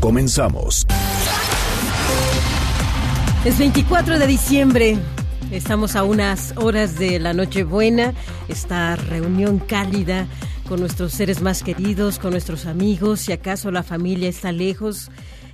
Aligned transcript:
Comenzamos. 0.00 0.86
Es 3.44 3.58
24 3.58 4.18
de 4.18 4.26
diciembre. 4.26 4.98
Estamos 5.50 5.96
a 5.96 6.04
unas 6.04 6.52
horas 6.56 6.98
de 6.98 7.18
la 7.18 7.32
Nochebuena, 7.32 8.14
esta 8.48 8.96
reunión 8.96 9.58
cálida 9.58 10.26
con 10.68 10.80
nuestros 10.80 11.12
seres 11.12 11.40
más 11.40 11.62
queridos, 11.62 12.18
con 12.18 12.32
nuestros 12.32 12.66
amigos, 12.66 13.20
si 13.20 13.32
acaso 13.32 13.70
la 13.70 13.82
familia 13.82 14.28
está 14.28 14.52
lejos 14.52 15.10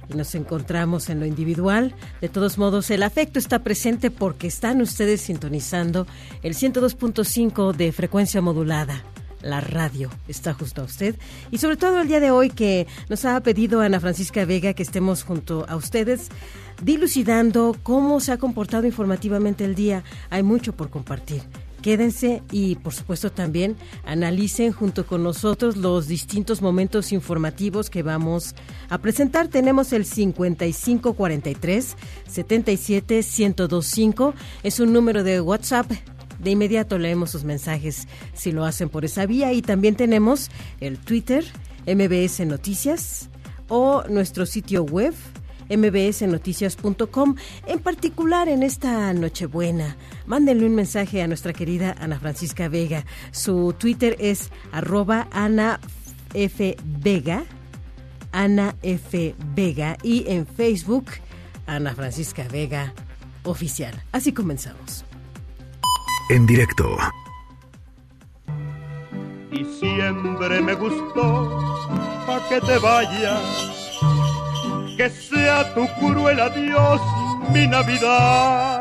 y 0.08 0.16
nos 0.16 0.34
encontramos 0.34 1.08
en 1.08 1.20
lo 1.20 1.26
individual. 1.26 1.94
De 2.20 2.28
todos 2.28 2.58
modos, 2.58 2.90
el 2.90 3.02
afecto 3.02 3.38
está 3.38 3.60
presente 3.60 4.10
porque 4.10 4.48
están 4.48 4.82
ustedes 4.82 5.20
sintonizando 5.20 6.06
el 6.42 6.54
102.5 6.54 7.72
de 7.74 7.92
frecuencia 7.92 8.42
modulada. 8.42 9.04
La 9.44 9.60
radio 9.60 10.10
está 10.26 10.54
justo 10.54 10.80
a 10.80 10.84
usted. 10.84 11.16
Y 11.50 11.58
sobre 11.58 11.76
todo 11.76 12.00
el 12.00 12.08
día 12.08 12.18
de 12.18 12.30
hoy 12.30 12.48
que 12.48 12.86
nos 13.10 13.26
ha 13.26 13.38
pedido 13.40 13.82
Ana 13.82 14.00
Francisca 14.00 14.46
Vega 14.46 14.72
que 14.72 14.82
estemos 14.82 15.22
junto 15.22 15.66
a 15.68 15.76
ustedes 15.76 16.30
dilucidando 16.82 17.76
cómo 17.82 18.20
se 18.20 18.32
ha 18.32 18.38
comportado 18.38 18.86
informativamente 18.86 19.64
el 19.64 19.74
día. 19.74 20.02
Hay 20.30 20.42
mucho 20.42 20.72
por 20.74 20.88
compartir. 20.88 21.42
Quédense 21.82 22.42
y, 22.50 22.77
por 22.77 22.94
supuesto, 22.94 23.30
también 23.30 23.77
analicen 24.06 24.72
junto 24.72 25.06
con 25.06 25.22
nosotros 25.22 25.76
los 25.76 26.08
distintos 26.08 26.62
momentos 26.62 27.12
informativos 27.12 27.91
que 27.91 28.02
vamos 28.02 28.54
a 28.88 28.97
presentar. 28.97 29.48
Tenemos 29.48 29.92
el 29.92 30.06
5543 30.06 31.97
77 32.26 33.16
1025. 33.16 34.34
Es 34.62 34.80
un 34.80 34.94
número 34.94 35.22
de 35.22 35.42
WhatsApp. 35.42 35.92
De 36.45 36.50
inmediato 36.50 36.98
leemos 36.98 37.31
sus 37.31 37.42
mensajes 37.42 38.06
si 38.34 38.53
lo 38.53 38.67
hacen 38.67 38.91
por 38.91 39.05
esa 39.05 39.25
vía. 39.25 39.53
Y 39.53 39.62
también 39.62 39.97
tenemos 39.97 40.50
el 40.81 40.98
Twitter, 40.98 41.45
MBS 41.87 42.47
Noticias, 42.47 43.31
o 43.69 44.05
nuestro 44.09 44.45
sitio 44.45 44.84
web 44.84 45.15
mbsnoticias.com, 45.70 47.37
en 47.67 47.78
particular 47.78 48.48
en 48.48 48.62
esta 48.62 49.12
Nochebuena. 49.15 49.97
Mándenle 50.27 50.67
un 50.67 50.75
mensaje 50.75 51.22
a 51.22 51.27
nuestra 51.27 51.55
querida 51.55 51.97
Ana 51.98 52.20
Francisca 52.20 52.69
Vega. 52.69 53.06
Su 53.31 53.75
Twitter 53.78 54.15
es 54.19 54.50
arroba 54.70 55.28
Ana 55.33 55.81
F. 56.34 56.77
Vega, 56.84 57.45
Ana 58.33 58.77
F. 58.83 59.34
Vega, 59.55 59.97
y 60.03 60.25
en 60.28 60.47
Facebook, 60.47 61.06
Ana 61.67 61.95
Francisca 61.95 62.47
Vega 62.48 62.92
Oficial. 63.45 64.03
Así 64.12 64.33
comenzamos. 64.33 65.05
En 66.30 66.47
directo 66.47 66.97
y 69.55 69.64
siempre 69.64 70.61
me 70.61 70.75
gustó 70.75 71.61
pa' 72.27 72.41
que 72.48 72.61
te 72.61 72.78
vayas, 72.78 73.41
que 74.97 75.08
sea 75.08 75.72
tu 75.75 75.86
cruel 76.00 76.41
adiós 76.41 77.00
mi 77.53 77.66
Navidad. 77.66 78.81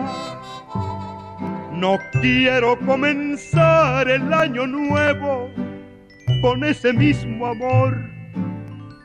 No 1.72 1.98
quiero 2.22 2.80
comenzar 2.80 4.10
el 4.10 4.34
año 4.34 4.66
nuevo 4.66 5.50
con 6.42 6.64
ese 6.64 6.94
mismo 6.94 7.48
amor 7.48 7.98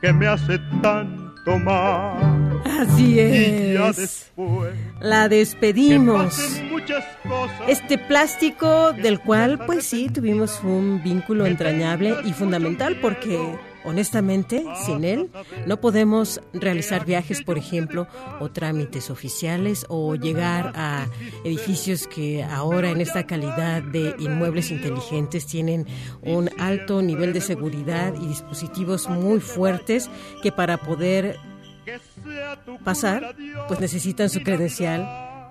que 0.01 0.13
me 0.13 0.27
hace 0.27 0.57
tanto 0.81 1.59
mal. 1.59 2.61
Así 2.81 3.19
Y 3.19 3.73
ya 3.73 3.89
es. 3.89 3.97
después 3.97 4.73
La 5.01 5.29
despedimos. 5.29 6.37
Este 7.67 7.97
plástico 7.97 8.91
del 8.93 9.19
cual, 9.19 9.65
pues 9.65 9.85
sí, 9.85 10.09
tuvimos 10.09 10.61
un 10.63 11.01
vínculo 11.03 11.45
entrañable 11.45 12.15
y 12.25 12.33
fundamental 12.33 12.97
porque, 12.99 13.39
honestamente, 13.85 14.65
sin 14.85 15.03
él 15.03 15.29
no 15.65 15.79
podemos 15.79 16.41
realizar 16.53 17.05
viajes, 17.05 17.43
por 17.43 17.57
ejemplo, 17.57 18.07
o 18.39 18.49
trámites 18.49 19.09
oficiales 19.09 19.85
o 19.87 20.15
llegar 20.15 20.73
a 20.75 21.07
edificios 21.45 22.07
que 22.07 22.43
ahora 22.43 22.89
en 22.89 22.99
esta 22.99 23.25
calidad 23.25 23.81
de 23.83 24.15
inmuebles 24.19 24.71
inteligentes 24.71 25.45
tienen 25.45 25.85
un 26.21 26.49
alto 26.59 27.01
nivel 27.01 27.31
de 27.31 27.41
seguridad 27.41 28.13
y 28.19 28.27
dispositivos 28.27 29.07
muy 29.07 29.39
fuertes 29.39 30.09
que 30.41 30.51
para 30.51 30.77
poder 30.77 31.37
pasar, 32.83 33.35
pues 33.67 33.79
necesitan 33.79 34.29
su 34.29 34.41
credencial 34.41 35.07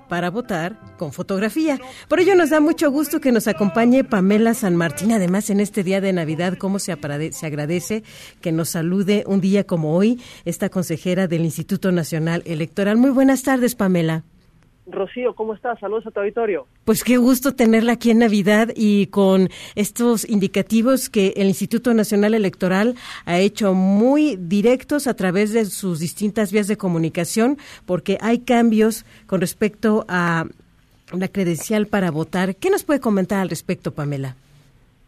para 0.09 0.31
votar 0.31 0.79
con 0.97 1.13
fotografía. 1.13 1.79
Por 2.09 2.21
ello 2.21 2.35
nos 2.35 2.51
da 2.51 2.61
mucho 2.61 2.91
gusto 2.91 3.21
que 3.21 3.33
nos 3.33 3.47
acompañe 3.47 4.05
Pamela 4.05 4.55
San 4.55 4.75
Martín, 4.75 5.13
además 5.13 5.51
en 5.51 5.61
este 5.61 5.85
día 5.85 6.01
de 6.01 6.13
Navidad, 6.13 6.57
cómo 6.59 6.79
se, 6.79 6.93
agradece 6.93 8.03
que 8.41 8.53
nos 8.53 8.71
salude 8.71 9.25
un 9.27 9.41
día 9.41 9.65
como 9.65 9.95
hoy 9.95 10.21
esta 10.45 10.71
consejera 10.71 11.29
del 11.29 11.45
Instituto 11.45 11.93
Nacional 11.93 12.43
Electoral. 12.47 12.97
Muy 12.97 13.11
buenas 13.11 13.43
tardes, 13.43 13.75
Pamela. 13.75 14.25
Rocío, 14.91 15.35
¿cómo 15.35 15.55
estás? 15.55 15.79
Saludos 15.81 16.07
a 16.07 16.11
tu 16.11 16.21
auditorio. 16.21 16.67
Pues 16.85 17.05
qué 17.05 17.17
gusto 17.17 17.55
tenerla 17.55 17.93
aquí 17.93 18.11
en 18.11 18.19
Navidad 18.19 18.71
y 18.75 19.07
con 19.07 19.49
estos 19.75 20.29
indicativos 20.29 21.09
que 21.09 21.35
el 21.37 21.49
Instituto 21.49 21.95
Nacional 21.95 22.35
Electoral 22.35 22.95
ha 23.25 23.39
hecho 23.39 23.75
muy 23.75 24.37
directos 24.37 25.07
a 25.07 25.15
través 25.15 25.53
de 25.53 25.67
sus 25.67 26.01
distintas 26.01 26.53
vías 26.53 26.67
de 26.67 26.77
comunicación, 26.77 27.59
porque 27.87 28.19
hay 28.21 28.41
cambios 28.41 29.05
con 29.27 29.41
respecto 29.41 30.05
a 30.09 30.47
la 31.13 31.29
credencial 31.29 31.87
para 31.87 32.11
votar. 32.11 32.57
¿Qué 32.57 32.71
nos 32.71 32.85
puede 32.85 33.01
comentar 33.01 33.41
al 33.41 33.51
respecto, 33.51 33.93
Pamela? 33.93 34.37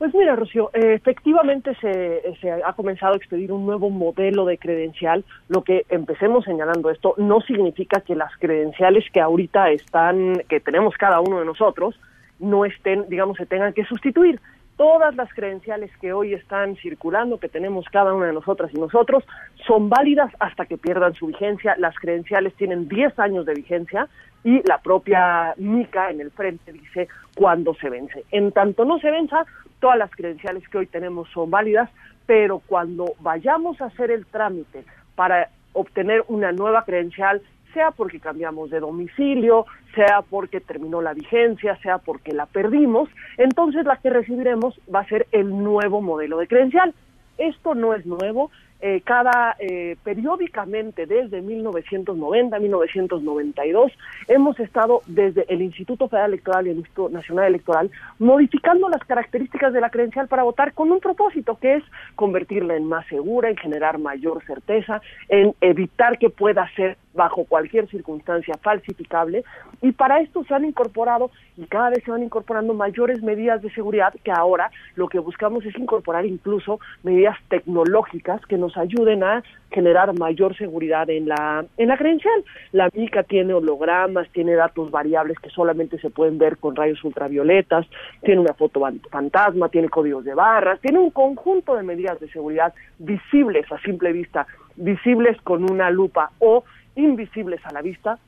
Pues 0.00 0.14
mira, 0.14 0.34
Rocío, 0.34 0.70
eh, 0.72 0.94
efectivamente 0.94 1.74
se, 1.78 2.22
se 2.40 2.50
ha 2.50 2.72
comenzado 2.72 3.12
a 3.12 3.16
expedir 3.18 3.52
un 3.52 3.66
nuevo 3.66 3.90
modelo 3.90 4.46
de 4.46 4.56
credencial. 4.56 5.26
Lo 5.48 5.62
que 5.62 5.84
empecemos 5.90 6.46
señalando 6.46 6.88
esto 6.88 7.12
no 7.18 7.42
significa 7.42 8.00
que 8.00 8.14
las 8.14 8.34
credenciales 8.38 9.04
que 9.12 9.20
ahorita 9.20 9.68
están, 9.72 10.42
que 10.48 10.58
tenemos 10.58 10.94
cada 10.96 11.20
uno 11.20 11.40
de 11.40 11.44
nosotros, 11.44 12.00
no 12.38 12.64
estén, 12.64 13.10
digamos, 13.10 13.36
se 13.36 13.44
tengan 13.44 13.74
que 13.74 13.84
sustituir. 13.84 14.40
Todas 14.80 15.14
las 15.14 15.30
credenciales 15.34 15.90
que 16.00 16.14
hoy 16.14 16.32
están 16.32 16.74
circulando, 16.76 17.38
que 17.38 17.50
tenemos 17.50 17.84
cada 17.92 18.14
una 18.14 18.28
de 18.28 18.32
nosotras 18.32 18.70
y 18.72 18.80
nosotros, 18.80 19.22
son 19.66 19.90
válidas 19.90 20.32
hasta 20.38 20.64
que 20.64 20.78
pierdan 20.78 21.12
su 21.12 21.26
vigencia. 21.26 21.74
Las 21.76 21.94
credenciales 21.96 22.54
tienen 22.54 22.88
10 22.88 23.18
años 23.18 23.44
de 23.44 23.52
vigencia 23.52 24.08
y 24.42 24.66
la 24.66 24.78
propia 24.78 25.52
MICA 25.58 26.12
en 26.12 26.22
el 26.22 26.30
frente 26.30 26.72
dice 26.72 27.08
cuándo 27.36 27.74
se 27.74 27.90
vence. 27.90 28.24
En 28.30 28.52
tanto 28.52 28.86
no 28.86 28.98
se 29.00 29.10
venza, 29.10 29.44
todas 29.80 29.98
las 29.98 30.10
credenciales 30.12 30.66
que 30.66 30.78
hoy 30.78 30.86
tenemos 30.86 31.28
son 31.28 31.50
válidas, 31.50 31.90
pero 32.24 32.62
cuando 32.66 33.04
vayamos 33.20 33.82
a 33.82 33.84
hacer 33.88 34.10
el 34.10 34.24
trámite 34.24 34.84
para 35.14 35.50
obtener 35.74 36.24
una 36.28 36.52
nueva 36.52 36.86
credencial, 36.86 37.42
sea 37.72 37.90
porque 37.90 38.20
cambiamos 38.20 38.70
de 38.70 38.80
domicilio, 38.80 39.66
sea 39.94 40.22
porque 40.22 40.60
terminó 40.60 41.00
la 41.00 41.14
vigencia, 41.14 41.76
sea 41.82 41.98
porque 41.98 42.32
la 42.32 42.46
perdimos, 42.46 43.08
entonces 43.38 43.84
la 43.84 43.96
que 43.96 44.10
recibiremos 44.10 44.80
va 44.92 45.00
a 45.00 45.08
ser 45.08 45.26
el 45.32 45.50
nuevo 45.50 46.00
modelo 46.00 46.38
de 46.38 46.48
credencial. 46.48 46.94
Esto 47.38 47.74
no 47.74 47.94
es 47.94 48.04
nuevo, 48.04 48.50
eh, 48.82 49.02
cada 49.04 49.56
eh, 49.58 49.96
periódicamente 50.02 51.06
desde 51.06 51.42
1990, 51.42 52.58
1992, 52.58 53.92
hemos 54.28 54.58
estado 54.58 55.02
desde 55.06 55.44
el 55.48 55.62
Instituto 55.62 56.08
Federal 56.08 56.30
Electoral 56.32 56.66
y 56.66 56.70
el 56.70 56.78
Instituto 56.78 57.10
Nacional 57.10 57.46
Electoral 57.46 57.90
modificando 58.18 58.88
las 58.88 59.04
características 59.04 59.72
de 59.72 59.80
la 59.80 59.90
credencial 59.90 60.28
para 60.28 60.44
votar 60.44 60.72
con 60.72 60.90
un 60.90 61.00
propósito 61.00 61.58
que 61.60 61.74
es 61.74 61.84
convertirla 62.14 62.76
en 62.76 62.84
más 62.84 63.06
segura, 63.06 63.50
en 63.50 63.56
generar 63.56 63.98
mayor 63.98 64.42
certeza, 64.44 65.02
en 65.28 65.54
evitar 65.60 66.18
que 66.18 66.30
pueda 66.30 66.68
ser 66.74 66.96
bajo 67.12 67.44
cualquier 67.44 67.88
circunstancia 67.88 68.54
falsificable. 68.62 69.44
Y 69.82 69.92
para 69.92 70.20
esto 70.20 70.44
se 70.44 70.54
han 70.54 70.64
incorporado 70.64 71.30
y 71.56 71.64
cada 71.66 71.90
vez 71.90 72.04
se 72.04 72.10
van 72.10 72.22
incorporando 72.22 72.74
mayores 72.74 73.22
medidas 73.22 73.62
de 73.62 73.70
seguridad 73.72 74.14
que 74.22 74.30
ahora 74.30 74.70
lo 74.94 75.08
que 75.08 75.18
buscamos 75.18 75.64
es 75.64 75.76
incorporar 75.76 76.24
incluso 76.24 76.80
medidas 77.02 77.36
tecnológicas 77.48 78.44
que 78.46 78.56
nos 78.56 78.69
ayuden 78.76 79.22
a 79.22 79.42
generar 79.70 80.18
mayor 80.18 80.56
seguridad 80.56 81.08
en 81.10 81.28
la 81.28 81.64
en 81.76 81.88
la 81.88 81.96
credencial. 81.96 82.44
La 82.72 82.88
MICA 82.92 83.22
tiene 83.22 83.54
hologramas, 83.54 84.28
tiene 84.32 84.54
datos 84.54 84.90
variables 84.90 85.38
que 85.38 85.50
solamente 85.50 85.98
se 85.98 86.10
pueden 86.10 86.38
ver 86.38 86.56
con 86.58 86.74
rayos 86.76 87.02
ultravioletas, 87.04 87.86
tiene 88.22 88.40
una 88.40 88.54
foto 88.54 88.80
fan- 88.80 89.00
fantasma, 89.10 89.68
tiene 89.68 89.88
códigos 89.88 90.24
de 90.24 90.34
barras, 90.34 90.80
tiene 90.80 90.98
un 90.98 91.10
conjunto 91.10 91.76
de 91.76 91.82
medidas 91.82 92.18
de 92.20 92.28
seguridad 92.30 92.74
visibles 92.98 93.70
a 93.70 93.78
simple 93.80 94.12
vista, 94.12 94.46
visibles 94.76 95.40
con 95.42 95.70
una 95.70 95.90
lupa 95.90 96.30
o 96.38 96.64
invisibles 96.96 97.64
a 97.64 97.72
la 97.72 97.82
vista, 97.82 98.18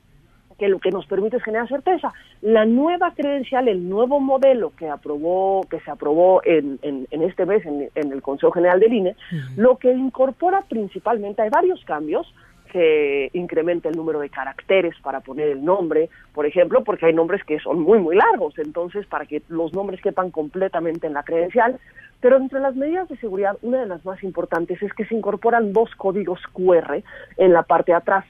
que 0.63 0.69
lo 0.69 0.79
que 0.79 0.91
nos 0.91 1.05
permite 1.07 1.35
es 1.35 1.43
generar 1.43 1.67
certeza. 1.67 2.13
La 2.41 2.63
nueva 2.63 3.13
credencial, 3.13 3.67
el 3.67 3.89
nuevo 3.89 4.21
modelo 4.21 4.71
que 4.77 4.87
aprobó, 4.87 5.67
que 5.69 5.81
se 5.81 5.91
aprobó 5.91 6.41
en, 6.45 6.79
en, 6.81 7.21
este 7.21 7.45
mes 7.45 7.65
en, 7.65 7.89
el 7.93 8.21
Consejo 8.21 8.53
General 8.53 8.79
del 8.79 8.93
INE, 8.93 9.15
lo 9.57 9.75
que 9.75 9.91
incorpora 9.91 10.61
principalmente, 10.61 11.41
hay 11.41 11.49
varios 11.49 11.83
cambios, 11.83 12.33
que 12.71 13.29
incrementa 13.33 13.89
el 13.89 13.97
número 13.97 14.21
de 14.21 14.29
caracteres 14.29 14.95
para 15.03 15.19
poner 15.19 15.49
el 15.49 15.65
nombre, 15.65 16.09
por 16.33 16.45
ejemplo, 16.45 16.81
porque 16.85 17.07
hay 17.07 17.13
nombres 17.13 17.43
que 17.43 17.59
son 17.59 17.81
muy, 17.81 17.99
muy 17.99 18.15
largos, 18.15 18.57
entonces 18.57 19.05
para 19.05 19.25
que 19.25 19.41
los 19.49 19.73
nombres 19.73 19.99
quepan 20.01 20.31
completamente 20.31 21.07
en 21.07 21.13
la 21.13 21.23
credencial. 21.23 21.77
Pero 22.21 22.37
entre 22.37 22.61
las 22.61 22.73
medidas 22.77 23.09
de 23.09 23.17
seguridad, 23.17 23.57
una 23.63 23.81
de 23.81 23.87
las 23.87 24.05
más 24.05 24.23
importantes 24.23 24.81
es 24.81 24.93
que 24.93 25.03
se 25.03 25.13
incorporan 25.13 25.73
dos 25.73 25.93
códigos 25.97 26.39
QR 26.53 27.03
en 27.35 27.51
la 27.51 27.63
parte 27.63 27.91
de 27.91 27.97
atrás. 27.97 28.23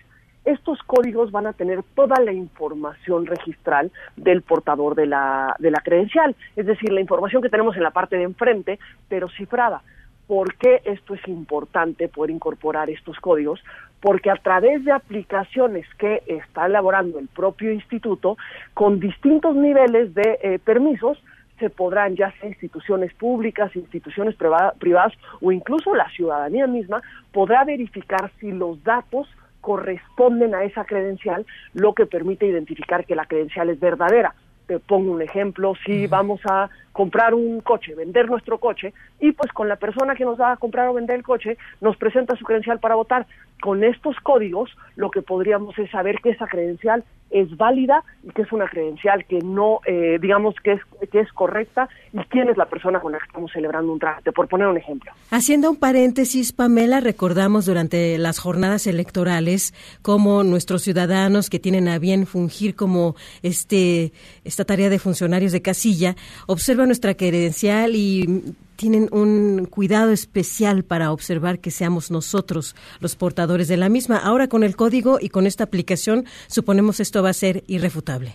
Estos 0.46 0.80
códigos 0.84 1.32
van 1.32 1.48
a 1.48 1.54
tener 1.54 1.84
toda 1.96 2.20
la 2.22 2.34
información 2.34 3.26
registral 3.26 3.92
del 4.18 4.42
portador 4.42 4.94
de 4.96 5.06
la, 5.06 5.56
de 5.60 5.72
la 5.72 5.80
credencial, 5.80 6.36
es 6.56 6.66
decir, 6.66 6.92
la 6.92 7.00
información 7.00 7.42
que 7.42 7.50
tenemos 7.50 7.78
en 7.78 7.84
la 7.84 7.92
parte 7.92 8.18
de 8.18 8.24
enfrente, 8.24 8.80
pero 9.08 9.30
cifrada. 9.30 9.82
¿Por 10.28 10.56
qué 10.56 10.82
esto 10.86 11.14
es 11.14 11.28
importante 11.28 12.08
poder 12.10 12.32
incorporar 12.32 12.90
estos 12.90 13.20
códigos? 13.20 13.62
Porque 14.02 14.30
a 14.30 14.36
través 14.36 14.84
de 14.84 14.92
aplicaciones 14.92 15.86
que 15.98 16.24
está 16.28 16.66
elaborando 16.66 17.20
el 17.20 17.28
propio 17.28 17.72
instituto, 17.72 18.38
con 18.74 19.00
distintos 19.00 19.56
niveles 19.56 20.14
de 20.14 20.40
eh, 20.42 20.60
permisos, 20.60 21.22
se 21.60 21.70
podrán, 21.70 22.16
ya 22.16 22.32
sea 22.40 22.50
instituciones 22.50 23.14
públicas, 23.14 23.74
instituciones 23.76 24.36
privadas 24.36 25.14
o 25.42 25.52
incluso 25.52 25.96
la 25.96 26.10
ciudadanía 26.10 26.68
misma, 26.68 27.02
podrá 27.32 27.64
verificar 27.64 28.32
si 28.40 28.52
los 28.52 28.84
datos 28.84 29.28
corresponden 29.64 30.54
a 30.54 30.66
esa 30.66 30.84
credencial, 30.84 31.46
lo 31.74 31.94
que 31.94 32.06
permite 32.06 32.46
identificar 32.46 33.06
que 33.06 33.16
la 33.16 33.26
credencial 33.26 33.70
es 33.70 33.80
verdadera. 33.80 34.36
Te 34.68 34.78
pongo 34.78 35.14
un 35.14 35.22
ejemplo, 35.22 35.74
si 35.86 36.06
vamos 36.08 36.42
a 36.44 36.70
comprar 36.92 37.34
un 37.34 37.62
coche, 37.62 37.96
vender 37.96 38.30
nuestro 38.30 38.58
coche, 38.60 38.94
y 39.22 39.32
pues 39.32 39.54
con 39.54 39.70
la 39.70 39.78
persona 39.78 40.16
que 40.16 40.26
nos 40.26 40.40
va 40.40 40.52
a 40.52 40.58
comprar 40.58 40.90
o 40.90 40.94
vender 40.94 41.16
el 41.16 41.24
coche 41.24 41.58
nos 41.80 41.96
presenta 41.96 42.36
su 42.36 42.44
credencial 42.44 42.80
para 42.80 42.96
votar. 42.96 43.26
Con 43.62 43.86
estos 43.86 44.18
códigos 44.20 44.70
lo 44.98 45.10
que 45.12 45.22
podríamos 45.22 45.80
es 45.80 45.90
saber 45.92 46.20
que 46.20 46.32
esa 46.32 46.48
credencial 46.48 47.06
es 47.34 47.58
válida 47.58 48.04
y 48.24 48.30
que 48.30 48.44
es 48.44 48.52
una 48.52 48.70
credencial 48.70 49.26
que 49.26 49.40
no, 49.40 49.80
eh, 49.86 50.20
digamos, 50.22 50.56
que 50.64 50.74
es, 50.74 50.82
que 51.12 51.20
es 51.20 51.32
correcta 51.34 51.90
y 52.14 52.20
quién 52.30 52.48
es 52.48 52.58
la 52.58 52.66
persona 52.66 53.02
con 53.02 53.12
la 53.12 53.18
que 53.18 53.26
estamos 53.26 53.52
celebrando 53.52 53.92
un 53.92 54.00
trámite, 54.00 54.32
por 54.32 54.48
poner 54.48 54.68
un 54.68 54.78
ejemplo. 54.78 55.12
Haciendo 55.32 55.70
un 55.72 55.78
paréntesis, 55.78 56.54
Pamela, 56.54 57.00
recordamos 57.00 57.66
durante 57.66 58.18
las 58.20 58.40
jornadas 58.40 58.86
electorales 58.88 59.74
cómo 60.02 60.44
nuestros 60.44 60.84
ciudadanos 60.84 61.50
que 61.50 61.60
tienen 61.60 61.88
a 61.88 61.98
bien 61.98 62.28
fungir 62.28 62.76
como 62.76 63.16
este, 63.42 64.14
esta 64.44 64.64
tarea 64.64 64.90
de 64.90 65.00
funcionarios 65.00 65.52
de 65.52 65.62
casilla 65.62 66.16
observan 66.46 66.88
nuestra 66.88 67.16
credencial 67.16 67.96
y 67.96 68.56
tienen 68.76 69.10
un 69.12 69.66
cuidado 69.70 70.12
especial 70.12 70.84
para 70.84 71.12
observar 71.12 71.60
que 71.60 71.72
seamos 71.72 72.12
nosotros 72.12 72.76
los 73.00 73.16
portadores 73.16 73.68
de 73.68 73.78
la 73.78 73.90
misma. 73.90 74.18
Ahora 74.18 74.48
con 74.48 74.64
el 74.64 74.76
código 74.76 75.18
y 75.20 75.30
con 75.30 75.46
esta 75.46 75.64
aplicación, 75.64 76.26
suponemos 76.48 77.00
esto 77.00 77.24
va 77.24 77.30
a 77.30 77.34
ser 77.34 77.64
irrefutable. 77.68 78.34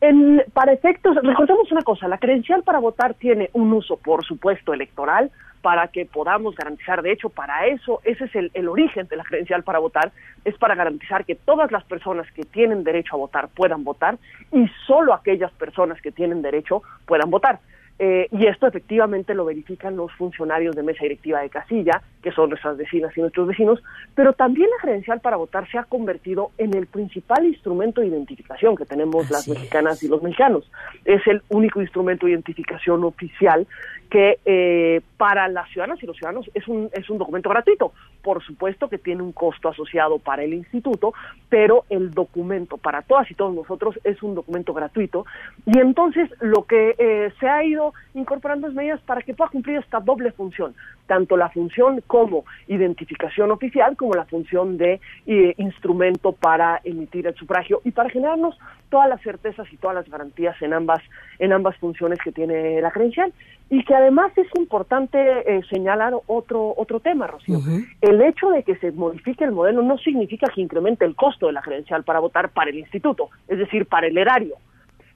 En, 0.00 0.44
para 0.52 0.72
efectos, 0.72 1.16
recordemos 1.22 1.72
una 1.72 1.82
cosa, 1.82 2.06
la 2.06 2.18
credencial 2.18 2.62
para 2.62 2.78
votar 2.78 3.14
tiene 3.14 3.50
un 3.52 3.72
uso, 3.72 3.96
por 3.96 4.24
supuesto, 4.24 4.72
electoral, 4.72 5.32
para 5.60 5.88
que 5.88 6.06
podamos 6.06 6.54
garantizar, 6.54 7.02
de 7.02 7.10
hecho, 7.10 7.30
para 7.30 7.66
eso, 7.66 8.00
ese 8.04 8.26
es 8.26 8.34
el, 8.36 8.50
el 8.54 8.68
origen 8.68 9.08
de 9.08 9.16
la 9.16 9.24
credencial 9.24 9.64
para 9.64 9.80
votar, 9.80 10.12
es 10.44 10.56
para 10.56 10.76
garantizar 10.76 11.24
que 11.24 11.34
todas 11.34 11.72
las 11.72 11.82
personas 11.82 12.30
que 12.32 12.44
tienen 12.44 12.84
derecho 12.84 13.16
a 13.16 13.18
votar 13.18 13.48
puedan 13.48 13.82
votar 13.82 14.18
y 14.52 14.68
solo 14.86 15.12
aquellas 15.12 15.50
personas 15.52 16.00
que 16.00 16.12
tienen 16.12 16.42
derecho 16.42 16.82
puedan 17.04 17.28
votar. 17.28 17.58
Eh, 17.98 18.28
y 18.30 18.46
esto 18.46 18.66
efectivamente 18.66 19.34
lo 19.34 19.44
verifican 19.44 19.96
los 19.96 20.12
funcionarios 20.12 20.76
de 20.76 20.84
mesa 20.84 21.02
directiva 21.02 21.40
de 21.40 21.50
casilla, 21.50 22.00
que 22.22 22.30
son 22.30 22.50
nuestras 22.50 22.76
vecinas 22.76 23.16
y 23.16 23.20
nuestros 23.20 23.48
vecinos, 23.48 23.82
pero 24.14 24.32
también 24.32 24.70
la 24.70 24.76
credencial 24.80 25.20
para 25.20 25.36
votar 25.36 25.68
se 25.68 25.78
ha 25.78 25.84
convertido 25.84 26.52
en 26.58 26.74
el 26.74 26.86
principal 26.86 27.44
instrumento 27.44 28.00
de 28.00 28.08
identificación 28.08 28.76
que 28.76 28.84
tenemos 28.84 29.28
las 29.30 29.48
mexicanas 29.48 30.02
y 30.02 30.08
los 30.08 30.22
mexicanos. 30.22 30.70
Es 31.04 31.26
el 31.26 31.42
único 31.48 31.80
instrumento 31.80 32.26
de 32.26 32.32
identificación 32.32 33.02
oficial 33.02 33.66
que 34.10 34.38
eh, 34.44 35.02
para 35.16 35.48
las 35.48 35.68
ciudadanas 35.70 36.02
y 36.02 36.06
los 36.06 36.16
ciudadanos 36.16 36.50
es 36.54 36.66
un, 36.66 36.88
es 36.92 37.10
un 37.10 37.18
documento 37.18 37.50
gratuito. 37.50 37.92
Por 38.22 38.42
supuesto 38.42 38.88
que 38.88 38.98
tiene 38.98 39.22
un 39.22 39.32
costo 39.32 39.68
asociado 39.68 40.18
para 40.18 40.42
el 40.42 40.54
instituto, 40.54 41.12
pero 41.48 41.84
el 41.90 42.12
documento 42.12 42.78
para 42.78 43.02
todas 43.02 43.30
y 43.30 43.34
todos 43.34 43.54
nosotros 43.54 43.98
es 44.04 44.22
un 44.22 44.34
documento 44.34 44.72
gratuito. 44.72 45.26
Y 45.66 45.78
entonces 45.78 46.30
lo 46.40 46.64
que 46.64 46.94
eh, 46.98 47.32
se 47.38 47.48
ha 47.48 47.64
ido 47.64 47.87
incorporando 48.14 48.68
es 48.68 48.74
medidas 48.74 49.00
para 49.02 49.22
que 49.22 49.34
pueda 49.34 49.50
cumplir 49.50 49.78
esta 49.78 50.00
doble 50.00 50.32
función, 50.32 50.74
tanto 51.06 51.36
la 51.36 51.48
función 51.50 52.02
como 52.06 52.44
identificación 52.66 53.50
oficial, 53.50 53.96
como 53.96 54.14
la 54.14 54.24
función 54.24 54.76
de 54.76 55.00
eh, 55.26 55.54
instrumento 55.58 56.32
para 56.32 56.80
emitir 56.84 57.26
el 57.26 57.34
sufragio 57.34 57.80
y 57.84 57.90
para 57.90 58.10
generarnos 58.10 58.58
todas 58.88 59.08
las 59.08 59.20
certezas 59.22 59.70
y 59.72 59.76
todas 59.76 59.96
las 59.96 60.08
garantías 60.08 60.60
en 60.62 60.72
ambas, 60.72 61.00
en 61.38 61.52
ambas 61.52 61.76
funciones 61.76 62.18
que 62.22 62.32
tiene 62.32 62.80
la 62.80 62.90
credencial. 62.90 63.32
Y 63.70 63.84
que 63.84 63.94
además 63.94 64.32
es 64.36 64.46
importante 64.58 65.18
eh, 65.18 65.60
señalar 65.68 66.14
otro, 66.26 66.72
otro 66.76 67.00
tema, 67.00 67.26
Rocío. 67.26 67.58
El 68.00 68.22
hecho 68.22 68.48
de 68.48 68.62
que 68.62 68.76
se 68.76 68.92
modifique 68.92 69.44
el 69.44 69.52
modelo 69.52 69.82
no 69.82 69.98
significa 69.98 70.46
que 70.54 70.62
incremente 70.62 71.04
el 71.04 71.14
costo 71.14 71.48
de 71.48 71.52
la 71.52 71.60
credencial 71.60 72.02
para 72.02 72.18
votar 72.18 72.48
para 72.50 72.70
el 72.70 72.78
instituto, 72.78 73.28
es 73.46 73.58
decir, 73.58 73.84
para 73.84 74.06
el 74.06 74.16
erario. 74.16 74.54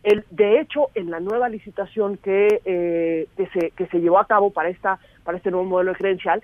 El, 0.03 0.25
de 0.31 0.61
hecho, 0.61 0.89
en 0.95 1.11
la 1.11 1.21
nueva 1.21 1.49
licitación 1.49 2.17
que, 2.17 2.61
eh, 2.65 3.29
que, 3.37 3.47
se, 3.49 3.71
que 3.71 3.87
se 3.87 4.01
llevó 4.01 4.19
a 4.19 4.27
cabo 4.27 4.51
para, 4.51 4.69
esta, 4.69 4.99
para 5.25 5.37
este 5.37 5.51
nuevo 5.51 5.67
modelo 5.67 5.93
de 5.93 5.99
credencial, 5.99 6.43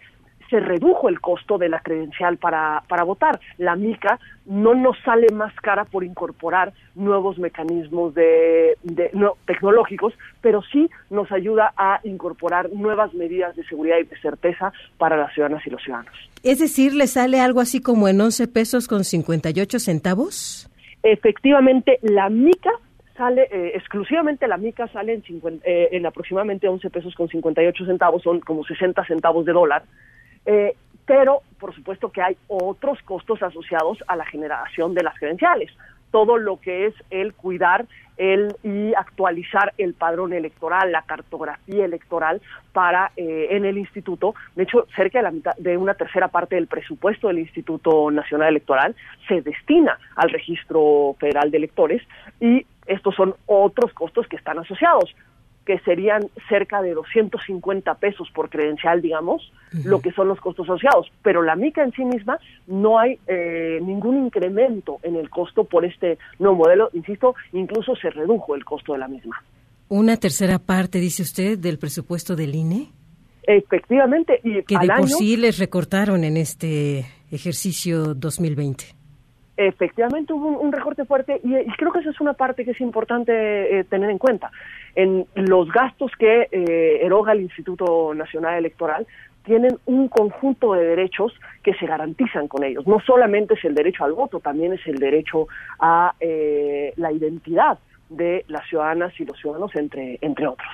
se 0.50 0.60
redujo 0.60 1.08
el 1.08 1.20
costo 1.20 1.58
de 1.58 1.69
la 1.69 1.81
credencial 1.81 2.38
para, 2.38 2.82
para 2.88 3.05
votar. 3.05 3.40
La 3.58 3.76
MICA 3.76 4.19
no 4.46 4.75
nos 4.75 4.96
sale 5.05 5.26
más 5.32 5.55
cara 5.56 5.84
por 5.84 6.05
incorporar 6.05 6.72
nuevos 6.94 7.38
mecanismos 7.38 8.14
de, 8.14 8.76
no, 9.12 9.37
tecnológicos, 9.46 10.14
pero 10.40 10.62
sí 10.72 10.88
nos 11.10 11.31
ayuda 11.32 11.72
a 11.76 12.00
incorporar 12.05 12.70
nuevas 12.72 13.12
medidas 13.14 13.55
de 13.56 13.64
seguridad 13.64 13.99
y 13.99 14.05
de 14.05 14.19
certeza 14.20 14.72
para 14.96 15.16
las 15.16 15.32
ciudadanas 15.34 15.66
y 15.66 15.70
los 15.70 15.82
ciudadanos. 15.82 16.14
Es 16.43 16.58
decir, 16.60 16.94
¿le 16.94 17.06
sale 17.06 17.40
algo 17.40 17.60
así 17.60 17.81
como 17.81 18.08
en 18.08 18.20
11 18.20 18.49
pesos 18.49 18.88
con 18.88 19.05
58 19.05 19.78
centavos? 19.78 20.70
Efectivamente, 21.02 21.98
la 22.03 22.29
MICA 22.29 22.72
sale, 23.19 23.48
eh, 23.51 23.72
exclusivamente 23.75 24.48
la 24.48 24.56
mica 24.56 24.89
sale 24.89 25.13
en, 25.13 25.60
eh, 25.65 25.89
en 25.93 26.06
aproximadamente 26.06 26.69
11 26.69 26.89
pesos 26.89 27.15
con 27.15 27.29
58 27.29 27.84
centavos, 27.84 28.22
son 28.22 28.41
como 28.41 28.65
60 28.65 29.05
centavos 29.05 29.44
de 29.44 29.53
dólar, 29.53 29.82
eh, 30.46 30.75
pero 31.05 31.43
por 31.58 31.75
supuesto 31.75 32.10
que 32.10 32.22
hay 32.22 32.37
otros 32.46 33.03
costos 33.03 33.43
asociados 33.43 33.98
a 34.06 34.17
la 34.17 34.25
generación 34.25 34.94
de 34.94 35.03
las 35.03 35.19
credenciales. 35.19 35.70
Todo 36.10 36.39
lo 36.39 36.58
que 36.58 36.87
es 36.87 36.94
el 37.10 37.34
cuidar 37.34 37.87
el 38.19 38.56
y 38.63 38.93
actualizar 38.94 39.72
el 39.79 39.94
padrón 39.94 40.32
electoral, 40.32 40.93
la 40.93 41.03
cartografía 41.03 41.84
electoral 41.84 42.43
para 42.72 43.13
eh, 43.17 43.48
en 43.51 43.65
el 43.65 43.79
instituto. 43.79 44.34
De 44.56 44.65
hecho, 44.65 44.87
cerca 44.94 45.20
de 45.20 45.22
la 45.22 45.31
mitad 45.31 45.55
de 45.56 45.77
una 45.77 45.94
tercera 45.94 46.29
parte 46.29 46.56
del 46.56 46.67
presupuesto 46.67 47.29
del 47.29 47.39
Instituto 47.39 48.10
Nacional 48.10 48.48
Electoral 48.48 48.96
se 49.29 49.41
destina 49.41 49.98
al 50.17 50.31
registro 50.31 51.17
federal 51.20 51.51
de 51.51 51.58
electores 51.58 52.03
y 52.41 52.67
estos 52.89 53.15
son 53.15 53.35
otros 53.47 53.93
costos 53.93 54.27
que 54.27 54.37
están 54.37 54.59
asociados 54.59 55.15
que 55.69 55.79
serían 55.81 56.23
cerca 56.49 56.81
de 56.81 56.95
250 56.95 57.95
pesos 57.97 58.27
por 58.35 58.49
credencial, 58.49 59.03
digamos, 59.03 59.53
lo 59.85 60.01
que 60.01 60.13
son 60.13 60.27
los 60.27 60.41
costos 60.41 60.65
asociados. 60.67 61.13
Pero 61.21 61.43
la 61.43 61.57
mica 61.57 61.85
en 61.85 61.93
sí 61.93 62.07
misma 62.07 62.39
no 62.67 62.99
hay 62.99 63.19
eh, 63.27 63.79
ningún 63.83 64.17
incremento 64.25 64.99
en 65.03 65.17
el 65.17 65.29
costo 65.29 65.65
por 65.65 65.85
este 65.85 66.17
nuevo 66.39 66.57
modelo. 66.57 66.89
Insisto, 66.95 67.35
incluso 67.53 67.95
se 67.97 68.09
redujo 68.09 68.55
el 68.55 68.65
costo 68.65 68.95
de 68.95 69.01
la 69.01 69.09
misma. 69.09 69.45
Una 69.91 70.17
tercera 70.17 70.59
parte, 70.59 71.01
dice 71.01 71.23
usted, 71.23 71.59
del 71.59 71.79
presupuesto 71.79 72.35
del 72.35 72.55
INE. 72.55 72.89
Efectivamente. 73.43 74.41
Y 74.43 74.63
que 74.63 74.79
de 74.79 74.89
por 74.97 75.11
sí 75.11 75.37
les 75.37 75.59
recortaron 75.59 76.25
en 76.25 76.39
este 76.39 77.05
ejercicio 77.31 78.15
2020 78.15 78.97
efectivamente 79.58 80.32
hubo 80.32 80.48
un, 80.60 80.72
recorte 80.72 81.05
fuerte 81.05 81.41
y, 81.43 81.67
creo 81.72 81.93
que 81.93 81.98
esa 81.98 82.10
es 82.10 82.20
una 82.20 82.34
parte 82.34 82.65
que 82.65 82.70
es 82.70 82.81
importante 82.81 83.81
eh, 83.81 83.84
tener 83.84 84.08
en 84.08 84.19
cuenta. 84.19 84.53
En 84.94 85.27
los 85.34 85.70
gastos 85.70 86.12
que 86.17 86.48
eh, 86.53 87.00
eroga 87.03 87.32
el 87.32 87.41
Instituto 87.41 88.15
Nacional 88.15 88.56
Electoral 88.56 89.06
tienen 89.44 89.79
un 89.86 90.08
conjunto 90.08 90.74
de 90.74 90.84
derechos 90.84 91.32
que 91.65 91.74
se 91.74 91.86
garantizan 91.86 92.46
con 92.46 92.62
ellos. 92.62 92.86
No 92.86 93.00
solamente 93.00 93.55
es 93.55 93.65
el 93.65 93.74
derecho 93.74 94.05
al 94.05 94.12
voto, 94.12 94.38
también 94.38 94.74
es 94.74 94.86
el 94.86 94.98
derecho 94.98 95.48
a 95.81 96.15
eh, 96.20 96.93
la 96.96 97.10
identidad 97.10 97.79
de 98.10 98.44
las 98.46 98.67
ciudadanas 98.69 99.12
y 99.19 99.24
los 99.24 99.36
ciudadanos, 99.38 99.74
entre, 99.74 100.19
entre 100.20 100.46
otros. 100.46 100.69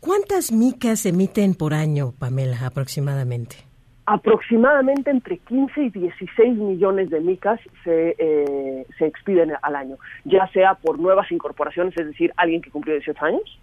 ¿Cuántas 0.00 0.50
micas 0.52 1.04
emiten 1.04 1.54
por 1.54 1.74
año, 1.74 2.12
Pamela, 2.18 2.66
aproximadamente? 2.66 3.65
Aproximadamente 4.06 5.10
entre 5.10 5.38
15 5.38 5.82
y 5.82 5.90
16 5.90 6.56
millones 6.56 7.10
de 7.10 7.20
micas 7.20 7.60
se, 7.82 8.14
eh, 8.18 8.86
se 8.98 9.06
expiden 9.06 9.52
al 9.60 9.74
año, 9.74 9.96
ya 10.24 10.46
sea 10.48 10.74
por 10.74 10.98
nuevas 11.00 11.30
incorporaciones, 11.32 11.96
es 11.98 12.06
decir, 12.06 12.32
alguien 12.36 12.62
que 12.62 12.70
cumplió 12.70 12.94
18 12.94 13.24
años, 13.24 13.58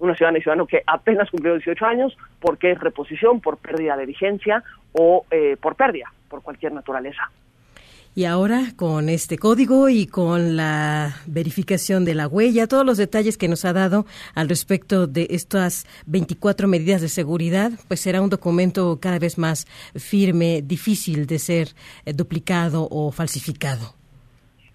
una 0.00 0.14
ciudadana 0.14 0.38
y 0.38 0.42
ciudadano 0.42 0.66
que 0.66 0.82
apenas 0.86 1.30
cumplió 1.30 1.54
18 1.54 1.86
años, 1.86 2.16
porque 2.40 2.72
es 2.72 2.80
reposición, 2.80 3.40
por 3.40 3.58
pérdida 3.58 3.96
de 3.96 4.06
vigencia 4.06 4.64
o 4.92 5.24
eh, 5.30 5.56
por 5.60 5.76
pérdida, 5.76 6.12
por 6.28 6.42
cualquier 6.42 6.72
naturaleza. 6.72 7.30
Y 8.16 8.24
ahora 8.24 8.72
con 8.76 9.10
este 9.10 9.36
código 9.36 9.90
y 9.90 10.06
con 10.06 10.56
la 10.56 11.16
verificación 11.26 12.06
de 12.06 12.14
la 12.14 12.26
huella, 12.26 12.66
todos 12.66 12.86
los 12.86 12.96
detalles 12.96 13.36
que 13.36 13.46
nos 13.46 13.66
ha 13.66 13.74
dado 13.74 14.06
al 14.34 14.48
respecto 14.48 15.06
de 15.06 15.26
estas 15.28 15.84
24 16.06 16.66
medidas 16.66 17.02
de 17.02 17.10
seguridad, 17.10 17.72
pues 17.88 18.00
será 18.00 18.22
un 18.22 18.30
documento 18.30 19.00
cada 19.02 19.18
vez 19.18 19.36
más 19.36 19.66
firme, 19.96 20.62
difícil 20.64 21.26
de 21.26 21.38
ser 21.38 21.68
eh, 22.06 22.14
duplicado 22.14 22.88
o 22.90 23.12
falsificado. 23.12 23.92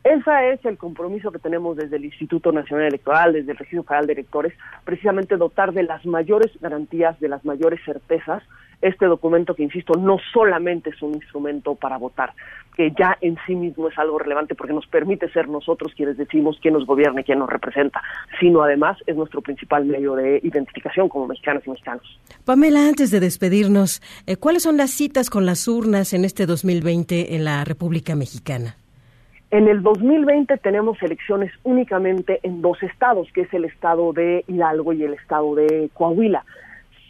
Ese 0.04 0.54
es 0.54 0.64
el 0.64 0.78
compromiso 0.78 1.32
que 1.32 1.40
tenemos 1.40 1.78
desde 1.78 1.96
el 1.96 2.06
Instituto 2.06 2.52
Nacional 2.52 2.90
Electoral, 2.90 3.34
desde 3.34 3.54
el 3.54 3.58
Registro 3.58 3.84
Federal 3.84 4.06
de 4.06 4.14
Electores, 4.14 4.54
precisamente 4.84 5.38
dotar 5.38 5.74
de 5.74 5.82
las 5.82 6.06
mayores 6.06 6.52
garantías, 6.62 7.20
de 7.20 7.30
las 7.30 7.44
mayores 7.44 7.80
certezas 7.86 8.44
este 8.82 9.06
documento 9.06 9.56
que, 9.56 9.64
insisto, 9.64 9.94
no 9.94 10.18
solamente 10.34 10.90
es 10.90 11.02
un 11.02 11.14
instrumento 11.14 11.76
para 11.76 11.98
votar, 11.98 12.34
que 12.76 12.92
ya 12.98 13.18
en 13.22 13.38
sí 13.46 13.56
mismo 13.56 13.88
es 13.88 13.98
algo 13.98 14.20
relevante 14.20 14.56
porque 14.56 14.74
nos 14.74 14.88
permite 14.88 15.30
ser 15.32 15.48
nosotros 15.48 15.94
quienes 15.96 16.18
decimos 16.18 16.58
quién 16.62 16.74
nos 16.74 16.86
gobierna 16.86 17.22
y 17.22 17.24
quién 17.24 17.40
nos 17.40 17.50
representa, 17.50 18.02
sino 18.40 18.62
además 18.62 18.98
es 19.06 19.16
nuestro 19.16 19.42
principal 19.42 19.86
medio 19.86 20.16
de 20.16 20.40
identificación 20.44 21.10
como 21.10 21.28
mexicanos 21.28 21.64
y 21.66 21.70
mexicanos. 21.70 22.20
Pamela, 22.46 22.88
antes 22.88 23.12
de 23.12 23.20
despedirnos, 23.20 24.02
eh, 24.28 24.38
¿cuáles 24.38 24.64
son 24.64 24.78
las 24.78 24.92
citas 24.92 25.30
con 25.30 25.46
las 25.46 25.68
urnas 25.68 26.14
en 26.14 26.26
este 26.26 26.46
2020 26.46 27.36
en 27.36 27.46
la 27.46 27.64
República 27.64 28.16
Mexicana? 28.16 28.76
En 29.52 29.68
el 29.68 29.84
2020 29.84 30.58
tenemos 30.60 31.02
elecciones 31.04 31.52
únicamente 31.64 32.40
en 32.44 32.62
dos 32.62 32.82
estados, 32.84 33.28
que 33.34 33.42
es 33.42 33.54
el 33.54 33.66
estado 33.66 34.14
de 34.14 34.46
Hidalgo 34.48 34.94
y 34.94 35.04
el 35.04 35.14
estado 35.14 35.56
de 35.56 35.90
Coahuila. 35.94 36.46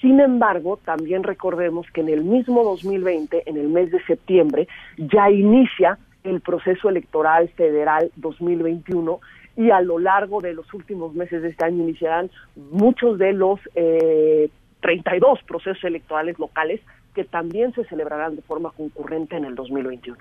Sin 0.01 0.20
embargo, 0.20 0.79
también 0.84 1.24
recordemos 1.24 1.86
que 1.93 2.01
en 2.01 2.10
el 2.10 2.24
mismo 2.24 2.63
2020, 2.63 3.43
en 3.46 3.58
el 3.58 3.70
mes 3.70 3.91
de 3.91 4.03
septiembre, 4.05 4.67
ya 4.98 5.29
inicia 5.29 6.00
el 6.24 6.41
proceso 6.41 6.89
electoral 6.89 7.50
federal 7.50 8.12
2021 8.15 9.20
y 9.58 9.70
a 9.70 9.81
lo 9.81 10.00
largo 10.00 10.41
de 10.41 10.53
los 10.53 10.74
últimos 10.74 11.13
meses 11.13 11.43
de 11.43 11.50
este 11.50 11.65
año 11.65 11.84
iniciarán 11.84 12.31
muchos 12.55 13.20
de 13.20 13.34
los 13.34 13.60
eh, 13.75 14.50
32 14.81 15.39
procesos 15.43 15.84
electorales 15.84 16.39
locales 16.39 16.81
que 17.13 17.24
también 17.24 17.74
se 17.74 17.84
celebrarán 17.86 18.36
de 18.36 18.41
forma 18.41 18.72
concurrente 18.72 19.36
en 19.36 19.46
el 19.46 19.55
2021. 19.55 20.17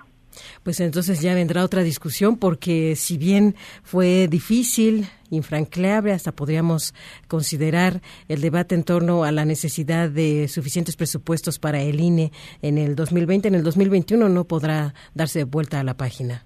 Pues 0.63 0.79
entonces 0.79 1.21
ya 1.21 1.33
vendrá 1.33 1.63
otra 1.63 1.83
discusión 1.83 2.37
porque 2.37 2.95
si 2.95 3.17
bien 3.17 3.55
fue 3.83 4.27
difícil, 4.27 5.07
infranqueable, 5.29 6.13
hasta 6.13 6.31
podríamos 6.31 6.93
considerar 7.27 8.01
el 8.27 8.41
debate 8.41 8.75
en 8.75 8.83
torno 8.83 9.23
a 9.23 9.31
la 9.31 9.45
necesidad 9.45 10.09
de 10.09 10.47
suficientes 10.47 10.95
presupuestos 10.95 11.59
para 11.59 11.81
el 11.81 11.99
INE 11.99 12.31
en 12.61 12.77
el 12.77 12.95
2020, 12.95 13.47
en 13.47 13.55
el 13.55 13.63
2021 13.63 14.29
no 14.29 14.45
podrá 14.45 14.93
darse 15.13 15.43
vuelta 15.43 15.79
a 15.79 15.83
la 15.83 15.97
página. 15.97 16.45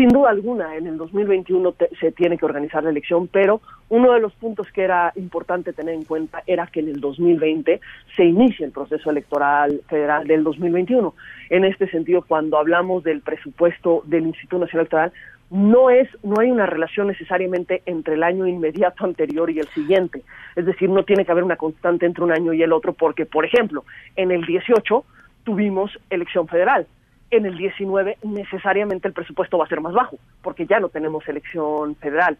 Sin 0.00 0.08
duda 0.08 0.30
alguna, 0.30 0.76
en 0.76 0.86
el 0.86 0.96
2021 0.96 1.74
se 2.00 2.10
tiene 2.12 2.38
que 2.38 2.46
organizar 2.46 2.82
la 2.82 2.88
elección, 2.88 3.28
pero 3.28 3.60
uno 3.90 4.14
de 4.14 4.20
los 4.20 4.32
puntos 4.32 4.66
que 4.72 4.82
era 4.82 5.12
importante 5.14 5.74
tener 5.74 5.94
en 5.94 6.04
cuenta 6.04 6.42
era 6.46 6.66
que 6.68 6.80
en 6.80 6.88
el 6.88 7.02
2020 7.02 7.82
se 8.16 8.24
inicia 8.24 8.64
el 8.64 8.72
proceso 8.72 9.10
electoral 9.10 9.82
federal 9.90 10.26
del 10.26 10.42
2021. 10.42 11.14
En 11.50 11.66
este 11.66 11.86
sentido, 11.90 12.22
cuando 12.22 12.56
hablamos 12.56 13.04
del 13.04 13.20
presupuesto 13.20 14.02
del 14.06 14.28
Instituto 14.28 14.60
Nacional 14.60 14.86
Electoral, 14.86 15.12
no 15.50 15.90
es 15.90 16.08
no 16.22 16.40
hay 16.40 16.50
una 16.50 16.64
relación 16.64 17.08
necesariamente 17.08 17.82
entre 17.84 18.14
el 18.14 18.22
año 18.22 18.46
inmediato 18.46 19.04
anterior 19.04 19.50
y 19.50 19.58
el 19.58 19.68
siguiente. 19.68 20.22
Es 20.56 20.64
decir, 20.64 20.88
no 20.88 21.04
tiene 21.04 21.26
que 21.26 21.32
haber 21.32 21.44
una 21.44 21.56
constante 21.56 22.06
entre 22.06 22.24
un 22.24 22.32
año 22.32 22.54
y 22.54 22.62
el 22.62 22.72
otro 22.72 22.94
porque, 22.94 23.26
por 23.26 23.44
ejemplo, 23.44 23.84
en 24.16 24.30
el 24.30 24.46
18 24.46 25.04
tuvimos 25.44 25.90
elección 26.08 26.48
federal 26.48 26.86
en 27.30 27.46
el 27.46 27.56
19 27.56 28.18
necesariamente 28.22 29.08
el 29.08 29.14
presupuesto 29.14 29.58
va 29.58 29.64
a 29.64 29.68
ser 29.68 29.80
más 29.80 29.94
bajo, 29.94 30.18
porque 30.42 30.66
ya 30.66 30.80
no 30.80 30.88
tenemos 30.88 31.26
elección 31.28 31.96
federal. 31.96 32.36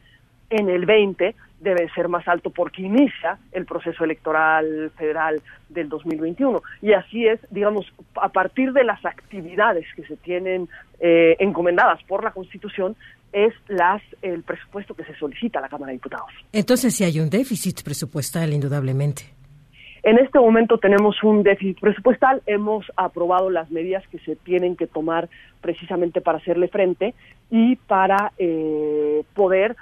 En 0.50 0.68
el 0.68 0.84
20 0.84 1.34
debe 1.60 1.88
ser 1.90 2.08
más 2.08 2.26
alto 2.26 2.50
porque 2.50 2.82
inicia 2.82 3.38
el 3.52 3.66
proceso 3.66 4.02
electoral 4.02 4.90
federal 4.96 5.40
del 5.68 5.88
2021. 5.88 6.62
Y 6.82 6.92
así 6.92 7.26
es, 7.26 7.38
digamos, 7.50 7.86
a 8.16 8.30
partir 8.30 8.72
de 8.72 8.82
las 8.82 9.04
actividades 9.04 9.86
que 9.94 10.02
se 10.04 10.16
tienen 10.16 10.68
eh, 10.98 11.36
encomendadas 11.38 12.02
por 12.04 12.24
la 12.24 12.32
Constitución, 12.32 12.96
es 13.32 13.54
las 13.68 14.02
el 14.22 14.42
presupuesto 14.42 14.94
que 14.94 15.04
se 15.04 15.14
solicita 15.14 15.60
a 15.60 15.62
la 15.62 15.68
Cámara 15.68 15.90
de 15.90 15.98
Diputados. 15.98 16.30
Entonces, 16.52 16.94
si 16.96 17.04
hay 17.04 17.20
un 17.20 17.30
déficit 17.30 17.82
presupuestal, 17.84 18.52
indudablemente. 18.52 19.39
En 20.02 20.18
este 20.18 20.38
momento 20.38 20.78
tenemos 20.78 21.22
un 21.22 21.42
déficit 21.42 21.78
presupuestal, 21.78 22.42
hemos 22.46 22.90
aprobado 22.96 23.50
las 23.50 23.70
medidas 23.70 24.06
que 24.08 24.18
se 24.20 24.34
tienen 24.34 24.76
que 24.76 24.86
tomar 24.86 25.28
precisamente 25.60 26.20
para 26.20 26.38
hacerle 26.38 26.68
frente 26.68 27.14
y 27.50 27.76
para 27.76 28.32
eh, 28.38 29.22
poder 29.34 29.76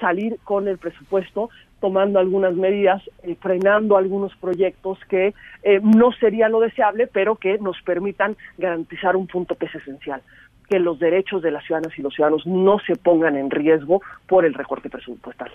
salir 0.00 0.38
con 0.44 0.66
el 0.66 0.78
presupuesto 0.78 1.50
tomando 1.80 2.18
algunas 2.18 2.54
medidas, 2.54 3.02
eh, 3.24 3.36
frenando 3.40 3.96
algunos 3.96 4.34
proyectos 4.36 4.98
que 5.08 5.34
eh, 5.62 5.80
no 5.82 6.12
sería 6.12 6.48
lo 6.48 6.60
deseable, 6.60 7.08
pero 7.08 7.36
que 7.36 7.58
nos 7.58 7.80
permitan 7.82 8.36
garantizar 8.56 9.16
un 9.16 9.26
punto 9.26 9.56
que 9.56 9.66
es 9.66 9.74
esencial, 9.74 10.22
que 10.68 10.78
los 10.78 10.98
derechos 10.98 11.42
de 11.42 11.50
las 11.50 11.64
ciudadanas 11.64 11.98
y 11.98 12.02
los 12.02 12.14
ciudadanos 12.14 12.46
no 12.46 12.78
se 12.80 12.94
pongan 12.94 13.36
en 13.36 13.50
riesgo 13.50 14.00
por 14.26 14.44
el 14.44 14.54
recorte 14.54 14.90
presupuestal. 14.90 15.50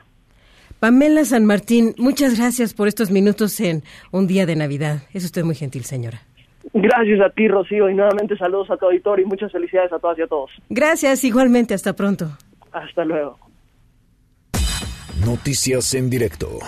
Pamela 0.80 1.26
San 1.26 1.46
Martín, 1.46 1.96
muchas 1.98 2.38
gracias 2.38 2.74
por 2.74 2.88
estos 2.88 3.10
minutos 3.10 3.60
en 3.60 3.84
un 4.12 4.28
día 4.28 4.46
de 4.46 4.56
Navidad. 4.56 5.00
Es 5.14 5.26
usted 5.26 5.44
muy 5.44 5.56
gentil, 5.56 5.84
señora. 5.84 6.22
Gracias 6.74 7.20
a 7.22 7.30
ti, 7.32 7.48
Rocío, 7.48 7.90
y 7.90 7.96
nuevamente 7.96 8.38
saludos 8.38 8.70
a 8.70 8.78
tu 8.78 8.86
auditorio 8.86 9.26
y 9.26 9.28
muchas 9.28 9.52
felicidades 9.52 9.92
a 9.92 10.00
todas 10.00 10.20
y 10.20 10.22
a 10.22 10.28
todos. 10.28 10.52
Gracias, 10.70 11.24
igualmente, 11.24 11.74
hasta 11.74 11.94
pronto. 11.94 12.30
Hasta 12.72 13.04
luego. 13.06 13.40
Noticias 15.26 15.94
en 15.96 16.10
directo. 16.10 16.60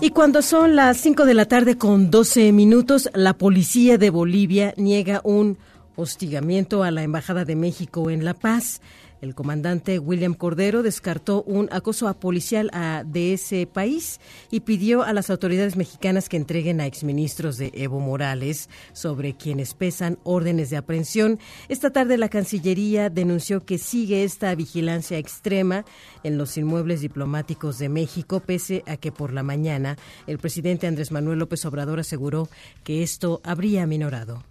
Y 0.00 0.10
cuando 0.10 0.42
son 0.42 0.76
las 0.76 0.96
5 0.98 1.24
de 1.24 1.34
la 1.34 1.46
tarde 1.46 1.76
con 1.76 2.10
12 2.10 2.52
minutos, 2.52 3.10
la 3.14 3.34
policía 3.34 3.98
de 3.98 4.10
Bolivia 4.10 4.74
niega 4.76 5.20
un 5.24 5.58
hostigamiento 5.96 6.82
a 6.82 6.90
la 6.90 7.02
Embajada 7.02 7.44
de 7.44 7.56
México 7.56 8.10
en 8.10 8.24
La 8.24 8.34
Paz. 8.34 8.80
El 9.22 9.36
comandante 9.36 10.00
William 10.00 10.34
Cordero 10.34 10.82
descartó 10.82 11.44
un 11.44 11.68
acoso 11.70 12.08
a 12.08 12.14
policial 12.14 12.72
de 13.06 13.34
ese 13.34 13.68
país 13.68 14.20
y 14.50 14.60
pidió 14.60 15.04
a 15.04 15.12
las 15.12 15.30
autoridades 15.30 15.76
mexicanas 15.76 16.28
que 16.28 16.36
entreguen 16.36 16.80
a 16.80 16.86
exministros 16.86 17.56
de 17.56 17.70
Evo 17.72 18.00
Morales 18.00 18.68
sobre 18.92 19.36
quienes 19.36 19.74
pesan 19.74 20.18
órdenes 20.24 20.70
de 20.70 20.76
aprehensión. 20.76 21.38
Esta 21.68 21.90
tarde 21.90 22.18
la 22.18 22.30
Cancillería 22.30 23.10
denunció 23.10 23.64
que 23.64 23.78
sigue 23.78 24.24
esta 24.24 24.52
vigilancia 24.56 25.18
extrema 25.18 25.84
en 26.24 26.36
los 26.36 26.56
inmuebles 26.56 27.00
diplomáticos 27.00 27.78
de 27.78 27.88
México, 27.88 28.40
pese 28.40 28.82
a 28.88 28.96
que 28.96 29.12
por 29.12 29.32
la 29.32 29.44
mañana 29.44 29.96
el 30.26 30.38
presidente 30.38 30.88
Andrés 30.88 31.12
Manuel 31.12 31.38
López 31.38 31.64
Obrador 31.64 32.00
aseguró 32.00 32.48
que 32.82 33.04
esto 33.04 33.40
habría 33.44 33.86
minorado. 33.86 34.42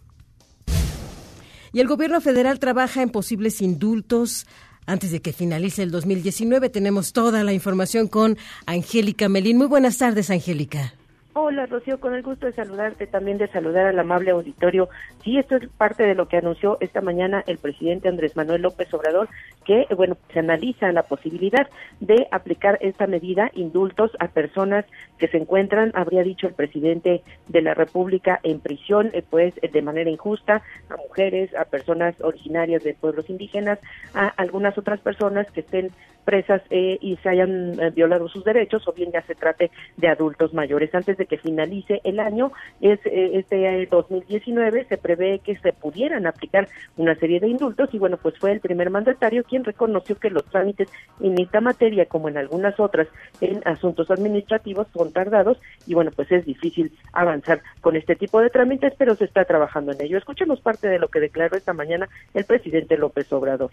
Y 1.74 1.80
el 1.80 1.88
gobierno 1.88 2.22
federal 2.22 2.60
trabaja 2.60 3.02
en 3.02 3.10
posibles 3.10 3.62
indultos 3.62 4.46
antes 4.86 5.12
de 5.12 5.22
que 5.22 5.34
finalice 5.34 5.84
el 5.84 5.92
2019. 5.92 6.70
Tenemos 6.70 7.14
toda 7.14 7.44
la 7.44 7.54
información 7.54 8.08
con 8.08 8.38
Angélica 8.66 9.30
Melín. 9.30 9.58
Muy 9.58 9.68
buenas 9.68 9.98
tardes, 9.98 10.30
Angélica. 10.30 10.94
Hola, 11.34 11.66
Rocío, 11.66 11.98
con 12.02 12.14
el 12.14 12.24
gusto 12.24 12.46
de 12.46 12.52
saludarte, 12.52 13.08
también 13.08 13.38
de 13.38 13.48
saludar 13.48 13.86
al 13.86 13.98
amable 13.98 14.32
auditorio. 14.32 14.90
Sí, 15.24 15.38
esto 15.38 15.56
es 15.56 15.70
parte 15.70 16.04
de 16.04 16.14
lo 16.14 16.28
que 16.28 16.36
anunció 16.36 16.78
esta 16.82 17.00
mañana 17.00 17.42
el 17.48 17.58
presidente 17.58 18.10
Andrés 18.10 18.36
Manuel 18.36 18.64
López 18.64 18.94
Obrador, 18.94 19.30
que, 19.64 19.88
bueno, 19.96 20.18
se 20.34 20.40
analiza 20.40 20.92
la 20.92 21.04
posibilidad 21.04 21.70
de 22.02 22.28
aplicar 22.32 22.78
esta 22.82 23.08
medida, 23.08 23.50
indultos 23.54 24.12
a 24.20 24.28
personas 24.28 24.84
que 25.20 25.30
se 25.30 25.38
encuentran, 25.38 25.94
habría 25.96 26.22
dicho 26.24 26.48
el 26.48 26.54
presidente 26.54 27.24
de 27.48 27.62
la 27.62 27.76
República, 27.76 28.42
en 28.44 28.60
prisión, 28.60 29.10
eh, 29.14 29.24
pues, 29.30 29.56
de 29.56 29.82
manera 29.82 30.10
injusta, 30.10 30.64
a 30.90 30.98
mujeres, 30.98 31.56
a 31.56 31.64
personas 31.64 32.14
originarias 32.20 32.84
de 32.84 32.94
pueblos 32.94 33.30
indígenas, 33.30 33.80
a 34.14 34.28
algunas 34.28 34.78
otras 34.78 35.00
personas 35.00 35.50
que 35.52 35.62
estén 35.62 35.92
presas 36.22 36.62
eh, 36.70 36.98
y 37.02 37.18
se 37.18 37.30
hayan 37.30 37.80
eh, 37.80 37.90
violado 37.92 38.28
sus 38.30 38.44
derechos 38.44 38.88
o 38.88 38.94
bien 38.94 39.12
ya 39.12 39.22
se 39.24 39.36
trate 39.36 39.72
de 39.98 40.08
adultos 40.08 40.54
mayores. 40.54 40.94
Antes 40.94 41.18
de 41.18 41.26
que 41.26 41.38
finalice 41.38 42.02
el 42.04 42.20
año, 42.20 42.52
es, 42.80 43.00
eh, 43.06 43.32
este 43.34 43.88
2019, 43.90 44.86
se 44.86 44.98
prevé 44.98 45.40
que 45.40 45.58
se 45.58 45.74
pudieran 45.74 46.28
aplicar 46.28 46.68
una 46.98 47.16
serie 47.16 47.40
de 47.40 47.48
indultos 47.48 47.90
y 47.94 48.00
bueno, 48.00 48.18
pues 48.18 48.38
fue 48.38 48.52
el 48.52 48.60
primer 48.60 48.90
mandatario 48.90 49.44
quien 49.44 49.64
reconoció 49.64 50.18
que 50.18 50.30
los 50.30 50.46
trámites 50.46 50.90
en 51.20 51.40
esta 51.40 51.62
materia, 51.62 52.06
como 52.06 52.30
en 52.30 52.38
algunas 52.38 52.80
otras, 52.80 53.08
en 53.42 53.62
asuntos 53.66 54.10
administrativos 54.12 54.88
son 54.94 55.12
tardados 55.12 55.60
y 55.88 55.94
bueno, 55.94 56.12
pues 56.16 56.32
es 56.32 56.46
difícil 56.46 56.92
avanzar 57.14 57.62
con 57.82 57.96
este 57.96 58.16
tipo 58.16 58.42
de 58.42 58.50
trámites, 58.50 58.94
pero 58.98 59.16
se 59.16 59.26
está 59.26 59.46
trabajando 59.46 59.92
en 59.92 60.02
ello. 60.02 60.18
Escuchemos 60.18 60.62
parte 60.62 60.88
de 60.88 61.00
lo 61.00 61.10
que 61.10 61.20
declaró 61.20 61.58
esta 61.58 61.74
mañana 61.74 62.08
el 62.34 62.46
presidente 62.46 62.98
López 62.98 63.32
Obrador 63.34 63.72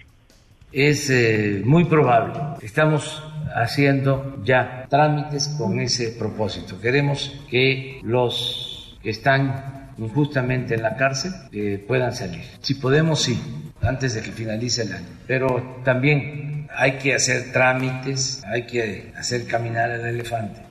es 0.72 1.10
eh, 1.10 1.62
muy 1.64 1.84
probable. 1.84 2.34
Estamos 2.62 3.22
haciendo 3.54 4.40
ya 4.44 4.86
trámites 4.88 5.48
con 5.48 5.80
ese 5.80 6.10
propósito. 6.10 6.80
Queremos 6.80 7.44
que 7.50 8.00
los 8.02 8.98
que 9.02 9.10
están 9.10 9.92
injustamente 9.98 10.74
en 10.74 10.82
la 10.82 10.96
cárcel 10.96 11.32
eh, 11.52 11.82
puedan 11.86 12.14
salir. 12.14 12.42
Si 12.60 12.74
podemos, 12.74 13.22
sí, 13.22 13.40
antes 13.82 14.14
de 14.14 14.22
que 14.22 14.32
finalice 14.32 14.82
el 14.82 14.92
año. 14.92 15.06
Pero 15.26 15.80
también 15.84 16.68
hay 16.76 16.92
que 16.98 17.14
hacer 17.14 17.52
trámites, 17.52 18.42
hay 18.46 18.66
que 18.66 19.12
hacer 19.16 19.46
caminar 19.46 19.90
al 19.90 20.06
elefante. 20.06 20.67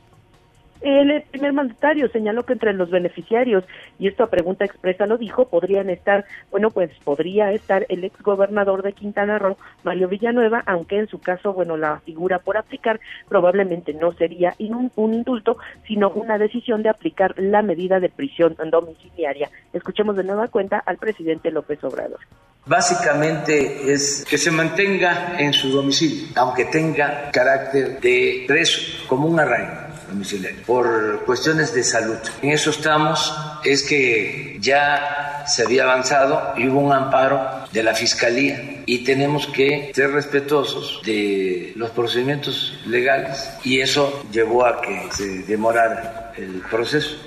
El 0.81 1.23
primer 1.31 1.53
mandatario 1.53 2.09
señaló 2.09 2.43
que 2.43 2.53
entre 2.53 2.73
los 2.73 2.89
beneficiarios, 2.89 3.63
y 3.97 4.07
esto 4.07 4.23
a 4.23 4.29
pregunta 4.29 4.65
expresa 4.65 5.07
lo 5.07 5.17
dijo, 5.17 5.47
podrían 5.47 5.89
estar, 5.89 6.25
bueno, 6.51 6.69
pues 6.69 6.91
podría 7.03 7.51
estar 7.51 7.85
el 7.89 8.03
ex 8.03 8.21
gobernador 8.21 8.83
de 8.83 8.93
Quintana 8.93 9.39
Roo, 9.39 9.57
Mario 9.83 10.07
Villanueva, 10.07 10.63
aunque 10.65 10.99
en 10.99 11.07
su 11.07 11.19
caso, 11.19 11.53
bueno, 11.53 11.77
la 11.77 11.99
figura 12.01 12.39
por 12.39 12.57
aplicar 12.57 12.99
probablemente 13.27 13.93
no 13.93 14.11
sería 14.13 14.53
un, 14.59 14.91
un 14.95 15.13
indulto, 15.13 15.57
sino 15.87 16.09
una 16.11 16.37
decisión 16.37 16.83
de 16.83 16.89
aplicar 16.89 17.33
la 17.37 17.61
medida 17.61 17.99
de 17.99 18.09
prisión 18.09 18.55
domiciliaria. 18.69 19.49
Escuchemos 19.73 20.15
de 20.15 20.23
nueva 20.23 20.47
cuenta 20.47 20.83
al 20.85 20.97
presidente 20.97 21.51
López 21.51 21.83
Obrador. 21.83 22.19
Básicamente 22.65 23.93
es 23.93 24.25
que 24.29 24.37
se 24.37 24.51
mantenga 24.51 25.39
en 25.39 25.53
su 25.53 25.69
domicilio, 25.69 26.27
aunque 26.35 26.65
tenga 26.65 27.31
carácter 27.31 27.99
de 28.01 28.43
preso, 28.45 29.07
como 29.07 29.27
un 29.27 29.39
arraigo 29.39 29.86
domiciliario 30.07 30.61
por 30.65 31.23
cuestiones 31.25 31.73
de 31.73 31.83
salud. 31.83 32.17
En 32.41 32.51
eso 32.51 32.69
estamos, 32.69 33.33
es 33.63 33.83
que 33.83 34.57
ya 34.59 35.43
se 35.47 35.63
había 35.63 35.83
avanzado 35.83 36.53
y 36.57 36.67
hubo 36.67 36.79
un 36.79 36.93
amparo 36.93 37.67
de 37.71 37.83
la 37.83 37.93
Fiscalía 37.93 38.81
y 38.85 39.03
tenemos 39.03 39.47
que 39.47 39.91
ser 39.93 40.11
respetuosos 40.11 41.01
de 41.05 41.73
los 41.75 41.91
procedimientos 41.91 42.79
legales 42.85 43.49
y 43.63 43.79
eso 43.79 44.23
llevó 44.31 44.65
a 44.65 44.81
que 44.81 45.09
se 45.11 45.43
demorara 45.43 46.33
el 46.37 46.61
proceso 46.69 47.17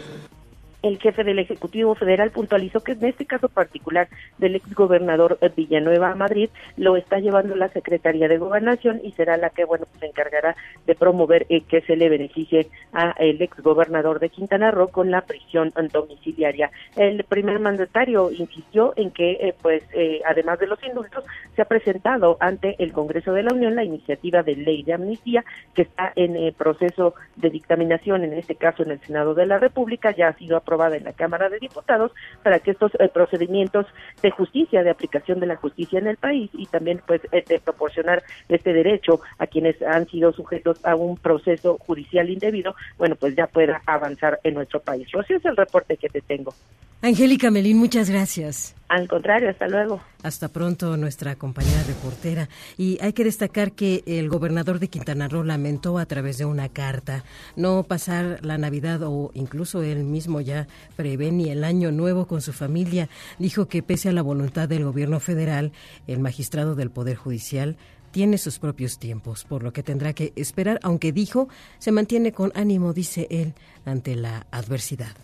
el 0.82 0.98
jefe 0.98 1.24
del 1.24 1.38
Ejecutivo 1.38 1.94
Federal 1.94 2.30
puntualizó 2.30 2.80
que 2.80 2.92
en 2.92 3.04
este 3.04 3.26
caso 3.26 3.48
particular 3.48 4.08
del 4.38 4.54
exgobernador 4.56 5.38
Villanueva 5.56 6.12
a 6.12 6.14
Madrid 6.14 6.50
lo 6.76 6.96
está 6.96 7.18
llevando 7.18 7.54
la 7.54 7.68
Secretaría 7.68 8.28
de 8.28 8.38
Gobernación 8.38 9.00
y 9.02 9.12
será 9.12 9.36
la 9.36 9.50
que 9.50 9.64
bueno 9.64 9.86
se 9.98 10.06
encargará 10.06 10.56
de 10.86 10.94
promover 10.94 11.46
eh, 11.48 11.62
que 11.62 11.82
se 11.82 11.96
le 11.96 12.08
beneficie 12.08 12.68
a 12.92 13.10
el 13.18 13.40
exgobernador 13.42 14.20
de 14.20 14.30
Quintana 14.30 14.70
Roo 14.70 14.88
con 14.88 15.10
la 15.10 15.22
prisión 15.22 15.72
domiciliaria. 15.92 16.70
El 16.96 17.24
primer 17.24 17.60
mandatario 17.60 18.30
insistió 18.30 18.92
en 18.96 19.10
que 19.10 19.32
eh, 19.32 19.54
pues 19.60 19.82
eh, 19.92 20.20
además 20.26 20.58
de 20.58 20.66
los 20.66 20.82
indultos 20.82 21.24
se 21.54 21.62
ha 21.62 21.66
presentado 21.66 22.36
ante 22.40 22.76
el 22.78 22.92
Congreso 22.92 23.32
de 23.32 23.42
la 23.42 23.52
Unión 23.52 23.74
la 23.74 23.84
iniciativa 23.84 24.42
de 24.42 24.56
ley 24.56 24.82
de 24.82 24.94
amnistía 24.94 25.44
que 25.74 25.82
está 25.82 26.12
en 26.16 26.30
proceso 26.54 27.14
de 27.36 27.50
dictaminación 27.50 28.24
en 28.24 28.32
este 28.32 28.54
caso 28.54 28.82
en 28.82 28.92
el 28.92 29.00
Senado 29.00 29.34
de 29.34 29.46
la 29.46 29.58
República 29.58 30.10
ya 30.12 30.28
ha 30.28 30.32
sido 30.34 30.56
aprobada 30.56 30.69
aprobada 30.70 30.96
en 30.96 31.04
la 31.04 31.12
Cámara 31.12 31.48
de 31.48 31.58
Diputados 31.58 32.12
para 32.44 32.60
que 32.60 32.70
estos 32.70 32.92
eh, 33.00 33.08
procedimientos 33.12 33.86
de 34.22 34.30
justicia, 34.30 34.84
de 34.84 34.90
aplicación 34.90 35.40
de 35.40 35.46
la 35.46 35.56
justicia 35.56 35.98
en 35.98 36.06
el 36.06 36.16
país 36.16 36.48
y 36.52 36.66
también 36.66 37.02
pues 37.06 37.20
eh, 37.32 37.44
de 37.46 37.58
proporcionar 37.58 38.22
este 38.48 38.72
derecho 38.72 39.20
a 39.38 39.48
quienes 39.48 39.80
han 39.82 40.06
sido 40.08 40.32
sujetos 40.32 40.78
a 40.84 40.94
un 40.94 41.16
proceso 41.16 41.76
judicial 41.78 42.30
indebido, 42.30 42.76
bueno, 42.98 43.16
pues 43.16 43.34
ya 43.34 43.48
pueda 43.48 43.82
avanzar 43.86 44.38
en 44.44 44.54
nuestro 44.54 44.80
país. 44.80 45.08
Así 45.18 45.34
es 45.34 45.44
el 45.44 45.56
reporte 45.56 45.96
que 45.96 46.08
te 46.08 46.20
tengo. 46.20 46.54
Angélica 47.02 47.50
Melín, 47.50 47.78
muchas 47.78 48.08
gracias. 48.08 48.79
Al 48.90 49.06
contrario, 49.06 49.50
hasta 49.50 49.68
luego. 49.68 50.00
Hasta 50.24 50.48
pronto, 50.48 50.96
nuestra 50.96 51.36
compañera 51.36 51.84
reportera. 51.84 52.48
Y 52.76 52.98
hay 53.00 53.12
que 53.12 53.22
destacar 53.22 53.70
que 53.70 54.02
el 54.04 54.28
gobernador 54.28 54.80
de 54.80 54.88
Quintana 54.88 55.28
Roo 55.28 55.44
lamentó 55.44 55.96
a 55.96 56.06
través 56.06 56.38
de 56.38 56.44
una 56.44 56.68
carta 56.68 57.22
no 57.54 57.84
pasar 57.84 58.44
la 58.44 58.58
Navidad 58.58 59.04
o 59.04 59.30
incluso 59.34 59.84
él 59.84 60.02
mismo 60.02 60.40
ya 60.40 60.66
prevé 60.96 61.30
ni 61.30 61.50
el 61.50 61.62
año 61.62 61.92
nuevo 61.92 62.26
con 62.26 62.42
su 62.42 62.52
familia. 62.52 63.08
Dijo 63.38 63.68
que 63.68 63.84
pese 63.84 64.08
a 64.08 64.12
la 64.12 64.22
voluntad 64.22 64.68
del 64.68 64.82
gobierno 64.82 65.20
federal, 65.20 65.70
el 66.08 66.18
magistrado 66.18 66.74
del 66.74 66.90
Poder 66.90 67.14
Judicial 67.14 67.76
tiene 68.10 68.38
sus 68.38 68.58
propios 68.58 68.98
tiempos, 68.98 69.44
por 69.44 69.62
lo 69.62 69.72
que 69.72 69.84
tendrá 69.84 70.14
que 70.14 70.32
esperar, 70.34 70.80
aunque 70.82 71.12
dijo, 71.12 71.48
se 71.78 71.92
mantiene 71.92 72.32
con 72.32 72.50
ánimo, 72.56 72.92
dice 72.92 73.28
él, 73.30 73.54
ante 73.84 74.16
la 74.16 74.48
adversidad. 74.50 75.14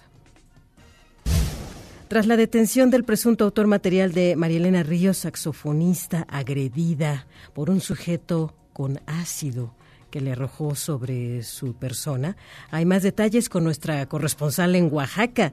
Tras 2.09 2.29
la 2.29 2.37
detención 2.37 2.91
del 2.91 3.03
presunto 3.03 3.45
autor 3.45 3.67
material 3.67 4.13
de 4.13 4.37
Marielena 4.37 4.85
Ríos, 4.85 5.19
saxofonista 5.19 6.25
agredida 6.29 7.27
por 7.53 7.69
un 7.69 7.81
sujeto 7.81 8.55
con 8.73 9.01
ácido 9.07 9.75
que 10.13 10.21
le 10.21 10.31
arrojó 10.31 10.77
sobre 10.77 11.43
su 11.43 11.75
persona, 11.75 12.37
hay 12.71 12.85
más 12.85 13.03
detalles 13.03 13.49
con 13.49 13.65
nuestra 13.65 14.07
corresponsal 14.07 14.77
en 14.77 14.89
Oaxaca, 14.93 15.53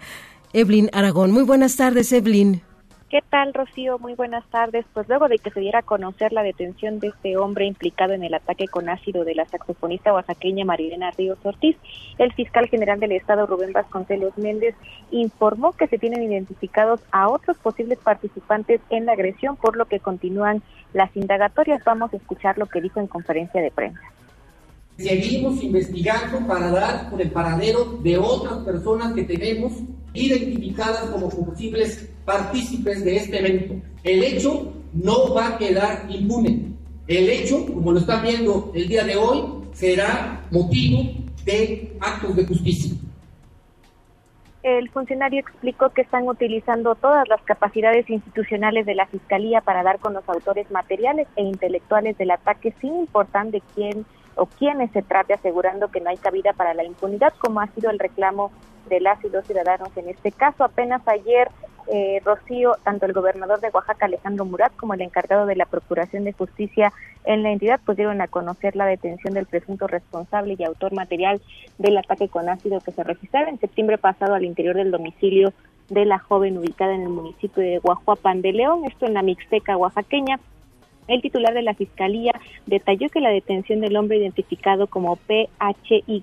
Evelyn 0.54 0.92
Aragón. 0.94 1.32
Muy 1.32 1.42
buenas 1.42 1.76
tardes, 1.76 2.12
Evelyn. 2.12 2.62
¿Qué 3.14 3.22
tal, 3.30 3.54
Rocío? 3.54 4.00
Muy 4.00 4.16
buenas 4.16 4.44
tardes. 4.48 4.88
Pues 4.92 5.08
luego 5.08 5.28
de 5.28 5.38
que 5.38 5.52
se 5.52 5.60
diera 5.60 5.78
a 5.78 5.84
conocer 5.84 6.34
la 6.34 6.42
detención 6.42 7.00
de 7.00 7.10
este 7.10 7.38
hombre 7.38 7.68
implicado 7.68 8.14
en 8.14 8.24
el 8.24 8.34
ataque 8.34 8.68
con 8.68 8.90
ácido 8.90 9.24
de 9.24 9.36
la 9.36 9.46
saxofonista 9.46 10.12
oaxaqueña 10.12 10.66
Marilena 10.66 11.12
Ríos 11.12 11.38
Ortiz, 11.44 11.78
el 12.18 12.34
fiscal 12.34 12.68
general 12.70 13.00
del 13.00 13.12
Estado, 13.12 13.46
Rubén 13.46 13.72
Vasconcelos 13.72 14.36
Méndez, 14.40 14.74
informó 15.12 15.74
que 15.74 15.86
se 15.86 16.00
tienen 16.00 16.24
identificados 16.24 17.02
a 17.12 17.30
otros 17.30 17.56
posibles 17.58 18.00
participantes 18.00 18.82
en 18.90 19.06
la 19.06 19.12
agresión, 19.12 19.58
por 19.58 19.78
lo 19.78 19.86
que 19.86 20.00
continúan 20.00 20.64
las 20.94 21.16
indagatorias. 21.16 21.84
Vamos 21.84 22.12
a 22.14 22.18
escuchar 22.18 22.58
lo 22.58 22.66
que 22.66 22.82
dijo 22.82 23.00
en 23.00 23.06
conferencia 23.06 23.62
de 23.62 23.70
prensa. 23.70 24.02
Seguimos 24.98 25.62
investigando 25.64 26.46
para 26.48 26.70
dar 26.70 27.10
con 27.10 27.20
el 27.20 27.32
paradero 27.32 28.00
de 28.04 28.18
otras 28.18 28.60
personas 28.60 29.14
que 29.14 29.24
tenemos 29.24 29.74
identificadas 30.14 31.06
como 31.10 31.30
posibles 31.30 32.10
partícipes 32.26 33.04
de 33.04 33.18
este 33.18 33.40
evento. 33.40 33.76
El 34.04 34.24
hecho 34.24 34.72
no 34.94 35.34
va 35.34 35.48
a 35.48 35.58
quedar 35.58 36.06
impune. 36.10 36.74
El 37.08 37.30
hecho, 37.30 37.66
como 37.66 37.92
lo 37.92 38.00
están 38.00 38.24
viendo 38.24 38.72
el 38.76 38.88
día 38.88 39.04
de 39.04 39.18
hoy, 39.18 39.44
será 39.74 40.46
motivo 40.52 41.12
de 41.44 41.98
actos 42.00 42.36
de 42.36 42.46
justicia. 42.46 42.96
El 44.62 44.90
funcionario 44.92 45.42
explicó 45.42 45.90
que 45.90 46.04
están 46.04 46.26
utilizando 46.26 46.96
todas 46.96 47.28
las 47.28 47.42
capacidades 47.42 48.10
institucionales 48.10 48.86
de 48.86 48.96
la 48.96 49.08
Fiscalía 49.08 49.60
para 49.60 49.84
dar 49.84 50.00
con 50.00 50.14
los 50.14 50.28
autores 50.30 50.72
materiales 50.72 51.28
e 51.36 51.44
intelectuales 51.44 52.18
del 52.18 52.32
ataque 52.32 52.74
sin 52.80 52.96
importar 52.96 53.48
de 53.48 53.62
quién 53.76 54.06
o 54.36 54.46
quiénes 54.46 54.92
se 54.92 55.02
trate, 55.02 55.34
asegurando 55.34 55.90
que 55.90 56.02
no 56.02 56.10
hay 56.10 56.18
cabida 56.18 56.54
para 56.54 56.74
la 56.74 56.84
impunidad, 56.84 57.34
como 57.40 57.62
ha 57.62 57.68
sido 57.68 57.90
el 57.90 58.00
reclamo 58.00 58.52
de 58.90 59.00
las 59.00 59.24
y 59.24 59.30
ciudadanos 59.30 59.90
en 59.96 60.10
este 60.10 60.32
caso. 60.32 60.64
Apenas 60.64 61.02
ayer, 61.08 61.50
eh, 61.88 62.22
Rocío, 62.24 62.76
tanto 62.84 63.06
el 63.06 63.14
gobernador 63.14 63.60
de 63.60 63.70
Oaxaca, 63.70 64.06
Alejandro 64.06 64.46
Murat, 64.46 64.76
como 64.76 64.94
el 64.94 65.02
encargado 65.02 65.46
de 65.46 65.56
la 65.56 65.66
Procuración 65.66 66.24
de 66.24 66.34
Justicia 66.34 66.92
en 67.26 67.44
la 67.44 67.52
entidad, 67.52 67.80
pues 67.86 67.98
dieron 67.98 68.22
a 68.22 68.28
conocer 68.28 68.76
la 68.76 68.86
detención 68.86 69.34
del 69.34 69.46
presunto 69.46 69.88
responsable 69.88 70.56
y 70.58 70.64
autor 70.64 70.94
material 70.94 71.42
del 71.78 71.98
ataque 71.98 72.28
con 72.28 72.50
ácido 72.50 72.82
que 72.82 72.92
se 72.92 73.04
registraba 73.04 73.50
en 73.50 73.60
septiembre 73.60 73.98
pasado 73.98 74.36
al 74.36 74.46
interior 74.46 74.76
del 74.76 74.92
domicilio 74.92 75.54
de 75.90 76.06
la 76.06 76.20
joven 76.20 76.58
ubicada 76.58 76.94
en 76.94 77.04
el 77.04 77.10
municipio 77.10 77.62
de 77.62 77.80
Guajuapan 77.80 78.42
de 78.42 78.54
León, 78.54 78.86
esto 78.86 79.06
en 79.06 79.14
la 79.14 79.22
Mixteca 79.22 79.78
oaxaqueña. 79.78 80.40
El 81.08 81.22
titular 81.22 81.54
de 81.54 81.62
la 81.62 81.74
Fiscalía 81.74 82.34
detalló 82.66 83.10
que 83.10 83.20
la 83.20 83.30
detención 83.30 83.82
del 83.82 83.96
hombre 83.98 84.18
identificado 84.18 84.88
como 84.88 85.16
PHY 85.16 86.22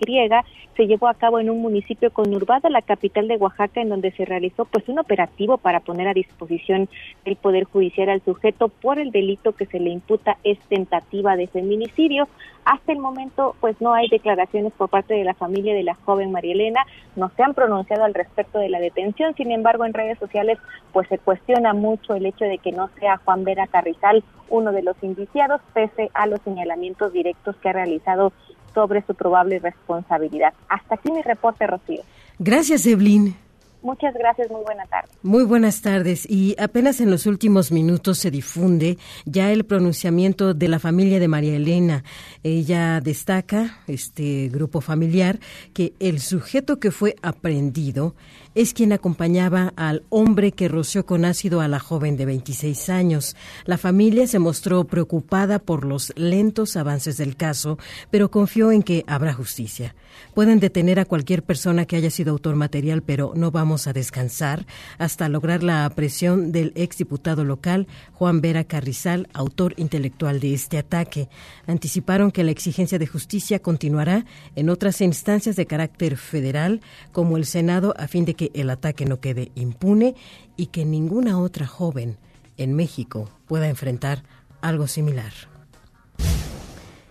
se 0.77 0.87
llevó 0.87 1.09
a 1.09 1.14
cabo 1.14 1.38
en 1.40 1.51
un 1.51 1.61
municipio 1.61 2.11
conurbado, 2.11 2.69
la 2.71 2.81
capital 2.81 3.29
de 3.29 3.37
Oaxaca, 3.37 3.83
en 3.83 3.90
donde 3.90 4.12
se 4.12 4.25
realizó 4.25 4.64
pues 4.64 4.88
un 4.88 4.99
operativo 4.99 5.59
para 5.59 5.81
poner 5.81 6.09
a 6.09 6.14
disposición 6.14 6.88
del 7.25 7.37
Poder 7.37 7.64
Judicial 7.64 8.09
al 8.09 8.23
sujeto 8.23 8.69
por 8.69 8.99
el 8.99 9.11
delito 9.11 9.53
que 9.53 9.66
se 9.66 9.81
le 9.81 9.90
imputa 9.90 10.38
es 10.45 10.59
tentativa 10.69 11.37
de 11.37 11.49
feminicidio. 11.49 12.29
Hasta 12.64 12.92
el 12.92 12.99
momento 12.99 13.57
pues 13.61 13.77
no 13.81 13.92
hay 13.92 14.09
declaraciones 14.09 14.73
por 14.73 14.88
parte 14.88 15.14
de 15.14 15.25
la 15.25 15.35
familia 15.35 15.75
de 15.75 15.83
la 15.83 15.94
joven 15.94 16.31
María 16.31 16.53
Elena, 16.53 16.81
no 17.16 17.31
se 17.37 17.42
han 17.42 17.55
pronunciado 17.55 18.05
al 18.05 18.14
respecto 18.14 18.59
de 18.59 18.68
la 18.68 18.81
detención, 18.81 19.35
sin 19.35 19.51
embargo 19.51 19.85
en 19.85 19.94
redes 19.94 20.18
sociales 20.18 20.59
pues 20.92 21.09
se 21.09 21.18
cuestiona 21.18 21.73
mucho 21.73 22.14
el 22.14 22.27
hecho 22.27 22.44
de 22.44 22.59
que 22.59 22.73
no 22.73 22.88
sea 22.99 23.18
Juan 23.18 23.44
Vera 23.44 23.66
Carrizal 23.66 24.23
uno 24.49 24.73
de 24.73 24.83
los 24.83 24.96
indiciados, 25.03 25.61
pese 25.73 26.11
a 26.14 26.27
los 26.27 26.40
señalamientos 26.42 27.12
directos 27.12 27.57
que 27.57 27.68
ha 27.68 27.73
realizado 27.73 28.33
sobre 28.75 29.03
su 29.03 29.14
probable 29.14 29.59
responsabilidad. 29.59 30.55
Hasta 30.68 30.96
aquí 30.96 31.11
mi 31.11 31.23
reporte, 31.23 31.66
Rocío. 31.66 32.03
Gracias, 32.38 32.87
Evelyn. 32.87 33.35
Muchas 33.83 34.12
gracias, 34.14 34.51
muy 34.51 34.62
buenas 34.62 34.88
tardes. 34.90 35.11
Muy 35.23 35.45
buenas 35.45 35.81
tardes. 35.81 36.29
Y 36.29 36.55
apenas 36.59 37.01
en 37.01 37.11
los 37.11 37.27
últimos 37.27 37.73
minutos 37.73 38.19
se 38.19 38.31
difunde 38.31 38.99
ya 39.25 39.53
el 39.53 39.64
pronunciamiento 39.64 40.53
de 40.53 40.69
la 40.69 40.79
familia 40.79 41.19
de 41.19 41.29
María 41.29 41.57
Elena. 41.57 42.05
Ella 42.43 43.01
destaca, 43.01 43.79
este 43.87 44.49
grupo 44.49 44.81
familiar, 44.81 45.40
que 45.73 45.95
el 45.99 46.21
sujeto 46.21 46.79
que 46.79 46.90
fue 46.90 47.16
aprendido 47.23 48.14
es 48.55 48.75
quien 48.75 48.93
acompañaba 48.93 49.73
al 49.77 50.03
hombre 50.09 50.53
que 50.53 50.69
roció 50.69 51.07
con 51.07 51.25
ácido 51.25 51.61
a 51.61 51.69
la 51.69 51.79
joven 51.79 52.17
de 52.17 52.27
26 52.27 52.89
años. 52.89 53.37
La 53.65 53.79
familia 53.79 54.27
se 54.27 54.39
mostró 54.39 54.85
preocupada 54.85 55.59
por 55.59 55.85
los 55.85 56.13
lentos 56.17 56.77
avances 56.77 57.17
del 57.17 57.37
caso, 57.37 57.79
pero 58.11 58.31
confió 58.31 58.73
en 58.73 58.83
que 58.83 59.05
habrá 59.07 59.33
justicia. 59.33 59.95
Pueden 60.35 60.61
detener 60.61 60.99
a 60.99 61.05
cualquier 61.05 61.43
persona 61.43 61.85
que 61.85 61.97
haya 61.97 62.11
sido 62.11 62.33
autor 62.33 62.57
material, 62.57 63.03
pero 63.03 63.33
no 63.37 63.51
vamos 63.51 63.87
a 63.87 63.93
descansar 63.93 64.67
hasta 64.99 65.29
lograr 65.29 65.63
la 65.63 65.89
presión 65.91 66.53
del 66.53 66.73
exdiputado 66.75 67.45
local 67.45 67.87
Juan 68.15 68.41
Vera 68.41 68.65
Carrizal, 68.65 69.29
autor 69.33 69.75
intelectual 69.77 70.41
de 70.41 70.55
este 70.55 70.79
ataque. 70.79 71.29
Anticiparon 71.67 72.31
que 72.31 72.45
la 72.45 72.51
exigencia 72.51 72.99
de 72.99 73.07
justicia 73.07 73.61
continuará 73.61 74.25
en 74.57 74.71
otras 74.71 75.01
instancias 75.01 75.57
de 75.57 75.67
carácter 75.67 76.17
federal, 76.17 76.81
como 77.13 77.37
el 77.37 77.47
Senado, 77.47 77.95
a 77.97 78.09
fin 78.09 78.25
de 78.25 78.35
que 78.40 78.50
el 78.55 78.70
ataque 78.70 79.05
no 79.05 79.20
quede 79.20 79.53
impune 79.55 80.14
y 80.57 80.68
que 80.68 80.87
ninguna 80.87 81.38
otra 81.38 81.66
joven 81.66 82.16
en 82.57 82.72
México 82.74 83.29
pueda 83.46 83.68
enfrentar 83.68 84.22
algo 84.62 84.87
similar. 84.87 85.31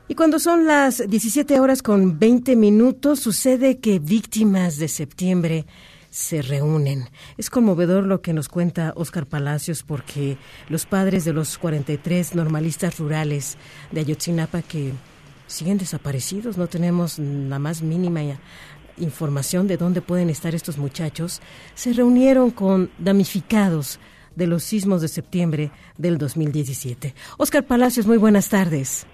Y 0.08 0.16
cuando 0.16 0.40
son 0.40 0.66
las 0.66 1.08
17 1.08 1.60
horas 1.60 1.84
con 1.84 2.18
20 2.18 2.56
minutos, 2.56 3.20
sucede 3.20 3.78
que 3.78 4.00
víctimas 4.00 4.78
de 4.80 4.88
septiembre 4.88 5.68
se 6.10 6.42
reúnen. 6.42 7.08
Es 7.38 7.52
conmovedor 7.52 8.08
lo 8.08 8.24
que 8.24 8.34
nos 8.34 8.50
cuenta 8.50 8.94
Óscar 8.96 9.28
Palacios 9.28 9.84
porque 9.84 10.40
los 10.68 10.88
padres 10.88 11.26
de 11.26 11.34
los 11.34 11.60
43 11.60 12.34
normalistas 12.34 12.98
rurales 12.98 13.56
de 13.92 14.00
Ayotzinapa 14.00 14.64
que 14.64 14.94
siguen 15.46 15.78
desaparecidos, 15.78 16.58
no 16.58 16.66
tenemos 16.66 17.20
la 17.20 17.60
más 17.60 17.84
mínima 17.84 18.22
información 19.00 19.68
de 19.68 19.78
dónde 19.78 20.02
pueden 20.02 20.30
estar 20.30 20.56
estos 20.56 20.78
muchachos, 20.78 21.42
se 21.74 21.94
reunieron 21.94 22.52
con 22.52 22.90
damnificados 22.98 24.00
de 24.36 24.48
los 24.48 24.64
sismos 24.64 25.02
de 25.02 25.08
septiembre 25.08 25.72
del 25.98 26.18
2017. 26.18 27.14
Óscar 27.38 27.66
Palacios, 27.66 28.08
muy 28.08 28.18
buenas 28.18 28.50
tardes. 28.50 29.06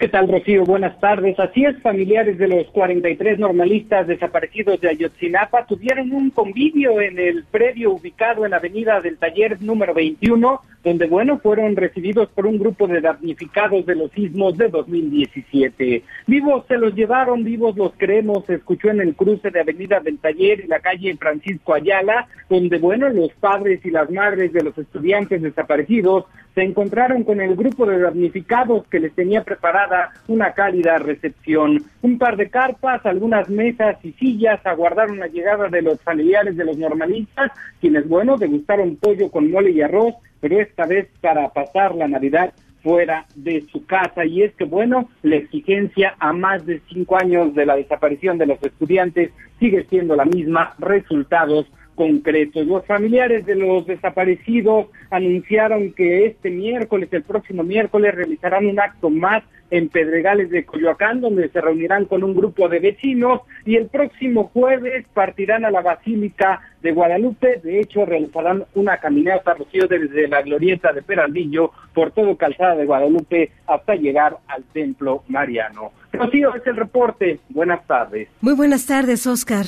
¿Qué 0.00 0.08
tal, 0.08 0.28
Rocío? 0.28 0.64
Buenas 0.64 0.98
tardes. 0.98 1.38
Así 1.38 1.62
es, 1.62 1.78
familiares 1.82 2.38
de 2.38 2.48
los 2.48 2.66
43 2.68 3.38
normalistas 3.38 4.06
desaparecidos 4.06 4.80
de 4.80 4.88
Ayotzinapa 4.88 5.66
tuvieron 5.66 6.12
un 6.12 6.30
convivio 6.30 7.02
en 7.02 7.18
el 7.18 7.44
predio 7.44 7.92
ubicado 7.92 8.46
en 8.46 8.52
la 8.52 8.56
avenida 8.56 9.02
del 9.02 9.18
taller 9.18 9.60
número 9.60 9.92
21, 9.92 10.62
donde, 10.82 11.06
bueno, 11.06 11.38
fueron 11.38 11.76
recibidos 11.76 12.28
por 12.30 12.46
un 12.46 12.58
grupo 12.58 12.86
de 12.86 13.00
damnificados 13.00 13.84
de 13.86 13.94
los 13.94 14.10
sismos 14.12 14.56
de 14.56 14.68
2017. 14.68 16.02
Vivos 16.26 16.64
se 16.68 16.78
los 16.78 16.94
llevaron, 16.94 17.44
vivos 17.44 17.76
los 17.76 17.92
creemos, 17.96 18.44
se 18.46 18.54
escuchó 18.54 18.88
en 18.88 19.00
el 19.00 19.14
cruce 19.14 19.50
de 19.50 19.60
avenida 19.60 20.00
del 20.00 20.18
taller 20.18 20.60
y 20.60 20.68
la 20.68 20.80
calle 20.80 21.16
Francisco 21.16 21.74
Ayala, 21.74 22.28
donde, 22.48 22.78
bueno, 22.78 23.08
los 23.10 23.32
padres 23.34 23.84
y 23.84 23.90
las 23.90 24.10
madres 24.10 24.52
de 24.52 24.62
los 24.62 24.76
estudiantes 24.78 25.42
desaparecidos 25.42 26.24
se 26.54 26.62
encontraron 26.62 27.24
con 27.24 27.40
el 27.40 27.54
grupo 27.54 27.86
de 27.86 27.98
damnificados 27.98 28.86
que 28.88 29.00
les 29.00 29.14
tenía 29.14 29.44
preparada 29.44 30.10
una 30.26 30.52
cálida 30.52 30.98
recepción. 30.98 31.84
Un 32.02 32.18
par 32.18 32.36
de 32.36 32.50
carpas, 32.50 33.04
algunas 33.06 33.48
mesas 33.48 33.96
y 34.02 34.12
sillas 34.12 34.64
aguardaron 34.66 35.18
la 35.18 35.28
llegada 35.28 35.68
de 35.68 35.82
los 35.82 36.00
familiares 36.00 36.56
de 36.56 36.64
los 36.64 36.76
normalistas, 36.76 37.52
quienes, 37.80 38.08
bueno, 38.08 38.36
degustaron 38.36 38.96
pollo 38.96 39.30
con 39.30 39.50
mole 39.50 39.70
y 39.70 39.80
arroz, 39.80 40.14
pero 40.40 40.60
esta 40.60 40.86
vez 40.86 41.08
para 41.20 41.48
pasar 41.50 41.94
la 41.94 42.08
Navidad 42.08 42.52
fuera 42.82 43.26
de 43.34 43.62
su 43.70 43.84
casa. 43.86 44.24
Y 44.24 44.42
es 44.42 44.54
que, 44.54 44.64
bueno, 44.64 45.08
la 45.22 45.36
exigencia 45.36 46.14
a 46.18 46.32
más 46.32 46.64
de 46.66 46.80
cinco 46.92 47.16
años 47.16 47.54
de 47.54 47.66
la 47.66 47.76
desaparición 47.76 48.38
de 48.38 48.46
los 48.46 48.62
estudiantes 48.62 49.30
sigue 49.58 49.84
siendo 49.84 50.16
la 50.16 50.24
misma. 50.24 50.74
Resultados 50.78 51.66
concretos. 51.94 52.66
Los 52.66 52.86
familiares 52.86 53.44
de 53.44 53.56
los 53.56 53.86
desaparecidos 53.86 54.86
anunciaron 55.10 55.92
que 55.92 56.26
este 56.26 56.50
miércoles, 56.50 57.10
el 57.12 57.22
próximo 57.22 57.62
miércoles, 57.62 58.14
realizarán 58.14 58.66
un 58.66 58.80
acto 58.80 59.10
más 59.10 59.42
en 59.70 59.88
Pedregales 59.88 60.50
de 60.50 60.64
Coyoacán, 60.64 61.20
donde 61.20 61.48
se 61.48 61.60
reunirán 61.60 62.06
con 62.06 62.24
un 62.24 62.34
grupo 62.34 62.68
de 62.68 62.80
vecinos 62.80 63.42
y 63.64 63.76
el 63.76 63.86
próximo 63.86 64.50
jueves 64.52 65.06
partirán 65.14 65.64
a 65.64 65.70
la 65.70 65.80
Basílica 65.80 66.60
de 66.82 66.92
Guadalupe. 66.92 67.60
De 67.62 67.80
hecho, 67.80 68.04
realizarán 68.04 68.64
una 68.74 68.98
caminata, 68.98 69.54
Rocío, 69.54 69.86
desde 69.86 70.28
la 70.28 70.42
glorieta 70.42 70.92
de 70.92 71.02
Peraldillo 71.02 71.70
por 71.94 72.12
todo 72.12 72.36
Calzada 72.36 72.76
de 72.76 72.86
Guadalupe 72.86 73.52
hasta 73.66 73.94
llegar 73.94 74.36
al 74.48 74.64
Templo 74.72 75.22
Mariano. 75.28 75.92
Rocío, 76.12 76.54
es 76.54 76.66
el 76.66 76.76
reporte. 76.76 77.40
Buenas 77.48 77.86
tardes. 77.86 78.28
Muy 78.40 78.54
buenas 78.54 78.86
tardes, 78.86 79.26
Oscar. 79.26 79.66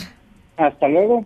Hasta 0.56 0.88
luego. 0.88 1.24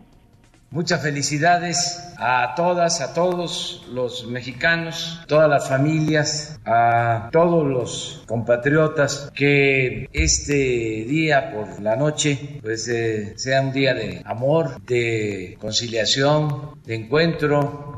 Muchas 0.77 1.01
felicidades 1.01 2.03
a 2.19 2.53
todas, 2.55 3.01
a 3.01 3.15
todos 3.15 3.87
los 3.91 4.27
mexicanos, 4.27 5.23
todas 5.27 5.49
las 5.49 5.71
familias, 5.71 6.61
a 6.67 7.31
todos 7.33 7.67
los 7.67 8.25
compatriotas, 8.27 9.33
que 9.35 10.07
este 10.13 10.53
día 11.09 11.51
por 11.51 11.81
la 11.81 11.97
noche 11.97 12.61
pues 12.61 12.87
eh, 12.89 13.33
sea 13.39 13.63
un 13.63 13.73
día 13.73 13.95
de 13.95 14.21
amor, 14.27 14.79
de 14.83 15.57
conciliación, 15.59 16.73
de 16.85 16.95
encuentro, 16.95 17.97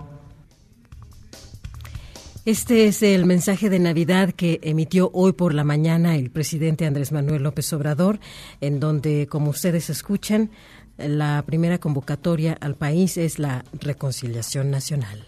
este 2.48 2.86
es 2.86 3.02
el 3.02 3.26
mensaje 3.26 3.68
de 3.68 3.78
Navidad 3.78 4.32
que 4.32 4.58
emitió 4.62 5.10
hoy 5.12 5.32
por 5.32 5.52
la 5.52 5.64
mañana 5.64 6.16
el 6.16 6.30
presidente 6.30 6.86
Andrés 6.86 7.12
Manuel 7.12 7.42
López 7.42 7.70
Obrador, 7.74 8.20
en 8.62 8.80
donde, 8.80 9.26
como 9.26 9.50
ustedes 9.50 9.90
escuchan, 9.90 10.50
la 10.98 11.42
primera 11.46 11.78
convocatoria 11.78 12.56
al 12.60 12.74
país 12.74 13.16
es 13.16 13.38
la 13.38 13.64
reconciliación 13.72 14.70
nacional. 14.70 15.24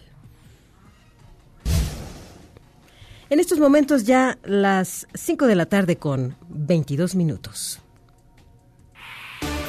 En 3.29 3.39
estos 3.39 3.59
momentos 3.59 4.03
ya 4.03 4.37
las 4.43 5.07
5 5.13 5.47
de 5.47 5.55
la 5.55 5.65
tarde 5.65 5.95
con 5.95 6.35
22 6.49 7.15
minutos. 7.15 7.79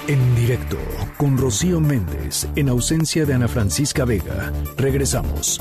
En 0.08 0.34
directo 0.34 0.78
con 1.16 1.38
Rocío 1.38 1.78
Méndez, 1.78 2.48
en 2.56 2.68
ausencia 2.68 3.24
de 3.24 3.34
Ana 3.34 3.46
Francisca 3.46 4.04
Vega. 4.04 4.52
Regresamos. 4.76 5.60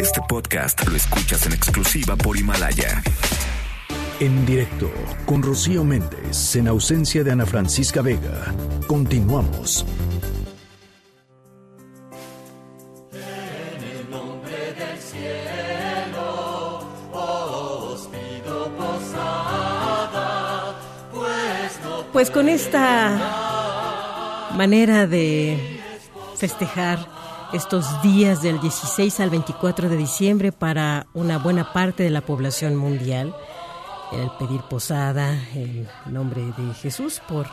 Este 0.00 0.20
podcast 0.28 0.86
lo 0.86 0.94
escuchas 0.94 1.44
en 1.46 1.54
exclusiva 1.54 2.14
por 2.14 2.36
Himalaya. 2.36 3.02
En 4.20 4.46
directo 4.46 4.88
con 5.26 5.42
Rocío 5.42 5.82
Méndez, 5.82 6.54
en 6.54 6.68
ausencia 6.68 7.24
de 7.24 7.32
Ana 7.32 7.46
Francisca 7.46 8.00
Vega. 8.00 8.54
Continuamos. 8.86 9.84
Pues 22.12 22.30
con 22.30 22.48
esta 22.48 23.18
manera 24.54 25.08
de 25.08 25.80
festejar 26.36 27.04
estos 27.52 28.00
días 28.02 28.40
del 28.42 28.60
16 28.60 29.18
al 29.18 29.30
24 29.30 29.88
de 29.88 29.96
diciembre 29.96 30.52
para 30.52 31.08
una 31.14 31.38
buena 31.38 31.72
parte 31.72 32.04
de 32.04 32.10
la 32.10 32.20
población 32.20 32.76
mundial, 32.76 33.34
el 34.20 34.30
pedir 34.38 34.60
posada 34.62 35.38
en 35.54 35.86
nombre 36.06 36.42
de 36.42 36.74
Jesús 36.74 37.20
por 37.26 37.46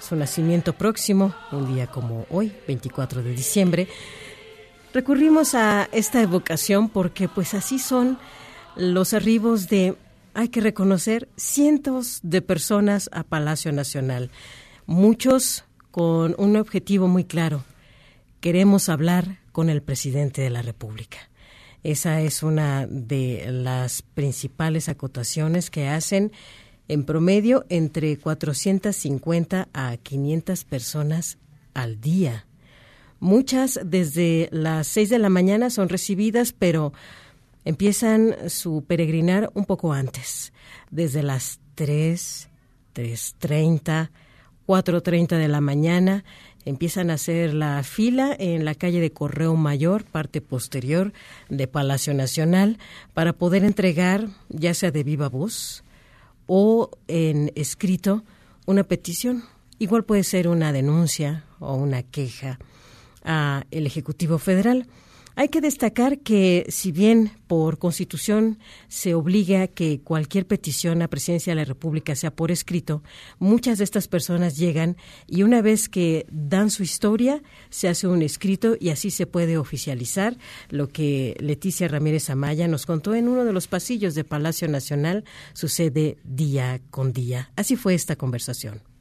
su 0.00 0.16
nacimiento 0.16 0.72
próximo, 0.72 1.34
un 1.52 1.74
día 1.74 1.86
como 1.86 2.26
hoy, 2.28 2.52
24 2.66 3.22
de 3.22 3.32
diciembre. 3.32 3.88
Recurrimos 4.92 5.54
a 5.54 5.88
esta 5.92 6.20
evocación 6.20 6.88
porque 6.88 7.28
pues 7.28 7.54
así 7.54 7.78
son 7.78 8.18
los 8.76 9.14
arribos 9.14 9.68
de, 9.68 9.96
hay 10.34 10.48
que 10.48 10.60
reconocer, 10.60 11.28
cientos 11.36 12.20
de 12.22 12.42
personas 12.42 13.08
a 13.12 13.22
Palacio 13.22 13.72
Nacional, 13.72 14.30
muchos 14.86 15.64
con 15.90 16.34
un 16.38 16.56
objetivo 16.56 17.08
muy 17.08 17.24
claro. 17.24 17.64
Queremos 18.40 18.88
hablar 18.88 19.38
con 19.52 19.70
el 19.70 19.82
presidente 19.82 20.42
de 20.42 20.50
la 20.50 20.62
República. 20.62 21.18
Esa 21.82 22.20
es 22.20 22.42
una 22.42 22.86
de 22.86 23.44
las 23.50 24.02
principales 24.02 24.88
acotaciones 24.88 25.70
que 25.70 25.88
hacen 25.88 26.32
en 26.88 27.04
promedio 27.04 27.64
entre 27.68 28.16
450 28.18 29.68
a 29.72 29.96
500 29.96 30.64
personas 30.64 31.38
al 31.74 32.00
día. 32.00 32.46
Muchas 33.18 33.80
desde 33.84 34.48
las 34.52 34.86
6 34.88 35.10
de 35.10 35.18
la 35.18 35.28
mañana 35.28 35.70
son 35.70 35.88
recibidas, 35.88 36.52
pero 36.52 36.92
empiezan 37.64 38.34
su 38.48 38.84
peregrinar 38.84 39.50
un 39.54 39.64
poco 39.64 39.92
antes, 39.92 40.52
desde 40.90 41.22
las 41.22 41.60
3, 41.76 42.48
3.30, 42.94 44.10
4.30 44.66 45.38
de 45.38 45.48
la 45.48 45.60
mañana, 45.60 46.24
empiezan 46.64 47.10
a 47.10 47.14
hacer 47.14 47.54
la 47.54 47.82
fila 47.82 48.34
en 48.38 48.64
la 48.64 48.74
calle 48.74 49.00
de 49.00 49.12
Correo 49.12 49.54
Mayor, 49.56 50.04
parte 50.04 50.40
posterior 50.40 51.12
de 51.48 51.66
Palacio 51.66 52.14
Nacional, 52.14 52.78
para 53.14 53.32
poder 53.32 53.64
entregar, 53.64 54.28
ya 54.48 54.74
sea 54.74 54.90
de 54.90 55.04
viva 55.04 55.28
voz 55.28 55.84
o 56.46 56.90
en 57.08 57.52
escrito, 57.54 58.24
una 58.66 58.84
petición. 58.84 59.44
Igual 59.78 60.04
puede 60.04 60.24
ser 60.24 60.48
una 60.48 60.72
denuncia 60.72 61.44
o 61.58 61.74
una 61.74 62.02
queja 62.02 62.58
al 63.22 63.64
Ejecutivo 63.70 64.38
Federal. 64.38 64.86
Hay 65.34 65.48
que 65.48 65.60
destacar 65.60 66.18
que 66.18 66.66
si 66.68 66.92
bien 66.92 67.32
por 67.46 67.78
constitución 67.78 68.58
se 68.88 69.14
obliga 69.14 69.66
que 69.66 70.00
cualquier 70.00 70.46
petición 70.46 71.00
a 71.00 71.08
presidencia 71.08 71.52
de 71.52 71.56
la 71.56 71.64
República 71.64 72.14
sea 72.14 72.34
por 72.34 72.50
escrito, 72.50 73.02
muchas 73.38 73.78
de 73.78 73.84
estas 73.84 74.08
personas 74.08 74.56
llegan 74.56 74.96
y 75.26 75.42
una 75.42 75.62
vez 75.62 75.88
que 75.88 76.26
dan 76.30 76.70
su 76.70 76.82
historia 76.82 77.42
se 77.70 77.88
hace 77.88 78.06
un 78.06 78.22
escrito 78.22 78.76
y 78.78 78.90
así 78.90 79.10
se 79.10 79.26
puede 79.26 79.56
oficializar 79.56 80.36
lo 80.68 80.88
que 80.88 81.36
Leticia 81.40 81.88
Ramírez 81.88 82.28
Amaya 82.28 82.68
nos 82.68 82.84
contó 82.84 83.14
en 83.14 83.28
uno 83.28 83.44
de 83.44 83.52
los 83.52 83.68
pasillos 83.68 84.14
de 84.14 84.24
Palacio 84.24 84.68
Nacional 84.68 85.24
sucede 85.54 86.18
día 86.24 86.80
con 86.90 87.12
día. 87.12 87.50
Así 87.56 87.76
fue 87.76 87.94
esta 87.94 88.16
conversación. 88.16 88.91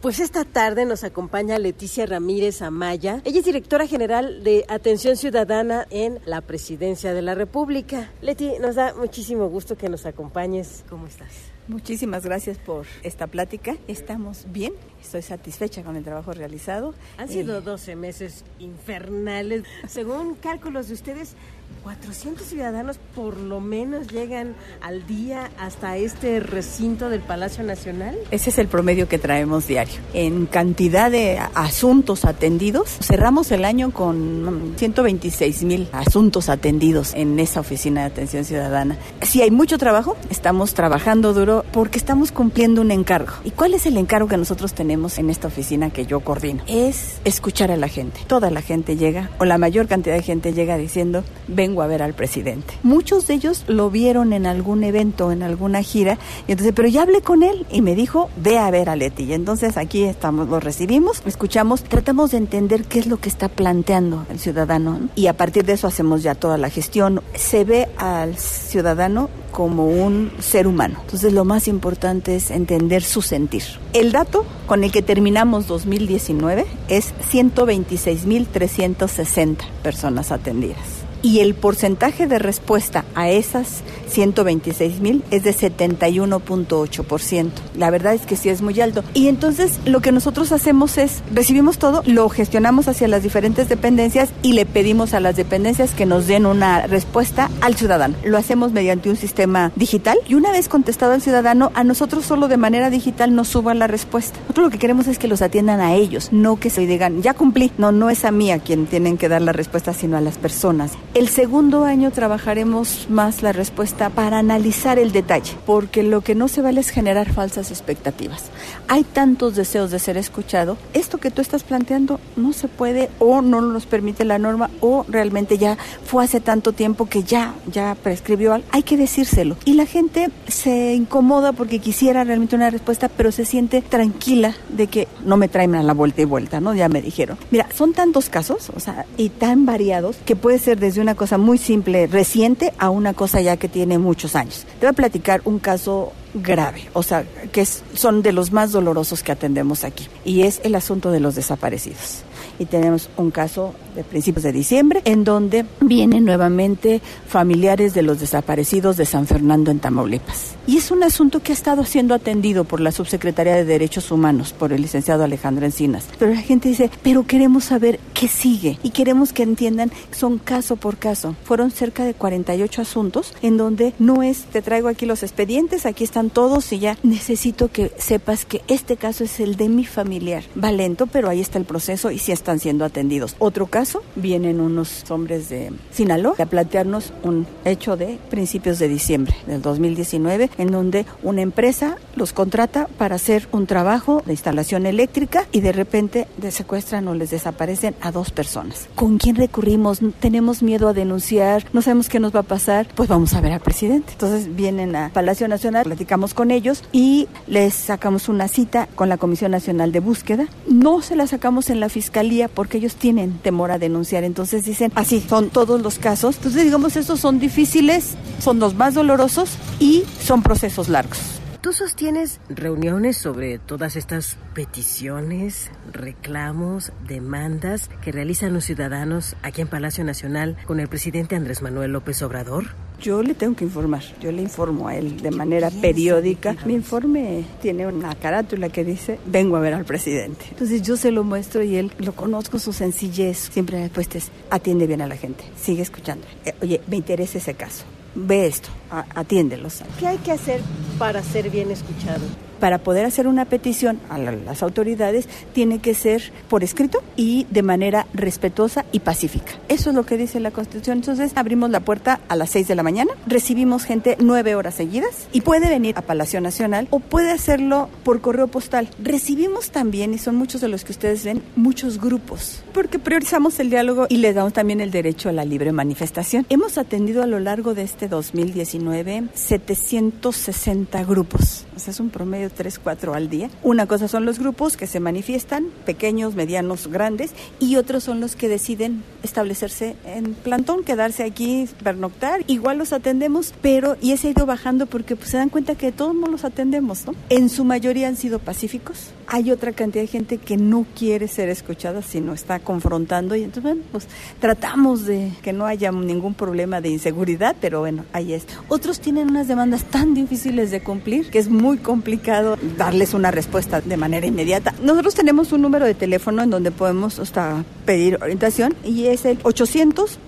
Pues 0.00 0.18
esta 0.18 0.46
tarde 0.46 0.86
nos 0.86 1.04
acompaña 1.04 1.58
Leticia 1.58 2.06
Ramírez 2.06 2.62
Amaya. 2.62 3.20
Ella 3.26 3.40
es 3.40 3.44
directora 3.44 3.86
general 3.86 4.42
de 4.42 4.64
Atención 4.66 5.14
Ciudadana 5.14 5.86
en 5.90 6.20
la 6.24 6.40
Presidencia 6.40 7.12
de 7.12 7.20
la 7.20 7.34
República. 7.34 8.10
Leti, 8.22 8.52
nos 8.62 8.76
da 8.76 8.94
muchísimo 8.94 9.50
gusto 9.50 9.76
que 9.76 9.90
nos 9.90 10.06
acompañes. 10.06 10.86
¿Cómo 10.88 11.06
estás? 11.06 11.28
Muchísimas 11.68 12.24
gracias 12.24 12.56
por 12.56 12.86
esta 13.02 13.26
plática. 13.26 13.76
Estamos 13.88 14.46
bien, 14.48 14.72
estoy 15.02 15.20
satisfecha 15.20 15.82
con 15.82 15.96
el 15.96 16.02
trabajo 16.02 16.32
realizado. 16.32 16.94
Han 17.18 17.28
sido 17.28 17.60
12 17.60 17.94
meses 17.94 18.46
infernales. 18.58 19.64
Según 19.86 20.34
cálculos 20.34 20.88
de 20.88 20.94
ustedes, 20.94 21.36
400 21.82 22.46
ciudadanos 22.46 22.98
por 23.14 23.38
lo 23.38 23.60
menos 23.60 24.08
llegan 24.08 24.54
al 24.80 25.06
día 25.06 25.50
hasta 25.58 25.96
este 25.96 26.40
recinto 26.40 27.08
del 27.08 27.20
Palacio 27.20 27.64
Nacional. 27.64 28.18
Ese 28.30 28.50
es 28.50 28.58
el 28.58 28.68
promedio 28.68 29.08
que 29.08 29.18
traemos 29.18 29.66
diario. 29.66 29.94
En 30.12 30.46
cantidad 30.46 31.10
de 31.10 31.38
asuntos 31.54 32.24
atendidos, 32.24 32.98
cerramos 33.00 33.50
el 33.50 33.64
año 33.64 33.92
con 33.92 34.74
126 34.76 35.62
mil 35.64 35.88
asuntos 35.92 36.48
atendidos 36.48 37.14
en 37.14 37.38
esa 37.38 37.60
oficina 37.60 38.02
de 38.02 38.06
atención 38.08 38.44
ciudadana. 38.44 38.98
Si 39.22 39.42
hay 39.42 39.50
mucho 39.50 39.78
trabajo, 39.78 40.16
estamos 40.28 40.74
trabajando 40.74 41.32
duro 41.32 41.64
porque 41.72 41.98
estamos 41.98 42.30
cumpliendo 42.32 42.80
un 42.82 42.90
encargo. 42.90 43.32
¿Y 43.44 43.50
cuál 43.50 43.74
es 43.74 43.86
el 43.86 43.96
encargo 43.96 44.28
que 44.28 44.36
nosotros 44.36 44.74
tenemos 44.74 45.18
en 45.18 45.30
esta 45.30 45.48
oficina 45.48 45.90
que 45.90 46.06
yo 46.06 46.20
coordino? 46.20 46.62
Es 46.66 47.20
escuchar 47.24 47.70
a 47.70 47.76
la 47.76 47.88
gente. 47.88 48.20
Toda 48.26 48.50
la 48.50 48.62
gente 48.62 48.96
llega, 48.96 49.30
o 49.38 49.44
la 49.44 49.58
mayor 49.58 49.88
cantidad 49.88 50.14
de 50.14 50.22
gente 50.22 50.52
llega 50.52 50.76
diciendo, 50.76 51.24
vengo 51.60 51.82
a 51.82 51.86
ver 51.86 52.02
al 52.02 52.14
presidente. 52.14 52.72
Muchos 52.82 53.26
de 53.26 53.34
ellos 53.34 53.64
lo 53.68 53.90
vieron 53.90 54.32
en 54.32 54.46
algún 54.46 54.82
evento, 54.82 55.30
en 55.30 55.42
alguna 55.42 55.82
gira, 55.82 56.16
y 56.48 56.52
entonces, 56.52 56.72
pero 56.74 56.88
ya 56.88 57.02
hablé 57.02 57.20
con 57.20 57.42
él 57.42 57.66
y 57.70 57.82
me 57.82 57.94
dijo, 57.94 58.30
ve 58.38 58.56
a 58.56 58.70
ver 58.70 58.88
a 58.88 58.96
Leti. 58.96 59.24
Y 59.24 59.34
entonces 59.34 59.76
aquí 59.76 60.04
estamos, 60.04 60.48
lo 60.48 60.58
recibimos, 60.58 61.20
escuchamos, 61.26 61.84
tratamos 61.84 62.30
de 62.30 62.38
entender 62.38 62.84
qué 62.84 62.98
es 62.98 63.06
lo 63.06 63.18
que 63.18 63.28
está 63.28 63.50
planteando 63.50 64.24
el 64.30 64.38
ciudadano 64.38 65.10
y 65.14 65.26
a 65.26 65.34
partir 65.34 65.66
de 65.66 65.74
eso 65.74 65.86
hacemos 65.86 66.22
ya 66.22 66.34
toda 66.34 66.56
la 66.56 66.70
gestión. 66.70 67.20
Se 67.34 67.64
ve 67.64 67.90
al 67.98 68.38
ciudadano 68.38 69.28
como 69.50 69.86
un 69.86 70.32
ser 70.38 70.66
humano. 70.66 70.96
Entonces 71.02 71.34
lo 71.34 71.44
más 71.44 71.68
importante 71.68 72.36
es 72.36 72.50
entender 72.50 73.02
su 73.02 73.20
sentir. 73.20 73.64
El 73.92 74.12
dato 74.12 74.46
con 74.66 74.82
el 74.82 74.92
que 74.92 75.02
terminamos 75.02 75.66
2019 75.66 76.64
es 76.88 77.12
126.360 77.30 79.58
personas 79.82 80.32
atendidas 80.32 80.99
y 81.22 81.40
el 81.40 81.54
porcentaje 81.54 82.26
de 82.26 82.38
respuesta 82.38 83.04
a 83.14 83.30
esas 83.30 83.82
126 84.10 85.00
mil 85.00 85.24
es 85.30 85.44
de 85.44 85.54
71.8%. 85.54 87.50
La 87.76 87.90
verdad 87.90 88.14
es 88.14 88.26
que 88.26 88.36
sí 88.36 88.48
es 88.48 88.62
muy 88.62 88.80
alto. 88.80 89.02
Y 89.14 89.28
entonces 89.28 89.78
lo 89.84 90.00
que 90.00 90.12
nosotros 90.12 90.52
hacemos 90.52 90.98
es, 90.98 91.22
recibimos 91.32 91.78
todo, 91.78 92.02
lo 92.06 92.28
gestionamos 92.28 92.88
hacia 92.88 93.08
las 93.08 93.22
diferentes 93.22 93.68
dependencias 93.68 94.30
y 94.42 94.52
le 94.52 94.66
pedimos 94.66 95.14
a 95.14 95.20
las 95.20 95.36
dependencias 95.36 95.92
que 95.92 96.06
nos 96.06 96.26
den 96.26 96.46
una 96.46 96.86
respuesta 96.86 97.50
al 97.60 97.76
ciudadano. 97.76 98.16
Lo 98.24 98.38
hacemos 98.38 98.72
mediante 98.72 99.10
un 99.10 99.16
sistema 99.16 99.72
digital 99.76 100.18
y 100.28 100.34
una 100.34 100.52
vez 100.52 100.68
contestado 100.68 101.12
al 101.12 101.22
ciudadano, 101.22 101.70
a 101.74 101.84
nosotros 101.84 102.24
solo 102.24 102.48
de 102.48 102.56
manera 102.56 102.90
digital 102.90 103.34
nos 103.34 103.48
suban 103.48 103.78
la 103.78 103.86
respuesta. 103.86 104.38
Nosotros 104.40 104.66
lo 104.66 104.70
que 104.70 104.78
queremos 104.78 105.06
es 105.06 105.18
que 105.18 105.28
los 105.28 105.42
atiendan 105.42 105.80
a 105.80 105.94
ellos, 105.94 106.32
no 106.32 106.56
que 106.56 106.70
se 106.70 106.86
digan, 106.86 107.22
ya 107.22 107.34
cumplí. 107.34 107.72
No, 107.78 107.92
no 107.92 108.10
es 108.10 108.24
a 108.24 108.30
mí 108.30 108.50
a 108.50 108.58
quien 108.58 108.86
tienen 108.86 109.16
que 109.16 109.28
dar 109.28 109.42
la 109.42 109.52
respuesta, 109.52 109.92
sino 109.92 110.16
a 110.16 110.20
las 110.20 110.38
personas. 110.38 110.92
El 111.14 111.28
segundo 111.28 111.84
año 111.84 112.10
trabajaremos 112.10 113.06
más 113.08 113.42
la 113.42 113.52
respuesta 113.52 113.99
para 114.08 114.38
analizar 114.38 114.98
el 114.98 115.12
detalle, 115.12 115.52
porque 115.66 116.02
lo 116.02 116.22
que 116.22 116.34
no 116.34 116.48
se 116.48 116.62
vale 116.62 116.80
es 116.80 116.88
generar 116.88 117.30
falsas 117.30 117.70
expectativas. 117.70 118.44
Hay 118.88 119.04
tantos 119.04 119.56
deseos 119.56 119.90
de 119.90 119.98
ser 119.98 120.16
escuchado, 120.16 120.78
esto 120.94 121.18
que 121.18 121.30
tú 121.30 121.42
estás 121.42 121.62
planteando 121.62 122.18
no 122.36 122.54
se 122.54 122.68
puede 122.68 123.10
o 123.18 123.42
no 123.42 123.60
nos 123.60 123.84
permite 123.84 124.24
la 124.24 124.38
norma 124.38 124.70
o 124.80 125.04
realmente 125.08 125.58
ya 125.58 125.76
fue 126.04 126.24
hace 126.24 126.40
tanto 126.40 126.72
tiempo 126.72 127.06
que 127.06 127.22
ya 127.22 127.54
ya 127.70 127.94
prescribió 127.94 128.54
algo. 128.54 128.66
Hay 128.70 128.82
que 128.82 128.96
decírselo. 128.96 129.56
Y 129.64 129.74
la 129.74 129.86
gente 129.86 130.30
se 130.48 130.94
incomoda 130.94 131.52
porque 131.52 131.78
quisiera 131.78 132.24
realmente 132.24 132.56
una 132.56 132.70
respuesta, 132.70 133.08
pero 133.08 133.32
se 133.32 133.44
siente 133.44 133.82
tranquila 133.82 134.54
de 134.68 134.86
que 134.86 135.08
no 135.24 135.36
me 135.36 135.48
traen 135.48 135.74
a 135.74 135.82
la 135.82 135.92
vuelta 135.92 136.22
y 136.22 136.24
vuelta, 136.24 136.60
¿no? 136.60 136.74
Ya 136.74 136.88
me 136.88 137.02
dijeron. 137.02 137.36
Mira, 137.50 137.66
son 137.74 137.92
tantos 137.92 138.28
casos, 138.28 138.70
o 138.74 138.80
sea, 138.80 139.06
y 139.16 139.28
tan 139.28 139.66
variados 139.66 140.16
que 140.24 140.36
puede 140.36 140.58
ser 140.58 140.78
desde 140.78 141.00
una 141.00 141.14
cosa 141.14 141.38
muy 141.38 141.58
simple, 141.58 142.06
reciente, 142.06 142.72
a 142.78 142.90
una 142.90 143.14
cosa 143.14 143.40
ya 143.40 143.56
que 143.56 143.68
tiene 143.68 143.89
muchos 143.98 144.36
años. 144.36 144.66
Te 144.78 144.86
voy 144.86 144.90
a 144.90 144.92
platicar 144.92 145.40
un 145.44 145.58
caso 145.58 146.12
grave, 146.34 146.88
o 146.92 147.02
sea, 147.02 147.24
que 147.52 147.64
son 147.64 148.22
de 148.22 148.32
los 148.32 148.52
más 148.52 148.72
dolorosos 148.72 149.22
que 149.22 149.32
atendemos 149.32 149.84
aquí, 149.84 150.08
y 150.24 150.42
es 150.42 150.60
el 150.64 150.74
asunto 150.74 151.10
de 151.10 151.20
los 151.20 151.34
desaparecidos 151.34 152.24
y 152.60 152.66
tenemos 152.66 153.08
un 153.16 153.30
caso 153.30 153.74
de 153.96 154.04
principios 154.04 154.44
de 154.44 154.52
diciembre 154.52 155.00
en 155.06 155.24
donde 155.24 155.64
vienen 155.80 156.26
nuevamente 156.26 157.00
familiares 157.26 157.94
de 157.94 158.02
los 158.02 158.20
desaparecidos 158.20 158.98
de 158.98 159.06
San 159.06 159.26
Fernando 159.26 159.70
en 159.70 159.80
Tamaulipas. 159.80 160.54
Y 160.66 160.76
es 160.76 160.90
un 160.90 161.02
asunto 161.02 161.40
que 161.40 161.52
ha 161.52 161.54
estado 161.54 161.84
siendo 161.84 162.14
atendido 162.14 162.64
por 162.64 162.80
la 162.80 162.92
Subsecretaría 162.92 163.54
de 163.54 163.64
Derechos 163.64 164.12
Humanos, 164.12 164.52
por 164.52 164.72
el 164.72 164.82
licenciado 164.82 165.24
Alejandro 165.24 165.64
Encinas. 165.64 166.04
Pero 166.18 166.34
la 166.34 166.42
gente 166.42 166.68
dice, 166.68 166.90
pero 167.02 167.26
queremos 167.26 167.64
saber 167.64 167.98
qué 168.14 168.28
sigue 168.28 168.78
y 168.82 168.90
queremos 168.90 169.32
que 169.32 169.42
entiendan 169.42 169.90
son 170.12 170.38
caso 170.38 170.76
por 170.76 170.98
caso. 170.98 171.34
Fueron 171.44 171.70
cerca 171.70 172.04
de 172.04 172.12
48 172.12 172.82
asuntos 172.82 173.34
en 173.40 173.56
donde 173.56 173.94
no 173.98 174.22
es, 174.22 174.44
te 174.44 174.60
traigo 174.60 174.88
aquí 174.88 175.06
los 175.06 175.22
expedientes, 175.22 175.86
aquí 175.86 176.04
están 176.04 176.28
todos 176.28 176.70
y 176.72 176.78
ya 176.78 176.98
necesito 177.02 177.68
que 177.68 177.90
sepas 177.96 178.44
que 178.44 178.60
este 178.68 178.98
caso 178.98 179.24
es 179.24 179.40
el 179.40 179.56
de 179.56 179.70
mi 179.70 179.86
familiar. 179.86 180.44
Va 180.62 180.70
lento, 180.72 181.06
pero 181.06 181.30
ahí 181.30 181.40
está 181.40 181.58
el 181.58 181.64
proceso 181.64 182.10
y 182.10 182.18
si 182.18 182.32
está 182.32 182.49
siendo 182.58 182.84
atendidos. 182.84 183.36
Otro 183.38 183.66
caso, 183.66 184.02
vienen 184.16 184.60
unos 184.60 185.08
hombres 185.10 185.48
de 185.48 185.72
Sinaloa 185.90 186.34
a 186.38 186.46
plantearnos 186.46 187.12
un 187.22 187.46
hecho 187.64 187.96
de 187.96 188.18
principios 188.30 188.78
de 188.78 188.88
diciembre 188.88 189.34
del 189.46 189.62
2019, 189.62 190.50
en 190.58 190.70
donde 190.70 191.06
una 191.22 191.42
empresa 191.42 191.96
los 192.16 192.32
contrata 192.32 192.88
para 192.98 193.16
hacer 193.16 193.48
un 193.52 193.66
trabajo 193.66 194.22
de 194.26 194.32
instalación 194.32 194.86
eléctrica 194.86 195.46
y 195.52 195.60
de 195.60 195.72
repente 195.72 196.26
secuestran 196.50 197.06
o 197.08 197.14
les 197.14 197.30
desaparecen 197.30 197.94
a 198.00 198.10
dos 198.10 198.30
personas. 198.30 198.88
¿Con 198.94 199.18
quién 199.18 199.36
recurrimos? 199.36 200.00
Tenemos 200.20 200.62
miedo 200.62 200.88
a 200.88 200.92
denunciar, 200.92 201.64
no 201.72 201.82
sabemos 201.82 202.08
qué 202.08 202.20
nos 202.20 202.34
va 202.34 202.40
a 202.40 202.44
pasar, 202.44 202.88
pues 202.94 203.08
vamos 203.08 203.34
a 203.34 203.40
ver 203.40 203.52
al 203.52 203.60
presidente. 203.60 204.12
Entonces 204.12 204.54
vienen 204.54 204.96
a 204.96 205.10
Palacio 205.10 205.48
Nacional, 205.48 205.84
platicamos 205.84 206.34
con 206.34 206.50
ellos 206.50 206.82
y 206.92 207.28
les 207.46 207.74
sacamos 207.74 208.28
una 208.28 208.48
cita 208.48 208.88
con 208.94 209.08
la 209.08 209.16
Comisión 209.16 209.50
Nacional 209.50 209.92
de 209.92 210.00
Búsqueda. 210.00 210.48
No 210.66 211.02
se 211.02 211.16
la 211.16 211.26
sacamos 211.26 211.70
en 211.70 211.80
la 211.80 211.88
Fiscalía 211.88 212.39
porque 212.48 212.78
ellos 212.78 212.96
tienen 212.96 213.38
temor 213.38 213.70
a 213.70 213.78
denunciar. 213.78 214.24
Entonces 214.24 214.64
dicen, 214.64 214.92
así 214.94 215.20
son 215.20 215.50
todos 215.50 215.80
los 215.80 215.98
casos. 215.98 216.36
Entonces 216.36 216.64
digamos, 216.64 216.96
estos 216.96 217.20
son 217.20 217.38
difíciles, 217.38 218.16
son 218.40 218.58
los 218.58 218.74
más 218.74 218.94
dolorosos 218.94 219.56
y 219.78 220.04
son 220.20 220.42
procesos 220.42 220.88
largos. 220.88 221.40
¿Tú 221.60 221.74
sostienes 221.74 222.40
reuniones 222.48 223.18
sobre 223.18 223.58
todas 223.58 223.94
estas 223.96 224.38
peticiones, 224.54 225.70
reclamos, 225.92 226.90
demandas 227.06 227.90
que 228.00 228.12
realizan 228.12 228.54
los 228.54 228.64
ciudadanos 228.64 229.36
aquí 229.42 229.60
en 229.60 229.68
Palacio 229.68 230.02
Nacional 230.02 230.56
con 230.66 230.80
el 230.80 230.88
presidente 230.88 231.36
Andrés 231.36 231.60
Manuel 231.60 231.92
López 231.92 232.22
Obrador? 232.22 232.68
Yo 233.00 233.22
le 233.22 233.34
tengo 233.34 233.56
que 233.56 233.64
informar, 233.64 234.02
yo 234.20 234.30
le 234.30 234.42
informo 234.42 234.88
a 234.88 234.96
él 234.96 235.20
de 235.20 235.30
manera 235.30 235.70
periódica. 235.70 236.56
Mi 236.66 236.74
informe 236.74 237.44
tiene 237.62 237.86
una 237.86 238.14
carátula 238.14 238.68
que 238.68 238.84
dice, 238.84 239.18
vengo 239.26 239.56
a 239.56 239.60
ver 239.60 239.74
al 239.74 239.84
presidente. 239.84 240.44
Entonces 240.50 240.82
yo 240.82 240.96
se 240.96 241.10
lo 241.10 241.24
muestro 241.24 241.62
y 241.62 241.76
él 241.76 241.92
lo 241.98 242.12
conozco, 242.12 242.58
su 242.58 242.72
sencillez. 242.72 243.50
Siempre 243.52 243.76
la 243.76 243.84
respuesta 243.84 244.18
es, 244.18 244.30
atiende 244.50 244.86
bien 244.86 245.00
a 245.00 245.06
la 245.06 245.16
gente, 245.16 245.44
sigue 245.56 245.82
escuchando. 245.82 246.26
Eh, 246.44 246.54
oye, 246.62 246.80
me 246.88 246.96
interesa 246.96 247.38
ese 247.38 247.54
caso 247.54 247.84
ve 248.14 248.46
esto, 248.46 248.68
atiéndelos. 249.14 249.82
¿Qué 249.98 250.06
hay 250.06 250.18
que 250.18 250.32
hacer 250.32 250.60
para 250.98 251.22
ser 251.22 251.50
bien 251.50 251.70
escuchado? 251.70 252.26
Para 252.60 252.78
poder 252.78 253.06
hacer 253.06 253.26
una 253.26 253.46
petición 253.46 253.98
a 254.08 254.18
las 254.18 254.62
autoridades 254.62 255.28
tiene 255.52 255.80
que 255.80 255.94
ser 255.94 256.32
por 256.48 256.62
escrito 256.62 257.02
y 257.16 257.46
de 257.50 257.62
manera 257.62 258.06
respetuosa 258.14 258.84
y 258.92 259.00
pacífica. 259.00 259.52
Eso 259.68 259.90
es 259.90 259.96
lo 259.96 260.04
que 260.04 260.16
dice 260.16 260.38
la 260.40 260.50
Constitución. 260.50 260.98
Entonces 260.98 261.32
abrimos 261.34 261.70
la 261.70 261.80
puerta 261.80 262.20
a 262.28 262.36
las 262.36 262.50
6 262.50 262.68
de 262.68 262.74
la 262.74 262.82
mañana, 262.82 263.12
recibimos 263.26 263.84
gente 263.84 264.16
nueve 264.20 264.54
horas 264.54 264.74
seguidas 264.74 265.28
y 265.32 265.40
puede 265.40 265.68
venir 265.68 265.96
a 265.96 266.02
Palacio 266.02 266.40
Nacional 266.40 266.86
o 266.90 267.00
puede 267.00 267.30
hacerlo 267.30 267.88
por 268.04 268.20
correo 268.20 268.48
postal. 268.48 268.88
Recibimos 269.02 269.70
también, 269.70 270.14
y 270.14 270.18
son 270.18 270.36
muchos 270.36 270.60
de 270.60 270.68
los 270.68 270.84
que 270.84 270.92
ustedes 270.92 271.24
ven, 271.24 271.42
muchos 271.56 272.00
grupos, 272.00 272.62
porque 272.72 272.98
priorizamos 272.98 273.58
el 273.60 273.70
diálogo 273.70 274.06
y 274.08 274.18
le 274.18 274.32
damos 274.32 274.52
también 274.52 274.80
el 274.80 274.90
derecho 274.90 275.28
a 275.28 275.32
la 275.32 275.44
libre 275.44 275.72
manifestación. 275.72 276.46
Hemos 276.48 276.78
atendido 276.78 277.22
a 277.22 277.26
lo 277.26 277.40
largo 277.40 277.74
de 277.74 277.82
este 277.82 278.08
2019 278.08 279.24
760 279.34 281.04
grupos. 281.04 281.64
O 281.76 281.78
sea, 281.78 281.92
es 281.92 282.00
un 282.00 282.10
promedio 282.10 282.49
tres, 282.52 282.78
cuatro 282.78 283.14
al 283.14 283.28
día. 283.28 283.50
Una 283.62 283.86
cosa 283.86 284.08
son 284.08 284.24
los 284.24 284.38
grupos 284.38 284.76
que 284.76 284.86
se 284.86 285.00
manifiestan, 285.00 285.66
pequeños, 285.84 286.34
medianos, 286.34 286.86
grandes, 286.88 287.32
y 287.58 287.76
otros 287.76 288.04
son 288.04 288.20
los 288.20 288.36
que 288.36 288.48
deciden 288.48 289.02
establecerse 289.22 289.96
en 290.04 290.34
plantón, 290.34 290.84
quedarse 290.84 291.24
aquí, 291.24 291.68
pernoctar. 291.82 292.42
Igual 292.46 292.78
los 292.78 292.92
atendemos, 292.92 293.54
pero 293.60 293.96
y 294.00 294.12
ese 294.12 294.28
ha 294.28 294.30
ido 294.30 294.46
bajando 294.46 294.86
porque 294.86 295.16
pues, 295.16 295.30
se 295.30 295.36
dan 295.36 295.48
cuenta 295.48 295.74
que 295.74 295.92
todos 295.92 296.14
los 296.14 296.44
atendemos, 296.44 297.06
¿no? 297.06 297.14
En 297.28 297.48
su 297.48 297.64
mayoría 297.64 298.08
han 298.08 298.16
sido 298.16 298.38
pacíficos. 298.38 299.10
Hay 299.26 299.52
otra 299.52 299.72
cantidad 299.72 300.02
de 300.02 300.08
gente 300.08 300.38
que 300.38 300.56
no 300.56 300.84
quiere 300.98 301.28
ser 301.28 301.48
escuchada, 301.48 302.02
sino 302.02 302.32
está 302.34 302.58
confrontando 302.58 303.36
y 303.36 303.44
entonces, 303.44 303.62
bueno, 303.62 303.82
pues 303.92 304.08
tratamos 304.40 305.06
de 305.06 305.32
que 305.42 305.52
no 305.52 305.66
haya 305.66 305.92
ningún 305.92 306.34
problema 306.34 306.80
de 306.80 306.88
inseguridad, 306.88 307.54
pero 307.60 307.80
bueno, 307.80 308.04
ahí 308.12 308.32
es. 308.32 308.46
Otros 308.68 309.00
tienen 309.00 309.30
unas 309.30 309.46
demandas 309.46 309.84
tan 309.84 310.14
difíciles 310.14 310.70
de 310.70 310.82
cumplir 310.82 311.30
que 311.30 311.38
es 311.38 311.48
muy 311.48 311.78
complicado 311.78 312.39
darles 312.76 313.14
una 313.14 313.30
respuesta 313.30 313.80
de 313.80 313.96
manera 313.96 314.26
inmediata. 314.26 314.74
Nosotros 314.82 315.14
tenemos 315.14 315.52
un 315.52 315.62
número 315.62 315.86
de 315.86 315.94
teléfono 315.94 316.42
en 316.42 316.50
donde 316.50 316.70
podemos 316.70 317.18
hasta 317.18 317.64
pedir 317.84 318.18
orientación 318.22 318.74
y 318.84 319.06
es 319.06 319.24
el 319.24 319.38
800 319.42 320.18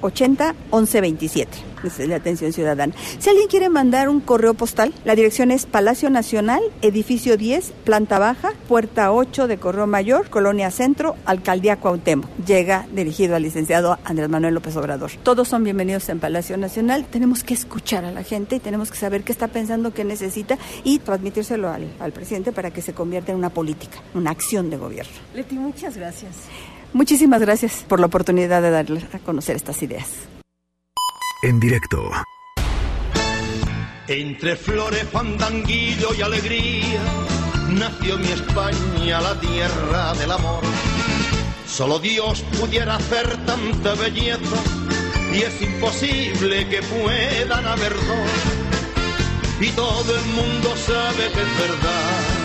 080 0.00 0.54
1127 0.72 1.73
de 1.84 2.14
atención 2.14 2.52
ciudadana. 2.52 2.94
Si 3.18 3.28
alguien 3.28 3.46
quiere 3.46 3.68
mandar 3.68 4.08
un 4.08 4.20
correo 4.20 4.54
postal, 4.54 4.94
la 5.04 5.14
dirección 5.14 5.50
es 5.50 5.66
Palacio 5.66 6.08
Nacional, 6.08 6.62
edificio 6.80 7.36
10, 7.36 7.72
planta 7.84 8.18
baja, 8.18 8.52
puerta 8.68 9.12
8 9.12 9.46
de 9.46 9.58
Correo 9.58 9.86
Mayor, 9.86 10.30
Colonia 10.30 10.70
Centro, 10.70 11.16
Alcaldía 11.26 11.76
Cuauhtémoc. 11.76 12.28
Llega 12.46 12.86
dirigido 12.92 13.36
al 13.36 13.42
licenciado 13.42 13.98
Andrés 14.04 14.30
Manuel 14.30 14.54
López 14.54 14.74
Obrador. 14.76 15.10
Todos 15.22 15.48
son 15.48 15.62
bienvenidos 15.62 16.08
en 16.08 16.20
Palacio 16.20 16.56
Nacional. 16.56 17.04
Tenemos 17.04 17.44
que 17.44 17.52
escuchar 17.52 18.04
a 18.06 18.12
la 18.12 18.22
gente 18.22 18.56
y 18.56 18.60
tenemos 18.60 18.90
que 18.90 18.96
saber 18.96 19.22
qué 19.22 19.32
está 19.32 19.48
pensando, 19.48 19.92
qué 19.92 20.04
necesita 20.04 20.56
y 20.84 21.00
transmitírselo 21.00 21.68
al, 21.68 21.86
al 22.00 22.12
presidente 22.12 22.52
para 22.52 22.70
que 22.70 22.80
se 22.80 22.94
convierta 22.94 23.32
en 23.32 23.38
una 23.38 23.50
política, 23.50 23.98
una 24.14 24.30
acción 24.30 24.70
de 24.70 24.78
gobierno. 24.78 25.12
Leti, 25.34 25.56
muchas 25.56 25.96
gracias. 25.96 26.32
Muchísimas 26.94 27.40
gracias 27.40 27.84
por 27.88 28.00
la 28.00 28.06
oportunidad 28.06 28.62
de 28.62 28.70
darle 28.70 29.04
a 29.12 29.18
conocer 29.18 29.56
estas 29.56 29.82
ideas 29.82 30.33
en 31.44 31.60
directo. 31.60 32.10
Entre 34.08 34.56
flores, 34.56 35.04
fandanguillo 35.12 36.14
y 36.14 36.22
alegría, 36.22 37.02
nació 37.68 38.16
mi 38.18 38.28
España, 38.28 39.20
la 39.20 39.38
tierra 39.38 40.14
del 40.14 40.32
amor. 40.32 40.62
Solo 41.66 41.98
Dios 41.98 42.42
pudiera 42.58 42.96
hacer 42.96 43.26
tanta 43.44 43.94
belleza 43.94 44.56
y 45.34 45.42
es 45.42 45.60
imposible 45.60 46.66
que 46.68 46.80
puedan 46.82 47.66
haber 47.66 47.92
dos. 47.92 49.60
Y 49.60 49.68
todo 49.72 50.16
el 50.16 50.24
mundo 50.26 50.74
sabe 50.76 51.30
que 51.30 51.42
es 51.42 51.58
verdad 51.58 52.44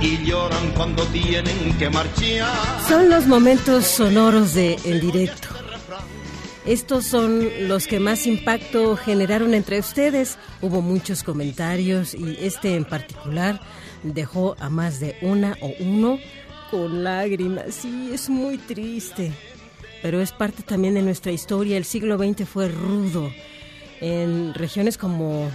y 0.00 0.24
lloran 0.24 0.70
cuando 0.74 1.04
tienen 1.06 1.76
que 1.78 1.90
marchar. 1.90 2.48
Son 2.88 3.10
los 3.10 3.26
momentos 3.26 3.86
sonoros 3.86 4.54
de 4.54 4.78
En 4.84 5.00
Directo. 5.00 5.59
Estos 6.66 7.06
son 7.06 7.48
los 7.68 7.86
que 7.86 8.00
más 8.00 8.26
impacto 8.26 8.96
generaron 8.96 9.54
entre 9.54 9.78
ustedes. 9.78 10.36
Hubo 10.60 10.82
muchos 10.82 11.22
comentarios 11.22 12.14
y 12.14 12.36
este 12.38 12.76
en 12.76 12.84
particular 12.84 13.60
dejó 14.02 14.56
a 14.60 14.68
más 14.68 15.00
de 15.00 15.16
una 15.22 15.56
o 15.62 15.72
uno 15.80 16.18
con 16.70 17.02
lágrimas. 17.02 17.74
Sí, 17.74 18.10
es 18.12 18.28
muy 18.28 18.58
triste. 18.58 19.32
Pero 20.02 20.20
es 20.20 20.32
parte 20.32 20.62
también 20.62 20.94
de 20.94 21.02
nuestra 21.02 21.32
historia. 21.32 21.78
El 21.78 21.84
siglo 21.84 22.18
XX 22.18 22.46
fue 22.46 22.68
rudo. 22.68 23.32
En 24.02 24.52
regiones 24.52 24.98
como 24.98 25.50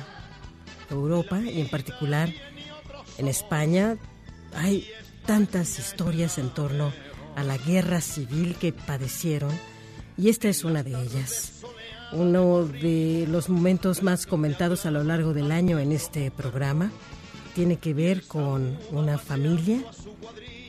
Europa 0.89 1.39
y 1.39 1.61
en 1.61 1.69
particular 1.69 2.31
en 3.17 3.27
España 3.27 3.97
hay 4.55 4.87
tantas 5.25 5.79
historias 5.79 6.37
en 6.39 6.49
torno 6.49 6.91
a 7.35 7.43
la 7.43 7.57
guerra 7.57 8.01
civil 8.01 8.55
que 8.59 8.71
padecieron 8.73 9.51
y 10.17 10.29
esta 10.29 10.47
es 10.47 10.63
una 10.63 10.83
de 10.83 10.91
ellas. 10.91 11.61
Uno 12.11 12.65
de 12.65 13.27
los 13.29 13.49
momentos 13.49 14.03
más 14.03 14.25
comentados 14.25 14.85
a 14.85 14.91
lo 14.91 15.03
largo 15.03 15.33
del 15.33 15.51
año 15.51 15.79
en 15.79 15.91
este 15.91 16.31
programa 16.31 16.91
tiene 17.55 17.77
que 17.77 17.93
ver 17.93 18.23
con 18.23 18.77
una 18.91 19.17
familia 19.17 19.83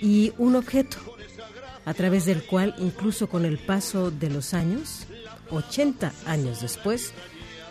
y 0.00 0.32
un 0.38 0.56
objeto, 0.56 0.98
a 1.84 1.94
través 1.94 2.24
del 2.24 2.44
cual 2.44 2.74
incluso 2.78 3.28
con 3.28 3.44
el 3.44 3.58
paso 3.58 4.10
de 4.10 4.30
los 4.30 4.54
años, 4.54 5.06
80 5.50 6.12
años 6.26 6.60
después, 6.60 7.12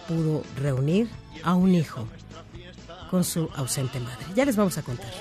pudo 0.07 0.43
reunir 0.57 1.09
a 1.43 1.55
un 1.55 1.75
hijo 1.75 2.07
con 3.09 3.23
su 3.23 3.49
ausente 3.55 3.99
madre. 3.99 4.25
Ya 4.35 4.45
les 4.45 4.55
vamos 4.55 4.77
a 4.77 4.83
contar. 4.83 5.11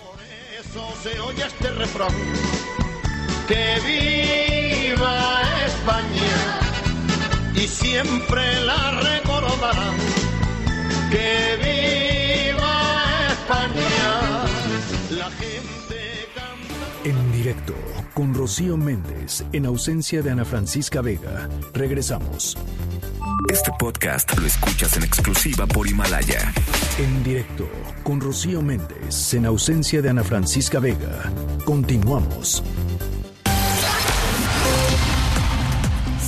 Se 1.02 1.20
oye 1.20 1.46
este 1.46 1.70
refrán. 1.70 2.12
Que 3.48 3.78
viva 3.84 5.42
España 5.66 6.60
y 7.54 7.68
siempre 7.68 8.60
la 8.62 8.90
recordarán. 9.02 9.96
Que 11.10 11.58
viva 12.54 13.04
España, 13.30 14.44
la 15.10 15.30
gente 15.32 16.28
canta. 16.34 17.08
En 17.08 17.32
directo 17.32 17.74
con 18.14 18.32
Rocío 18.32 18.78
Méndez, 18.78 19.44
en 19.52 19.66
ausencia 19.66 20.22
de 20.22 20.30
Ana 20.30 20.46
Francisca 20.46 21.02
Vega. 21.02 21.48
Regresamos. 21.74 22.56
Este 23.52 23.70
podcast 23.78 24.38
lo 24.38 24.46
escuchas 24.46 24.96
en 24.96 25.02
exclusiva 25.02 25.66
por 25.66 25.86
Himalaya. 25.86 26.50
En 26.98 27.22
directo 27.22 27.68
con 28.02 28.20
Rocío 28.20 28.62
Méndez, 28.62 29.34
en 29.34 29.44
ausencia 29.44 30.00
de 30.00 30.08
Ana 30.08 30.24
Francisca 30.24 30.78
Vega. 30.78 31.30
Continuamos. 31.66 32.62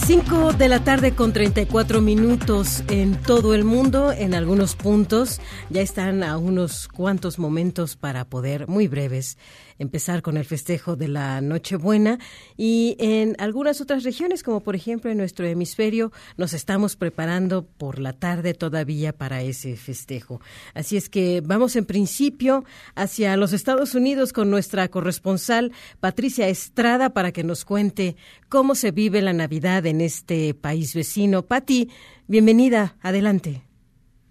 5 0.07 0.53
de 0.53 0.69
la 0.69 0.85
tarde 0.85 1.17
con 1.17 1.33
34 1.33 2.01
minutos 2.01 2.85
en 2.87 3.21
todo 3.21 3.55
el 3.55 3.65
mundo, 3.65 4.13
en 4.13 4.35
algunos 4.35 4.77
puntos. 4.77 5.41
Ya 5.69 5.83
están 5.83 6.23
a 6.23 6.39
unos 6.39 6.87
cuantos 6.87 7.41
momentos 7.41 7.97
para 7.97 8.25
poder, 8.25 8.69
muy 8.69 8.87
breves, 8.87 9.37
empezar 9.79 10.23
con 10.23 10.37
el 10.37 10.45
festejo 10.45 10.97
de 10.97 11.09
la 11.09 11.41
Nochebuena 11.41 12.19
y 12.57 12.97
en 12.99 13.37
algunas 13.39 13.81
otras 13.81 14.05
regiones, 14.05 14.43
como 14.43 14.61
por 14.63 14.77
ejemplo 14.77 15.11
en 15.11 15.19
nuestro 15.19 15.47
hemisferio, 15.47 16.13
nos 16.37 16.53
estamos 16.53 16.97
preparando 16.97 17.67
por 17.67 17.99
la 17.99 18.13
tarde 18.13 18.55
todavía 18.55 19.13
para 19.13 19.43
ese 19.43 19.77
festejo. 19.77 20.41
Así 20.75 20.97
es 20.97 21.09
que 21.09 21.43
vamos 21.45 21.77
en 21.77 21.85
principio 21.85 22.65
hacia 22.95 23.37
los 23.37 23.53
Estados 23.53 23.95
Unidos 23.95 24.33
con 24.33 24.51
nuestra 24.51 24.89
corresponsal 24.89 25.73
Patricia 26.01 26.49
Estrada 26.49 27.11
para 27.11 27.33
que 27.33 27.45
nos 27.45 27.65
cuente 27.65 28.17
cómo 28.49 28.75
se 28.75 28.91
vive 28.91 29.23
la 29.23 29.33
Navidad 29.33 29.87
en 29.87 30.01
este 30.01 30.55
país 30.55 30.95
vecino. 30.95 31.43
Pati, 31.43 31.91
bienvenida, 32.27 32.97
adelante. 33.01 33.66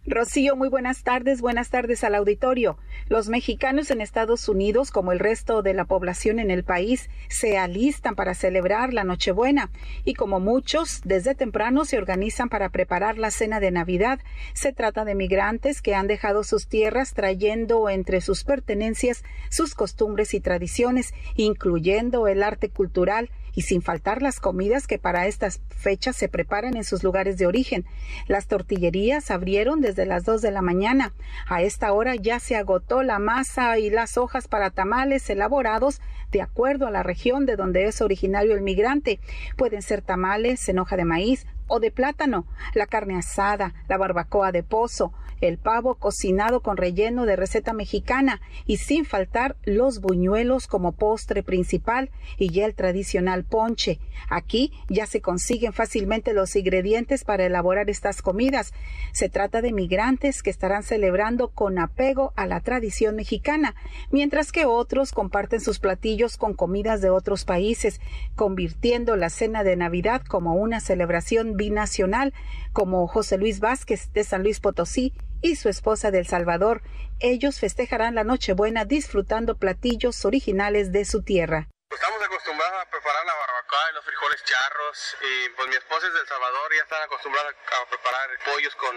Rocío, 0.07 0.55
muy 0.55 0.69
buenas 0.69 1.01
tardes. 1.01 1.41
Buenas 1.41 1.71
tardes 1.71 2.03
al 2.03 2.13
auditorio. 2.13 2.77
Los 3.09 3.27
mexicanos 3.27 3.89
en 3.89 4.01
Estados 4.01 4.47
Unidos, 4.47 4.91
como 4.91 5.11
el 5.11 5.17
resto 5.17 5.63
de 5.63 5.73
la 5.73 5.85
población 5.85 6.37
en 6.37 6.51
el 6.51 6.63
país, 6.63 7.09
se 7.27 7.57
alistan 7.57 8.13
para 8.13 8.35
celebrar 8.35 8.93
la 8.93 9.03
Nochebuena 9.03 9.71
y 10.03 10.13
como 10.13 10.39
muchos, 10.39 11.01
desde 11.05 11.33
temprano 11.33 11.85
se 11.85 11.97
organizan 11.97 12.49
para 12.49 12.69
preparar 12.69 13.17
la 13.17 13.31
cena 13.31 13.59
de 13.59 13.71
Navidad. 13.71 14.19
Se 14.53 14.73
trata 14.73 15.05
de 15.05 15.15
migrantes 15.15 15.81
que 15.81 15.95
han 15.95 16.05
dejado 16.05 16.43
sus 16.43 16.67
tierras 16.67 17.15
trayendo 17.15 17.89
entre 17.89 18.21
sus 18.21 18.43
pertenencias 18.43 19.23
sus 19.49 19.73
costumbres 19.73 20.35
y 20.35 20.39
tradiciones, 20.39 21.15
incluyendo 21.35 22.27
el 22.27 22.43
arte 22.43 22.69
cultural 22.69 23.31
y 23.55 23.61
sin 23.61 23.81
faltar 23.81 24.21
las 24.21 24.39
comidas 24.39 24.85
que 24.85 24.99
para 24.99 25.27
estas 25.27 25.61
fechas 25.69 26.15
se 26.15 26.29
preparan 26.29 26.75
en 26.77 26.83
sus 26.83 27.03
lugares 27.03 27.37
de 27.37 27.47
origen. 27.47 27.85
Las 28.27 28.47
tortillerías 28.47 29.31
abrieron 29.31 29.81
desde 29.81 30.05
las 30.05 30.25
dos 30.25 30.41
de 30.41 30.51
la 30.51 30.61
mañana. 30.61 31.13
A 31.47 31.61
esta 31.61 31.91
hora 31.93 32.15
ya 32.15 32.39
se 32.39 32.55
agotó 32.55 33.01
la 33.01 33.19
masa 33.19 33.79
y 33.79 33.89
las 33.89 34.17
hojas 34.17 34.47
para 34.47 34.69
tamales 34.69 35.29
elaborados 35.29 36.01
de 36.31 36.41
acuerdo 36.41 36.87
a 36.87 36.91
la 36.91 37.03
región 37.03 37.45
de 37.45 37.55
donde 37.55 37.85
es 37.85 38.01
originario 38.01 38.53
el 38.53 38.61
migrante. 38.61 39.19
Pueden 39.57 39.81
ser 39.81 40.01
tamales 40.01 40.67
en 40.67 40.79
hoja 40.79 40.97
de 40.97 41.05
maíz, 41.05 41.45
o 41.67 41.79
de 41.79 41.91
plátano, 41.91 42.45
la 42.73 42.85
carne 42.85 43.17
asada, 43.17 43.73
la 43.87 43.97
barbacoa 43.97 44.51
de 44.51 44.63
pozo, 44.63 45.13
el 45.41 45.57
pavo 45.57 45.95
cocinado 45.95 46.61
con 46.61 46.77
relleno 46.77 47.25
de 47.25 47.35
receta 47.35 47.73
mexicana 47.73 48.41
y 48.65 48.77
sin 48.77 49.05
faltar 49.05 49.55
los 49.63 49.99
buñuelos 49.99 50.67
como 50.67 50.93
postre 50.93 51.43
principal 51.43 52.09
y 52.37 52.49
ya 52.49 52.65
el 52.65 52.75
tradicional 52.75 53.43
ponche. 53.43 53.99
Aquí 54.29 54.71
ya 54.89 55.05
se 55.05 55.21
consiguen 55.21 55.73
fácilmente 55.73 56.33
los 56.33 56.55
ingredientes 56.55 57.23
para 57.23 57.45
elaborar 57.45 57.89
estas 57.89 58.21
comidas. 58.21 58.73
Se 59.11 59.29
trata 59.29 59.61
de 59.61 59.71
migrantes 59.71 60.41
que 60.41 60.49
estarán 60.49 60.83
celebrando 60.83 61.49
con 61.49 61.79
apego 61.79 62.33
a 62.35 62.47
la 62.47 62.61
tradición 62.61 63.15
mexicana, 63.15 63.75
mientras 64.11 64.51
que 64.51 64.65
otros 64.65 65.11
comparten 65.11 65.61
sus 65.61 65.79
platillos 65.79 66.37
con 66.37 66.53
comidas 66.53 67.01
de 67.01 67.09
otros 67.09 67.45
países, 67.45 67.99
convirtiendo 68.35 69.15
la 69.15 69.29
cena 69.29 69.63
de 69.63 69.75
Navidad 69.75 70.21
como 70.27 70.55
una 70.55 70.79
celebración 70.79 71.55
binacional, 71.57 72.33
como 72.73 73.07
José 73.07 73.37
Luis 73.37 73.59
Vázquez 73.59 74.11
de 74.13 74.23
San 74.23 74.43
Luis 74.43 74.59
Potosí 74.59 75.13
y 75.45 75.55
su 75.55 75.69
esposa 75.69 76.09
del 76.09 76.25
Salvador. 76.25 76.81
Ellos 77.19 77.59
festejarán 77.59 78.15
la 78.15 78.23
Nochebuena 78.23 78.83
disfrutando 78.83 79.57
platillos 79.57 80.25
originales 80.25 80.91
de 80.91 81.05
su 81.05 81.21
tierra. 81.21 81.69
Estamos 81.95 82.21
acostumbrados 82.21 82.75
a 82.81 82.89
preparar 82.91 83.25
la 83.25 83.33
barbacoa 83.39 83.79
y 83.89 83.95
los 83.95 84.03
frijoles 84.03 84.43
charros 84.43 85.15
y 85.23 85.49
pues 85.55 85.69
mi 85.69 85.75
esposa 85.75 86.07
es 86.07 86.13
del 86.13 86.27
Salvador 86.27 86.67
y 86.73 86.75
ya 86.75 86.83
están 86.83 87.03
acostumbradas 87.03 87.55
a 87.55 87.87
preparar 87.87 88.27
pollos 88.43 88.75
con, 88.75 88.91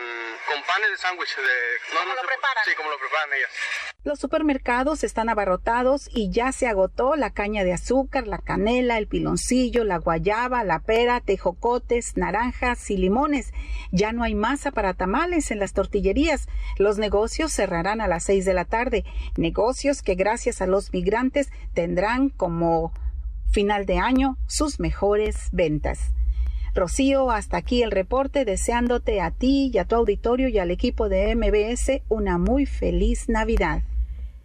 con 0.51 0.59
panes 0.67 0.91
de 0.91 0.99
sándwich. 0.99 1.37
De, 1.37 1.57
¿Cómo 1.95 2.11
lo 2.11 2.27
preparan? 2.27 2.65
Sí, 2.67 2.75
como 2.75 2.91
lo 2.91 2.99
preparan 2.99 3.31
ellas. 3.39 3.51
Los 4.03 4.19
supermercados 4.19 5.05
están 5.05 5.29
abarrotados 5.29 6.09
y 6.13 6.31
ya 6.31 6.51
se 6.51 6.67
agotó 6.67 7.15
la 7.15 7.31
caña 7.31 7.63
de 7.63 7.73
azúcar, 7.73 8.27
la 8.27 8.39
canela, 8.39 8.99
el 8.99 9.07
piloncillo, 9.07 9.85
la 9.85 9.99
guayaba, 9.99 10.65
la 10.65 10.81
pera, 10.81 11.21
tejocotes, 11.21 12.17
naranjas 12.17 12.91
y 12.91 12.97
limones. 12.97 13.53
Ya 13.93 14.13
no 14.13 14.25
hay 14.25 14.35
masa 14.35 14.73
para 14.73 14.95
tamales 14.95 15.53
en 15.53 15.61
las 15.61 15.73
tortillerías. 15.73 16.49
Los 16.79 16.99
negocios 16.99 17.53
cerrarán 17.53 18.01
a 18.01 18.09
las 18.09 18.25
seis 18.25 18.45
de 18.45 18.55
la 18.55 18.65
tarde. 18.65 19.05
Negocios 19.37 20.03
que 20.03 20.15
gracias 20.15 20.63
a 20.63 20.67
los 20.67 20.93
migrantes 20.93 21.51
tendrán 21.75 22.29
como 22.31 22.88
final 23.51 23.87
de 23.87 23.99
año 23.99 24.37
sus 24.47 24.81
mejores 24.81 25.49
ventas. 25.53 26.13
Rocío, 26.75 27.31
hasta 27.31 27.57
aquí 27.57 27.83
el 27.83 27.91
reporte, 27.91 28.45
deseándote 28.45 29.21
a 29.21 29.31
ti 29.31 29.71
y 29.73 29.79
a 29.79 29.85
tu 29.85 29.97
auditorio 29.97 30.49
y 30.49 30.59
al 30.59 30.71
equipo 30.71 31.09
de 31.09 31.35
MBS 31.35 32.03
una 32.09 32.39
muy 32.39 32.67
feliz 32.67 33.29
Navidad. 33.29 33.83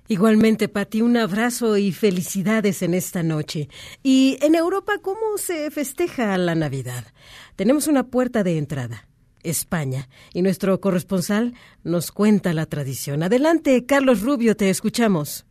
Igualmente, 0.08 0.68
Pati, 0.68 1.02
un 1.02 1.16
abrazo 1.16 1.78
y 1.78 1.92
felicidades 1.92 2.82
en 2.82 2.94
esta 2.94 3.24
noche. 3.24 3.70
Y 4.04 4.38
en 4.42 4.54
Europa, 4.56 4.94
¿cómo 5.02 5.38
se 5.38 5.72
festeja 5.72 6.38
la 6.38 6.56
Navidad? 6.56 7.06
Tenemos 7.56 7.88
una 7.88 8.04
puerta 8.04 8.44
de 8.44 8.58
entrada, 8.58 9.08
España, 9.44 10.10
y 10.34 10.42
nuestro 10.42 10.80
corresponsal 10.82 11.54
nos 11.84 12.12
cuenta 12.12 12.54
la 12.54 12.66
tradición. 12.66 13.24
Adelante, 13.24 13.86
Carlos 13.86 14.22
Rubio, 14.22 14.58
te 14.58 14.70
escuchamos. 14.70 15.46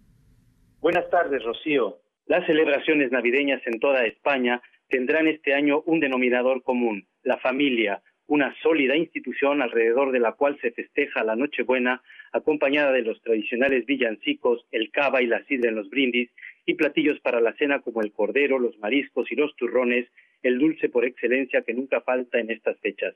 Buenas 0.80 1.08
tardes, 1.10 1.42
Rocío. 1.44 1.98
Las 2.26 2.46
celebraciones 2.46 3.10
navideñas 3.10 3.60
en 3.66 3.80
toda 3.80 4.04
España 4.04 4.62
tendrán 4.88 5.26
este 5.26 5.54
año 5.54 5.82
un 5.86 6.00
denominador 6.00 6.62
común, 6.62 7.06
la 7.22 7.38
familia, 7.38 8.02
una 8.26 8.54
sólida 8.62 8.96
institución 8.96 9.60
alrededor 9.60 10.12
de 10.12 10.20
la 10.20 10.32
cual 10.32 10.58
se 10.60 10.70
festeja 10.70 11.24
la 11.24 11.36
Nochebuena, 11.36 12.02
acompañada 12.32 12.92
de 12.92 13.02
los 13.02 13.20
tradicionales 13.22 13.84
villancicos, 13.84 14.64
el 14.70 14.90
cava 14.90 15.20
y 15.20 15.26
la 15.26 15.44
sidra 15.44 15.68
en 15.68 15.76
los 15.76 15.90
brindis, 15.90 16.30
y 16.64 16.74
platillos 16.74 17.20
para 17.20 17.40
la 17.40 17.52
cena 17.54 17.80
como 17.80 18.00
el 18.00 18.12
cordero, 18.12 18.58
los 18.58 18.78
mariscos 18.78 19.30
y 19.30 19.34
los 19.34 19.54
turrones, 19.56 20.08
el 20.42 20.58
dulce 20.58 20.88
por 20.88 21.04
excelencia 21.04 21.62
que 21.62 21.74
nunca 21.74 22.00
falta 22.00 22.38
en 22.38 22.50
estas 22.50 22.78
fechas. 22.80 23.14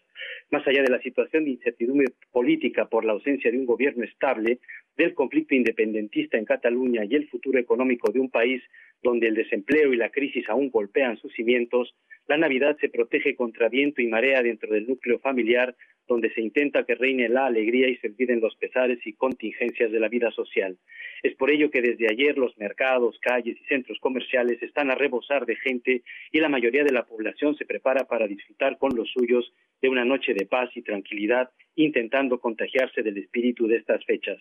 Más 0.51 0.67
allá 0.67 0.83
de 0.83 0.91
la 0.91 1.01
situación 1.01 1.45
de 1.45 1.51
incertidumbre 1.51 2.09
política 2.33 2.87
por 2.87 3.05
la 3.05 3.13
ausencia 3.13 3.51
de 3.51 3.59
un 3.59 3.67
gobierno 3.67 4.05
estable, 4.05 4.59
del 4.97 5.15
conflicto 5.15 5.55
independentista 5.55 6.39
en 6.39 6.45
Cataluña 6.45 7.05
y 7.05 7.15
el 7.15 7.29
futuro 7.29 7.59
económico 7.59 8.11
de 8.11 8.21
un 8.21 8.31
país 8.31 8.63
donde 9.03 9.29
el 9.29 9.35
desempleo 9.35 9.93
y 9.93 9.97
la 9.97 10.11
crisis 10.11 10.49
aún 10.49 10.71
golpean 10.71 11.17
sus 11.19 11.33
cimientos, 11.35 11.95
la 12.29 12.37
Navidad 12.37 12.77
se 12.81 12.89
protege 12.89 13.37
contra 13.37 13.69
viento 13.69 14.03
y 14.03 14.09
marea 14.09 14.43
dentro 14.43 14.73
del 14.73 14.89
núcleo 14.89 15.19
familiar, 15.21 15.77
donde 16.09 16.33
se 16.33 16.41
intenta 16.41 16.85
que 16.85 16.95
reine 16.95 17.29
la 17.29 17.47
alegría 17.47 17.89
y 17.89 17.97
se 17.97 18.09
olviden 18.09 18.41
los 18.41 18.57
pesares 18.57 18.99
y 19.05 19.13
contingencias 19.13 19.93
de 19.93 20.01
la 20.01 20.09
vida 20.09 20.31
social. 20.31 20.77
Es 21.23 21.35
por 21.35 21.51
ello 21.51 21.71
que 21.71 21.83
desde 21.83 22.11
ayer 22.11 22.37
los 22.39 22.57
mercados, 22.59 23.19
calles 23.21 23.57
y 23.61 23.65
centros 23.67 23.99
comerciales 24.01 24.63
están 24.63 24.91
a 24.91 24.95
rebosar 24.95 25.47
de 25.47 25.57
gente 25.57 26.03
y 26.33 26.41
la 26.41 26.49
mayoría 26.49 26.85
de 26.85 26.93
la 26.93 27.05
población 27.05 27.57
se 27.57 27.65
prepara 27.65 28.05
para 28.05 28.27
disfrutar 28.27 28.79
con 28.79 28.95
los 28.97 29.09
suyos 29.11 29.53
de 29.83 29.89
una 29.89 30.05
noche 30.05 30.35
de 30.35 30.47
paz 30.47 30.71
y 30.75 30.83
tranquilidad, 30.83 31.51
intentando 31.77 32.41
contagiarse 32.41 33.03
del 33.03 33.19
espíritu 33.19 33.67
de 33.67 33.77
estas 33.77 34.05
fechas. 34.05 34.39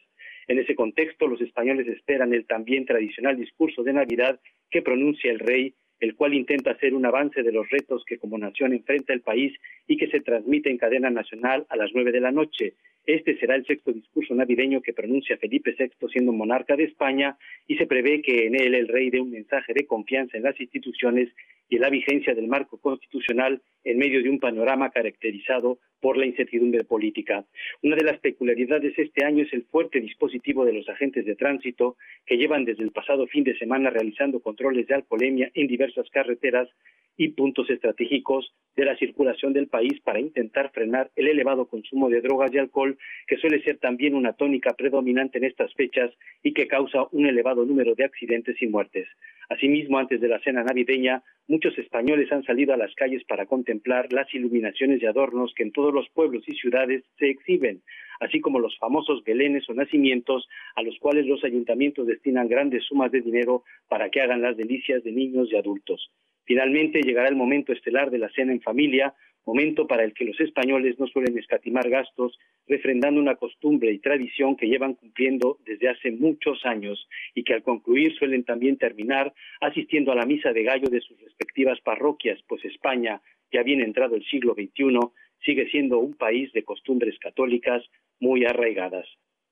En 0.47 0.59
ese 0.59 0.75
contexto, 0.75 1.27
los 1.27 1.41
españoles 1.41 1.87
esperan 1.87 2.33
el 2.33 2.45
también 2.45 2.85
tradicional 2.85 3.37
discurso 3.37 3.83
de 3.83 3.93
Navidad 3.93 4.39
que 4.69 4.81
pronuncia 4.81 5.31
el 5.31 5.39
rey 5.39 5.73
el 5.99 6.15
cual 6.15 6.33
intenta 6.33 6.71
hacer 6.71 6.93
un 6.93 7.05
avance 7.05 7.41
de 7.41 7.51
los 7.51 7.69
retos 7.69 8.03
que 8.05 8.17
como 8.17 8.37
nación 8.37 8.73
enfrenta 8.73 9.13
el 9.13 9.21
país 9.21 9.53
y 9.87 9.97
que 9.97 10.07
se 10.07 10.19
transmite 10.19 10.69
en 10.69 10.77
cadena 10.77 11.09
nacional 11.09 11.65
a 11.69 11.77
las 11.77 11.91
nueve 11.93 12.11
de 12.11 12.19
la 12.19 12.31
noche. 12.31 12.73
Este 13.05 13.37
será 13.37 13.55
el 13.55 13.65
sexto 13.65 13.93
discurso 13.93 14.33
navideño 14.33 14.81
que 14.81 14.93
pronuncia 14.93 15.37
Felipe 15.37 15.75
VI 15.77 15.91
siendo 16.11 16.33
monarca 16.33 16.75
de 16.75 16.85
España 16.85 17.37
y 17.67 17.77
se 17.77 17.85
prevé 17.85 18.21
que 18.21 18.47
en 18.47 18.55
él 18.55 18.73
el 18.75 18.87
rey 18.87 19.09
dé 19.09 19.21
un 19.21 19.31
mensaje 19.31 19.73
de 19.73 19.85
confianza 19.85 20.37
en 20.37 20.43
las 20.43 20.59
instituciones 20.59 21.29
y 21.69 21.77
la 21.77 21.89
vigencia 21.89 22.33
del 22.33 22.47
marco 22.47 22.77
constitucional 22.77 23.61
en 23.83 23.97
medio 23.97 24.21
de 24.21 24.29
un 24.29 24.39
panorama 24.39 24.89
caracterizado 24.89 25.79
por 25.99 26.17
la 26.17 26.25
incertidumbre 26.25 26.83
política. 26.83 27.45
Una 27.81 27.95
de 27.95 28.03
las 28.03 28.19
peculiaridades 28.19 28.97
este 28.97 29.25
año 29.25 29.43
es 29.43 29.53
el 29.53 29.63
fuerte 29.63 29.99
dispositivo 29.99 30.65
de 30.65 30.73
los 30.73 30.87
agentes 30.89 31.25
de 31.25 31.35
tránsito 31.35 31.97
que 32.25 32.37
llevan 32.37 32.65
desde 32.65 32.83
el 32.83 32.91
pasado 32.91 33.25
fin 33.27 33.43
de 33.43 33.57
semana 33.57 33.89
realizando 33.89 34.39
controles 34.39 34.87
de 34.87 34.95
alcoholemia 34.95 35.49
en 35.53 35.67
diversas 35.67 36.09
carreteras 36.09 36.69
y 37.17 37.29
puntos 37.29 37.69
estratégicos 37.69 38.53
de 38.75 38.85
la 38.85 38.97
circulación 38.97 39.53
del 39.53 39.67
país 39.67 39.99
para 40.03 40.19
intentar 40.19 40.71
frenar 40.71 41.11
el 41.15 41.27
elevado 41.27 41.67
consumo 41.67 42.09
de 42.09 42.21
drogas 42.21 42.53
y 42.53 42.57
alcohol, 42.57 42.97
que 43.25 43.37
suele 43.37 43.63
ser 43.63 43.77
también 43.77 44.15
una 44.15 44.33
tónica 44.33 44.73
predominante 44.73 45.37
en 45.37 45.45
estas 45.45 45.73
fechas 45.73 46.11
y 46.43 46.53
que 46.53 46.67
causa 46.67 47.07
un 47.11 47.25
elevado 47.25 47.65
número 47.65 47.95
de 47.95 48.03
accidentes 48.03 48.61
y 48.61 48.67
muertes. 48.67 49.07
Asimismo, 49.49 49.97
antes 49.97 50.19
de 50.19 50.27
la 50.27 50.39
cena 50.39 50.63
navideña, 50.63 51.23
muchos 51.55 51.77
españoles 51.77 52.29
han 52.33 52.43
salido 52.43 52.73
a 52.73 52.77
las 52.77 52.93
calles 52.95 53.23
para 53.23 53.45
contemplar 53.45 54.11
las 54.11 54.27
iluminaciones 54.33 55.01
y 55.01 55.05
adornos 55.05 55.53
que 55.55 55.63
en 55.63 55.71
todos 55.71 55.93
los 55.93 56.09
pueblos 56.09 56.43
y 56.47 56.53
ciudades 56.53 57.05
se 57.17 57.29
exhiben, 57.29 57.81
así 58.19 58.41
como 58.41 58.59
los 58.59 58.77
famosos 58.77 59.23
belenes 59.23 59.63
o 59.69 59.73
nacimientos 59.73 60.49
a 60.75 60.81
los 60.81 60.99
cuales 60.99 61.25
los 61.25 61.45
ayuntamientos 61.45 62.07
destinan 62.07 62.49
grandes 62.49 62.83
sumas 62.83 63.09
de 63.09 63.21
dinero 63.21 63.63
para 63.87 64.09
que 64.09 64.19
hagan 64.19 64.41
las 64.41 64.57
delicias 64.57 65.01
de 65.05 65.13
niños 65.13 65.47
y 65.49 65.55
adultos. 65.55 66.11
Finalmente 66.43 67.01
llegará 67.01 67.29
el 67.29 67.37
momento 67.37 67.71
estelar 67.71 68.11
de 68.11 68.17
la 68.17 68.29
cena 68.31 68.51
en 68.51 68.59
familia, 68.59 69.13
momento 69.45 69.87
para 69.87 70.03
el 70.03 70.13
que 70.13 70.25
los 70.25 70.39
españoles 70.39 70.99
no 70.99 71.07
suelen 71.07 71.37
escatimar 71.37 71.89
gastos, 71.89 72.37
refrendando 72.67 73.21
una 73.21 73.35
costumbre 73.35 73.91
y 73.91 73.99
tradición 73.99 74.55
que 74.55 74.67
llevan 74.67 74.95
cumpliendo 74.95 75.59
desde 75.65 75.89
hace 75.89 76.11
muchos 76.11 76.65
años 76.65 77.07
y 77.33 77.43
que 77.43 77.53
al 77.53 77.63
concluir 77.63 78.15
suelen 78.15 78.43
también 78.43 78.77
terminar 78.77 79.33
asistiendo 79.61 80.11
a 80.11 80.15
la 80.15 80.25
misa 80.25 80.51
de 80.51 80.63
gallo 80.63 80.89
de 80.89 81.01
sus 81.01 81.19
respectivas 81.21 81.79
parroquias, 81.81 82.39
pues 82.47 82.65
España, 82.65 83.21
ya 83.51 83.63
bien 83.63 83.81
entrado 83.81 84.15
el 84.15 84.25
siglo 84.25 84.53
XXI, 84.53 84.99
sigue 85.43 85.69
siendo 85.69 85.99
un 85.99 86.15
país 86.15 86.51
de 86.53 86.63
costumbres 86.63 87.17
católicas 87.19 87.83
muy 88.19 88.45
arraigadas. 88.45 89.07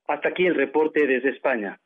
Hasta 0.07 0.29
aquí 0.29 0.45
el 0.45 0.55
reporte 0.55 1.05
desde 1.07 1.29
España. 1.29 1.79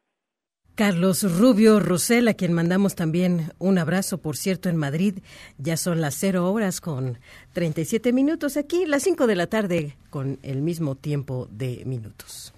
Carlos 0.78 1.24
Rubio 1.24 1.80
Rosel, 1.80 2.28
a 2.28 2.36
quien 2.36 2.54
mandamos 2.54 2.94
también 2.94 3.52
un 3.58 3.80
abrazo, 3.80 4.20
por 4.20 4.38
cierto, 4.38 4.70
en 4.70 4.76
Madrid. 4.78 5.16
Ya 5.58 5.76
son 5.76 6.02
las 6.02 6.14
cero 6.14 6.54
horas 6.54 6.82
con 6.82 7.18
37 7.54 8.14
minutos. 8.14 8.58
Aquí 8.58 8.86
las 8.86 9.02
5 9.02 9.26
de 9.26 9.36
la 9.36 9.48
tarde 9.48 9.98
con 10.12 10.38
el 10.44 10.62
mismo 10.62 10.94
tiempo 10.94 11.48
de 11.50 11.82
minutos. 11.88 12.54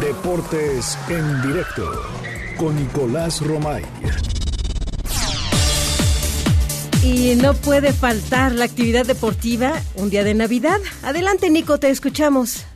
Deportes 0.00 0.98
en 1.08 1.40
directo 1.42 1.88
con 2.58 2.74
Nicolás 2.74 3.40
Romay. 3.42 3.84
Y 7.04 7.36
no 7.36 7.54
puede 7.54 7.92
faltar 7.92 8.50
la 8.50 8.64
actividad 8.64 9.06
deportiva 9.06 9.80
un 9.94 10.10
día 10.10 10.24
de 10.24 10.34
Navidad. 10.34 10.80
Adelante, 11.04 11.48
Nico, 11.48 11.78
te 11.78 11.90
escuchamos. 11.90 12.66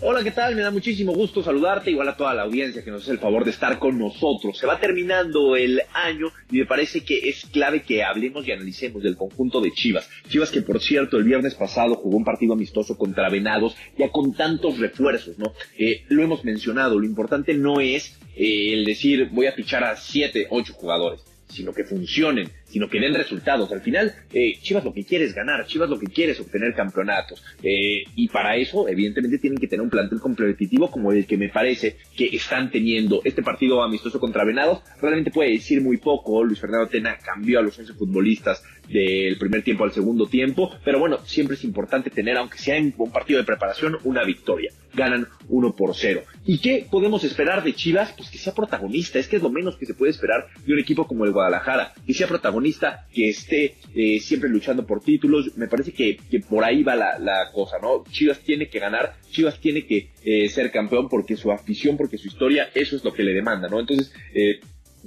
Hola, 0.00 0.24
¿qué 0.24 0.32
tal? 0.32 0.56
Me 0.56 0.62
da 0.62 0.72
muchísimo 0.72 1.12
gusto 1.12 1.42
saludarte, 1.42 1.90
igual 1.90 2.08
a 2.08 2.16
toda 2.16 2.34
la 2.34 2.42
audiencia 2.42 2.82
que 2.82 2.90
nos 2.90 3.02
hace 3.02 3.12
el 3.12 3.18
favor 3.18 3.44
de 3.44 3.52
estar 3.52 3.78
con 3.78 3.96
nosotros. 3.96 4.58
Se 4.58 4.66
va 4.66 4.80
terminando 4.80 5.56
el 5.56 5.80
año 5.92 6.32
y 6.50 6.58
me 6.58 6.66
parece 6.66 7.04
que 7.04 7.28
es 7.28 7.46
clave 7.46 7.82
que 7.82 8.02
hablemos 8.02 8.46
y 8.46 8.52
analicemos 8.52 9.02
del 9.02 9.16
conjunto 9.16 9.60
de 9.60 9.72
Chivas. 9.72 10.10
Chivas 10.28 10.50
que, 10.50 10.62
por 10.62 10.80
cierto, 10.80 11.16
el 11.16 11.24
viernes 11.24 11.54
pasado 11.54 11.94
jugó 11.94 12.16
un 12.16 12.24
partido 12.24 12.54
amistoso 12.54 12.98
contra 12.98 13.30
Venados, 13.30 13.76
ya 13.96 14.10
con 14.10 14.34
tantos 14.34 14.78
refuerzos, 14.78 15.38
¿no? 15.38 15.54
Eh, 15.78 16.02
lo 16.08 16.22
hemos 16.22 16.44
mencionado, 16.44 16.98
lo 16.98 17.06
importante 17.06 17.54
no 17.54 17.80
es 17.80 18.18
eh, 18.36 18.74
el 18.74 18.84
decir 18.84 19.28
voy 19.30 19.46
a 19.46 19.52
fichar 19.52 19.84
a 19.84 19.96
siete, 19.96 20.48
ocho 20.50 20.74
jugadores, 20.74 21.20
sino 21.48 21.72
que 21.72 21.84
funcionen 21.84 22.50
sino 22.74 22.88
que 22.88 22.98
den 22.98 23.14
resultados. 23.14 23.70
Al 23.70 23.82
final, 23.82 24.12
eh, 24.32 24.58
Chivas 24.60 24.82
lo 24.84 24.92
que 24.92 25.04
quiere 25.04 25.26
es 25.26 25.32
ganar, 25.32 25.64
Chivas 25.64 25.88
lo 25.88 25.96
que 25.96 26.08
quiere 26.08 26.32
es 26.32 26.40
obtener 26.40 26.74
campeonatos. 26.74 27.40
Eh, 27.62 28.02
y 28.16 28.26
para 28.26 28.56
eso, 28.56 28.88
evidentemente, 28.88 29.38
tienen 29.38 29.60
que 29.60 29.68
tener 29.68 29.82
un 29.82 29.90
plantel 29.90 30.18
competitivo 30.18 30.90
como 30.90 31.12
el 31.12 31.24
que 31.24 31.36
me 31.36 31.50
parece 31.50 31.98
que 32.16 32.24
están 32.32 32.72
teniendo. 32.72 33.20
Este 33.22 33.44
partido 33.44 33.80
amistoso 33.80 34.18
contra 34.18 34.42
Venados 34.42 34.80
realmente 35.00 35.30
puede 35.30 35.50
decir 35.50 35.82
muy 35.82 35.98
poco. 35.98 36.42
Luis 36.42 36.58
Fernando 36.58 36.88
Tena 36.88 37.16
cambió 37.16 37.60
a 37.60 37.62
los 37.62 37.78
11 37.78 37.92
futbolistas 37.92 38.60
del 38.88 39.38
primer 39.38 39.62
tiempo 39.62 39.84
al 39.84 39.92
segundo 39.92 40.26
tiempo, 40.26 40.70
pero 40.84 40.98
bueno, 40.98 41.18
siempre 41.24 41.56
es 41.56 41.64
importante 41.64 42.10
tener, 42.10 42.36
aunque 42.36 42.58
sea 42.58 42.76
en 42.76 42.92
un 42.98 43.10
partido 43.10 43.38
de 43.38 43.44
preparación, 43.44 43.98
una 44.04 44.24
victoria. 44.24 44.72
Ganan 44.94 45.26
1 45.48 45.74
por 45.74 45.94
0. 45.94 46.22
¿Y 46.46 46.58
qué 46.58 46.86
podemos 46.88 47.24
esperar 47.24 47.64
de 47.64 47.74
Chivas? 47.74 48.14
Pues 48.16 48.30
que 48.30 48.38
sea 48.38 48.54
protagonista, 48.54 49.18
es 49.18 49.26
que 49.26 49.36
es 49.36 49.42
lo 49.42 49.50
menos 49.50 49.76
que 49.76 49.86
se 49.86 49.94
puede 49.94 50.10
esperar 50.10 50.46
de 50.64 50.72
un 50.72 50.78
equipo 50.78 51.06
como 51.06 51.24
el 51.24 51.32
Guadalajara, 51.32 51.92
que 52.06 52.14
sea 52.14 52.28
protagonista, 52.28 52.63
que 53.12 53.28
esté 53.28 53.76
eh, 53.94 54.20
siempre 54.20 54.48
luchando 54.48 54.86
por 54.86 55.00
títulos, 55.00 55.56
me 55.56 55.68
parece 55.68 55.92
que, 55.92 56.18
por 56.48 56.64
ahí 56.64 56.82
va 56.82 56.96
la, 56.96 57.50
cosa, 57.52 57.76
¿no? 57.80 58.04
Chivas 58.10 58.40
tiene 58.40 58.68
que 58.68 58.78
ganar, 58.78 59.16
Chivas 59.30 59.60
tiene 59.60 59.86
que 59.86 60.10
eh, 60.24 60.48
ser 60.48 60.70
campeón 60.70 61.08
porque 61.08 61.36
su 61.36 61.52
afición, 61.52 61.96
porque 61.96 62.18
su 62.18 62.28
historia, 62.28 62.70
eso 62.74 62.96
es 62.96 63.04
lo 63.04 63.12
que 63.12 63.22
le 63.22 63.32
demanda, 63.32 63.68
¿no? 63.68 63.80
Entonces, 63.80 64.12
eh, 64.34 64.60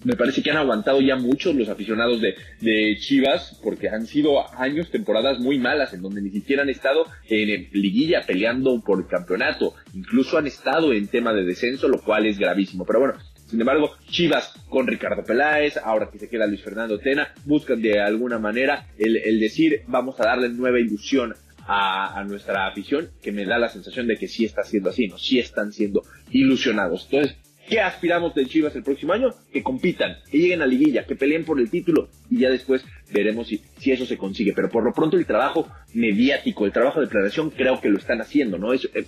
me 0.04 0.16
parece 0.16 0.42
que 0.44 0.52
han 0.52 0.58
aguantado 0.58 1.02
ya 1.02 1.16
muchos 1.16 1.56
los 1.56 1.70
aficionados 1.70 2.22
de, 2.22 2.36
de, 2.62 2.98
Chivas, 3.00 3.60
porque 3.64 3.90
han 3.90 4.06
sido 4.06 4.46
años, 4.58 4.92
temporadas 4.92 5.40
muy 5.40 5.58
malas, 5.58 5.94
en 5.94 6.02
donde 6.02 6.22
ni 6.22 6.30
siquiera 6.30 6.62
han 6.62 6.70
estado 6.70 7.06
en 7.28 7.70
liguilla 7.72 8.22
peleando 8.26 8.82
por 8.82 9.00
el 9.00 9.08
campeonato, 9.08 9.74
incluso 9.94 10.38
han 10.38 10.48
estado 10.48 10.94
en 10.94 11.08
tema 11.08 11.34
de 11.34 11.44
descenso, 11.44 11.88
lo 11.88 12.02
cual 12.02 12.26
es 12.26 12.38
gravísimo. 12.38 12.86
Pero 12.86 13.00
bueno, 13.00 13.16
sin 13.48 13.62
embargo, 13.62 13.96
Chivas 14.10 14.54
con 14.70 14.88
Ricardo 14.88 15.24
Peláez, 15.24 15.78
ahora 15.78 16.10
que 16.12 16.20
se 16.20 16.30
queda 16.30 16.48
Luis 16.48 16.62
Fernando 16.62 17.00
Tena, 17.00 17.34
buscan 17.46 17.82
de 17.82 18.00
alguna 18.00 18.40
manera 18.40 18.88
el, 18.98 19.18
el 19.18 19.40
decir, 19.40 19.84
vamos 19.88 20.20
a 20.20 20.26
darle 20.26 20.50
nueva 20.50 20.80
ilusión 20.80 21.34
a, 21.66 22.20
a, 22.20 22.24
nuestra 22.26 22.68
afición, 22.68 23.10
que 23.22 23.32
me 23.32 23.46
da 23.46 23.58
la 23.58 23.70
sensación 23.70 24.08
de 24.08 24.18
que 24.18 24.28
sí 24.28 24.46
está 24.46 24.64
siendo 24.64 24.90
así, 24.90 25.08
¿no? 25.08 25.18
Sí 25.18 25.40
están 25.40 25.72
siendo 25.72 26.04
ilusionados. 26.32 27.08
Entonces, 27.10 27.38
¿Qué 27.68 27.82
aspiramos 27.82 28.34
de 28.34 28.46
Chivas 28.46 28.74
el 28.78 28.84
próximo 28.84 29.12
año? 29.12 29.34
Que 29.52 29.62
compitan, 29.62 30.20
que 30.32 30.38
lleguen 30.38 30.62
a 30.62 30.66
liguilla, 30.66 31.06
que 31.06 31.18
peleen 31.18 31.44
por 31.44 31.60
el 31.60 31.70
título 31.70 32.08
y 32.30 32.40
ya 32.40 32.50
después 32.50 32.86
veremos 33.12 33.48
si, 33.48 33.62
si 33.78 33.92
eso 33.92 34.06
se 34.06 34.18
consigue. 34.18 34.54
Pero 34.54 34.70
por 34.70 34.84
lo 34.84 34.94
pronto 34.94 35.18
el 35.18 35.26
trabajo 35.26 35.68
mediático, 35.94 36.66
el 36.66 36.72
trabajo 36.72 37.02
de 37.02 37.08
planeación 37.08 37.50
creo 37.50 37.80
que 37.80 37.90
lo 37.90 37.98
están 37.98 38.22
haciendo, 38.22 38.58
¿no? 38.58 38.74
Es, 38.74 38.90
eh, 38.94 39.06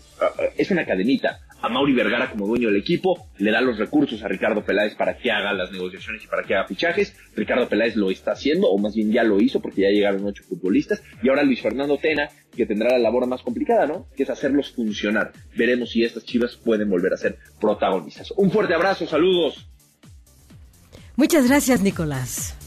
es 0.58 0.72
una 0.72 0.86
cadenita 0.86 1.40
a 1.62 1.70
Mauri 1.70 1.94
Vergara 1.94 2.32
como 2.32 2.48
dueño 2.48 2.70
del 2.70 2.78
equipo, 2.78 3.28
le 3.38 3.52
da 3.52 3.62
los 3.62 3.78
recursos 3.78 4.24
a 4.24 4.28
Ricardo 4.28 4.64
Peláez 4.64 4.96
para 4.96 5.18
que 5.18 5.32
haga 5.32 5.52
las 5.54 5.72
negociaciones 5.72 6.24
y 6.24 6.28
para 6.28 6.44
que 6.44 6.56
haga 6.56 6.68
fichajes. 6.68 7.16
Ricardo 7.36 7.68
Peláez 7.68 7.96
lo 7.96 8.12
está 8.12 8.32
haciendo, 8.32 8.70
o 8.70 8.78
más 8.78 8.96
bien 8.96 9.12
ya 9.12 9.24
lo 9.24 9.42
hizo 9.42 9.60
porque 9.60 9.82
ya 9.82 9.90
llegaron 9.90 10.26
ocho 10.26 10.44
futbolistas. 10.44 11.04
Y 11.22 11.30
ahora 11.30 11.44
Luis 11.44 11.62
Fernando 11.62 11.98
Tena, 11.98 12.30
que 12.56 12.66
tendrá 12.66 12.92
la 12.92 13.00
labor 13.00 13.28
más 13.28 13.42
complicada, 13.42 13.86
¿no? 13.86 14.08
Que 14.16 14.24
es 14.24 14.30
hacerlos 14.30 14.72
funcionar. 14.72 15.34
Veremos 15.56 15.92
si 15.92 16.04
estas 16.04 16.24
chivas 16.24 16.56
pueden 16.56 16.90
volver 16.90 17.14
a 17.14 17.18
ser 17.18 17.38
protagonistas. 17.60 18.32
Un 18.38 18.52
fuerte 18.52 18.74
abrazo, 18.74 19.06
saludos. 19.06 19.68
Muchas 21.16 21.48
gracias, 21.48 21.82
Nicolás. 21.82 22.59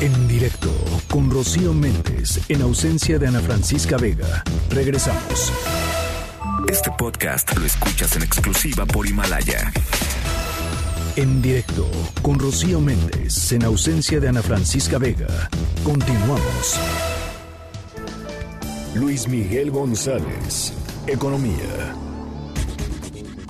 En 0.00 0.28
directo 0.28 0.70
con 1.08 1.30
Rocío 1.30 1.72
Méndez 1.72 2.40
en 2.50 2.60
ausencia 2.60 3.18
de 3.18 3.28
Ana 3.28 3.40
Francisca 3.40 3.96
Vega. 3.96 4.44
Regresamos. 4.68 5.50
Este 6.68 6.90
podcast 6.98 7.56
lo 7.56 7.64
escuchas 7.64 8.14
en 8.16 8.22
exclusiva 8.22 8.84
por 8.84 9.06
Himalaya. 9.06 9.72
En 11.16 11.40
directo 11.40 11.90
con 12.20 12.38
Rocío 12.38 12.78
Méndez 12.78 13.52
en 13.52 13.64
ausencia 13.64 14.20
de 14.20 14.28
Ana 14.28 14.42
Francisca 14.42 14.98
Vega. 14.98 15.48
Continuamos. 15.82 16.78
Luis 18.94 19.26
Miguel 19.28 19.70
González, 19.70 20.74
Economía. 21.06 22.05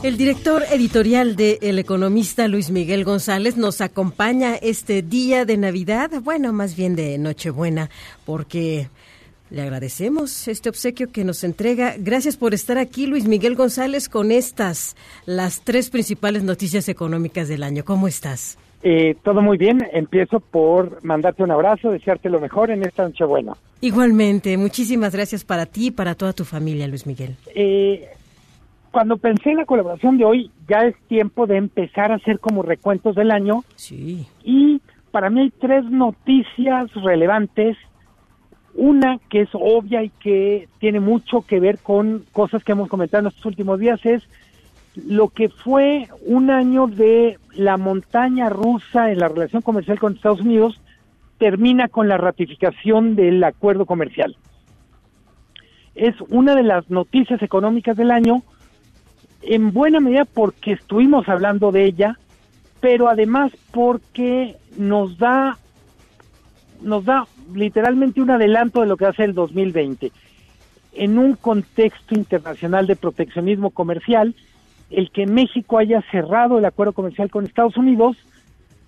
El 0.03 0.19
director 0.19 0.63
editorial 0.71 1.37
de 1.37 1.59
El 1.63 1.79
Economista, 1.79 2.47
Luis 2.49 2.71
Miguel 2.71 3.03
González, 3.03 3.57
nos 3.57 3.81
acompaña 3.81 4.55
este 4.55 5.03
día 5.03 5.45
de 5.45 5.57
Navidad, 5.57 6.11
bueno, 6.23 6.53
más 6.53 6.77
bien 6.77 6.95
de 6.95 7.17
Nochebuena, 7.19 7.89
porque 8.25 8.89
le 9.51 9.63
agradecemos 9.63 10.49
este 10.49 10.69
obsequio 10.69 11.11
que 11.11 11.25
nos 11.25 11.43
entrega. 11.45 11.95
Gracias 11.99 12.37
por 12.37 12.53
estar 12.53 12.79
aquí, 12.79 13.07
Luis 13.07 13.27
Miguel 13.27 13.57
González, 13.57 14.09
con 14.09 14.31
estas, 14.31 14.97
las 15.25 15.63
tres 15.63 15.89
principales 15.89 16.45
noticias 16.45 16.89
económicas 16.89 17.49
del 17.49 17.63
año. 17.63 17.83
¿Cómo 17.85 18.07
estás? 18.07 18.59
Eh, 18.83 19.17
todo 19.25 19.41
muy 19.41 19.57
bien. 19.57 19.85
Empiezo 19.93 20.41
por 20.41 21.03
mandarte 21.05 21.43
un 21.43 21.51
abrazo, 21.51 21.91
desearte 21.91 22.29
lo 22.29 22.39
mejor 22.39 22.71
en 22.71 22.85
esta 22.85 23.03
Nochebuena. 23.05 23.55
Igualmente, 23.81 24.57
muchísimas 24.57 25.13
gracias 25.13 25.43
para 25.45 25.67
ti 25.67 25.87
y 25.87 25.91
para 25.91 26.15
toda 26.15 26.33
tu 26.33 26.45
familia, 26.45 26.87
Luis 26.87 27.07
Miguel. 27.07 27.35
Eh, 27.55 28.09
cuando 28.97 29.19
pensé 29.19 29.51
en 29.51 29.59
la 29.59 29.67
colaboración 29.67 30.17
de 30.17 30.25
hoy, 30.25 30.51
ya 30.67 30.87
es 30.87 30.97
tiempo 31.07 31.47
de 31.47 31.59
empezar 31.59 32.13
a 32.13 32.15
hacer 32.15 32.41
como 32.41 32.63
recuentos 32.63 33.15
del 33.15 33.31
año. 33.31 33.63
Sí. 33.75 34.27
Y 34.43 34.81
para 35.11 35.29
mí 35.29 35.43
hay 35.43 35.51
tres 35.51 35.85
noticias 35.85 36.91
relevantes. 36.95 37.77
Una 38.73 39.19
que 39.29 39.43
es 39.43 39.51
obvia 39.53 40.03
y 40.03 40.09
que 40.09 40.71
tiene 40.79 41.01
mucho 41.01 41.43
que 41.43 41.61
ver 41.61 41.77
con 41.81 42.25
cosas 42.33 42.65
que 42.65 42.73
hemos 42.73 42.89
comentado 42.89 43.21
en 43.21 43.27
estos 43.27 43.45
últimos 43.45 43.79
días 43.79 44.01
es 44.07 44.23
lo 44.95 45.29
que 45.29 45.51
fue 45.51 46.09
un 46.25 46.51
año 46.51 46.87
de 46.87 47.39
la 47.53 47.77
montaña 47.77 48.49
rusa 48.49 49.11
en 49.11 49.19
la 49.19 49.29
relación 49.29 49.61
comercial 49.61 49.99
con 49.99 50.15
Estados 50.15 50.41
Unidos 50.41 50.81
termina 51.37 51.89
con 51.89 52.09
la 52.09 52.17
ratificación 52.17 53.15
del 53.15 53.45
acuerdo 53.45 53.85
comercial. 53.85 54.39
Es 55.95 56.15
una 56.31 56.55
de 56.55 56.63
las 56.63 56.89
noticias 56.89 57.43
económicas 57.43 57.99
del 57.99 58.11
año 58.11 58.43
en 59.47 59.73
buena 59.73 60.01
medida 60.01 60.25
porque 60.25 60.73
estuvimos 60.73 61.29
hablando 61.29 61.71
de 61.73 61.85
ella, 61.85 62.19
pero 62.81 63.09
además 63.09 63.53
porque 63.73 64.57
nos 64.77 65.19
da 65.19 65.59
nos 66.83 67.05
da 67.05 67.27
literalmente 67.55 68.21
un 68.21 68.31
adelanto 68.31 68.83
de 68.83 68.87
lo 68.87 68.97
que 68.97 69.11
ser 69.13 69.31
el 69.31 69.35
2020. 69.35 70.13
En 70.93 71.19
un 71.19 71.35
contexto 71.35 72.15
internacional 72.15 72.87
de 72.87 72.97
proteccionismo 72.97 73.71
comercial, 73.71 74.35
el 74.91 75.11
que 75.11 75.27
México 75.27 75.79
haya 75.79 76.03
cerrado 76.11 76.59
el 76.59 76.65
acuerdo 76.65 76.93
comercial 76.93 77.31
con 77.31 77.47
Estados 77.47 77.77
Unidos, 77.77 78.17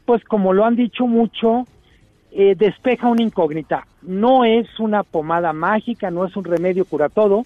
pues 0.05 0.23
como 0.25 0.53
lo 0.53 0.65
han 0.65 0.77
dicho 0.77 1.07
mucho, 1.07 1.67
eh, 2.31 2.55
despeja 2.57 3.09
una 3.09 3.23
incógnita. 3.23 3.87
No 4.03 4.45
es 4.45 4.67
una 4.79 5.03
pomada 5.03 5.53
mágica, 5.53 6.11
no 6.11 6.27
es 6.27 6.37
un 6.37 6.45
remedio 6.45 6.85
cura 6.85 7.09
todo, 7.09 7.45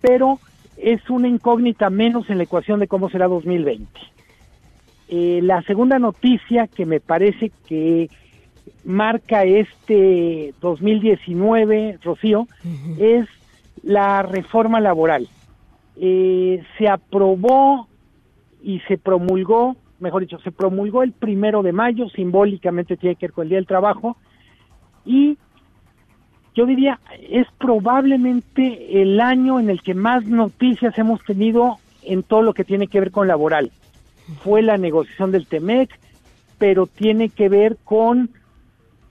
pero 0.00 0.38
es 0.76 1.08
una 1.10 1.28
incógnita 1.28 1.90
menos 1.90 2.28
en 2.30 2.38
la 2.38 2.44
ecuación 2.44 2.80
de 2.80 2.88
cómo 2.88 3.08
será 3.08 3.28
2020. 3.28 3.86
Eh, 5.08 5.40
la 5.42 5.62
segunda 5.62 5.98
noticia 5.98 6.66
que 6.66 6.84
me 6.84 7.00
parece 7.00 7.52
que 7.66 8.10
marca 8.84 9.44
este 9.44 10.54
2019, 10.60 11.98
Rocío, 12.02 12.46
es 12.98 13.26
la 13.82 14.22
reforma 14.22 14.80
laboral. 14.80 15.28
Eh, 15.96 16.62
se 16.76 16.88
aprobó 16.88 17.88
y 18.62 18.80
se 18.80 18.98
promulgó, 18.98 19.76
mejor 20.00 20.22
dicho, 20.22 20.38
se 20.40 20.50
promulgó 20.50 21.02
el 21.02 21.12
primero 21.12 21.62
de 21.62 21.72
mayo, 21.72 22.08
simbólicamente 22.10 22.96
tiene 22.96 23.16
que 23.16 23.26
ver 23.26 23.32
con 23.32 23.42
el 23.44 23.48
Día 23.50 23.58
del 23.58 23.66
Trabajo, 23.66 24.16
y 25.04 25.38
yo 26.56 26.64
diría, 26.64 26.98
es 27.30 27.46
probablemente 27.58 29.02
el 29.02 29.20
año 29.20 29.60
en 29.60 29.68
el 29.68 29.82
que 29.82 29.92
más 29.92 30.24
noticias 30.24 30.96
hemos 30.96 31.22
tenido 31.22 31.76
en 32.02 32.22
todo 32.22 32.40
lo 32.40 32.54
que 32.54 32.64
tiene 32.64 32.86
que 32.88 32.98
ver 32.98 33.10
con 33.10 33.28
laboral. 33.28 33.70
Fue 34.42 34.62
la 34.62 34.78
negociación 34.78 35.32
del 35.32 35.46
TEMEC, 35.46 35.90
pero 36.56 36.86
tiene 36.86 37.28
que 37.28 37.50
ver 37.50 37.76
con 37.84 38.30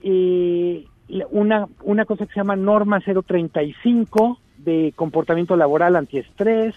eh, 0.02 0.86
una, 1.30 1.68
una 1.84 2.04
cosa 2.04 2.26
que 2.26 2.32
se 2.32 2.40
llama 2.40 2.56
norma 2.56 3.00
035 3.00 4.40
de 4.58 4.92
comportamiento 4.96 5.56
laboral 5.56 5.94
antiestrés, 5.94 6.74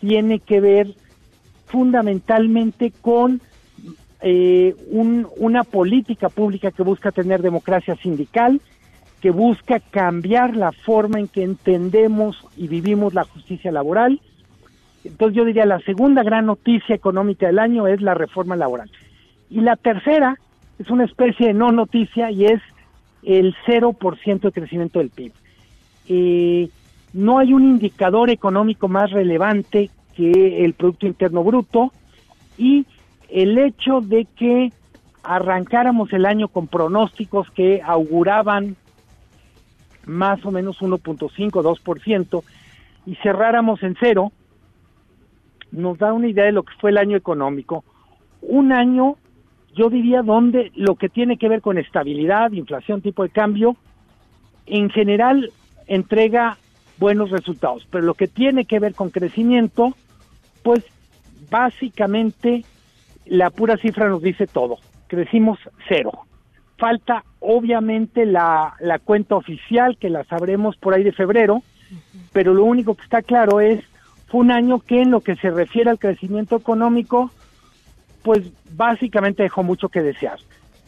tiene 0.00 0.38
que 0.38 0.60
ver 0.60 0.94
fundamentalmente 1.66 2.92
con 3.02 3.40
eh, 4.20 4.76
una 4.90 5.64
política 5.64 6.28
pública 6.28 6.70
que 6.70 6.84
busca 6.84 7.10
tener 7.10 7.42
democracia 7.42 7.96
sindical 7.96 8.60
que 9.20 9.30
busca 9.30 9.80
cambiar 9.80 10.56
la 10.56 10.72
forma 10.72 11.18
en 11.18 11.28
que 11.28 11.42
entendemos 11.42 12.44
y 12.56 12.68
vivimos 12.68 13.14
la 13.14 13.24
justicia 13.24 13.72
laboral. 13.72 14.20
Entonces 15.04 15.36
yo 15.36 15.44
diría 15.44 15.66
la 15.66 15.80
segunda 15.80 16.22
gran 16.22 16.46
noticia 16.46 16.94
económica 16.94 17.46
del 17.46 17.58
año 17.58 17.86
es 17.86 18.00
la 18.00 18.14
reforma 18.14 18.56
laboral. 18.56 18.90
Y 19.50 19.60
la 19.60 19.76
tercera 19.76 20.38
es 20.78 20.90
una 20.90 21.04
especie 21.04 21.48
de 21.48 21.54
no 21.54 21.72
noticia 21.72 22.30
y 22.30 22.46
es 22.46 22.60
el 23.22 23.54
0% 23.66 24.40
de 24.40 24.52
crecimiento 24.52 25.00
del 25.00 25.10
PIB. 25.10 25.32
Eh, 26.08 26.68
no 27.12 27.38
hay 27.38 27.52
un 27.52 27.64
indicador 27.64 28.30
económico 28.30 28.88
más 28.88 29.10
relevante 29.10 29.90
que 30.14 30.64
el 30.64 30.74
Producto 30.74 31.06
Interno 31.06 31.42
Bruto 31.42 31.92
y 32.56 32.86
el 33.28 33.58
hecho 33.58 34.00
de 34.00 34.26
que 34.36 34.72
arrancáramos 35.22 36.12
el 36.12 36.26
año 36.26 36.48
con 36.48 36.66
pronósticos 36.66 37.50
que 37.50 37.82
auguraban 37.84 38.76
más 40.08 40.44
o 40.44 40.50
menos 40.50 40.80
1.5, 40.80 41.50
2% 41.50 42.42
y 43.06 43.14
cerráramos 43.16 43.82
en 43.82 43.96
cero, 44.00 44.32
nos 45.70 45.98
da 45.98 46.12
una 46.12 46.28
idea 46.28 46.44
de 46.44 46.52
lo 46.52 46.62
que 46.62 46.74
fue 46.80 46.90
el 46.90 46.98
año 46.98 47.16
económico. 47.16 47.84
Un 48.40 48.72
año, 48.72 49.16
yo 49.74 49.90
diría, 49.90 50.22
donde 50.22 50.72
lo 50.74 50.96
que 50.96 51.08
tiene 51.08 51.36
que 51.36 51.48
ver 51.48 51.60
con 51.60 51.78
estabilidad, 51.78 52.52
inflación, 52.52 53.02
tipo 53.02 53.22
de 53.22 53.30
cambio, 53.30 53.76
en 54.66 54.90
general 54.90 55.52
entrega 55.86 56.58
buenos 56.98 57.30
resultados, 57.30 57.86
pero 57.90 58.04
lo 58.04 58.14
que 58.14 58.28
tiene 58.28 58.64
que 58.64 58.78
ver 58.78 58.94
con 58.94 59.10
crecimiento, 59.10 59.94
pues 60.62 60.84
básicamente 61.50 62.64
la 63.26 63.50
pura 63.50 63.76
cifra 63.76 64.08
nos 64.08 64.22
dice 64.22 64.46
todo. 64.46 64.78
Crecimos 65.06 65.58
cero. 65.88 66.27
Falta 66.78 67.24
obviamente 67.40 68.24
la, 68.24 68.74
la 68.80 68.98
cuenta 68.98 69.36
oficial 69.36 69.98
que 69.98 70.10
la 70.10 70.24
sabremos 70.24 70.76
por 70.76 70.94
ahí 70.94 71.02
de 71.02 71.12
febrero, 71.12 71.62
pero 72.32 72.54
lo 72.54 72.64
único 72.64 72.94
que 72.94 73.02
está 73.02 73.20
claro 73.22 73.60
es, 73.60 73.84
fue 74.28 74.40
un 74.40 74.50
año 74.50 74.80
que 74.80 75.02
en 75.02 75.10
lo 75.10 75.20
que 75.20 75.36
se 75.36 75.50
refiere 75.50 75.90
al 75.90 75.98
crecimiento 75.98 76.56
económico, 76.56 77.30
pues 78.22 78.42
básicamente 78.70 79.42
dejó 79.42 79.62
mucho 79.62 79.88
que 79.88 80.02
desear. 80.02 80.38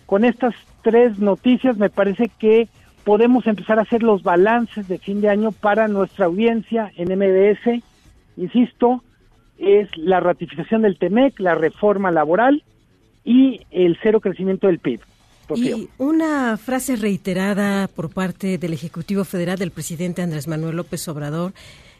Con 0.07 0.25
estas 0.25 0.55
tres 0.83 1.19
noticias 1.19 1.77
me 1.77 1.91
parece 1.91 2.31
que 2.39 2.69
podemos 3.05 3.47
empezar 3.47 3.79
a 3.79 3.83
hacer 3.83 4.03
los 4.03 4.23
balances 4.23 4.89
de 4.89 4.99
fin 4.99 5.21
de 5.21 5.29
año 5.29 5.53
para 5.53 5.89
nuestra 5.89 6.27
audiencia 6.27 6.93
en 6.97 7.09
MBS. 7.17 7.83
Insisto, 8.37 9.03
es 9.59 9.89
la 9.97 10.21
ratificación 10.21 10.83
del 10.83 10.99
TEMEC, 10.99 11.39
la 11.41 11.55
reforma 11.55 12.11
laboral 12.11 12.63
y 13.25 13.61
el 13.71 13.99
cero 14.03 14.21
crecimiento 14.21 14.67
del 14.67 14.79
PIB. 14.79 15.01
Y 15.57 15.89
una 15.99 16.57
frase 16.57 16.97
reiterada 16.97 17.89
por 17.89 18.11
parte 18.11 18.59
del 18.59 18.73
Ejecutivo 18.73 19.25
Federal 19.25 19.59
del 19.59 19.71
presidente 19.71 20.23
Andrés 20.23 20.47
Manuel 20.47 20.77
López 20.77 21.07
Obrador 21.09 21.53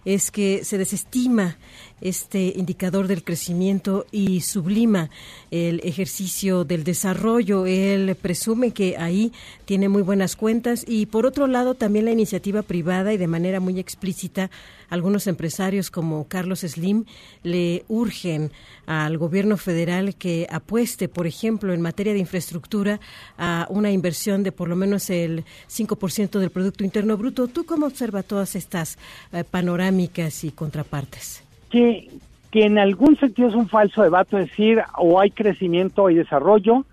es 0.05 0.31
que 0.31 0.65
se 0.65 0.79
desestima 0.79 1.59
este 2.01 2.55
indicador 2.57 3.07
del 3.07 3.23
crecimiento 3.23 4.07
y 4.11 4.41
sublima 4.41 5.11
el 5.51 5.81
ejercicio 5.85 6.65
del 6.65 6.85
desarrollo. 6.85 7.67
Él 7.67 8.17
presume 8.21 8.71
que 8.71 8.97
ahí 8.97 9.33
tiene 9.67 9.89
muy 9.89 10.03
buenas 10.03 10.37
cuentas 10.37 10.85
y 10.89 11.07
por 11.07 11.27
otro 11.27 11.47
lado 11.47 11.75
también 11.75 12.07
la 12.07 12.13
iniciativa 12.13 12.63
privada 12.63 13.13
y 13.13 13.19
de 13.19 13.27
manera 13.27 13.61
muy 13.61 13.79
explícita 13.79 14.51
algunos 14.91 15.27
empresarios 15.27 15.91
como 15.91 16.29
Carlos 16.29 16.61
Slim 16.61 17.05
le 17.43 17.85
urgen 17.89 18.51
al 18.87 19.17
gobierno 19.17 19.57
federal 19.57 20.15
que 20.17 20.47
apueste, 20.51 21.09
por 21.09 21.27
ejemplo, 21.27 21.73
en 21.73 21.81
materia 21.81 22.13
de 22.13 22.19
infraestructura 22.19 23.01
a 23.39 23.67
una 23.71 23.91
inversión 23.91 24.43
de 24.43 24.53
por 24.53 24.69
lo 24.69 24.77
menos 24.77 25.09
el 25.09 25.45
5% 25.69 26.39
del 26.39 26.51
Producto 26.51 26.85
Interno 26.85 27.17
Bruto. 27.17 27.49
¿Tú 27.49 27.65
cómo 27.65 27.87
observas 27.87 28.27
todas 28.27 28.55
estas 28.57 28.99
eh, 29.33 29.45
panorámicas 29.45 30.45
y 30.45 30.51
contrapartes? 30.51 31.45
que, 31.71 32.09
que 32.51 32.67
en 32.67 32.79
algún 32.79 33.17
sentido 33.17 33.49
es 33.49 33.55
un 33.55 33.69
falso 33.69 34.03
debate 34.03 34.37
decir 34.37 34.83
o 34.99 35.21
hay 35.21 35.31
crecimiento 35.31 36.09
hay 36.09 36.17
desarrollo. 36.17 36.85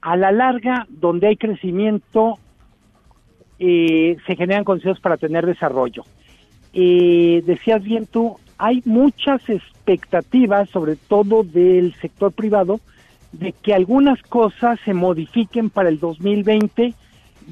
A 0.00 0.16
la 0.16 0.32
larga, 0.32 0.86
donde 0.88 1.28
hay 1.28 1.36
crecimiento, 1.36 2.38
eh, 3.58 4.16
se 4.26 4.36
generan 4.36 4.64
condiciones 4.64 5.00
para 5.00 5.16
tener 5.16 5.46
desarrollo. 5.46 6.04
Eh, 6.74 7.42
decías 7.46 7.82
bien 7.84 8.06
tú, 8.06 8.36
hay 8.58 8.82
muchas 8.84 9.48
expectativas, 9.48 10.68
sobre 10.70 10.96
todo 10.96 11.44
del 11.44 11.94
sector 11.94 12.32
privado, 12.32 12.80
de 13.32 13.52
que 13.52 13.74
algunas 13.74 14.20
cosas 14.22 14.80
se 14.84 14.92
modifiquen 14.92 15.70
para 15.70 15.88
el 15.88 16.00
2020. 16.00 16.94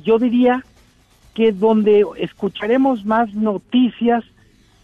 Yo 0.04 0.18
diría 0.18 0.64
que 1.34 1.52
donde 1.52 2.04
escucharemos 2.18 3.04
más 3.04 3.32
noticias 3.34 4.24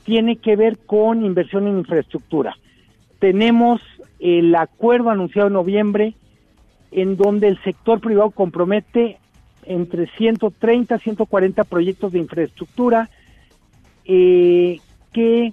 tiene 0.04 0.36
que 0.36 0.56
ver 0.56 0.78
con 0.78 1.24
inversión 1.24 1.66
en 1.66 1.78
infraestructura. 1.78 2.56
Tenemos 3.18 3.80
el 4.20 4.54
acuerdo 4.54 5.10
anunciado 5.10 5.48
en 5.48 5.54
noviembre 5.54 6.14
en 6.92 7.16
donde 7.16 7.48
el 7.48 7.62
sector 7.62 8.00
privado 8.00 8.30
compromete 8.30 9.18
entre 9.66 10.06
130 10.16 10.96
y 10.96 10.98
140 10.98 11.64
proyectos 11.64 12.12
de 12.12 12.20
infraestructura 12.20 13.10
eh, 14.08 14.80
que 15.12 15.52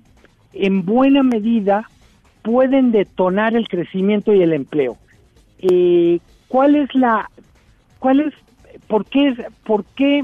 en 0.53 0.85
buena 0.85 1.21
medida 1.21 1.89
pueden 2.41 2.91
detonar 2.91 3.55
el 3.55 3.67
crecimiento 3.67 4.33
y 4.33 4.41
el 4.41 4.53
empleo. 4.53 4.97
Eh, 5.59 6.19
¿Cuál 6.47 6.75
es 6.75 6.93
la, 6.95 7.29
cuál 7.99 8.21
es, 8.21 8.33
por 8.87 9.05
qué, 9.05 9.35
por 9.63 9.83
qué 9.85 10.23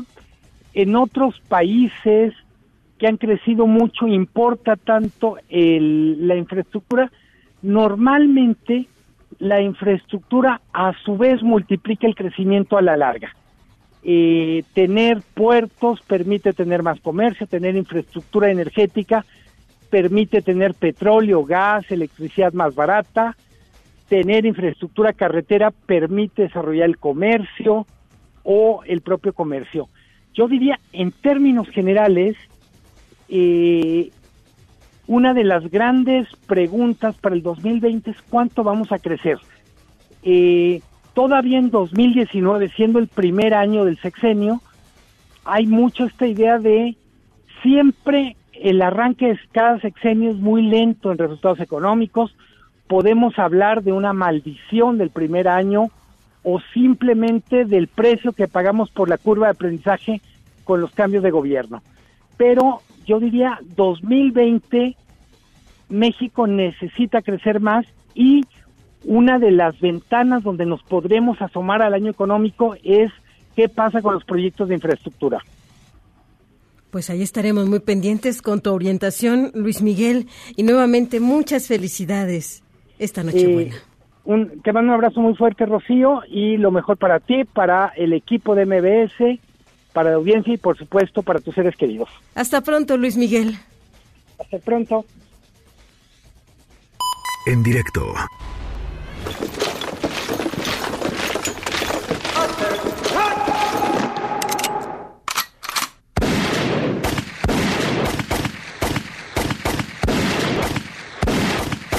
en 0.73 0.95
otros 0.95 1.39
países 1.47 2.33
que 2.97 3.07
han 3.07 3.17
crecido 3.17 3.67
mucho, 3.67 4.07
importa 4.07 4.75
tanto 4.75 5.37
la 5.49 6.35
infraestructura, 6.35 7.11
normalmente 7.61 8.87
la 9.39 9.59
infraestructura 9.61 10.61
a 10.71 10.93
su 11.03 11.17
vez 11.17 11.41
multiplica 11.41 12.07
el 12.07 12.15
crecimiento 12.15 12.77
a 12.77 12.81
la 12.81 12.95
larga. 12.95 13.35
Eh, 14.03 14.63
tener 14.73 15.21
puertos 15.33 16.01
permite 16.01 16.53
tener 16.53 16.81
más 16.81 16.99
comercio, 16.99 17.45
tener 17.45 17.75
infraestructura 17.75 18.49
energética 18.49 19.25
permite 19.91 20.41
tener 20.41 20.73
petróleo, 20.73 21.43
gas, 21.43 21.91
electricidad 21.91 22.53
más 22.53 22.73
barata, 22.73 23.35
tener 24.07 24.45
infraestructura 24.45 25.13
carretera 25.13 25.69
permite 25.69 26.43
desarrollar 26.43 26.89
el 26.89 26.97
comercio 26.97 27.85
o 28.43 28.81
el 28.85 29.01
propio 29.01 29.33
comercio. 29.33 29.89
Yo 30.33 30.47
diría, 30.47 30.79
en 30.93 31.11
términos 31.11 31.67
generales, 31.69 32.37
eh, 33.27 34.11
una 35.07 35.33
de 35.33 35.43
las 35.43 35.69
grandes 35.69 36.27
preguntas 36.47 37.15
para 37.17 37.35
el 37.35 37.43
2020 37.43 38.11
es 38.11 38.21
cuánto 38.29 38.63
vamos 38.63 38.93
a 38.93 38.99
crecer. 38.99 39.37
Eh, 40.23 40.81
todavía 41.13 41.59
en 41.59 41.71
2019, 41.71 42.69
siendo 42.69 42.99
el 42.99 43.07
primer 43.07 43.53
año 43.53 43.85
del 43.85 43.97
sexenio, 43.99 44.61
hay 45.45 45.67
mucho 45.67 46.05
esta 46.05 46.27
idea 46.27 46.59
de 46.59 46.95
siempre 47.61 48.35
el 48.53 48.81
arranque 48.81 49.27
de 49.27 49.39
cada 49.51 49.79
sexenio 49.79 50.31
es 50.31 50.37
muy 50.37 50.61
lento 50.61 51.11
en 51.11 51.17
resultados 51.17 51.59
económicos. 51.59 52.35
Podemos 52.87 53.39
hablar 53.39 53.83
de 53.83 53.91
una 53.91 54.13
maldición 54.13 54.97
del 54.97 55.09
primer 55.09 55.47
año 55.47 55.89
o 56.43 56.59
simplemente 56.73 57.65
del 57.65 57.87
precio 57.87 58.33
que 58.33 58.47
pagamos 58.47 58.91
por 58.91 59.09
la 59.09 59.17
curva 59.17 59.47
de 59.47 59.53
aprendizaje 59.53 60.21
con 60.63 60.81
los 60.81 60.91
cambios 60.91 61.23
de 61.23 61.31
gobierno. 61.31 61.81
Pero 62.37 62.81
yo 63.05 63.19
diría 63.19 63.59
2020 63.75 64.95
México 65.89 66.47
necesita 66.47 67.21
crecer 67.21 67.59
más 67.59 67.85
y 68.15 68.45
una 69.05 69.39
de 69.39 69.51
las 69.51 69.79
ventanas 69.79 70.43
donde 70.43 70.65
nos 70.65 70.83
podremos 70.83 71.41
asomar 71.41 71.81
al 71.81 71.93
año 71.93 72.11
económico 72.11 72.75
es 72.83 73.11
qué 73.55 73.69
pasa 73.69 74.01
con 74.01 74.13
los 74.13 74.23
proyectos 74.23 74.69
de 74.69 74.75
infraestructura. 74.75 75.39
Pues 76.91 77.09
ahí 77.09 77.21
estaremos 77.21 77.67
muy 77.67 77.79
pendientes 77.79 78.41
con 78.41 78.61
tu 78.61 78.73
orientación, 78.73 79.51
Luis 79.53 79.81
Miguel, 79.81 80.27
y 80.55 80.63
nuevamente 80.63 81.19
muchas 81.19 81.67
felicidades 81.67 82.63
esta 82.99 83.23
noche 83.23 83.49
eh, 83.49 83.53
buena. 83.53 83.75
un, 84.25 84.61
te 84.61 84.73
mando 84.73 84.89
un 84.89 84.95
abrazo 84.95 85.21
muy 85.21 85.35
fuerte, 85.35 85.65
Rocío, 85.65 86.21
y 86.27 86.57
lo 86.57 86.69
mejor 86.69 86.97
para 86.97 87.19
ti, 87.19 87.45
para 87.45 87.93
el 87.95 88.13
equipo 88.13 88.55
de 88.55 88.65
MBS 88.65 89.39
para 89.93 90.11
la 90.11 90.15
audiencia 90.17 90.53
y 90.53 90.57
por 90.57 90.77
supuesto 90.77 91.21
para 91.21 91.39
tus 91.39 91.55
seres 91.55 91.75
queridos. 91.75 92.09
Hasta 92.35 92.61
pronto, 92.61 92.97
Luis 92.97 93.17
Miguel. 93.17 93.57
Hasta 94.39 94.57
pronto. 94.59 95.05
En 97.45 97.63
directo. 97.63 98.13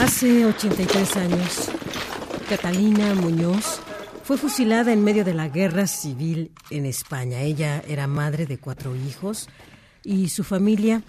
Hace 0.00 0.46
83 0.46 1.16
años, 1.16 1.70
Catalina 2.48 3.14
Muñoz 3.14 3.80
fue 4.24 4.36
fusilada 4.36 4.92
en 4.92 5.02
medio 5.02 5.24
de 5.24 5.34
la 5.34 5.48
guerra 5.48 5.86
civil 5.86 6.52
en 6.70 6.86
España. 6.86 7.40
Ella 7.40 7.82
era 7.88 8.06
madre 8.06 8.46
de 8.46 8.58
cuatro 8.58 8.94
hijos 8.94 9.48
y 10.04 10.28
su 10.28 10.44
familia 10.44 11.02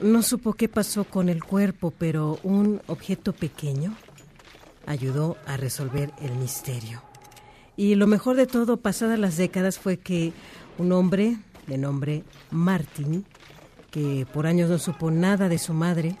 no 0.00 0.22
supo 0.22 0.52
qué 0.52 0.68
pasó 0.68 1.04
con 1.04 1.28
el 1.28 1.42
cuerpo, 1.42 1.92
pero 1.96 2.38
un 2.42 2.82
objeto 2.86 3.32
pequeño 3.32 3.96
ayudó 4.86 5.36
a 5.46 5.56
resolver 5.56 6.12
el 6.20 6.34
misterio. 6.36 7.02
Y 7.76 7.94
lo 7.96 8.06
mejor 8.06 8.36
de 8.36 8.46
todo, 8.46 8.76
pasadas 8.76 9.18
las 9.18 9.36
décadas, 9.36 9.78
fue 9.78 9.98
que 9.98 10.32
un 10.78 10.92
hombre 10.92 11.38
de 11.66 11.78
nombre 11.78 12.24
Martin, 12.50 13.24
que 13.90 14.26
por 14.32 14.46
años 14.46 14.70
no 14.70 14.78
supo 14.78 15.10
nada 15.10 15.48
de 15.48 15.58
su 15.58 15.72
madre, 15.72 16.16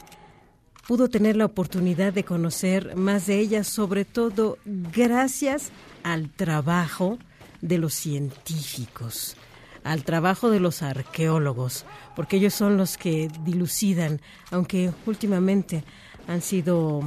pudo 0.86 1.08
tener 1.08 1.36
la 1.36 1.46
oportunidad 1.46 2.12
de 2.12 2.24
conocer 2.24 2.96
más 2.96 3.26
de 3.26 3.38
ella, 3.38 3.64
sobre 3.64 4.04
todo 4.04 4.58
gracias 4.64 5.70
al 6.02 6.30
trabajo 6.30 7.18
de 7.60 7.78
los 7.78 7.94
científicos, 7.94 9.36
al 9.82 10.04
trabajo 10.04 10.50
de 10.50 10.60
los 10.60 10.82
arqueólogos, 10.82 11.86
porque 12.14 12.36
ellos 12.36 12.54
son 12.54 12.76
los 12.76 12.98
que 12.98 13.30
dilucidan, 13.44 14.20
aunque 14.50 14.92
últimamente 15.06 15.84
han 16.26 16.42
sido 16.42 17.02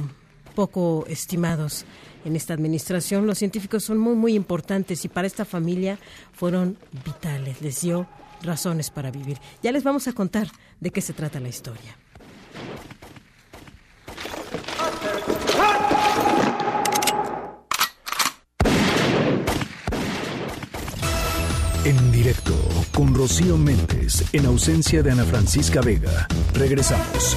poco 0.58 1.04
estimados 1.06 1.84
en 2.24 2.34
esta 2.34 2.52
administración. 2.52 3.28
Los 3.28 3.38
científicos 3.38 3.84
son 3.84 3.96
muy, 3.96 4.16
muy 4.16 4.34
importantes 4.34 5.04
y 5.04 5.08
para 5.08 5.28
esta 5.28 5.44
familia 5.44 6.00
fueron 6.32 6.76
vitales. 7.04 7.62
Les 7.62 7.80
dio 7.82 8.08
razones 8.42 8.90
para 8.90 9.12
vivir. 9.12 9.38
Ya 9.62 9.70
les 9.70 9.84
vamos 9.84 10.08
a 10.08 10.12
contar 10.14 10.48
de 10.80 10.90
qué 10.90 11.00
se 11.00 11.12
trata 11.12 11.38
la 11.38 11.48
historia. 11.48 11.96
En 21.84 22.10
directo 22.10 22.56
con 22.92 23.14
Rocío 23.14 23.56
Méndez 23.56 24.24
en 24.32 24.44
ausencia 24.46 25.04
de 25.04 25.12
Ana 25.12 25.24
Francisca 25.24 25.82
Vega. 25.82 26.26
Regresamos. 26.54 27.36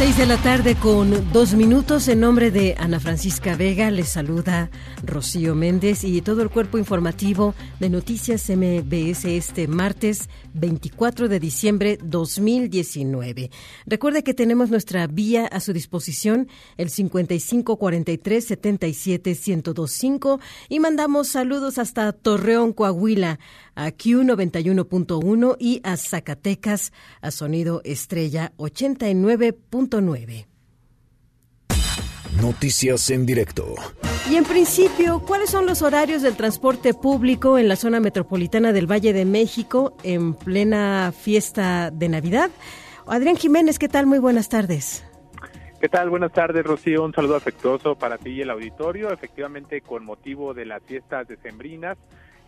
Seis 0.00 0.16
de 0.16 0.24
la 0.24 0.38
tarde 0.38 0.76
con 0.76 1.30
dos 1.30 1.52
minutos. 1.52 2.08
En 2.08 2.20
nombre 2.20 2.50
de 2.50 2.74
Ana 2.78 2.98
Francisca 3.00 3.54
Vega 3.54 3.90
les 3.90 4.08
saluda 4.08 4.70
Rocío 5.04 5.54
Méndez 5.54 6.04
y 6.04 6.22
todo 6.22 6.40
el 6.40 6.48
cuerpo 6.48 6.78
informativo 6.78 7.54
de 7.80 7.90
Noticias 7.90 8.48
MBS 8.48 9.26
este 9.26 9.68
martes 9.68 10.30
24 10.54 11.28
de 11.28 11.38
diciembre 11.38 11.98
2019. 12.02 13.50
Recuerde 13.84 14.22
que 14.24 14.32
tenemos 14.32 14.70
nuestra 14.70 15.06
vía 15.06 15.44
a 15.44 15.60
su 15.60 15.74
disposición, 15.74 16.48
el 16.78 16.88
5543 16.88 18.42
77 18.46 19.30
1025 19.32 20.40
y 20.70 20.80
mandamos 20.80 21.28
saludos 21.28 21.76
hasta 21.76 22.10
Torreón, 22.14 22.72
Coahuila, 22.72 23.38
a 23.80 23.88
Q91.1 23.92 25.56
y 25.58 25.80
a 25.84 25.96
Zacatecas 25.96 26.92
a 27.22 27.30
Sonido 27.30 27.80
Estrella 27.82 28.52
89.9. 28.58 30.46
Noticias 32.42 33.08
en 33.08 33.24
directo. 33.24 33.74
Y 34.30 34.36
en 34.36 34.44
principio, 34.44 35.22
¿cuáles 35.26 35.48
son 35.48 35.64
los 35.64 35.80
horarios 35.80 36.20
del 36.20 36.36
transporte 36.36 36.92
público 36.92 37.56
en 37.58 37.68
la 37.68 37.76
zona 37.76 38.00
metropolitana 38.00 38.72
del 38.72 38.86
Valle 38.86 39.14
de 39.14 39.24
México 39.24 39.96
en 40.02 40.34
plena 40.34 41.12
fiesta 41.18 41.90
de 41.90 42.10
Navidad? 42.10 42.50
Adrián 43.06 43.36
Jiménez, 43.36 43.78
¿qué 43.78 43.88
tal? 43.88 44.04
Muy 44.04 44.18
buenas 44.18 44.50
tardes. 44.50 45.06
¿Qué 45.80 45.88
tal? 45.88 46.10
Buenas 46.10 46.32
tardes, 46.32 46.66
Rocío. 46.66 47.02
Un 47.02 47.14
saludo 47.14 47.36
afectuoso 47.36 47.94
para 47.94 48.18
ti 48.18 48.32
y 48.32 48.42
el 48.42 48.50
auditorio. 48.50 49.10
Efectivamente, 49.10 49.80
con 49.80 50.04
motivo 50.04 50.52
de 50.52 50.66
las 50.66 50.82
fiestas 50.82 51.26
decembrinas, 51.26 51.96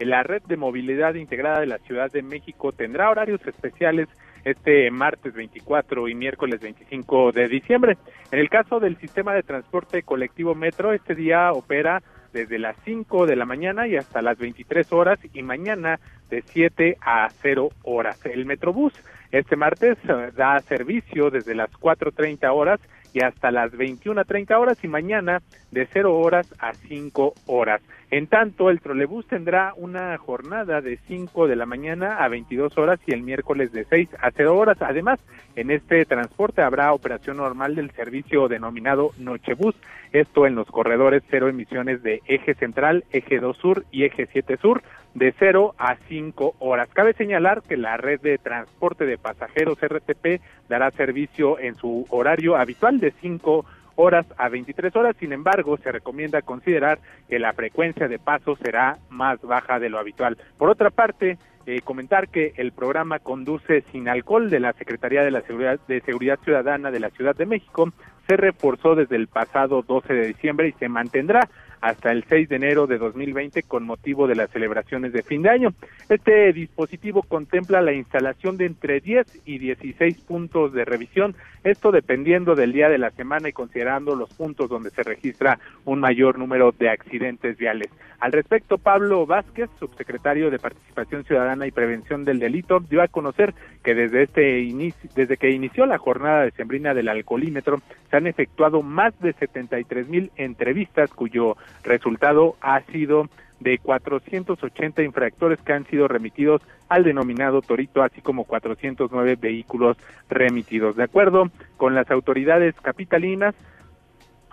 la 0.04 0.22
red 0.22 0.42
de 0.42 0.56
movilidad 0.56 1.14
integrada 1.14 1.60
de 1.60 1.66
la 1.66 1.78
Ciudad 1.78 2.10
de 2.10 2.22
México 2.22 2.72
tendrá 2.72 3.10
horarios 3.10 3.40
especiales 3.46 4.08
este 4.44 4.90
martes 4.90 5.34
24 5.34 6.08
y 6.08 6.14
miércoles 6.14 6.60
25 6.60 7.32
de 7.32 7.48
diciembre. 7.48 7.96
En 8.30 8.38
el 8.38 8.48
caso 8.48 8.80
del 8.80 8.96
sistema 8.98 9.34
de 9.34 9.42
transporte 9.42 10.02
colectivo 10.02 10.54
Metro, 10.54 10.92
este 10.92 11.14
día 11.14 11.52
opera 11.52 12.02
desde 12.32 12.58
las 12.58 12.76
5 12.84 13.26
de 13.26 13.36
la 13.36 13.44
mañana 13.44 13.86
y 13.86 13.96
hasta 13.96 14.22
las 14.22 14.38
23 14.38 14.90
horas 14.92 15.18
y 15.32 15.42
mañana 15.42 16.00
de 16.30 16.42
7 16.42 16.96
a 17.00 17.28
0 17.42 17.68
horas. 17.84 18.24
El 18.26 18.46
Metrobús 18.46 18.94
este 19.32 19.56
martes 19.56 19.96
eh, 20.08 20.30
da 20.36 20.60
servicio 20.60 21.30
desde 21.30 21.54
las 21.54 21.70
4.30 21.72 22.54
horas 22.54 22.80
y 23.14 23.22
hasta 23.22 23.50
las 23.50 23.72
21.30 23.72 24.58
horas 24.58 24.84
y 24.84 24.88
mañana 24.88 25.42
de 25.70 25.88
0 25.90 26.14
horas 26.14 26.54
a 26.58 26.74
5 26.74 27.32
horas. 27.46 27.80
En 28.12 28.26
tanto, 28.26 28.68
el 28.68 28.82
trolebús 28.82 29.26
tendrá 29.26 29.72
una 29.74 30.18
jornada 30.18 30.82
de 30.82 30.98
5 31.08 31.48
de 31.48 31.56
la 31.56 31.64
mañana 31.64 32.22
a 32.22 32.28
22 32.28 32.76
horas 32.76 33.00
y 33.06 33.14
el 33.14 33.22
miércoles 33.22 33.72
de 33.72 33.86
6 33.86 34.10
a 34.20 34.30
0 34.30 34.54
horas. 34.54 34.76
Además, 34.82 35.18
en 35.56 35.70
este 35.70 36.04
transporte 36.04 36.60
habrá 36.60 36.92
operación 36.92 37.38
normal 37.38 37.74
del 37.74 37.90
servicio 37.92 38.48
denominado 38.48 39.12
Nochebús, 39.16 39.74
esto 40.12 40.46
en 40.46 40.54
los 40.54 40.66
corredores 40.66 41.22
cero 41.30 41.48
emisiones 41.48 42.02
de 42.02 42.20
Eje 42.26 42.52
Central, 42.52 43.04
Eje 43.12 43.40
2 43.40 43.56
Sur 43.56 43.86
y 43.90 44.04
Eje 44.04 44.28
7 44.30 44.58
Sur, 44.58 44.82
de 45.14 45.32
0 45.38 45.74
a 45.78 45.96
5 45.96 46.56
horas. 46.58 46.90
Cabe 46.92 47.14
señalar 47.14 47.62
que 47.62 47.78
la 47.78 47.96
red 47.96 48.20
de 48.20 48.36
transporte 48.36 49.06
de 49.06 49.16
pasajeros 49.16 49.78
RTP 49.80 50.42
dará 50.68 50.90
servicio 50.90 51.58
en 51.58 51.76
su 51.76 52.04
horario 52.10 52.56
habitual 52.56 53.00
de 53.00 53.14
5 53.22 53.56
horas 53.60 53.81
horas 53.96 54.26
a 54.36 54.48
23 54.48 54.94
horas. 54.96 55.16
Sin 55.18 55.32
embargo, 55.32 55.76
se 55.78 55.92
recomienda 55.92 56.42
considerar 56.42 56.98
que 57.28 57.38
la 57.38 57.52
frecuencia 57.52 58.08
de 58.08 58.18
paso 58.18 58.56
será 58.56 58.98
más 59.10 59.40
baja 59.42 59.78
de 59.78 59.88
lo 59.88 59.98
habitual. 59.98 60.38
Por 60.58 60.70
otra 60.70 60.90
parte, 60.90 61.38
eh, 61.66 61.80
comentar 61.82 62.28
que 62.28 62.52
el 62.56 62.72
programa 62.72 63.20
Conduce 63.20 63.84
sin 63.92 64.08
alcohol 64.08 64.50
de 64.50 64.60
la 64.60 64.72
Secretaría 64.72 65.22
de 65.22 65.30
la 65.30 65.42
Seguridad, 65.42 65.78
de 65.86 66.00
Seguridad 66.00 66.38
Ciudadana 66.42 66.90
de 66.90 67.00
la 67.00 67.10
Ciudad 67.10 67.36
de 67.36 67.46
México 67.46 67.92
se 68.28 68.36
reforzó 68.36 68.94
desde 68.94 69.16
el 69.16 69.28
pasado 69.28 69.82
12 69.82 70.12
de 70.12 70.26
diciembre 70.28 70.68
y 70.68 70.72
se 70.72 70.88
mantendrá 70.88 71.48
hasta 71.82 72.12
el 72.12 72.24
6 72.24 72.48
de 72.48 72.56
enero 72.56 72.86
de 72.86 72.96
2020 72.96 73.64
con 73.64 73.84
motivo 73.84 74.26
de 74.26 74.36
las 74.36 74.50
celebraciones 74.50 75.12
de 75.12 75.22
fin 75.22 75.42
de 75.42 75.50
año. 75.50 75.74
Este 76.08 76.52
dispositivo 76.52 77.22
contempla 77.22 77.82
la 77.82 77.92
instalación 77.92 78.56
de 78.56 78.66
entre 78.66 79.00
10 79.00 79.42
y 79.44 79.58
16 79.58 80.20
puntos 80.20 80.72
de 80.72 80.84
revisión, 80.84 81.34
esto 81.64 81.90
dependiendo 81.90 82.54
del 82.54 82.72
día 82.72 82.88
de 82.88 82.98
la 82.98 83.10
semana 83.10 83.48
y 83.48 83.52
considerando 83.52 84.14
los 84.14 84.32
puntos 84.32 84.70
donde 84.70 84.90
se 84.90 85.02
registra 85.02 85.58
un 85.84 86.00
mayor 86.00 86.38
número 86.38 86.72
de 86.72 86.88
accidentes 86.88 87.58
viales. 87.58 87.90
Al 88.20 88.30
respecto, 88.30 88.78
Pablo 88.78 89.26
Vázquez, 89.26 89.68
subsecretario 89.80 90.48
de 90.48 90.60
Participación 90.60 91.24
Ciudadana 91.24 91.66
y 91.66 91.72
Prevención 91.72 92.24
del 92.24 92.38
Delito, 92.38 92.78
dio 92.78 93.02
a 93.02 93.08
conocer 93.08 93.52
que 93.82 93.96
desde 93.96 94.22
este 94.22 94.60
inicio, 94.60 95.10
desde 95.16 95.36
que 95.36 95.50
inició 95.50 95.86
la 95.86 95.98
jornada 95.98 96.42
de 96.42 96.52
sembrina 96.52 96.94
del 96.94 97.08
alcoholímetro, 97.08 97.80
se 98.08 98.16
han 98.16 98.28
efectuado 98.28 98.82
más 98.82 99.18
de 99.20 99.32
73 99.32 100.08
mil 100.08 100.30
entrevistas 100.36 101.10
cuyo 101.10 101.56
resultado 101.82 102.56
ha 102.60 102.80
sido 102.82 103.28
de 103.60 103.78
480 103.78 105.02
infractores 105.02 105.60
que 105.60 105.72
han 105.72 105.86
sido 105.86 106.08
remitidos 106.08 106.62
al 106.88 107.04
denominado 107.04 107.62
Torito, 107.62 108.02
así 108.02 108.20
como 108.20 108.44
409 108.44 109.36
vehículos 109.36 109.96
remitidos. 110.28 110.96
De 110.96 111.04
acuerdo 111.04 111.50
con 111.76 111.94
las 111.94 112.10
autoridades 112.10 112.74
capitalinas, 112.82 113.54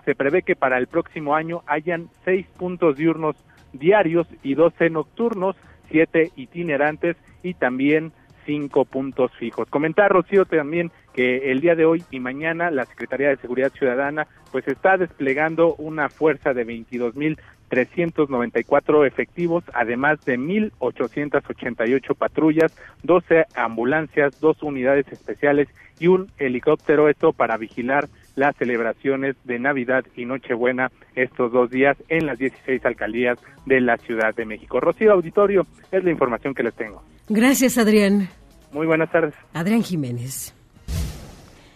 se 0.05 0.15
prevé 0.15 0.43
que 0.43 0.55
para 0.55 0.77
el 0.77 0.87
próximo 0.87 1.35
año 1.35 1.63
hayan 1.65 2.09
seis 2.23 2.45
puntos 2.57 2.97
diurnos 2.97 3.35
diarios 3.73 4.27
y 4.43 4.55
12 4.55 4.89
nocturnos, 4.89 5.55
7 5.91 6.31
itinerantes 6.35 7.17
y 7.43 7.53
también 7.55 8.11
cinco 8.49 8.83
puntos 8.83 9.31
fijos. 9.37 9.69
Comentar, 9.69 10.11
Rocío, 10.11 10.43
también 10.45 10.91
que 11.13 11.51
el 11.51 11.61
día 11.61 11.75
de 11.75 11.85
hoy 11.85 12.03
y 12.09 12.19
mañana 12.19 12.71
la 12.71 12.85
Secretaría 12.85 13.29
de 13.29 13.37
Seguridad 13.37 13.71
Ciudadana 13.73 14.25
pues 14.51 14.67
está 14.67 14.97
desplegando 14.97 15.75
una 15.75 16.09
fuerza 16.09 16.55
de 16.55 16.65
22.394 16.65 19.05
efectivos, 19.05 19.63
además 19.71 20.25
de 20.25 20.39
1.888 20.39 22.15
patrullas, 22.15 22.75
12 23.03 23.45
ambulancias, 23.55 24.39
dos 24.39 24.63
unidades 24.63 25.05
especiales 25.11 25.67
y 25.99 26.07
un 26.07 26.31
helicóptero, 26.39 27.07
esto 27.07 27.31
para 27.31 27.57
vigilar 27.57 28.09
las 28.35 28.55
celebraciones 28.55 29.35
de 29.43 29.59
Navidad 29.59 30.05
y 30.15 30.25
Nochebuena 30.25 30.91
estos 31.13 31.51
dos 31.51 31.69
días 31.69 31.95
en 32.07 32.25
las 32.25 32.39
16 32.39 32.83
alcaldías 32.83 33.37
de 33.67 33.79
la 33.79 33.97
Ciudad 33.97 34.33
de 34.33 34.45
México. 34.45 34.79
Rocío 34.79 35.11
Auditorio, 35.11 35.67
es 35.91 36.03
la 36.03 36.09
información 36.09 36.55
que 36.55 36.63
les 36.63 36.73
tengo. 36.73 37.03
Gracias, 37.27 37.77
Adrián. 37.77 38.27
Muy 38.71 38.85
buenas 38.85 39.11
tardes. 39.11 39.33
Adrián 39.53 39.83
Jiménez. 39.83 40.53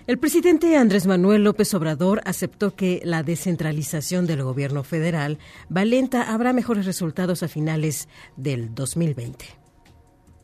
El 0.06 0.20
presidente 0.20 0.76
Andrés 0.76 1.08
Manuel 1.08 1.46
López 1.46 1.74
Obrador 1.74 2.22
aceptó 2.26 2.76
que 2.76 3.00
la 3.06 3.24
descentralización 3.24 4.28
del 4.28 4.44
gobierno 4.44 4.84
federal 4.84 5.40
va 5.76 5.86
lenta, 5.86 6.34
habrá 6.34 6.52
mejores 6.52 6.86
resultados 6.86 7.42
a 7.42 7.48
finales 7.48 8.10
del 8.36 8.76
2020. 8.76 9.46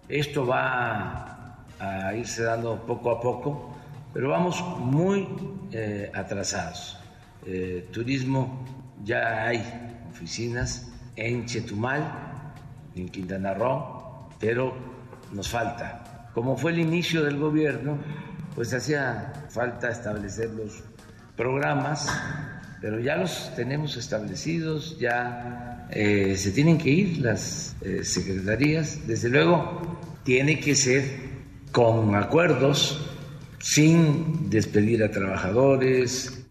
Esto 0.07 0.47
va 0.47 1.57
a 1.77 2.13
irse 2.15 2.43
dando 2.43 2.77
poco 2.85 3.11
a 3.11 3.19
poco, 3.19 3.75
pero 4.13 4.29
vamos 4.29 4.63
muy 4.79 5.27
eh, 5.73 6.09
atrasados. 6.15 6.97
Eh, 7.45 7.89
turismo, 7.91 8.63
ya 9.03 9.45
hay 9.45 9.61
oficinas 10.09 10.89
en 11.17 11.45
Chetumal, 11.45 12.01
en 12.95 13.09
Quintana 13.09 13.53
Roo, 13.53 14.29
pero 14.39 14.73
nos 15.33 15.49
falta. 15.49 16.18
Como 16.39 16.55
fue 16.55 16.71
el 16.71 16.79
inicio 16.79 17.21
del 17.25 17.37
gobierno, 17.37 17.97
pues 18.55 18.73
hacía 18.73 19.33
falta 19.49 19.89
establecer 19.89 20.49
los 20.51 20.83
programas, 21.35 22.07
pero 22.79 22.97
ya 22.97 23.17
los 23.17 23.53
tenemos 23.57 23.97
establecidos, 23.97 24.97
ya 24.97 25.85
eh, 25.91 26.37
se 26.37 26.51
tienen 26.51 26.77
que 26.77 26.91
ir 26.91 27.17
las 27.17 27.75
eh, 27.81 28.05
secretarías, 28.05 29.05
desde 29.05 29.27
luego 29.27 29.81
tiene 30.23 30.61
que 30.61 30.75
ser 30.75 31.03
con 31.73 32.15
acuerdos, 32.15 33.05
sin 33.59 34.49
despedir 34.49 35.03
a 35.03 35.11
trabajadores. 35.11 36.45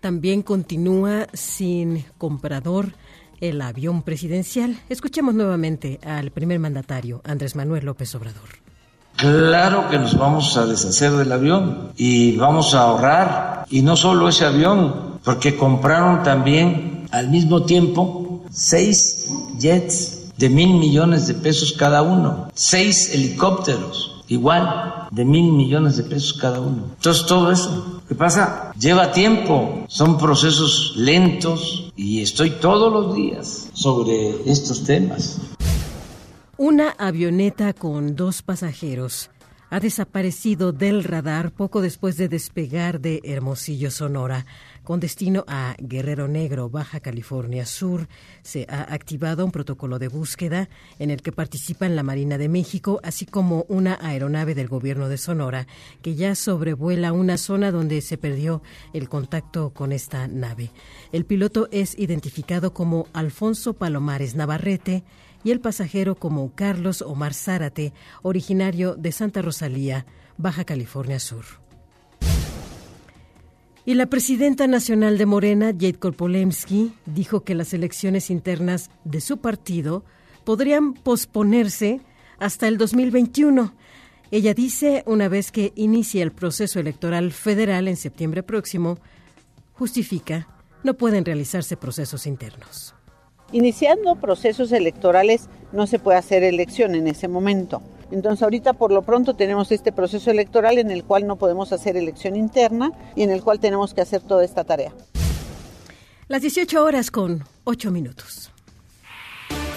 También 0.00 0.42
continúa 0.42 1.28
sin 1.32 2.04
comprador 2.18 2.92
el 3.40 3.60
avión 3.62 4.02
presidencial. 4.02 4.78
Escuchemos 4.88 5.34
nuevamente 5.34 6.00
al 6.04 6.30
primer 6.30 6.58
mandatario, 6.58 7.20
Andrés 7.24 7.56
Manuel 7.56 7.84
López 7.84 8.14
Obrador. 8.14 8.48
Claro 9.16 9.88
que 9.90 9.98
nos 9.98 10.16
vamos 10.16 10.56
a 10.56 10.66
deshacer 10.66 11.12
del 11.12 11.32
avión 11.32 11.92
y 11.96 12.36
vamos 12.36 12.74
a 12.74 12.82
ahorrar. 12.82 13.66
Y 13.68 13.82
no 13.82 13.96
solo 13.96 14.28
ese 14.28 14.46
avión, 14.46 15.18
porque 15.24 15.56
compraron 15.56 16.22
también 16.22 17.06
al 17.10 17.28
mismo 17.28 17.64
tiempo 17.64 18.44
seis 18.50 19.28
jets 19.58 20.32
de 20.38 20.48
mil 20.48 20.74
millones 20.78 21.26
de 21.26 21.34
pesos 21.34 21.72
cada 21.72 22.02
uno, 22.02 22.48
seis 22.54 23.14
helicópteros 23.14 24.19
igual 24.30 25.08
de 25.10 25.24
mil 25.24 25.52
millones 25.52 25.96
de 25.96 26.04
pesos 26.04 26.32
cada 26.34 26.60
uno. 26.60 26.84
Entonces 26.96 27.26
todo 27.26 27.50
eso, 27.50 28.00
¿qué 28.08 28.14
pasa? 28.14 28.72
Lleva 28.78 29.12
tiempo, 29.12 29.84
son 29.88 30.16
procesos 30.18 30.94
lentos 30.96 31.92
y 31.96 32.22
estoy 32.22 32.50
todos 32.50 32.92
los 32.92 33.14
días 33.14 33.68
sobre 33.74 34.50
estos 34.50 34.84
temas. 34.84 35.38
Una 36.56 36.90
avioneta 36.90 37.72
con 37.72 38.14
dos 38.14 38.42
pasajeros 38.42 39.30
ha 39.68 39.80
desaparecido 39.80 40.72
del 40.72 41.04
radar 41.04 41.50
poco 41.50 41.80
después 41.80 42.16
de 42.16 42.28
despegar 42.28 43.00
de 43.00 43.20
Hermosillo, 43.24 43.90
Sonora. 43.90 44.46
Con 44.90 44.98
destino 44.98 45.44
a 45.46 45.76
Guerrero 45.78 46.26
Negro, 46.26 46.68
Baja 46.68 46.98
California 46.98 47.64
Sur, 47.64 48.08
se 48.42 48.66
ha 48.68 48.92
activado 48.92 49.44
un 49.44 49.52
protocolo 49.52 50.00
de 50.00 50.08
búsqueda 50.08 50.68
en 50.98 51.12
el 51.12 51.22
que 51.22 51.30
participan 51.30 51.94
la 51.94 52.02
Marina 52.02 52.38
de 52.38 52.48
México, 52.48 52.98
así 53.04 53.24
como 53.24 53.66
una 53.68 54.00
aeronave 54.02 54.56
del 54.56 54.66
gobierno 54.66 55.08
de 55.08 55.16
Sonora, 55.16 55.68
que 56.02 56.16
ya 56.16 56.34
sobrevuela 56.34 57.12
una 57.12 57.36
zona 57.36 57.70
donde 57.70 58.00
se 58.00 58.18
perdió 58.18 58.62
el 58.92 59.08
contacto 59.08 59.70
con 59.70 59.92
esta 59.92 60.26
nave. 60.26 60.72
El 61.12 61.24
piloto 61.24 61.68
es 61.70 61.96
identificado 61.96 62.74
como 62.74 63.06
Alfonso 63.12 63.74
Palomares 63.74 64.34
Navarrete 64.34 65.04
y 65.44 65.52
el 65.52 65.60
pasajero 65.60 66.16
como 66.16 66.52
Carlos 66.56 67.00
Omar 67.02 67.34
Zárate, 67.34 67.92
originario 68.22 68.96
de 68.96 69.12
Santa 69.12 69.40
Rosalía, 69.40 70.04
Baja 70.36 70.64
California 70.64 71.20
Sur. 71.20 71.59
Y 73.90 73.94
la 73.94 74.06
presidenta 74.06 74.68
nacional 74.68 75.18
de 75.18 75.26
Morena, 75.26 75.72
Jade 75.72 75.94
Korpolemsky, 75.94 76.92
dijo 77.06 77.40
que 77.40 77.56
las 77.56 77.74
elecciones 77.74 78.30
internas 78.30 78.88
de 79.02 79.20
su 79.20 79.38
partido 79.38 80.04
podrían 80.44 80.94
posponerse 80.94 82.00
hasta 82.38 82.68
el 82.68 82.78
2021. 82.78 83.74
Ella 84.30 84.54
dice, 84.54 85.02
una 85.06 85.26
vez 85.26 85.50
que 85.50 85.72
inicie 85.74 86.22
el 86.22 86.30
proceso 86.30 86.78
electoral 86.78 87.32
federal 87.32 87.88
en 87.88 87.96
septiembre 87.96 88.44
próximo, 88.44 89.00
justifica, 89.72 90.46
no 90.84 90.94
pueden 90.94 91.24
realizarse 91.24 91.76
procesos 91.76 92.28
internos. 92.28 92.94
Iniciando 93.50 94.14
procesos 94.14 94.70
electorales 94.70 95.48
no 95.72 95.88
se 95.88 95.98
puede 95.98 96.18
hacer 96.18 96.44
elección 96.44 96.94
en 96.94 97.08
ese 97.08 97.26
momento. 97.26 97.82
Entonces 98.10 98.42
ahorita 98.42 98.72
por 98.72 98.92
lo 98.92 99.02
pronto 99.02 99.34
tenemos 99.34 99.72
este 99.72 99.92
proceso 99.92 100.30
electoral 100.30 100.78
en 100.78 100.90
el 100.90 101.04
cual 101.04 101.26
no 101.26 101.36
podemos 101.36 101.72
hacer 101.72 101.96
elección 101.96 102.36
interna 102.36 102.92
y 103.14 103.22
en 103.22 103.30
el 103.30 103.42
cual 103.42 103.60
tenemos 103.60 103.94
que 103.94 104.00
hacer 104.00 104.20
toda 104.22 104.44
esta 104.44 104.64
tarea. 104.64 104.92
Las 106.28 106.42
18 106.42 106.84
horas 106.84 107.10
con 107.10 107.44
8 107.64 107.90
minutos. 107.90 108.52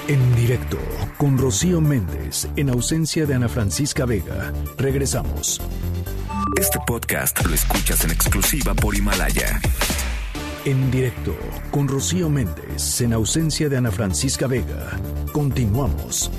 En 0.08 0.36
directo 0.36 0.78
con 1.18 1.38
Rocío 1.38 1.80
Méndez 1.80 2.48
en 2.58 2.70
ausencia 2.70 3.26
de 3.26 3.36
Ana 3.36 3.48
Francisca 3.48 4.06
Vega. 4.06 4.52
Regresamos. 4.78 5.62
Este 6.60 6.78
podcast 6.86 7.44
lo 7.46 7.56
escuchas 7.56 8.04
en 8.04 8.12
exclusiva 8.12 8.74
por 8.74 8.96
Himalaya. 8.96 9.62
En 10.66 10.92
directo 10.92 11.36
con 11.72 11.88
Rocío 11.88 12.30
Méndez 12.30 13.02
en 13.02 13.14
ausencia 13.14 13.70
de 13.70 13.78
Ana 13.78 13.92
Francisca 13.92 14.46
Vega. 14.46 14.92
Continuamos. 15.32 16.30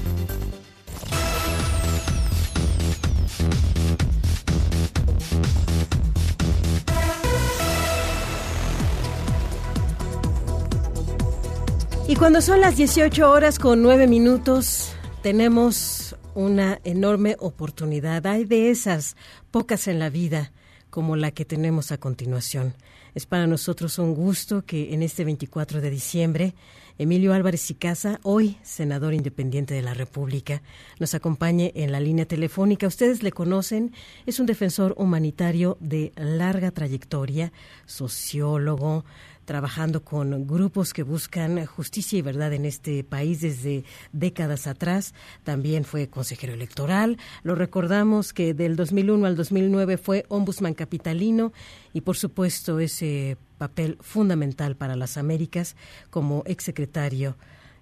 Y 12.14 12.16
cuando 12.16 12.40
son 12.40 12.60
las 12.60 12.76
18 12.76 13.28
horas 13.28 13.58
con 13.58 13.82
9 13.82 14.06
minutos, 14.06 14.94
tenemos 15.20 16.14
una 16.36 16.78
enorme 16.84 17.34
oportunidad. 17.40 18.24
Hay 18.28 18.44
de 18.44 18.70
esas 18.70 19.16
pocas 19.50 19.88
en 19.88 19.98
la 19.98 20.10
vida 20.10 20.52
como 20.90 21.16
la 21.16 21.32
que 21.32 21.44
tenemos 21.44 21.90
a 21.90 21.98
continuación. 21.98 22.76
Es 23.16 23.26
para 23.26 23.48
nosotros 23.48 23.98
un 23.98 24.14
gusto 24.14 24.64
que 24.64 24.94
en 24.94 25.02
este 25.02 25.24
24 25.24 25.80
de 25.80 25.90
diciembre 25.90 26.54
Emilio 26.96 27.34
Álvarez 27.34 27.68
y 27.72 27.74
Casa, 27.74 28.20
hoy 28.22 28.58
senador 28.62 29.14
independiente 29.14 29.74
de 29.74 29.82
la 29.82 29.94
República, 29.94 30.62
nos 31.00 31.14
acompañe 31.14 31.72
en 31.74 31.90
la 31.90 31.98
línea 31.98 32.26
telefónica. 32.26 32.86
Ustedes 32.86 33.24
le 33.24 33.32
conocen, 33.32 33.92
es 34.26 34.38
un 34.38 34.46
defensor 34.46 34.94
humanitario 34.96 35.76
de 35.80 36.12
larga 36.14 36.70
trayectoria, 36.70 37.52
sociólogo, 37.84 39.04
trabajando 39.44 40.04
con 40.04 40.46
grupos 40.46 40.92
que 40.92 41.02
buscan 41.02 41.64
justicia 41.66 42.18
y 42.18 42.22
verdad 42.22 42.52
en 42.52 42.64
este 42.64 43.04
país 43.04 43.40
desde 43.40 43.84
décadas 44.12 44.66
atrás. 44.66 45.14
También 45.42 45.84
fue 45.84 46.08
consejero 46.08 46.52
electoral. 46.52 47.18
Lo 47.42 47.54
recordamos 47.54 48.32
que 48.32 48.54
del 48.54 48.76
2001 48.76 49.26
al 49.26 49.36
2009 49.36 49.96
fue 49.96 50.24
ombudsman 50.28 50.74
capitalino 50.74 51.52
y 51.92 52.00
por 52.00 52.16
supuesto 52.16 52.80
ese 52.80 53.36
papel 53.58 53.96
fundamental 54.00 54.76
para 54.76 54.96
las 54.96 55.16
Américas 55.16 55.76
como 56.10 56.42
exsecretario 56.46 57.36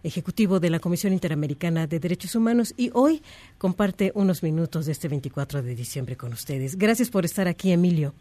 ejecutivo 0.05 0.61
de 0.61 0.71
la 0.71 0.81
Comisión 0.81 1.13
Interamericana 1.13 1.87
de 1.87 2.01
Derechos 2.01 2.35
Humanos 2.35 2.75
y 2.77 2.91
hoy 2.93 3.23
comparte 3.59 4.13
unos 4.15 4.43
minutos 4.43 4.87
de 4.87 4.93
este 4.93 5.09
24 5.09 5.63
de 5.63 5.75
diciembre 5.75 6.17
con 6.17 6.33
ustedes. 6.33 6.77
Gracias 6.77 7.11
por 7.11 7.25
estar 7.25 7.49
aquí, 7.49 7.73
Emilio. 7.73 8.15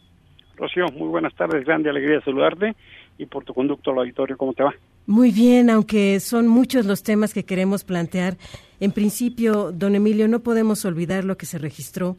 Rocío, 0.57 0.85
muy 0.93 1.09
buenas 1.09 1.33
tardes, 1.33 1.65
grande 1.65 1.89
alegría 1.89 2.21
saludarte 2.21 2.75
y 3.21 3.27
por 3.27 3.45
tu 3.45 3.53
conducto 3.53 3.91
al 3.91 3.99
auditorio, 3.99 4.35
¿cómo 4.35 4.53
te 4.53 4.63
va? 4.63 4.73
Muy 5.05 5.31
bien, 5.31 5.69
aunque 5.69 6.19
son 6.19 6.47
muchos 6.47 6.85
los 6.85 7.03
temas 7.03 7.33
que 7.33 7.45
queremos 7.45 7.83
plantear. 7.83 8.37
En 8.79 8.91
principio, 8.91 9.71
don 9.71 9.93
Emilio, 9.95 10.27
no 10.27 10.39
podemos 10.39 10.85
olvidar 10.85 11.23
lo 11.23 11.37
que 11.37 11.45
se 11.45 11.59
registró 11.59 12.17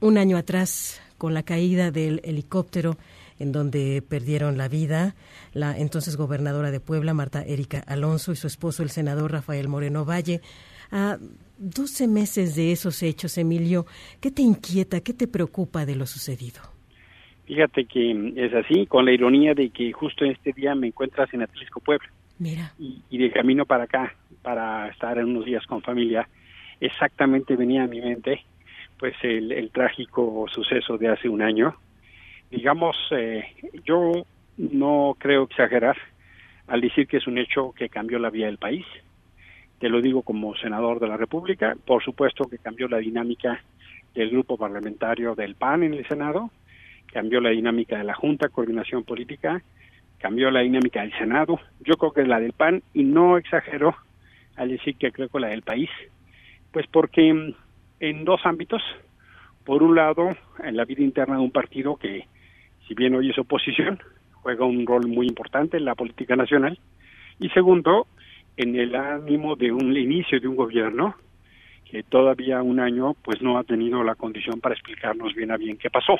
un 0.00 0.18
año 0.18 0.36
atrás 0.36 1.00
con 1.16 1.32
la 1.32 1.42
caída 1.42 1.90
del 1.90 2.20
helicóptero 2.24 2.98
en 3.38 3.52
donde 3.52 4.02
perdieron 4.06 4.58
la 4.58 4.68
vida 4.68 5.14
la 5.54 5.78
entonces 5.78 6.16
gobernadora 6.16 6.70
de 6.70 6.80
Puebla, 6.80 7.14
Marta 7.14 7.42
Erika 7.42 7.78
Alonso, 7.86 8.32
y 8.32 8.36
su 8.36 8.46
esposo, 8.46 8.82
el 8.82 8.90
senador 8.90 9.32
Rafael 9.32 9.68
Moreno 9.68 10.04
Valle. 10.04 10.42
A 10.90 11.18
12 11.58 12.06
meses 12.06 12.54
de 12.54 12.72
esos 12.72 13.02
hechos, 13.02 13.38
Emilio, 13.38 13.86
¿qué 14.20 14.30
te 14.30 14.42
inquieta, 14.42 15.00
qué 15.00 15.14
te 15.14 15.26
preocupa 15.26 15.86
de 15.86 15.96
lo 15.96 16.06
sucedido? 16.06 16.77
Fíjate 17.48 17.86
que 17.86 18.34
es 18.36 18.52
así, 18.52 18.84
con 18.84 19.06
la 19.06 19.12
ironía 19.12 19.54
de 19.54 19.70
que 19.70 19.90
justo 19.90 20.22
en 20.22 20.32
este 20.32 20.52
día 20.52 20.74
me 20.74 20.88
encuentras 20.88 21.32
en 21.32 21.40
Atlisco, 21.40 21.80
Puebla. 21.80 22.06
Mira. 22.38 22.74
Y, 22.78 23.16
de 23.16 23.30
camino 23.30 23.64
para 23.64 23.84
acá, 23.84 24.14
para 24.42 24.86
estar 24.88 25.16
en 25.16 25.24
unos 25.24 25.46
días 25.46 25.66
con 25.66 25.80
familia, 25.80 26.28
exactamente 26.78 27.56
venía 27.56 27.84
a 27.84 27.86
mi 27.86 28.02
mente 28.02 28.44
pues 28.98 29.14
el, 29.22 29.70
trágico 29.72 30.44
suceso 30.52 30.98
de 30.98 31.08
hace 31.08 31.30
un 31.30 31.40
año. 31.40 31.74
Digamos, 32.50 32.96
eh, 33.12 33.44
yo 33.82 34.12
no 34.58 35.16
creo 35.18 35.44
exagerar 35.44 35.96
al 36.66 36.82
decir 36.82 37.06
que 37.06 37.16
es 37.16 37.26
un 37.26 37.38
hecho 37.38 37.72
que 37.72 37.88
cambió 37.88 38.18
la 38.18 38.28
vida 38.28 38.44
del 38.44 38.58
país. 38.58 38.84
Te 39.78 39.88
lo 39.88 40.02
digo 40.02 40.20
como 40.20 40.54
senador 40.56 41.00
de 41.00 41.08
la 41.08 41.16
República. 41.16 41.76
Por 41.86 42.04
supuesto 42.04 42.44
que 42.44 42.58
cambió 42.58 42.88
la 42.88 42.98
dinámica 42.98 43.62
del 44.14 44.28
grupo 44.28 44.58
parlamentario 44.58 45.34
del 45.34 45.54
PAN 45.54 45.84
en 45.84 45.94
el 45.94 46.06
Senado, 46.06 46.50
cambió 47.12 47.40
la 47.40 47.50
dinámica 47.50 47.98
de 47.98 48.04
la 48.04 48.14
Junta, 48.14 48.48
coordinación 48.48 49.04
política, 49.04 49.62
cambió 50.18 50.50
la 50.50 50.60
dinámica 50.60 51.00
del 51.00 51.12
Senado, 51.18 51.60
yo 51.80 51.94
creo 51.96 52.12
que 52.12 52.22
es 52.22 52.28
la 52.28 52.40
del 52.40 52.52
PAN, 52.52 52.82
y 52.92 53.04
no 53.04 53.38
exagero 53.38 53.94
al 54.56 54.70
decir 54.70 54.96
que 54.96 55.12
creo 55.12 55.28
que 55.28 55.40
la 55.40 55.48
del 55.48 55.62
país, 55.62 55.90
pues 56.72 56.86
porque 56.88 57.32
mm, 57.32 57.54
en 58.00 58.24
dos 58.24 58.40
ámbitos, 58.44 58.82
por 59.64 59.82
un 59.82 59.94
lado, 59.94 60.36
en 60.62 60.76
la 60.76 60.84
vida 60.84 61.02
interna 61.02 61.36
de 61.36 61.42
un 61.42 61.50
partido 61.50 61.96
que, 61.96 62.26
si 62.86 62.94
bien 62.94 63.14
hoy 63.14 63.30
es 63.30 63.38
oposición, 63.38 64.00
juega 64.32 64.64
un 64.64 64.86
rol 64.86 65.06
muy 65.06 65.26
importante 65.26 65.76
en 65.76 65.84
la 65.84 65.94
política 65.94 66.36
nacional, 66.36 66.78
y 67.38 67.48
segundo, 67.50 68.06
en 68.56 68.74
el 68.74 68.96
ánimo 68.96 69.54
de 69.54 69.70
un 69.70 69.96
inicio 69.96 70.40
de 70.40 70.48
un 70.48 70.56
gobierno 70.56 71.14
que 71.90 72.02
todavía 72.02 72.62
un 72.62 72.80
año 72.80 73.14
pues 73.22 73.40
no 73.40 73.56
ha 73.56 73.64
tenido 73.64 74.02
la 74.02 74.14
condición 74.14 74.60
para 74.60 74.74
explicarnos 74.74 75.34
bien 75.34 75.52
a 75.52 75.56
bien 75.56 75.78
qué 75.78 75.88
pasó. 75.88 76.16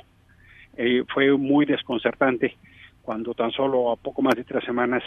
Eh, 0.81 1.03
fue 1.13 1.37
muy 1.37 1.67
desconcertante 1.67 2.57
cuando 3.03 3.35
tan 3.35 3.51
solo 3.51 3.91
a 3.91 3.97
poco 3.97 4.23
más 4.23 4.37
de 4.37 4.45
tres 4.45 4.65
semanas 4.65 5.03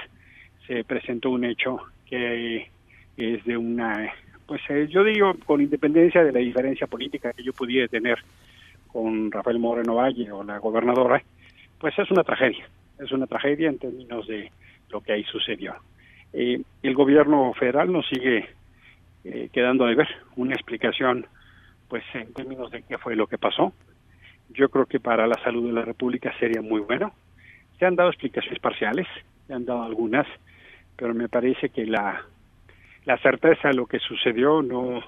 se 0.68 0.84
presentó 0.84 1.30
un 1.30 1.46
hecho 1.46 1.80
que 2.06 2.68
es 3.16 3.46
de 3.46 3.56
una, 3.56 4.12
pues 4.46 4.62
eh, 4.70 4.88
yo 4.90 5.04
digo, 5.04 5.34
con 5.46 5.62
independencia 5.62 6.24
de 6.24 6.34
la 6.34 6.40
diferencia 6.40 6.88
política 6.88 7.32
que 7.32 7.44
yo 7.44 7.54
pudiera 7.54 7.88
tener 7.88 8.20
con 8.92 9.32
Rafael 9.32 9.60
Moreno 9.60 9.96
Valle 9.96 10.30
o 10.32 10.44
la 10.44 10.58
gobernadora, 10.58 11.24
pues 11.80 11.98
es 11.98 12.12
una 12.12 12.24
tragedia, 12.24 12.68
es 13.00 13.12
una 13.14 13.28
tragedia 13.28 13.70
en 13.70 13.80
términos 13.80 14.28
de 14.28 14.52
lo 14.90 15.00
que 15.00 15.14
ahí 15.14 15.24
sucedió. 15.24 15.76
Eh, 16.34 16.62
el 16.84 16.94
gobierno 16.94 17.54
federal 17.54 17.92
nos 17.92 18.08
sigue 18.10 18.50
eh, 19.24 19.50
quedando 19.54 19.86
de 19.86 19.96
ver 19.96 20.10
una 20.36 20.54
explicación, 20.54 21.26
pues 21.88 22.04
en 22.14 22.34
términos 22.34 22.72
de 22.72 22.84
qué 22.84 22.98
fue 22.98 23.16
lo 23.16 23.28
que 23.28 23.38
pasó. 23.38 23.74
Yo 24.54 24.70
creo 24.70 24.86
que 24.86 25.00
para 25.00 25.28
la 25.28 25.42
salud 25.44 25.68
de 25.68 25.74
la 25.74 25.84
República 25.84 26.34
sería 26.40 26.62
muy 26.62 26.82
bueno. 26.82 27.14
Se 27.80 27.86
han 27.86 27.96
dado 27.96 28.10
explicaciones 28.10 28.60
parciales, 28.60 29.08
se 29.48 29.54
han 29.54 29.66
dado 29.66 29.84
algunas, 29.84 30.28
pero 30.96 31.14
me 31.14 31.30
parece 31.30 31.70
que 31.70 31.86
la, 31.86 32.24
la 33.06 33.18
certeza 33.18 33.70
de 33.70 33.74
lo 33.74 33.86
que 33.86 34.00
sucedió 34.00 34.62
no, 34.62 35.02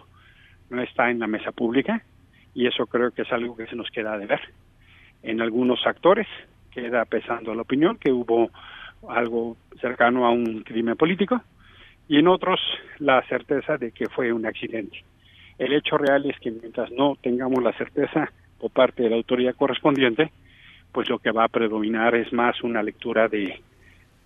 no 0.70 0.82
está 0.82 1.10
en 1.10 1.20
la 1.20 1.28
mesa 1.28 1.52
pública 1.52 2.02
y 2.54 2.68
eso 2.68 2.86
creo 2.88 3.12
que 3.12 3.24
es 3.24 3.32
algo 3.32 3.56
que 3.56 3.68
se 3.68 3.76
nos 3.76 3.90
queda 3.90 4.18
de 4.18 4.26
ver. 4.26 4.42
En 5.22 5.42
algunos 5.42 5.86
actores 5.86 6.28
queda 6.72 7.06
pesando 7.06 7.54
la 7.54 7.62
opinión 7.62 7.98
que 7.98 8.12
hubo 8.12 8.50
algo 9.10 9.58
cercano 9.80 10.26
a 10.26 10.32
un 10.32 10.62
crimen 10.64 10.96
político 10.96 11.42
y 12.08 12.20
en 12.20 12.28
otros 12.28 12.60
la 13.00 13.22
certeza 13.28 13.78
de 13.78 13.92
que 13.92 14.08
fue 14.10 14.32
un 14.34 14.46
accidente. 14.46 15.04
El 15.58 15.74
hecho 15.74 15.98
real 15.98 16.26
es 16.30 16.40
que 16.40 16.52
mientras 16.52 16.92
no 16.92 17.16
tengamos 17.22 17.64
la 17.64 17.74
certeza 17.74 18.32
por 18.64 18.72
parte 18.72 19.04
de 19.04 19.10
la 19.10 19.18
autoridad 19.18 19.56
correspondiente, 19.56 20.32
pues 20.94 21.10
lo 21.10 21.20
que 21.20 21.32
va 21.32 21.44
a 21.44 21.50
predominar 21.50 22.16
es 22.16 22.32
más 22.32 22.64
una 22.64 22.82
lectura 22.82 23.28
de 23.28 23.60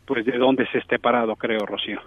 pues 0.06 0.24
de 0.28 0.38
dónde 0.38 0.68
se 0.72 0.78
esté 0.78 1.00
parado, 1.00 1.36
creo, 1.36 1.66
Rocío. 1.66 2.00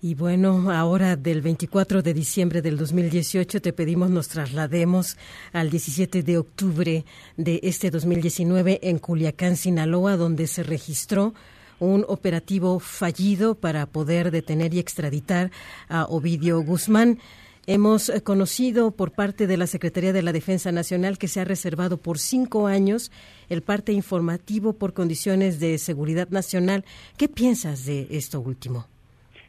Y 0.00 0.14
bueno, 0.14 0.70
ahora 0.72 1.14
del 1.14 1.42
24 1.42 2.00
de 2.00 2.14
diciembre 2.14 2.62
del 2.62 2.78
2018 2.78 3.60
te 3.60 3.74
pedimos 3.74 4.08
nos 4.08 4.28
traslademos 4.28 5.18
al 5.52 5.68
17 5.68 6.22
de 6.22 6.38
octubre 6.38 7.04
de 7.36 7.60
este 7.62 7.90
2019 7.90 8.80
en 8.82 8.98
Culiacán, 8.98 9.56
Sinaloa, 9.56 10.16
donde 10.16 10.46
se 10.46 10.62
registró 10.62 11.34
un 11.78 12.06
operativo 12.08 12.80
fallido 12.80 13.56
para 13.56 13.84
poder 13.84 14.30
detener 14.30 14.72
y 14.72 14.78
extraditar 14.78 15.50
a 15.90 16.06
Ovidio 16.06 16.62
Guzmán. 16.62 17.18
Hemos 17.66 18.08
eh, 18.08 18.24
conocido 18.24 18.90
por 18.90 19.12
parte 19.12 19.46
de 19.46 19.56
la 19.56 19.68
Secretaría 19.68 20.12
de 20.12 20.22
la 20.22 20.32
Defensa 20.32 20.72
Nacional 20.72 21.16
que 21.16 21.28
se 21.28 21.40
ha 21.40 21.44
reservado 21.44 21.96
por 21.96 22.18
cinco 22.18 22.66
años 22.66 23.12
el 23.48 23.62
parte 23.62 23.92
informativo 23.92 24.72
por 24.72 24.94
condiciones 24.94 25.60
de 25.60 25.78
seguridad 25.78 26.28
nacional. 26.30 26.84
¿Qué 27.16 27.28
piensas 27.28 27.86
de 27.86 28.08
esto 28.10 28.40
último? 28.40 28.86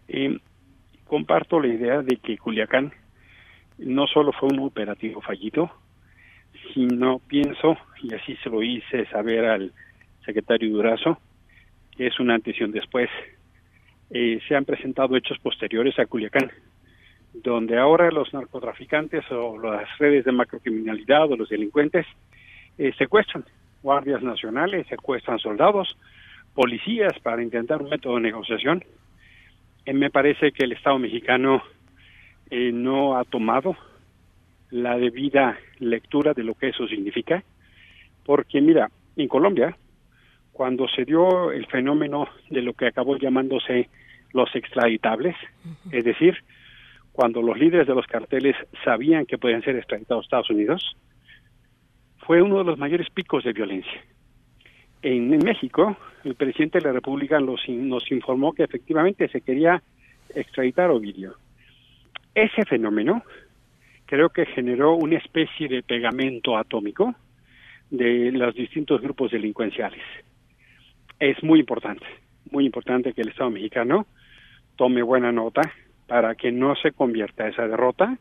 Eh, 0.07 0.38
comparto 1.05 1.59
la 1.59 1.74
idea 1.74 2.03
de 2.03 2.18
que 2.18 2.38
Culiacán 2.38 2.93
no 3.80 4.05
solo 4.05 4.32
fue 4.32 4.49
un 4.49 4.59
operativo 4.59 5.20
fallido, 5.22 5.72
sino 6.74 7.18
pienso, 7.18 7.78
y 8.03 8.14
así 8.14 8.36
se 8.43 8.49
lo 8.49 8.61
hice 8.61 9.07
saber 9.07 9.45
al 9.45 9.74
secretario 10.24 10.70
Durazo, 10.70 11.18
es 11.97 12.20
una 12.20 12.36
antes 12.36 12.59
y 12.59 12.64
un 12.64 12.72
después. 12.72 13.09
Eh, 14.11 14.39
se 14.47 14.55
han 14.55 14.66
presentado 14.66 15.16
hechos 15.16 15.39
posteriores 15.39 15.97
a 15.97 16.05
Culiacán, 16.05 16.51
donde 17.34 17.77
ahora 17.77 18.11
los 18.11 18.34
narcotraficantes 18.34 19.23
o 19.31 19.57
las 19.57 19.97
redes 19.97 20.25
de 20.25 20.31
macrocriminalidad 20.31 21.31
o 21.31 21.36
los 21.36 21.49
delincuentes 21.49 22.05
eh, 22.77 22.93
secuestran 22.97 23.43
guardias 23.81 24.21
nacionales, 24.21 24.88
secuestran 24.88 25.39
soldados, 25.39 25.97
policías 26.53 27.13
para 27.19 27.41
intentar 27.41 27.81
un 27.81 27.89
método 27.89 28.15
de 28.15 28.21
negociación. 28.21 28.84
Eh, 29.86 29.93
me 29.93 30.09
parece 30.09 30.51
que 30.51 30.65
el 30.65 30.73
Estado 30.73 30.99
mexicano 30.99 31.63
no 32.51 33.17
ha 33.17 33.23
tomado 33.23 33.75
la 34.69 34.95
debida 34.97 35.57
lectura 35.79 36.34
de 36.34 36.43
lo 36.43 36.53
que 36.53 36.67
eso 36.67 36.88
significa, 36.88 37.43
porque 38.23 38.61
mira, 38.61 38.91
en 39.15 39.27
Colombia 39.27 39.75
cuando 40.53 40.88
se 40.88 41.03
dio 41.03 41.51
el 41.51 41.65
fenómeno 41.65 42.29
de 42.49 42.61
lo 42.61 42.73
que 42.73 42.88
acabó 42.88 43.17
llamándose 43.17 43.89
los 44.31 44.55
extraditables, 44.55 45.36
es 45.91 46.05
decir, 46.05 46.38
cuando 47.14 47.41
los 47.41 47.57
líderes 47.57 47.88
de 47.88 47.95
los 47.95 48.05
carteles 48.05 48.55
sabían 48.84 49.26
que 49.26 49.38
podían 49.38 49.64
ser 49.64 49.78
extraditados 49.78 50.24
a 50.24 50.26
Estados 50.26 50.49
Unidos, 50.49 50.97
fue 52.26 52.41
uno 52.41 52.57
de 52.57 52.66
los 52.66 52.78
mayores 52.78 53.09
picos 53.09 53.43
de 53.43 53.53
violencia. 53.53 54.03
En, 55.01 55.30
México, 55.38 55.95
el 56.24 56.36
presidente 56.36 56.80
de 56.80 56.86
la 56.86 56.93
República 56.93 57.39
nos, 57.39 57.61
nos 57.70 58.11
informó 58.11 58.53
que 58.53 58.64
efectivamente 58.64 59.28
se 59.30 59.41
quería 59.41 59.82
extraditar 60.34 60.89
a 60.89 60.93
Ovidio. 60.93 61.36
Ese 62.34 62.66
fenómeno 62.66 63.24
creo 64.05 64.30
que 64.30 64.45
generó 64.45 64.95
una 64.95 65.18
especie 65.18 65.68
de 65.68 65.84
pegamento 65.84 66.57
atómico 66.57 67.14
de 67.89 68.32
los 68.32 68.55
distintos 68.55 69.01
grupos 69.01 69.32
delincuenciales 69.32 70.01
es 71.24 71.41
muy 71.41 71.59
importante, 71.59 72.05
muy 72.51 72.66
importante 72.66 73.14
que 73.14 73.22
el 73.22 73.30
Estado 73.30 73.49
mexicano 73.49 74.05
tome 74.76 75.01
buena 75.01 75.32
nota 75.32 75.61
para 76.08 76.36
que 76.36 76.51
no 76.51 76.76
se 76.76 76.91
convierta 76.91 77.47
esa 77.47 77.68
derrota 77.68 78.18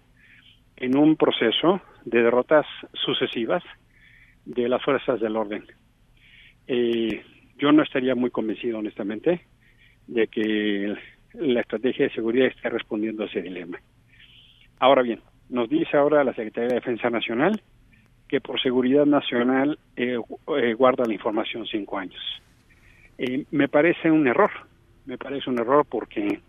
en 0.76 0.97
un 0.97 1.16
proceso 1.16 1.80
de 2.05 2.22
derrotas 2.22 2.66
sucesivas 2.93 3.62
de 4.45 4.68
las 4.68 4.83
fuerzas 4.83 5.20
del 5.20 5.37
orden. 5.37 5.64
Eh, 6.66 7.22
yo 7.59 7.72
no 7.72 7.83
estaría 7.83 8.14
muy 8.14 8.30
convencido, 8.30 8.78
honestamente, 8.78 9.43
de 10.07 10.26
que 10.26 10.95
la 11.35 11.61
estrategia 11.61 12.07
de 12.07 12.14
seguridad 12.14 12.49
esté 12.49 12.68
respondiendo 12.68 13.22
a 13.22 13.26
ese 13.26 13.43
dilema. 13.43 13.78
Ahora 14.78 15.03
bien, 15.03 15.20
nos 15.49 15.68
dice 15.68 15.97
ahora 15.97 16.24
la 16.24 16.35
Secretaría 16.35 16.68
de 16.68 16.74
Defensa 16.76 17.11
Nacional 17.11 17.61
que 18.28 18.41
por 18.41 18.61
seguridad 18.61 19.05
nacional 19.05 19.78
eh, 19.95 20.16
eh, 20.57 20.74
guarda 20.74 21.05
la 21.05 21.12
información 21.12 21.66
cinco 21.66 21.99
años. 21.99 22.22
Eh, 23.18 23.45
me 23.51 23.68
parece 23.68 24.11
un 24.11 24.26
error, 24.26 24.51
me 25.05 25.18
parece 25.18 25.51
un 25.51 25.59
error 25.59 25.85
porque 25.89 26.41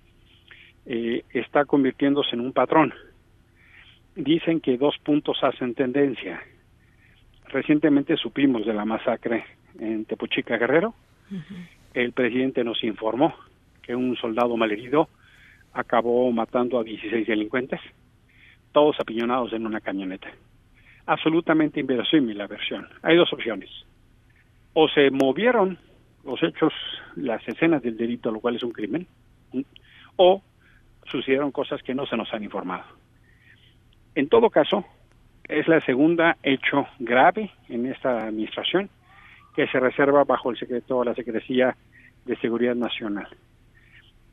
eh, 0.85 1.23
está 1.33 1.65
convirtiéndose 1.65 2.35
en 2.35 2.41
un 2.41 2.53
patrón. 2.53 2.93
Dicen 4.15 4.59
que 4.59 4.77
dos 4.77 4.97
puntos 5.03 5.37
hacen 5.43 5.73
tendencia. 5.73 6.41
Recientemente 7.47 8.17
supimos 8.17 8.65
de 8.65 8.73
la 8.73 8.85
masacre 8.85 9.45
en 9.79 10.05
Tepochica 10.05 10.57
Guerrero. 10.57 10.93
El 11.93 12.11
presidente 12.11 12.63
nos 12.63 12.83
informó 12.83 13.33
que 13.81 13.95
un 13.95 14.15
soldado 14.17 14.55
malherido 14.57 15.09
acabó 15.73 16.31
matando 16.31 16.79
a 16.79 16.83
16 16.83 17.27
delincuentes, 17.27 17.79
todos 18.71 18.99
apiñonados 18.99 19.53
en 19.53 19.65
una 19.65 19.81
camioneta. 19.81 20.29
Absolutamente 21.05 21.79
inverosímil 21.79 22.37
la 22.37 22.47
versión. 22.47 22.87
Hay 23.01 23.17
dos 23.17 23.31
opciones. 23.33 23.69
O 24.73 24.87
se 24.87 25.11
movieron 25.11 25.77
los 26.23 26.41
hechos, 26.41 26.73
las 27.15 27.45
escenas 27.47 27.81
del 27.83 27.97
delito, 27.97 28.31
lo 28.31 28.39
cual 28.39 28.55
es 28.55 28.63
un 28.63 28.71
crimen, 28.71 29.07
o 30.15 30.41
sucedieron 31.13 31.51
cosas 31.51 31.81
que 31.83 31.93
no 31.93 32.05
se 32.07 32.17
nos 32.17 32.33
han 32.33 32.43
informado. 32.43 32.83
En 34.15 34.27
todo 34.29 34.49
caso, 34.49 34.83
es 35.47 35.67
la 35.67 35.79
segunda 35.81 36.37
hecho 36.41 36.87
grave 36.99 37.51
en 37.69 37.85
esta 37.85 38.25
administración 38.25 38.89
que 39.55 39.67
se 39.67 39.79
reserva 39.79 40.23
bajo 40.23 40.49
el 40.49 40.57
secreto 40.57 40.99
de 40.99 41.05
la 41.05 41.15
Secrecía 41.15 41.75
de 42.25 42.35
Seguridad 42.37 42.75
Nacional. 42.75 43.27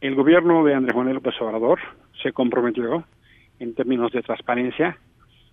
El 0.00 0.14
gobierno 0.14 0.64
de 0.64 0.74
Andrés 0.74 0.96
Manuel 0.96 1.16
López 1.16 1.34
Obrador 1.42 1.78
se 2.22 2.32
comprometió 2.32 3.04
en 3.58 3.74
términos 3.74 4.10
de 4.12 4.22
transparencia 4.22 4.96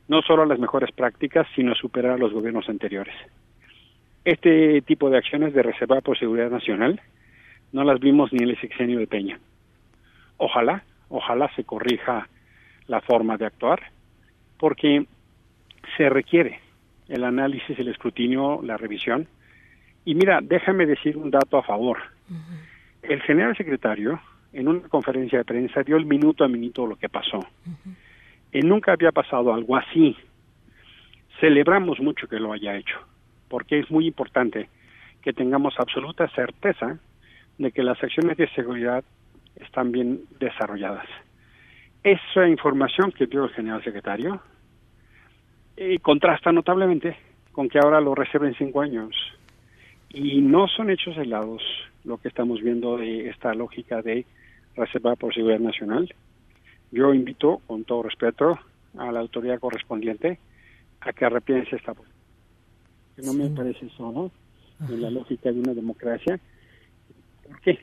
no 0.07 0.21
solo 0.21 0.43
a 0.43 0.45
las 0.45 0.59
mejores 0.59 0.91
prácticas, 0.93 1.45
sino 1.53 1.73
a 1.73 1.75
superar 1.75 2.13
a 2.13 2.17
los 2.17 2.31
gobiernos 2.31 2.69
anteriores. 2.69 3.15
Este 4.23 4.81
tipo 4.83 5.09
de 5.09 5.17
acciones 5.17 5.53
de 5.53 5.63
reserva 5.63 5.99
por 5.99 6.17
seguridad 6.17 6.49
nacional 6.49 7.01
no 7.73 7.83
las 7.83 7.99
vimos 7.99 8.31
ni 8.31 8.43
en 8.43 8.49
el 8.51 8.61
sexenio 8.61 8.99
de 8.99 9.07
Peña. 9.07 9.37
Ojalá, 10.37 10.83
ojalá 11.09 11.49
se 11.55 11.63
corrija 11.63 12.27
la 12.87 13.01
forma 13.01 13.37
de 13.37 13.45
actuar, 13.45 13.81
porque 14.57 15.05
se 15.95 16.09
requiere 16.09 16.59
el 17.07 17.23
análisis, 17.23 17.77
el 17.79 17.89
escrutinio, 17.89 18.61
la 18.63 18.77
revisión. 18.77 19.27
Y 20.05 20.15
mira, 20.15 20.39
déjame 20.41 20.85
decir 20.85 21.17
un 21.17 21.31
dato 21.31 21.57
a 21.57 21.63
favor. 21.63 21.97
El 23.01 23.21
general 23.21 23.55
secretario, 23.55 24.19
en 24.53 24.67
una 24.67 24.87
conferencia 24.87 25.39
de 25.39 25.45
prensa, 25.45 25.83
dio 25.83 25.97
el 25.97 26.05
minuto 26.05 26.43
a 26.43 26.47
minuto 26.47 26.87
lo 26.87 26.95
que 26.95 27.09
pasó. 27.09 27.39
Y 28.51 28.61
nunca 28.61 28.93
había 28.93 29.11
pasado 29.11 29.53
algo 29.53 29.75
así. 29.75 30.15
Celebramos 31.39 31.99
mucho 31.99 32.27
que 32.27 32.39
lo 32.39 32.53
haya 32.53 32.75
hecho 32.75 32.97
porque 33.47 33.79
es 33.79 33.89
muy 33.89 34.07
importante 34.07 34.69
que 35.21 35.33
tengamos 35.33 35.75
absoluta 35.79 36.27
certeza 36.29 36.97
de 37.57 37.71
que 37.71 37.83
las 37.83 38.01
acciones 38.03 38.37
de 38.37 38.47
seguridad 38.49 39.03
están 39.59 39.91
bien 39.91 40.21
desarrolladas. 40.39 41.07
Esa 42.03 42.47
información 42.47 43.11
que 43.11 43.27
dio 43.27 43.45
el 43.45 43.51
general 43.51 43.83
secretario 43.83 44.41
eh, 45.75 45.99
contrasta 45.99 46.51
notablemente 46.51 47.17
con 47.51 47.69
que 47.69 47.79
ahora 47.79 47.99
lo 48.01 48.15
reserven 48.15 48.55
cinco 48.55 48.81
años. 48.81 49.15
Y 50.09 50.41
no 50.41 50.67
son 50.67 50.89
hechos 50.89 51.17
aislados 51.17 51.61
lo 52.03 52.17
que 52.17 52.29
estamos 52.29 52.61
viendo 52.61 52.97
de 52.97 53.29
esta 53.29 53.53
lógica 53.53 54.01
de 54.01 54.25
reservar 54.75 55.17
por 55.17 55.33
seguridad 55.33 55.59
nacional. 55.59 56.13
Yo 56.91 57.13
invito, 57.13 57.61
con 57.67 57.83
todo 57.83 58.03
respeto, 58.03 58.57
a 58.97 59.11
la 59.11 59.19
autoridad 59.19 59.59
correspondiente 59.59 60.39
a 61.01 61.11
que 61.13 61.25
arrepiense 61.25 61.75
esta 61.75 61.93
no 63.17 63.33
me 63.33 63.49
parece 63.49 63.89
solo 63.97 64.31
en 64.87 65.01
la 65.01 65.09
lógica 65.09 65.51
de 65.51 65.59
una 65.59 65.73
democracia. 65.73 66.39
¿Por 67.47 67.59
qué? 67.61 67.79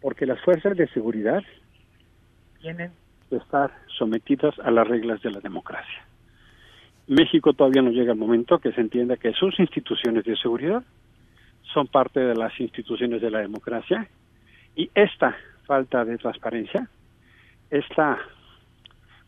Porque 0.00 0.26
las 0.26 0.40
fuerzas 0.42 0.76
de 0.76 0.88
seguridad 0.88 1.42
tienen 2.60 2.92
que 3.28 3.36
estar 3.36 3.72
sometidas 3.98 4.58
a 4.60 4.70
las 4.70 4.86
reglas 4.86 5.22
de 5.22 5.30
la 5.30 5.40
democracia. 5.40 6.04
México 7.06 7.52
todavía 7.52 7.82
no 7.82 7.90
llega 7.90 8.12
el 8.12 8.18
momento 8.18 8.58
que 8.58 8.72
se 8.72 8.80
entienda 8.80 9.16
que 9.16 9.32
sus 9.32 9.58
instituciones 9.60 10.24
de 10.24 10.36
seguridad 10.36 10.82
son 11.72 11.86
parte 11.86 12.20
de 12.20 12.34
las 12.34 12.58
instituciones 12.58 13.20
de 13.20 13.30
la 13.30 13.40
democracia 13.40 14.08
y 14.74 14.90
esta 14.94 15.36
falta 15.66 16.04
de 16.04 16.18
transparencia, 16.18 16.88
esta, 17.70 18.18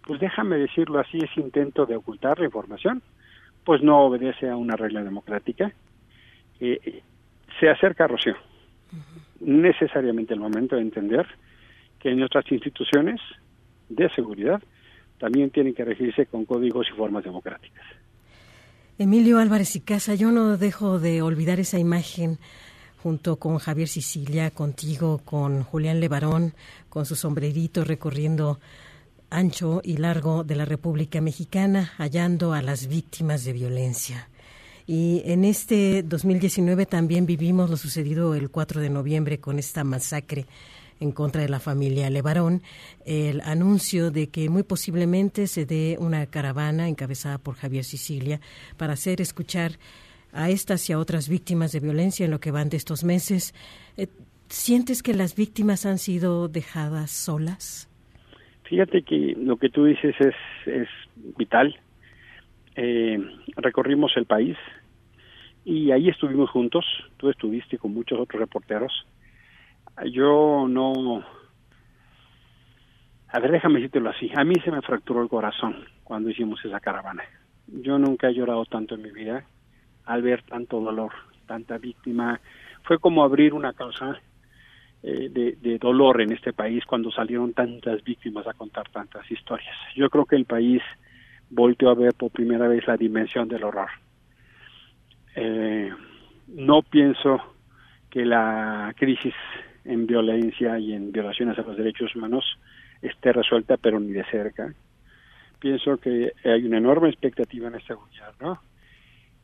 pues 0.07 0.21
déjame 0.21 0.57
decirlo 0.57 0.99
así, 0.99 1.19
ese 1.19 1.41
intento 1.41 1.87
de 1.87 1.97
ocultar 1.97 2.39
la 2.39 2.47
información, 2.47 3.03
pues 3.65 3.83
no 3.83 4.01
obedece 4.01 4.49
a 4.49 4.57
una 4.57 4.77
regla 4.77 5.03
democrática. 5.03 5.73
Eh, 6.61 7.03
se 7.61 7.69
acerca 7.69 8.05
a 8.05 8.09
Rocío. 8.09 8.37
Necesariamente 9.41 10.35
el 10.35 10.41
momento 10.41 10.77
de 10.77 10.83
entender 10.83 11.27
que 12.01 12.15
nuestras 12.15 12.51
instituciones 12.51 13.21
de 13.89 14.09
seguridad 14.11 14.63
también 15.19 15.51
tienen 15.51 15.75
que 15.75 15.85
regirse 15.85 16.27
con 16.27 16.45
códigos 16.45 16.87
y 16.93 16.97
formas 16.97 17.25
democráticas. 17.25 17.85
Emilio 18.99 19.39
Álvarez 19.39 19.77
y 19.77 19.81
Casa, 19.81 20.15
yo 20.15 20.33
no 20.33 20.57
dejo 20.57 20.99
de 20.99 21.23
olvidar 21.23 21.61
esa 21.61 21.79
imagen 21.79 22.39
junto 23.03 23.37
con 23.37 23.59
Javier 23.59 23.89
Sicilia, 23.89 24.51
contigo, 24.51 25.21
con 25.25 25.63
Julián 25.63 26.01
Levarón, 26.01 26.55
con 26.89 27.07
su 27.07 27.15
sombrerito 27.15 27.85
recorriendo 27.85 28.59
ancho 29.31 29.81
y 29.85 29.99
largo 29.99 30.43
de 30.43 30.57
la 30.57 30.65
República 30.65 31.21
Mexicana, 31.21 31.93
hallando 31.97 32.55
a 32.55 32.63
las 32.63 32.89
víctimas 32.89 33.45
de 33.45 33.53
violencia. 33.53 34.29
Y 34.89 35.21
en 35.27 35.45
este 35.45 36.03
2019 36.03 36.87
también 36.87 37.27
vivimos 37.27 37.69
lo 37.69 37.77
sucedido 37.77 38.35
el 38.35 38.49
4 38.49 38.81
de 38.81 38.89
noviembre 38.89 39.39
con 39.39 39.59
esta 39.59 39.85
masacre 39.85 40.47
en 40.99 41.13
contra 41.13 41.43
de 41.43 41.51
la 41.51 41.61
familia 41.61 42.09
Levarón, 42.09 42.63
el 43.05 43.43
anuncio 43.43 44.11
de 44.11 44.31
que 44.31 44.49
muy 44.49 44.63
posiblemente 44.63 45.47
se 45.47 45.67
dé 45.67 45.99
una 46.01 46.25
caravana 46.25 46.89
encabezada 46.89 47.37
por 47.37 47.57
Javier 47.57 47.85
Sicilia 47.85 48.41
para 48.79 48.95
hacer 48.95 49.21
escuchar 49.21 49.73
a 50.33 50.49
estas 50.49 50.89
y 50.89 50.95
a 50.95 50.99
otras 50.99 51.29
víctimas 51.29 51.73
de 51.73 51.81
violencia 51.81 52.25
en 52.25 52.31
lo 52.31 52.41
que 52.41 52.51
van 52.51 52.71
de 52.71 52.79
estos 52.79 53.05
meses. 53.05 53.55
Eh, 53.99 54.07
¿Sientes 54.49 55.03
que 55.03 55.13
las 55.13 55.37
víctimas 55.37 55.85
han 55.85 55.99
sido 55.99 56.49
dejadas 56.49 57.11
solas? 57.11 57.91
Fíjate 58.65 59.03
que 59.03 59.35
lo 59.37 59.59
que 59.59 59.69
tú 59.69 59.85
dices 59.85 60.15
es, 60.19 60.35
es 60.65 60.89
vital. 61.37 61.79
Eh, 62.75 63.19
recorrimos 63.57 64.13
el 64.17 64.25
país 64.25 64.57
y 65.71 65.93
ahí 65.93 66.09
estuvimos 66.09 66.51
juntos. 66.51 66.85
Tú 67.17 67.29
estuviste 67.29 67.79
con 67.79 67.93
muchos 67.93 68.19
otros 68.19 68.41
reporteros 68.41 69.07
yo 70.07 70.67
no... 70.69 71.25
A 73.31 73.41
ver, 73.41 73.51
déjame 73.51 73.77
decírtelo 73.77 74.11
así. 74.11 74.31
A 74.35 74.45
mí 74.45 74.55
se 74.65 74.71
me 74.71 74.81
fracturó 74.81 75.23
el 75.23 75.29
corazón 75.29 75.85
cuando 76.03 76.31
hicimos 76.31 76.65
esa 76.65 76.81
caravana. 76.81 77.23
Yo 77.67 77.99
nunca 77.99 78.29
he 78.29 78.35
llorado 78.35 78.65
tanto 78.65 78.95
en 78.95 79.03
mi 79.03 79.11
vida 79.11 79.45
al 80.07 80.23
ver 80.23 80.43
tanto 80.45 80.81
dolor, 80.81 81.13
tanta 81.47 81.77
víctima. 81.77 82.41
Fue 82.85 82.99
como 82.99 83.23
abrir 83.23 83.53
una 83.53 83.75
causa 83.75 84.19
eh, 85.03 85.29
de, 85.31 85.59
de, 85.61 85.79
dolor 85.79 86.23
en 86.23 86.33
este 86.33 86.55
país 86.55 86.87
cuando 86.87 87.11
salieron 87.11 87.53
tantas 87.53 88.03
víctimas 88.03 88.47
a 88.47 88.55
contar 88.55 88.89
tantas 88.89 89.31
historias. 89.31 89.77
Yo 89.95 90.09
creo 90.09 90.25
que 90.25 90.37
el 90.37 90.47
país 90.47 90.81
volteó 91.51 91.91
a 91.91 91.95
ver 91.95 92.15
por 92.15 92.31
primera 92.31 92.67
vez 92.67 92.87
la 92.87 92.97
dimensión 92.97 93.47
del 93.47 93.65
horror. 93.65 93.91
Eh, 95.41 95.89
no 96.49 96.83
pienso 96.83 97.41
que 98.11 98.25
la 98.25 98.93
crisis 98.97 99.35
en 99.85 100.05
violencia 100.05 100.81
y 100.81 100.93
en 100.93 101.13
violaciones 101.13 101.57
a 101.57 101.63
los 101.63 101.77
derechos 101.77 102.17
humanos 102.17 102.45
esté 103.03 103.33
resuelta, 103.33 103.77
pero 103.77 104.01
ni 104.01 104.11
de 104.11 104.25
cerca. 104.25 104.75
Pienso 105.61 105.97
que 105.99 106.33
hay 106.45 106.65
una 106.65 106.79
enorme 106.79 107.09
expectativa 107.09 107.69
en 107.69 107.77
este 107.77 107.95
gobierno 107.95 108.61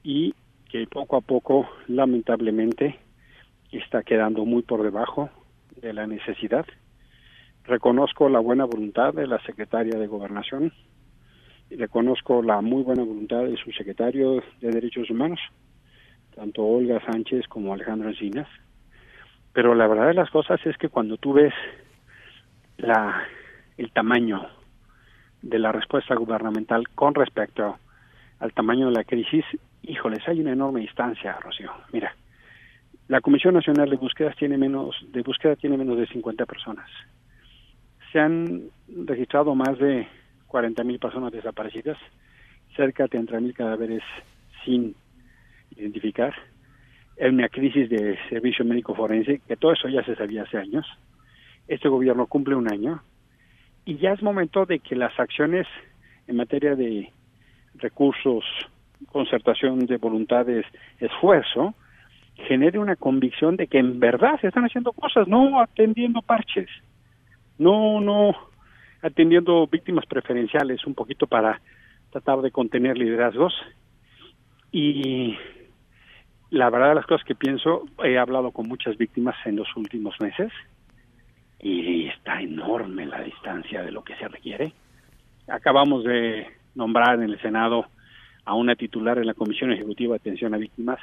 y 0.03 0.35
que 0.69 0.85
poco 0.89 1.17
a 1.17 1.21
poco, 1.21 1.69
lamentablemente, 1.87 2.99
está 3.71 4.03
quedando 4.03 4.45
muy 4.45 4.63
por 4.63 4.83
debajo 4.83 5.31
de 5.81 5.93
la 5.93 6.09
necesidad. 6.09 6.67
Reconozco 7.63 8.29
la 8.29 8.41
buena 8.41 8.65
voluntad 8.65 9.15
de 9.15 9.29
la 9.29 9.41
secretaria 9.43 9.97
de 9.97 10.09
Gobernación 10.09 10.73
y 11.71 11.77
reconozco 11.77 12.43
la 12.43 12.61
muy 12.63 12.83
buena 12.83 13.05
voluntad 13.05 13.45
de 13.45 13.57
su 13.57 13.71
secretario 13.71 14.43
de 14.61 14.71
Derechos 14.73 15.09
Humanos, 15.09 15.39
tanto 16.35 16.65
Olga 16.65 17.01
Sánchez 17.05 17.47
como 17.49 17.73
Alejandro 17.73 18.09
Encinas, 18.09 18.49
pero 19.53 19.75
la 19.75 19.87
verdad 19.87 20.09
de 20.09 20.15
las 20.15 20.31
cosas 20.31 20.61
es 20.67 20.77
que 20.77 20.89
cuando 20.89 21.17
tú 21.17 21.33
ves 21.33 21.55
la, 22.77 23.23
el 23.77 23.93
tamaño 23.93 24.47
de 25.43 25.59
la 25.59 25.73
respuesta 25.73 26.15
gubernamental 26.15 26.89
con 26.89 27.15
respecto 27.15 27.77
al 28.41 28.53
tamaño 28.53 28.87
de 28.87 28.93
la 28.93 29.05
crisis, 29.05 29.45
híjoles, 29.83 30.27
hay 30.27 30.41
una 30.41 30.53
enorme 30.53 30.81
distancia, 30.81 31.39
Rocío. 31.41 31.71
Mira, 31.93 32.15
la 33.09 33.21
Comisión 33.21 33.55
Nacional 33.55 33.91
de 33.91 33.97
Búsquedas 33.97 34.37
tiene 34.37 34.57
menos 34.57 34.97
de 35.13 35.23
búsqueda 35.23 35.57
tiene 35.57 35.77
menos 35.77 35.99
de 35.99 36.07
50 36.07 36.47
personas. 36.47 36.89
Se 38.13 38.19
han 38.19 38.63
registrado 38.89 39.55
más 39.55 39.79
de 39.79 40.09
40 40.47 40.83
mil 40.85 40.99
personas 40.99 41.33
desaparecidas, 41.33 41.99
cerca 42.75 43.05
de 43.05 43.11
30 43.11 43.41
mil 43.41 43.55
cadáveres 43.55 44.03
sin 44.65 44.95
identificar 45.77 46.35
en 47.17 47.35
una 47.35 47.49
crisis 47.49 47.89
de 47.89 48.19
servicio 48.29 48.65
médico 48.65 48.95
forense, 48.95 49.41
que 49.47 49.57
todo 49.57 49.73
eso 49.73 49.89
ya 49.89 50.05
se 50.05 50.17
sabía 50.17 50.43
hace 50.43 50.59
años. 50.59 50.87
Este 51.69 51.89
gobierno 51.89 52.27
cumple 52.27 52.55
un 52.55 52.71
año 52.71 53.03
y 53.85 53.97
ya 53.99 54.13
es 54.13 54.23
momento 54.23 54.67
de 54.67 54.81
que 54.81 54.97
las 54.97 55.19
acciones 55.19 55.67
en 56.27 56.37
materia 56.37 56.75
de 56.75 57.13
recursos, 57.77 58.45
concertación 59.11 59.81
de 59.81 59.97
voluntades, 59.99 60.65
esfuerzo, 60.99 61.75
genere 62.49 62.79
una 62.79 62.97
convicción 62.97 63.57
de 63.57 63.67
que 63.67 63.79
en 63.79 64.01
verdad 64.01 64.41
se 64.41 64.49
están 64.49 64.65
haciendo 64.65 64.93
cosas, 64.93 65.29
no 65.29 65.61
atendiendo 65.61 66.21
parches, 66.23 66.69
no, 67.59 68.01
no 68.01 68.35
atendiendo 69.03 69.67
víctimas 69.67 70.07
preferenciales, 70.07 70.85
un 70.87 70.95
poquito 70.95 71.27
para 71.27 71.61
tratar 72.11 72.41
de 72.41 72.51
contener 72.51 72.97
liderazgos 72.97 73.55
y 74.73 75.37
la 76.55 76.71
verdad 76.71 76.91
de 76.91 76.95
las 76.95 77.07
cosas 77.07 77.27
que 77.27 77.35
pienso, 77.35 77.85
he 78.05 78.17
hablado 78.17 78.53
con 78.53 78.69
muchas 78.69 78.97
víctimas 78.97 79.35
en 79.45 79.57
los 79.57 79.67
últimos 79.77 80.15
meses 80.21 80.53
y 81.59 82.07
está 82.07 82.41
enorme 82.41 83.07
la 83.07 83.23
distancia 83.23 83.83
de 83.83 83.91
lo 83.91 84.05
que 84.05 84.15
se 84.15 84.29
requiere. 84.29 84.73
Acabamos 85.49 86.05
de 86.05 86.47
nombrar 86.77 87.17
en 87.17 87.31
el 87.31 87.41
Senado 87.41 87.87
a 88.45 88.55
una 88.55 88.77
titular 88.77 89.19
en 89.19 89.27
la 89.27 89.35
Comisión 89.35 89.73
Ejecutiva 89.73 90.13
de 90.13 90.19
Atención 90.19 90.55
a 90.55 90.59
Víctimas 90.59 91.01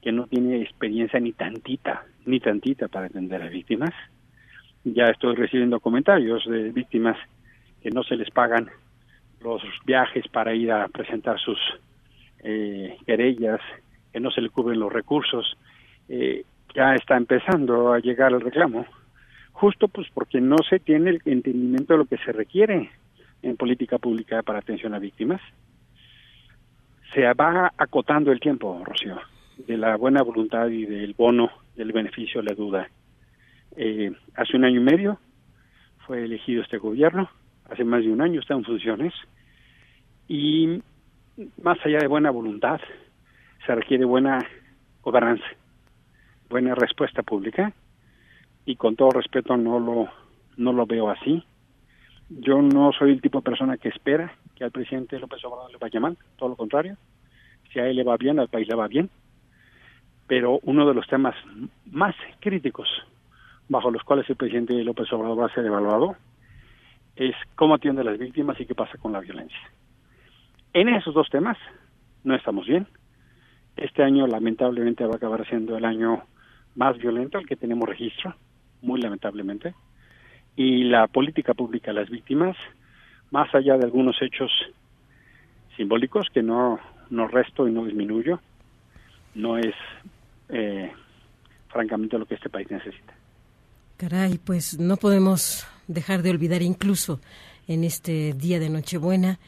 que 0.00 0.10
no 0.10 0.26
tiene 0.26 0.62
experiencia 0.62 1.20
ni 1.20 1.32
tantita, 1.32 2.06
ni 2.24 2.40
tantita 2.40 2.88
para 2.88 3.06
atender 3.06 3.42
a 3.42 3.48
víctimas. 3.48 3.92
Ya 4.84 5.04
estoy 5.08 5.34
recibiendo 5.34 5.80
comentarios 5.80 6.46
de 6.46 6.72
víctimas 6.72 7.18
que 7.82 7.90
no 7.90 8.04
se 8.04 8.16
les 8.16 8.30
pagan 8.30 8.70
los 9.42 9.62
viajes 9.84 10.26
para 10.28 10.54
ir 10.54 10.72
a 10.72 10.88
presentar 10.88 11.38
sus 11.38 11.58
eh, 12.42 12.96
querellas 13.04 13.60
que 14.14 14.20
no 14.20 14.30
se 14.30 14.40
le 14.40 14.48
cubren 14.48 14.78
los 14.78 14.92
recursos, 14.92 15.58
eh, 16.08 16.44
ya 16.72 16.94
está 16.94 17.16
empezando 17.16 17.92
a 17.92 17.98
llegar 17.98 18.32
el 18.32 18.40
reclamo, 18.40 18.86
justo 19.50 19.88
pues 19.88 20.06
porque 20.14 20.40
no 20.40 20.58
se 20.70 20.78
tiene 20.78 21.10
el 21.10 21.22
entendimiento 21.24 21.94
de 21.94 21.98
lo 21.98 22.04
que 22.04 22.18
se 22.18 22.30
requiere 22.30 22.90
en 23.42 23.56
política 23.56 23.98
pública 23.98 24.44
para 24.44 24.60
atención 24.60 24.94
a 24.94 25.00
víctimas. 25.00 25.40
Se 27.12 27.22
va 27.34 27.72
acotando 27.76 28.30
el 28.30 28.38
tiempo, 28.38 28.80
Rocío, 28.84 29.18
de 29.66 29.76
la 29.76 29.96
buena 29.96 30.22
voluntad 30.22 30.68
y 30.68 30.86
del 30.86 31.14
bono 31.14 31.50
del 31.74 31.90
beneficio 31.90 32.40
la 32.40 32.54
duda. 32.54 32.88
Eh, 33.76 34.12
hace 34.36 34.56
un 34.56 34.64
año 34.64 34.80
y 34.80 34.84
medio 34.84 35.18
fue 36.06 36.22
elegido 36.22 36.62
este 36.62 36.78
gobierno, 36.78 37.28
hace 37.68 37.82
más 37.82 38.04
de 38.04 38.12
un 38.12 38.20
año 38.20 38.38
está 38.38 38.54
en 38.54 38.62
funciones, 38.62 39.12
y 40.28 40.80
más 41.60 41.78
allá 41.84 41.98
de 41.98 42.06
buena 42.06 42.30
voluntad, 42.30 42.80
se 43.66 43.74
requiere 43.74 44.04
buena 44.04 44.38
gobernanza, 45.02 45.44
buena 46.48 46.74
respuesta 46.74 47.22
pública 47.22 47.72
y 48.64 48.76
con 48.76 48.96
todo 48.96 49.10
respeto 49.10 49.56
no 49.56 49.78
lo 49.78 50.08
no 50.56 50.72
lo 50.72 50.86
veo 50.86 51.10
así. 51.10 51.44
Yo 52.28 52.62
no 52.62 52.92
soy 52.92 53.12
el 53.12 53.20
tipo 53.20 53.38
de 53.38 53.44
persona 53.44 53.76
que 53.76 53.88
espera 53.88 54.32
que 54.54 54.64
al 54.64 54.70
presidente 54.70 55.18
López 55.18 55.44
Obrador 55.44 55.70
le 55.72 55.78
vaya 55.78 56.00
mal, 56.00 56.16
todo 56.36 56.50
lo 56.50 56.56
contrario. 56.56 56.96
Si 57.72 57.80
a 57.80 57.86
él 57.86 57.96
le 57.96 58.04
va 58.04 58.16
bien, 58.16 58.38
al 58.38 58.48
país 58.48 58.68
le 58.68 58.76
va 58.76 58.86
bien. 58.86 59.10
Pero 60.26 60.60
uno 60.62 60.86
de 60.86 60.94
los 60.94 61.06
temas 61.06 61.34
más 61.90 62.14
críticos 62.40 62.88
bajo 63.68 63.90
los 63.90 64.02
cuales 64.04 64.28
el 64.30 64.36
presidente 64.36 64.72
López 64.84 65.12
Obrador 65.12 65.40
va 65.40 65.46
a 65.46 65.54
ser 65.54 65.66
evaluado 65.66 66.16
es 67.16 67.34
cómo 67.54 67.74
atiende 67.74 68.02
a 68.02 68.04
las 68.04 68.18
víctimas 68.18 68.60
y 68.60 68.66
qué 68.66 68.74
pasa 68.74 68.98
con 68.98 69.12
la 69.12 69.20
violencia. 69.20 69.58
En 70.72 70.88
esos 70.88 71.14
dos 71.14 71.28
temas 71.30 71.56
no 72.24 72.34
estamos 72.34 72.66
bien. 72.66 72.86
Este 73.76 74.02
año 74.02 74.26
lamentablemente 74.26 75.04
va 75.04 75.14
a 75.14 75.16
acabar 75.16 75.46
siendo 75.48 75.76
el 75.76 75.84
año 75.84 76.22
más 76.74 76.96
violento 76.98 77.38
al 77.38 77.46
que 77.46 77.56
tenemos 77.56 77.88
registro, 77.88 78.34
muy 78.82 79.00
lamentablemente. 79.00 79.74
Y 80.56 80.84
la 80.84 81.06
política 81.08 81.54
pública 81.54 81.90
a 81.90 81.94
las 81.94 82.08
víctimas, 82.08 82.56
más 83.30 83.52
allá 83.54 83.76
de 83.76 83.84
algunos 83.84 84.16
hechos 84.22 84.50
simbólicos 85.76 86.28
que 86.32 86.42
no, 86.42 86.78
no 87.10 87.26
resto 87.26 87.66
y 87.66 87.72
no 87.72 87.84
disminuyo, 87.84 88.40
no 89.34 89.58
es 89.58 89.74
eh, 90.48 90.92
francamente 91.68 92.18
lo 92.18 92.26
que 92.26 92.36
este 92.36 92.48
país 92.48 92.70
necesita. 92.70 93.14
Caray, 93.96 94.38
pues 94.38 94.78
no 94.78 94.96
podemos 94.96 95.66
dejar 95.88 96.22
de 96.22 96.30
olvidar 96.30 96.62
incluso 96.62 97.20
en 97.66 97.84
este 97.84 98.32
día 98.34 98.58
de 98.58 98.70
Nochebuena 98.70 99.38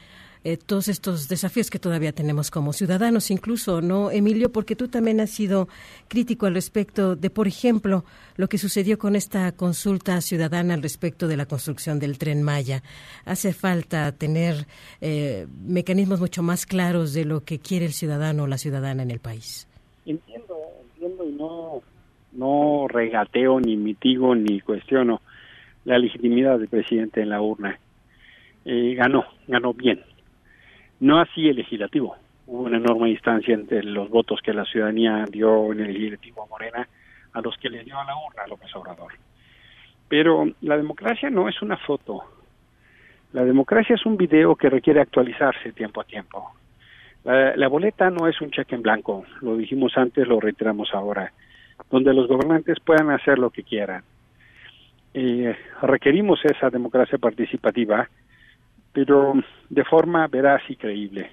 eh, 0.47 0.55
todos 0.55 0.87
estos 0.87 1.27
desafíos 1.27 1.69
que 1.69 1.77
todavía 1.77 2.13
tenemos 2.13 2.51
como 2.51 2.71
ciudadanos, 2.71 3.31
incluso, 3.31 3.81
¿no, 3.81 4.11
Emilio? 4.11 4.49
Porque 4.49 4.77
tú 4.77 4.87
también 4.87 5.19
has 5.19 5.29
sido 5.29 5.67
crítico 6.07 6.45
al 6.45 6.53
respecto 6.53 7.17
de, 7.17 7.29
por 7.29 7.49
ejemplo, 7.49 8.05
lo 8.37 8.47
que 8.47 8.57
sucedió 8.57 8.97
con 8.97 9.17
esta 9.17 9.51
consulta 9.51 10.21
ciudadana 10.21 10.73
al 10.73 10.81
respecto 10.81 11.27
de 11.27 11.35
la 11.35 11.47
construcción 11.47 11.99
del 11.99 12.17
tren 12.17 12.43
Maya. 12.43 12.81
Hace 13.25 13.51
falta 13.51 14.13
tener 14.13 14.67
eh, 15.01 15.47
mecanismos 15.65 16.21
mucho 16.21 16.43
más 16.43 16.65
claros 16.65 17.13
de 17.13 17.25
lo 17.25 17.43
que 17.43 17.59
quiere 17.59 17.85
el 17.85 17.91
ciudadano 17.91 18.43
o 18.43 18.47
la 18.47 18.57
ciudadana 18.57 19.03
en 19.03 19.11
el 19.11 19.19
país. 19.19 19.67
Entiendo, 20.05 20.55
entiendo 20.93 21.25
y 21.25 21.33
no 21.33 21.81
no 22.31 22.87
regateo, 22.87 23.59
ni 23.59 23.75
mitigo, 23.75 24.33
ni 24.33 24.61
cuestiono 24.61 25.21
la 25.83 25.99
legitimidad 25.99 26.57
del 26.57 26.69
presidente 26.69 27.21
en 27.21 27.31
la 27.31 27.41
urna. 27.41 27.77
Eh, 28.63 28.95
ganó, 28.95 29.25
ganó 29.47 29.73
bien. 29.73 29.99
No 30.99 31.19
así 31.19 31.47
el 31.47 31.57
legislativo. 31.57 32.15
Hubo 32.45 32.63
una 32.63 32.77
enorme 32.77 33.09
distancia 33.09 33.53
entre 33.53 33.83
los 33.83 34.09
votos 34.09 34.39
que 34.41 34.53
la 34.53 34.65
ciudadanía 34.65 35.25
dio 35.29 35.71
en 35.73 35.81
el 35.81 35.93
legislativo 35.93 36.43
a 36.43 36.47
Morena 36.47 36.87
a 37.33 37.41
los 37.41 37.57
que 37.57 37.69
le 37.69 37.83
dio 37.83 37.99
a 37.99 38.05
la 38.05 38.15
urna 38.15 38.47
López 38.47 38.75
Obrador. 38.75 39.13
Pero 40.07 40.49
la 40.61 40.77
democracia 40.77 41.29
no 41.29 41.49
es 41.49 41.61
una 41.61 41.77
foto. 41.77 42.23
La 43.33 43.43
democracia 43.43 43.95
es 43.95 44.05
un 44.05 44.17
video 44.17 44.55
que 44.55 44.69
requiere 44.69 45.01
actualizarse 45.01 45.73
tiempo 45.73 46.01
a 46.01 46.05
tiempo. 46.05 46.51
La, 47.25 47.55
la 47.55 47.67
boleta 47.67 48.09
no 48.09 48.27
es 48.27 48.39
un 48.41 48.51
cheque 48.51 48.75
en 48.75 48.81
blanco. 48.81 49.25
Lo 49.41 49.57
dijimos 49.57 49.97
antes, 49.97 50.27
lo 50.27 50.39
reiteramos 50.39 50.89
ahora 50.93 51.31
donde 51.89 52.13
los 52.13 52.27
gobernantes 52.27 52.79
puedan 52.79 53.09
hacer 53.11 53.39
lo 53.39 53.49
que 53.49 53.63
quieran. 53.63 54.03
Eh, 55.13 55.55
requerimos 55.81 56.43
esa 56.43 56.69
democracia 56.69 57.17
participativa, 57.17 58.09
pero 58.97 59.33
de 59.69 59.83
forma 59.83 60.25
veraz 60.25 60.63
y 60.69 60.75
creíble. 60.75 61.29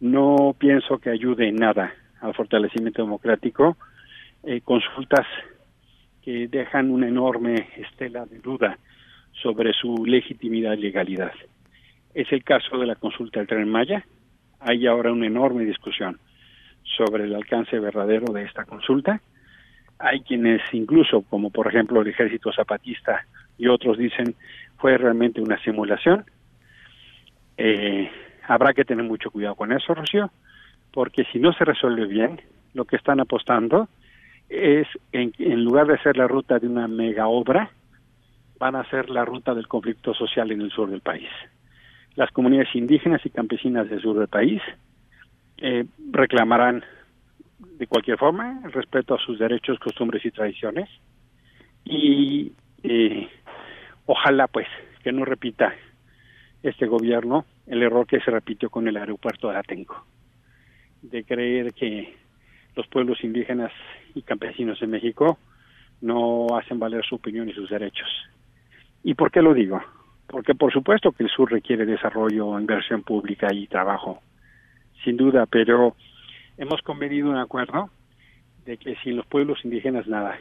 No 0.00 0.56
pienso 0.58 0.96
que 0.96 1.10
ayude 1.10 1.46
en 1.46 1.56
nada 1.56 1.92
al 2.22 2.32
fortalecimiento 2.32 3.02
democrático 3.02 3.76
eh, 4.42 4.62
consultas 4.62 5.26
que 6.22 6.48
dejan 6.48 6.90
una 6.90 7.06
enorme 7.06 7.68
estela 7.76 8.24
de 8.24 8.38
duda 8.38 8.78
sobre 9.42 9.74
su 9.74 10.06
legitimidad 10.06 10.72
y 10.72 10.84
legalidad. 10.84 11.32
Es 12.14 12.32
el 12.32 12.42
caso 12.42 12.78
de 12.78 12.86
la 12.86 12.94
consulta 12.94 13.40
del 13.40 13.46
Tren 13.46 13.68
Maya. 13.68 14.02
Hay 14.60 14.86
ahora 14.86 15.12
una 15.12 15.26
enorme 15.26 15.66
discusión 15.66 16.18
sobre 16.96 17.24
el 17.24 17.34
alcance 17.34 17.78
verdadero 17.78 18.32
de 18.32 18.44
esta 18.44 18.64
consulta 18.64 19.20
hay 19.98 20.20
quienes 20.20 20.60
incluso, 20.72 21.22
como 21.22 21.50
por 21.50 21.68
ejemplo 21.68 22.02
el 22.02 22.08
ejército 22.08 22.52
zapatista 22.52 23.26
y 23.58 23.68
otros 23.68 23.96
dicen, 23.96 24.34
fue 24.78 24.98
realmente 24.98 25.40
una 25.40 25.58
simulación. 25.62 26.24
Eh, 27.58 28.10
habrá 28.46 28.72
que 28.72 28.84
tener 28.84 29.04
mucho 29.04 29.30
cuidado 29.30 29.54
con 29.54 29.72
eso, 29.72 29.94
Rocío, 29.94 30.30
porque 30.92 31.24
si 31.32 31.38
no 31.38 31.52
se 31.52 31.64
resuelve 31.64 32.06
bien, 32.06 32.40
lo 32.74 32.84
que 32.84 32.96
están 32.96 33.20
apostando 33.20 33.88
es, 34.48 34.86
en, 35.12 35.64
lugar 35.64 35.86
de 35.86 35.98
ser 35.98 36.16
la 36.16 36.28
ruta 36.28 36.58
de 36.58 36.66
una 36.66 36.86
mega 36.88 37.26
obra, 37.26 37.70
van 38.58 38.76
a 38.76 38.88
ser 38.88 39.10
la 39.10 39.24
ruta 39.24 39.54
del 39.54 39.68
conflicto 39.68 40.14
social 40.14 40.50
en 40.50 40.60
el 40.60 40.70
sur 40.70 40.90
del 40.90 41.00
país. 41.00 41.28
Las 42.14 42.30
comunidades 42.30 42.74
indígenas 42.74 43.24
y 43.24 43.30
campesinas 43.30 43.88
del 43.90 44.00
sur 44.00 44.18
del 44.18 44.28
país 44.28 44.62
eh, 45.58 45.84
reclamarán 46.10 46.84
de 47.58 47.86
cualquier 47.86 48.18
forma, 48.18 48.60
el 48.64 48.72
respeto 48.72 49.14
a 49.14 49.18
sus 49.18 49.38
derechos, 49.38 49.78
costumbres 49.78 50.24
y 50.24 50.30
tradiciones. 50.30 50.88
Y 51.84 52.52
eh, 52.82 53.28
ojalá, 54.06 54.46
pues, 54.46 54.66
que 55.02 55.12
no 55.12 55.24
repita 55.24 55.74
este 56.62 56.86
gobierno 56.86 57.44
el 57.66 57.82
error 57.82 58.06
que 58.06 58.20
se 58.20 58.30
repitió 58.30 58.70
con 58.70 58.86
el 58.88 58.96
aeropuerto 58.96 59.50
de 59.50 59.56
Atenco, 59.56 60.04
de 61.02 61.24
creer 61.24 61.72
que 61.72 62.14
los 62.74 62.86
pueblos 62.88 63.22
indígenas 63.22 63.72
y 64.14 64.22
campesinos 64.22 64.78
de 64.80 64.86
México 64.86 65.38
no 66.00 66.46
hacen 66.56 66.78
valer 66.78 67.04
su 67.04 67.16
opinión 67.16 67.48
y 67.48 67.52
sus 67.52 67.70
derechos. 67.70 68.08
¿Y 69.02 69.14
por 69.14 69.30
qué 69.30 69.42
lo 69.42 69.54
digo? 69.54 69.80
Porque 70.26 70.54
por 70.54 70.72
supuesto 70.72 71.12
que 71.12 71.24
el 71.24 71.30
sur 71.30 71.50
requiere 71.50 71.86
desarrollo, 71.86 72.58
inversión 72.58 73.02
pública 73.02 73.48
y 73.52 73.66
trabajo, 73.66 74.20
sin 75.04 75.16
duda, 75.16 75.46
pero 75.46 75.96
hemos 76.58 76.82
convenido 76.82 77.30
un 77.30 77.36
acuerdo 77.36 77.90
de 78.64 78.76
que 78.76 78.96
sin 78.96 79.16
los 79.16 79.26
pueblos 79.26 79.64
indígenas 79.64 80.06
nada. 80.06 80.38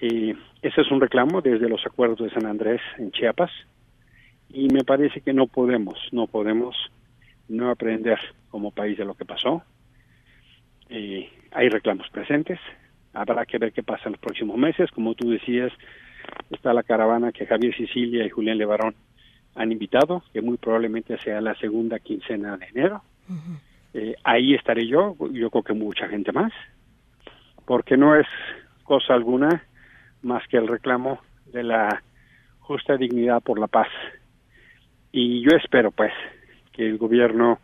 Eh, 0.00 0.34
ese 0.60 0.80
es 0.80 0.90
un 0.90 1.00
reclamo 1.00 1.40
desde 1.40 1.68
los 1.68 1.84
acuerdos 1.86 2.18
de 2.18 2.30
San 2.30 2.46
Andrés 2.46 2.80
en 2.98 3.12
Chiapas 3.12 3.50
y 4.50 4.68
me 4.68 4.84
parece 4.84 5.20
que 5.20 5.32
no 5.32 5.46
podemos, 5.46 5.98
no 6.12 6.26
podemos 6.26 6.76
no 7.48 7.70
aprender 7.70 8.18
como 8.50 8.70
país 8.70 8.96
de 8.98 9.04
lo 9.04 9.14
que 9.14 9.24
pasó. 9.24 9.62
Eh, 10.88 11.30
hay 11.52 11.68
reclamos 11.68 12.08
presentes, 12.10 12.58
habrá 13.12 13.44
que 13.46 13.58
ver 13.58 13.72
qué 13.72 13.82
pasa 13.82 14.04
en 14.06 14.12
los 14.12 14.20
próximos 14.20 14.56
meses. 14.56 14.90
Como 14.90 15.14
tú 15.14 15.30
decías, 15.30 15.72
está 16.50 16.72
la 16.72 16.82
caravana 16.82 17.32
que 17.32 17.46
Javier 17.46 17.74
Sicilia 17.76 18.24
y 18.24 18.30
Julián 18.30 18.58
Levarón 18.58 18.94
han 19.54 19.72
invitado, 19.72 20.22
que 20.32 20.42
muy 20.42 20.58
probablemente 20.58 21.18
sea 21.18 21.40
la 21.40 21.54
segunda 21.56 21.98
quincena 21.98 22.56
de 22.56 22.66
enero. 22.66 23.02
Eh, 23.94 24.14
ahí 24.24 24.54
estaré 24.54 24.86
yo, 24.86 25.16
yo 25.32 25.50
creo 25.50 25.62
que 25.62 25.72
mucha 25.72 26.08
gente 26.08 26.30
más, 26.30 26.52
porque 27.64 27.96
no 27.96 28.14
es 28.14 28.26
cosa 28.84 29.14
alguna 29.14 29.64
más 30.22 30.46
que 30.48 30.58
el 30.58 30.68
reclamo 30.68 31.20
de 31.46 31.62
la 31.62 32.02
justa 32.60 32.96
dignidad 32.96 33.42
por 33.42 33.58
la 33.58 33.66
paz. 33.66 33.88
Y 35.18 35.40
yo 35.40 35.56
espero, 35.56 35.92
pues, 35.92 36.12
que 36.74 36.86
el 36.86 36.98
gobierno 36.98 37.58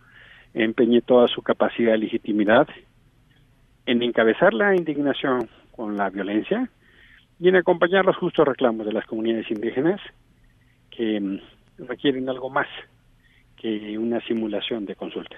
empeñe 0.55 1.03
toda 1.03 1.29
su 1.29 1.43
capacidad 1.43 1.93
de 1.93 1.99
legitimidad 1.99 2.67
en 3.85 4.03
encabezar 4.03 4.55
la 4.55 4.75
indignación 4.75 5.51
con 5.71 5.99
la 5.99 6.09
violencia 6.09 6.71
y 7.39 7.49
en 7.49 7.57
acompañar 7.57 8.07
los 8.07 8.17
justos 8.17 8.49
reclamos 8.49 8.87
de 8.87 8.95
las 8.95 9.05
comunidades 9.05 9.51
indígenas 9.51 10.01
que 10.91 11.21
mm, 11.21 11.41
requieren 11.87 12.27
algo 12.31 12.49
más 12.49 12.69
que 13.61 13.99
una 13.99 14.19
simulación 14.23 14.87
de 14.87 14.97
consulta. 14.97 15.37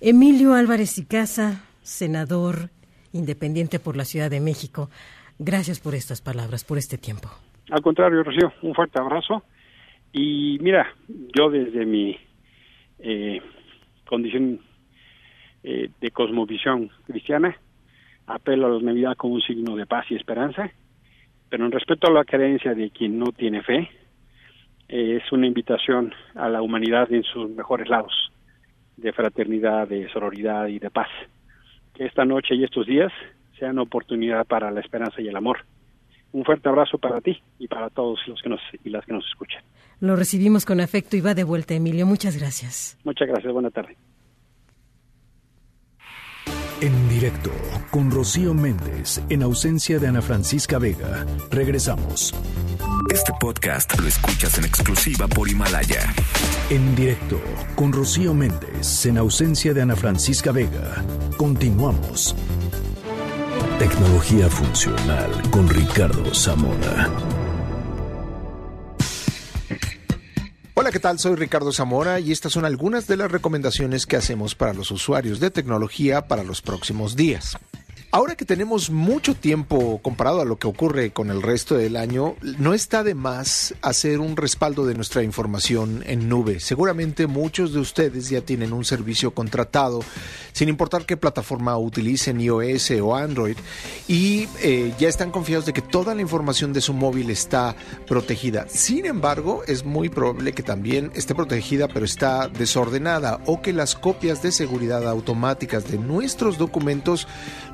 Emilio 0.00 0.54
Álvarez 0.54 0.98
y 0.98 1.04
Casa, 1.04 1.64
senador 1.82 2.70
independiente 3.12 3.80
por 3.80 3.96
la 3.96 4.04
Ciudad 4.04 4.30
de 4.30 4.38
México, 4.38 4.88
gracias 5.40 5.80
por 5.80 5.96
estas 5.96 6.20
palabras, 6.20 6.62
por 6.62 6.78
este 6.78 6.96
tiempo. 6.96 7.28
Al 7.72 7.82
contrario, 7.82 8.22
Rocío, 8.22 8.52
un 8.62 8.72
fuerte 8.72 9.00
abrazo. 9.00 9.42
Y 10.16 10.58
mira, 10.60 10.94
yo 11.36 11.50
desde 11.50 11.84
mi 11.84 12.16
eh, 13.00 13.42
condición 14.06 14.60
eh, 15.64 15.90
de 16.00 16.10
cosmovisión 16.12 16.88
cristiana, 17.04 17.56
apelo 18.28 18.66
a 18.68 18.70
la 18.70 18.80
Navidad 18.80 19.16
como 19.16 19.34
un 19.34 19.42
signo 19.42 19.74
de 19.74 19.86
paz 19.86 20.06
y 20.10 20.14
esperanza, 20.14 20.70
pero 21.48 21.66
en 21.66 21.72
respeto 21.72 22.06
a 22.06 22.12
la 22.12 22.24
creencia 22.24 22.74
de 22.74 22.90
quien 22.90 23.18
no 23.18 23.32
tiene 23.32 23.62
fe, 23.62 23.90
eh, 24.88 25.20
es 25.20 25.32
una 25.32 25.48
invitación 25.48 26.14
a 26.36 26.48
la 26.48 26.62
humanidad 26.62 27.12
en 27.12 27.24
sus 27.24 27.50
mejores 27.50 27.88
lados 27.88 28.30
de 28.96 29.12
fraternidad, 29.12 29.88
de 29.88 30.08
sororidad 30.10 30.68
y 30.68 30.78
de 30.78 30.90
paz. 30.90 31.08
Que 31.92 32.04
esta 32.04 32.24
noche 32.24 32.54
y 32.54 32.62
estos 32.62 32.86
días 32.86 33.12
sean 33.58 33.80
oportunidad 33.80 34.46
para 34.46 34.70
la 34.70 34.78
esperanza 34.78 35.20
y 35.20 35.26
el 35.26 35.34
amor. 35.34 35.64
Un 36.34 36.44
fuerte 36.44 36.68
abrazo 36.68 36.98
para 36.98 37.20
ti 37.20 37.40
y 37.60 37.68
para 37.68 37.88
todos 37.90 38.18
los 38.26 38.42
que 38.42 38.48
nos 38.48 38.60
y 38.82 38.90
las 38.90 39.06
que 39.06 39.12
nos 39.12 39.24
escuchan. 39.24 39.62
Lo 40.00 40.16
recibimos 40.16 40.64
con 40.64 40.80
afecto 40.80 41.16
y 41.16 41.20
va 41.20 41.32
de 41.32 41.44
vuelta, 41.44 41.74
Emilio. 41.74 42.06
Muchas 42.06 42.36
gracias. 42.36 42.98
Muchas 43.04 43.28
gracias. 43.28 43.52
Buena 43.52 43.70
tarde. 43.70 43.96
En 46.80 47.08
directo 47.08 47.52
con 47.92 48.10
Rocío 48.10 48.52
Méndez, 48.52 49.22
en 49.28 49.44
ausencia 49.44 50.00
de 50.00 50.08
Ana 50.08 50.22
Francisca 50.22 50.80
Vega. 50.80 51.24
Regresamos. 51.52 52.34
Este 53.12 53.32
podcast 53.40 53.96
lo 54.00 54.08
escuchas 54.08 54.58
en 54.58 54.64
exclusiva 54.64 55.28
por 55.28 55.48
Himalaya. 55.48 56.12
En 56.68 56.96
directo 56.96 57.40
con 57.76 57.92
Rocío 57.92 58.34
Méndez 58.34 59.06
en 59.06 59.18
ausencia 59.18 59.72
de 59.72 59.82
Ana 59.82 59.94
Francisca 59.94 60.50
Vega. 60.50 61.04
Continuamos. 61.36 62.34
Tecnología 63.78 64.48
funcional 64.48 65.50
con 65.50 65.68
Ricardo 65.68 66.32
Zamora. 66.32 67.10
Hola, 70.74 70.92
¿qué 70.92 71.00
tal? 71.00 71.18
Soy 71.18 71.34
Ricardo 71.34 71.72
Zamora 71.72 72.20
y 72.20 72.30
estas 72.30 72.52
son 72.52 72.64
algunas 72.64 73.08
de 73.08 73.16
las 73.16 73.32
recomendaciones 73.32 74.06
que 74.06 74.16
hacemos 74.16 74.54
para 74.54 74.74
los 74.74 74.92
usuarios 74.92 75.40
de 75.40 75.50
tecnología 75.50 76.28
para 76.28 76.44
los 76.44 76.62
próximos 76.62 77.16
días. 77.16 77.58
Ahora 78.14 78.36
que 78.36 78.44
tenemos 78.44 78.90
mucho 78.90 79.34
tiempo 79.34 79.98
comparado 80.00 80.40
a 80.40 80.44
lo 80.44 80.56
que 80.56 80.68
ocurre 80.68 81.10
con 81.10 81.32
el 81.32 81.42
resto 81.42 81.76
del 81.76 81.96
año, 81.96 82.36
no 82.58 82.72
está 82.72 83.02
de 83.02 83.16
más 83.16 83.74
hacer 83.82 84.20
un 84.20 84.36
respaldo 84.36 84.86
de 84.86 84.94
nuestra 84.94 85.24
información 85.24 86.04
en 86.06 86.28
nube. 86.28 86.60
Seguramente 86.60 87.26
muchos 87.26 87.72
de 87.72 87.80
ustedes 87.80 88.30
ya 88.30 88.40
tienen 88.40 88.72
un 88.72 88.84
servicio 88.84 89.32
contratado, 89.32 89.98
sin 90.52 90.68
importar 90.68 91.06
qué 91.06 91.16
plataforma 91.16 91.76
utilicen, 91.76 92.40
iOS 92.40 92.92
o 93.02 93.16
Android, 93.16 93.56
y 94.06 94.46
eh, 94.62 94.94
ya 94.96 95.08
están 95.08 95.32
confiados 95.32 95.66
de 95.66 95.72
que 95.72 95.82
toda 95.82 96.14
la 96.14 96.22
información 96.22 96.72
de 96.72 96.82
su 96.82 96.92
móvil 96.92 97.30
está 97.30 97.74
protegida. 98.06 98.68
Sin 98.68 99.06
embargo, 99.06 99.64
es 99.66 99.84
muy 99.84 100.08
probable 100.08 100.52
que 100.52 100.62
también 100.62 101.10
esté 101.16 101.34
protegida 101.34 101.88
pero 101.88 102.04
está 102.04 102.46
desordenada 102.46 103.40
o 103.46 103.60
que 103.60 103.72
las 103.72 103.96
copias 103.96 104.40
de 104.40 104.52
seguridad 104.52 105.08
automáticas 105.08 105.90
de 105.90 105.98
nuestros 105.98 106.58
documentos 106.58 107.26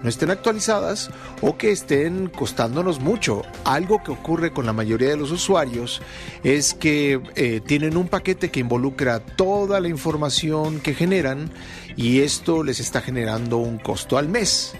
no 0.02 0.08
estén 0.08 0.29
actualizadas 0.30 1.10
o 1.40 1.56
que 1.56 1.70
estén 1.70 2.28
costándonos 2.28 3.00
mucho. 3.00 3.42
Algo 3.64 4.02
que 4.02 4.12
ocurre 4.12 4.52
con 4.52 4.66
la 4.66 4.72
mayoría 4.72 5.10
de 5.10 5.16
los 5.16 5.30
usuarios 5.30 6.00
es 6.44 6.74
que 6.74 7.20
eh, 7.36 7.60
tienen 7.64 7.96
un 7.96 8.08
paquete 8.08 8.50
que 8.50 8.60
involucra 8.60 9.20
toda 9.20 9.80
la 9.80 9.88
información 9.88 10.80
que 10.80 10.94
generan 10.94 11.50
y 11.96 12.20
esto 12.20 12.62
les 12.62 12.80
está 12.80 13.00
generando 13.00 13.58
un 13.58 13.78
costo 13.78 14.18
al 14.18 14.28
mes 14.28 14.74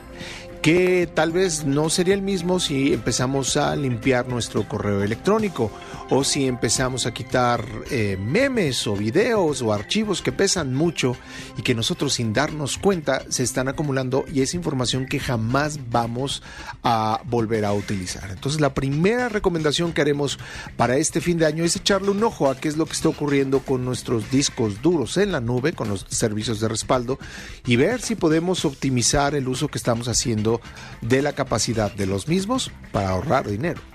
que 0.62 1.08
tal 1.12 1.32
vez 1.32 1.64
no 1.64 1.88
sería 1.88 2.14
el 2.14 2.22
mismo 2.22 2.60
si 2.60 2.92
empezamos 2.92 3.56
a 3.56 3.74
limpiar 3.76 4.28
nuestro 4.28 4.68
correo 4.68 5.02
electrónico 5.02 5.70
o 6.10 6.24
si 6.24 6.46
empezamos 6.46 7.06
a 7.06 7.14
quitar 7.14 7.64
eh, 7.90 8.18
memes 8.20 8.86
o 8.86 8.96
videos 8.96 9.62
o 9.62 9.72
archivos 9.72 10.22
que 10.22 10.32
pesan 10.32 10.74
mucho 10.74 11.16
y 11.56 11.62
que 11.62 11.74
nosotros 11.74 12.14
sin 12.14 12.32
darnos 12.32 12.78
cuenta 12.78 13.22
se 13.28 13.44
están 13.44 13.68
acumulando 13.68 14.24
y 14.32 14.42
es 14.42 14.54
información 14.54 15.06
que 15.06 15.20
jamás 15.20 15.78
vamos 15.88 16.42
a 16.82 17.22
volver 17.26 17.64
a 17.64 17.72
utilizar. 17.72 18.30
Entonces 18.30 18.60
la 18.60 18.74
primera 18.74 19.28
recomendación 19.28 19.92
que 19.92 20.00
haremos 20.00 20.38
para 20.76 20.96
este 20.96 21.20
fin 21.20 21.38
de 21.38 21.46
año 21.46 21.64
es 21.64 21.76
echarle 21.76 22.10
un 22.10 22.22
ojo 22.24 22.50
a 22.50 22.56
qué 22.56 22.68
es 22.68 22.76
lo 22.76 22.86
que 22.86 22.92
está 22.92 23.08
ocurriendo 23.08 23.60
con 23.60 23.84
nuestros 23.84 24.30
discos 24.30 24.82
duros 24.82 25.16
en 25.16 25.30
la 25.30 25.40
nube, 25.40 25.72
con 25.72 25.88
los 25.88 26.06
servicios 26.08 26.58
de 26.60 26.68
respaldo 26.68 27.18
y 27.64 27.76
ver 27.76 28.00
si 28.00 28.16
podemos 28.16 28.64
optimizar 28.64 29.36
el 29.36 29.46
uso 29.46 29.68
que 29.68 29.78
estamos 29.78 30.08
haciendo 30.08 30.60
de 31.02 31.22
la 31.22 31.34
capacidad 31.34 31.92
de 31.92 32.06
los 32.06 32.26
mismos 32.26 32.72
para 32.90 33.10
ahorrar 33.10 33.48
dinero. 33.48 33.89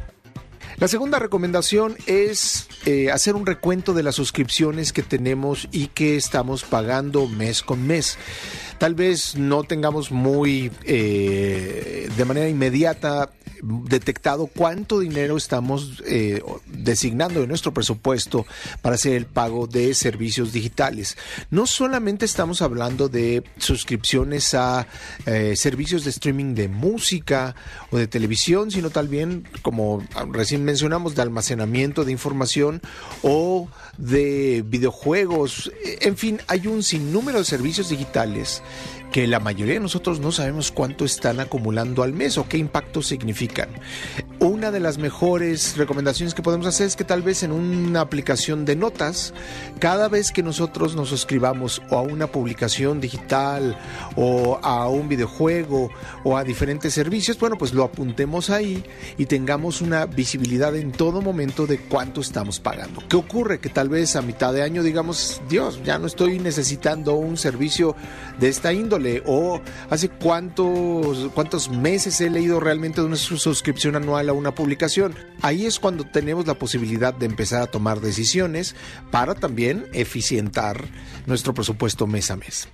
La 0.78 0.90
segunda 0.90 1.20
recomendación 1.20 1.96
es 2.06 2.68
eh, 2.86 3.10
hacer 3.10 3.36
un 3.36 3.46
recuento 3.46 3.94
de 3.94 4.04
las 4.04 4.16
suscripciones 4.16 4.92
que 4.92 5.04
tenemos 5.04 5.70
y 5.72 5.88
que 5.88 6.18
estamos 6.18 6.64
pagando 6.64 7.28
mes 7.28 7.64
con 7.64 7.88
mes. 7.88 8.18
Tal 8.78 8.94
vez 8.94 9.38
no 9.38 9.64
tengamos 9.64 10.12
muy 10.12 10.72
eh, 10.84 12.10
de 12.18 12.26
manera 12.26 12.50
inmediata 12.50 13.32
detectado 13.62 14.48
cuánto 14.48 15.00
dinero 15.00 15.38
estamos 15.38 16.04
eh, 16.06 16.42
designando 16.68 17.42
de 17.42 17.48
nuestro 17.48 17.74
presupuesto 17.74 18.46
para 18.82 18.96
hacer 18.96 19.14
el 19.14 19.26
pago 19.26 19.68
de 19.68 19.94
servicios 19.94 20.54
digitales. 20.54 21.18
No 21.50 21.66
solamente 21.66 22.26
estamos 22.26 22.62
hablando 22.62 23.10
de 23.10 23.44
suscripciones 23.58 24.54
a 24.54 24.88
eh, 25.26 25.56
servicios 25.56 26.04
de 26.04 26.10
streaming 26.12 26.56
de 26.56 26.68
música 26.68 27.56
o 27.92 27.98
de 27.98 28.08
televisión, 28.08 28.72
sino 28.72 28.90
también, 28.90 29.48
como 29.62 30.04
recién 30.32 30.64
mencionamos, 30.64 31.16
de 31.16 31.22
almacenamiento 31.22 32.06
de 32.06 32.12
información 32.12 32.82
o 33.22 33.70
de 33.98 34.64
videojuegos. 34.66 35.72
En 36.02 36.18
fin, 36.18 36.40
hay 36.48 36.68
un 36.68 36.84
sinnúmero 36.84 37.40
de 37.40 37.46
servicios 37.46 37.90
digitales 37.90 38.62
que 39.12 39.28
la 39.28 39.40
mayoría 39.40 39.76
de 39.76 39.80
nosotros 39.80 40.20
no 40.20 40.32
sabemos 40.32 40.72
cuánto 40.72 41.06
están 41.06 41.40
acumulando 41.40 42.04
al 42.04 42.14
mes 42.14 42.38
o 42.38 42.48
qué 42.48 42.58
impacto 42.58 43.02
significan. 43.02 43.70
Una 44.40 44.72
de 44.72 44.80
las 44.80 44.98
mejores 44.98 45.78
recomendaciones 45.78 46.34
que 46.34 46.42
podemos 46.42 46.68
hacer 46.68 46.88
es 46.88 46.96
que 46.96 47.04
tal 47.04 47.22
vez 47.22 47.44
en 47.44 47.52
una 47.52 48.02
aplicación 48.02 48.66
de 48.66 48.76
notas, 48.76 49.34
cada 49.80 50.08
vez 50.08 50.32
que 50.32 50.44
nosotros 50.44 50.96
nos 50.96 51.10
suscribamos 51.10 51.82
o 51.90 51.98
a 51.98 52.02
una 52.02 52.28
publicación 52.28 53.02
digital 53.02 53.78
o 54.16 54.60
a 54.62 54.88
un 54.88 55.08
videojuego 55.08 55.90
o 56.24 56.38
a 56.38 56.44
diferentes 56.44 56.94
servicios, 56.94 57.40
bueno, 57.40 57.58
pues 57.58 57.74
lo 57.74 57.84
apuntemos 57.84 58.50
ahí 58.50 58.84
y 59.18 59.26
tengamos 59.26 59.82
una 59.82 60.06
visibilidad 60.06 60.76
en 60.76 60.92
todo 60.92 61.22
momento 61.22 61.66
de 61.66 61.80
cuánto 61.80 62.22
estamos 62.22 62.60
pagando. 62.60 63.02
¿Qué 63.08 63.16
ocurre? 63.16 63.60
Que 63.60 63.70
tal 63.70 63.90
vez 63.90 64.16
a 64.16 64.22
mitad 64.22 64.54
de 64.54 64.62
año 64.62 64.84
digamos, 64.84 65.42
Dios, 65.50 65.82
ya 65.84 65.98
no 66.00 66.08
estoy 66.08 66.40
necesitando 66.40 67.16
un 67.16 67.38
servicio 67.38 67.96
de 68.40 68.50
esta 68.50 68.72
índole 68.74 68.95
o 69.26 69.62
hace 69.90 70.10
cuántos, 70.10 71.32
cuántos 71.34 71.70
meses 71.70 72.20
he 72.22 72.30
leído 72.30 72.60
realmente 72.60 73.02
una 73.02 73.16
suscripción 73.16 73.96
anual 73.96 74.30
a 74.30 74.34
una 74.34 74.56
publicación. 74.56 75.16
Ahí 75.42 75.66
es 75.66 75.80
cuando 75.80 76.04
tenemos 76.06 76.48
la 76.48 76.56
posibilidad 76.56 77.14
de 77.14 77.26
empezar 77.26 77.62
a 77.62 77.68
tomar 77.68 78.00
decisiones 78.02 78.76
para 79.12 79.36
también 79.36 79.86
eficientar 79.94 80.84
nuestro 81.26 81.54
presupuesto 81.54 82.08
mes 82.08 82.32
a 82.32 82.36
mes. 82.36 82.68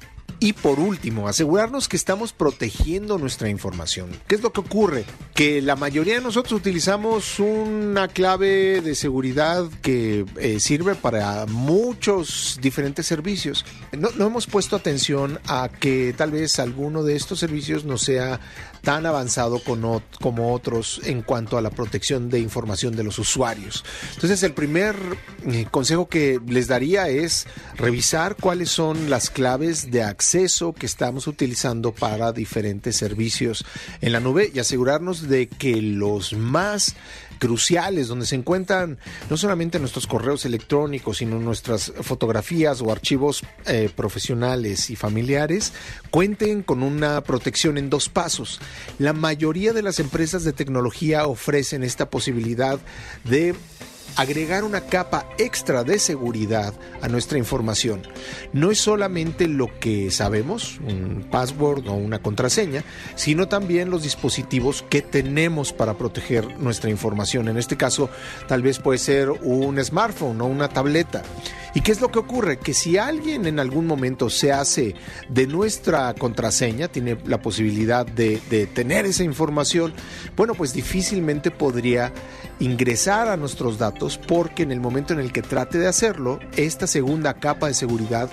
Y 0.44 0.54
por 0.54 0.80
último, 0.80 1.28
asegurarnos 1.28 1.88
que 1.88 1.96
estamos 1.96 2.34
protegiendo 2.34 3.20
nuestra 3.20 3.48
información. 3.48 4.10
¿Qué 4.26 4.34
es 4.34 4.42
lo 4.42 4.52
que 4.52 4.62
ocurre? 4.62 5.06
Que 5.36 5.62
la 5.62 5.76
mayoría 5.76 6.16
de 6.16 6.22
nosotros 6.22 6.54
utilizamos 6.54 7.38
una 7.38 8.08
clave 8.08 8.82
de 8.82 8.96
seguridad 8.96 9.66
que 9.84 10.26
eh, 10.40 10.60
sirve 10.60 10.96
para 10.96 11.46
muchos 11.46 12.58
diferentes 12.60 13.06
servicios. 13.06 13.68
No, 13.92 14.10
no 14.18 14.26
hemos 14.26 14.48
puesto 14.48 14.76
atención 14.76 15.40
a 15.48 15.70
que 15.70 16.12
tal 16.18 16.32
vez 16.32 16.58
alguno 16.58 17.04
de 17.04 17.18
estos 17.18 17.38
servicios 17.38 17.86
no 17.86 18.00
sea 18.00 18.40
tan 18.82 19.06
avanzado 19.06 19.62
como 19.64 20.54
otros 20.56 21.02
en 21.04 21.22
cuanto 21.22 21.60
a 21.60 21.62
la 21.62 21.70
protección 21.70 22.32
de 22.32 22.40
información 22.40 22.96
de 22.96 23.04
los 23.04 23.20
usuarios. 23.20 23.86
Entonces, 24.16 24.42
el 24.42 24.54
primer 24.54 24.96
eh, 25.46 25.68
consejo 25.70 26.10
que 26.10 26.40
les 26.48 26.68
daría 26.68 27.10
es 27.10 27.46
revisar 27.76 28.36
cuáles 28.38 28.72
son 28.72 29.12
las 29.12 29.30
claves 29.30 29.92
de 29.92 30.02
acceso 30.02 30.31
que 30.78 30.86
estamos 30.86 31.28
utilizando 31.28 31.92
para 31.92 32.32
diferentes 32.32 32.96
servicios 32.96 33.66
en 34.00 34.14
la 34.14 34.22
nube 34.22 34.50
y 34.54 34.60
asegurarnos 34.60 35.28
de 35.28 35.50
que 35.50 35.82
los 35.82 36.32
más 36.32 36.96
cruciales 37.38 38.08
donde 38.08 38.26
se 38.26 38.36
encuentran 38.36 38.98
no 39.30 39.36
solamente 39.36 39.78
nuestros 39.78 40.08
correos 40.08 40.46
electrónicos, 40.46 41.18
sino 41.18 41.38
nuestras 41.40 41.92
fotografías 42.02 42.82
o 42.82 42.94
archivos 42.94 43.44
eh, 43.66 43.90
profesionales 43.94 44.90
y 44.90 44.96
familiares, 44.96 45.74
cuenten 46.12 46.64
con 46.64 46.82
una 46.82 47.20
protección 47.22 47.78
en 47.78 47.90
dos 47.90 48.08
pasos. 48.08 48.62
La 49.00 49.12
mayoría 49.12 49.74
de 49.74 49.82
las 49.82 50.00
empresas 50.00 50.46
de 50.46 50.54
tecnología 50.54 51.28
ofrecen 51.28 51.84
esta 51.84 52.10
posibilidad 52.10 52.80
de 53.26 53.54
agregar 54.16 54.64
una 54.64 54.82
capa 54.82 55.28
extra 55.38 55.84
de 55.84 56.00
seguridad 56.00 56.74
a 57.02 57.08
nuestra 57.08 57.38
información. 57.38 58.02
No 58.54 58.72
es 58.72 58.80
solamente 58.80 59.48
lo 59.48 59.68
que 59.80 60.12
sabemos, 60.12 60.80
un 60.88 61.28
password 61.30 61.88
o 61.88 61.94
una 61.94 62.20
contraseña, 62.20 62.84
sino 63.16 63.48
también 63.48 63.90
los 63.90 64.04
dispositivos 64.04 64.84
que 64.90 65.02
tenemos 65.02 65.74
para 65.74 65.98
proteger 65.98 66.60
nuestra 66.60 66.90
información. 66.90 67.48
En 67.48 67.58
este 67.58 67.78
caso, 67.78 68.10
tal 68.48 68.62
vez 68.62 68.80
puede 68.80 69.00
ser 69.00 69.30
un 69.30 69.84
smartphone 69.84 70.42
o 70.42 70.46
una 70.46 70.70
tableta. 70.70 71.24
¿Y 71.74 71.82
qué 71.82 71.94
es 71.94 72.02
lo 72.02 72.12
que 72.12 72.20
ocurre? 72.20 72.60
Que 72.60 72.74
si 72.74 72.98
alguien 72.98 73.46
en 73.46 73.58
algún 73.58 73.88
momento 73.88 74.30
se 74.30 74.52
hace 74.52 74.94
de 75.30 75.48
nuestra 75.48 76.14
contraseña, 76.16 76.90
tiene 76.90 77.18
la 77.26 77.42
posibilidad 77.42 78.06
de, 78.06 78.42
de 78.50 78.68
tener 78.68 79.06
esa 79.06 79.24
información, 79.24 79.94
bueno, 80.36 80.54
pues 80.54 80.74
difícilmente 80.74 81.50
podría 81.50 82.12
ingresar 82.60 83.30
a 83.30 83.38
nuestros 83.38 83.78
datos 83.78 84.01
porque 84.28 84.64
en 84.64 84.72
el 84.72 84.80
momento 84.80 85.14
en 85.14 85.20
el 85.20 85.32
que 85.32 85.42
trate 85.42 85.78
de 85.78 85.88
hacerlo, 85.88 86.40
esta 86.58 86.88
segunda 86.88 87.36
capa 87.36 87.68
de 87.68 87.74
seguridad 87.74 88.30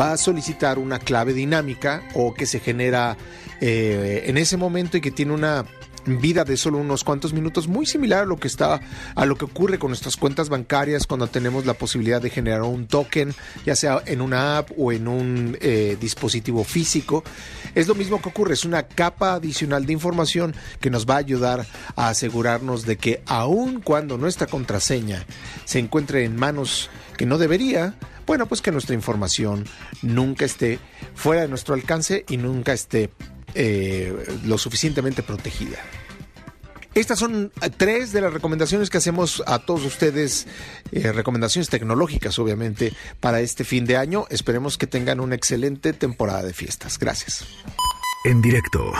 va 0.00 0.12
a 0.12 0.16
solicitar 0.16 0.78
una 0.78 0.98
clave 0.98 1.32
dinámica 1.32 2.02
o 2.14 2.34
que 2.34 2.46
se 2.46 2.58
genera 2.58 3.16
eh, 3.60 4.24
en 4.26 4.36
ese 4.38 4.56
momento 4.56 4.96
y 4.96 5.00
que 5.00 5.12
tiene 5.12 5.32
una 5.32 5.64
vida 6.06 6.44
de 6.44 6.56
solo 6.56 6.78
unos 6.78 7.04
cuantos 7.04 7.32
minutos, 7.32 7.68
muy 7.68 7.86
similar 7.86 8.22
a 8.22 8.26
lo 8.26 8.36
que 8.36 8.48
está, 8.48 8.80
a 9.14 9.26
lo 9.26 9.36
que 9.36 9.44
ocurre 9.44 9.78
con 9.78 9.90
nuestras 9.90 10.16
cuentas 10.16 10.48
bancarias 10.48 11.06
cuando 11.06 11.26
tenemos 11.26 11.66
la 11.66 11.74
posibilidad 11.74 12.20
de 12.20 12.30
generar 12.30 12.62
un 12.62 12.86
token, 12.86 13.34
ya 13.64 13.76
sea 13.76 14.02
en 14.06 14.20
una 14.20 14.58
app 14.58 14.70
o 14.76 14.92
en 14.92 15.08
un 15.08 15.56
eh, 15.60 15.96
dispositivo 16.00 16.64
físico. 16.64 17.22
Es 17.74 17.88
lo 17.88 17.94
mismo 17.94 18.20
que 18.20 18.28
ocurre, 18.28 18.54
es 18.54 18.64
una 18.64 18.84
capa 18.84 19.34
adicional 19.34 19.86
de 19.86 19.92
información 19.92 20.54
que 20.80 20.90
nos 20.90 21.06
va 21.06 21.14
a 21.14 21.18
ayudar 21.18 21.66
a 21.96 22.08
asegurarnos 22.08 22.84
de 22.84 22.96
que 22.96 23.22
aun 23.26 23.80
cuando 23.80 24.18
nuestra 24.18 24.46
contraseña 24.46 25.24
se 25.64 25.78
encuentre 25.78 26.24
en 26.24 26.36
manos 26.36 26.90
que 27.16 27.26
no 27.26 27.38
debería, 27.38 27.94
bueno, 28.26 28.46
pues 28.46 28.62
que 28.62 28.72
nuestra 28.72 28.94
información 28.94 29.64
nunca 30.02 30.44
esté 30.44 30.78
fuera 31.14 31.42
de 31.42 31.48
nuestro 31.48 31.74
alcance 31.74 32.24
y 32.28 32.36
nunca 32.36 32.72
esté 32.72 33.10
eh, 33.54 34.14
lo 34.44 34.58
suficientemente 34.58 35.22
protegida. 35.22 35.78
Estas 36.94 37.18
son 37.18 37.50
eh, 37.62 37.70
tres 37.74 38.12
de 38.12 38.20
las 38.20 38.32
recomendaciones 38.32 38.90
que 38.90 38.98
hacemos 38.98 39.42
a 39.46 39.60
todos 39.60 39.84
ustedes, 39.84 40.46
eh, 40.92 41.10
recomendaciones 41.12 41.70
tecnológicas 41.70 42.38
obviamente 42.38 42.92
para 43.20 43.40
este 43.40 43.64
fin 43.64 43.86
de 43.86 43.96
año. 43.96 44.26
Esperemos 44.28 44.76
que 44.76 44.86
tengan 44.86 45.20
una 45.20 45.34
excelente 45.34 45.92
temporada 45.94 46.42
de 46.42 46.52
fiestas. 46.52 46.98
Gracias. 46.98 47.46
En 48.24 48.42
directo. 48.42 48.92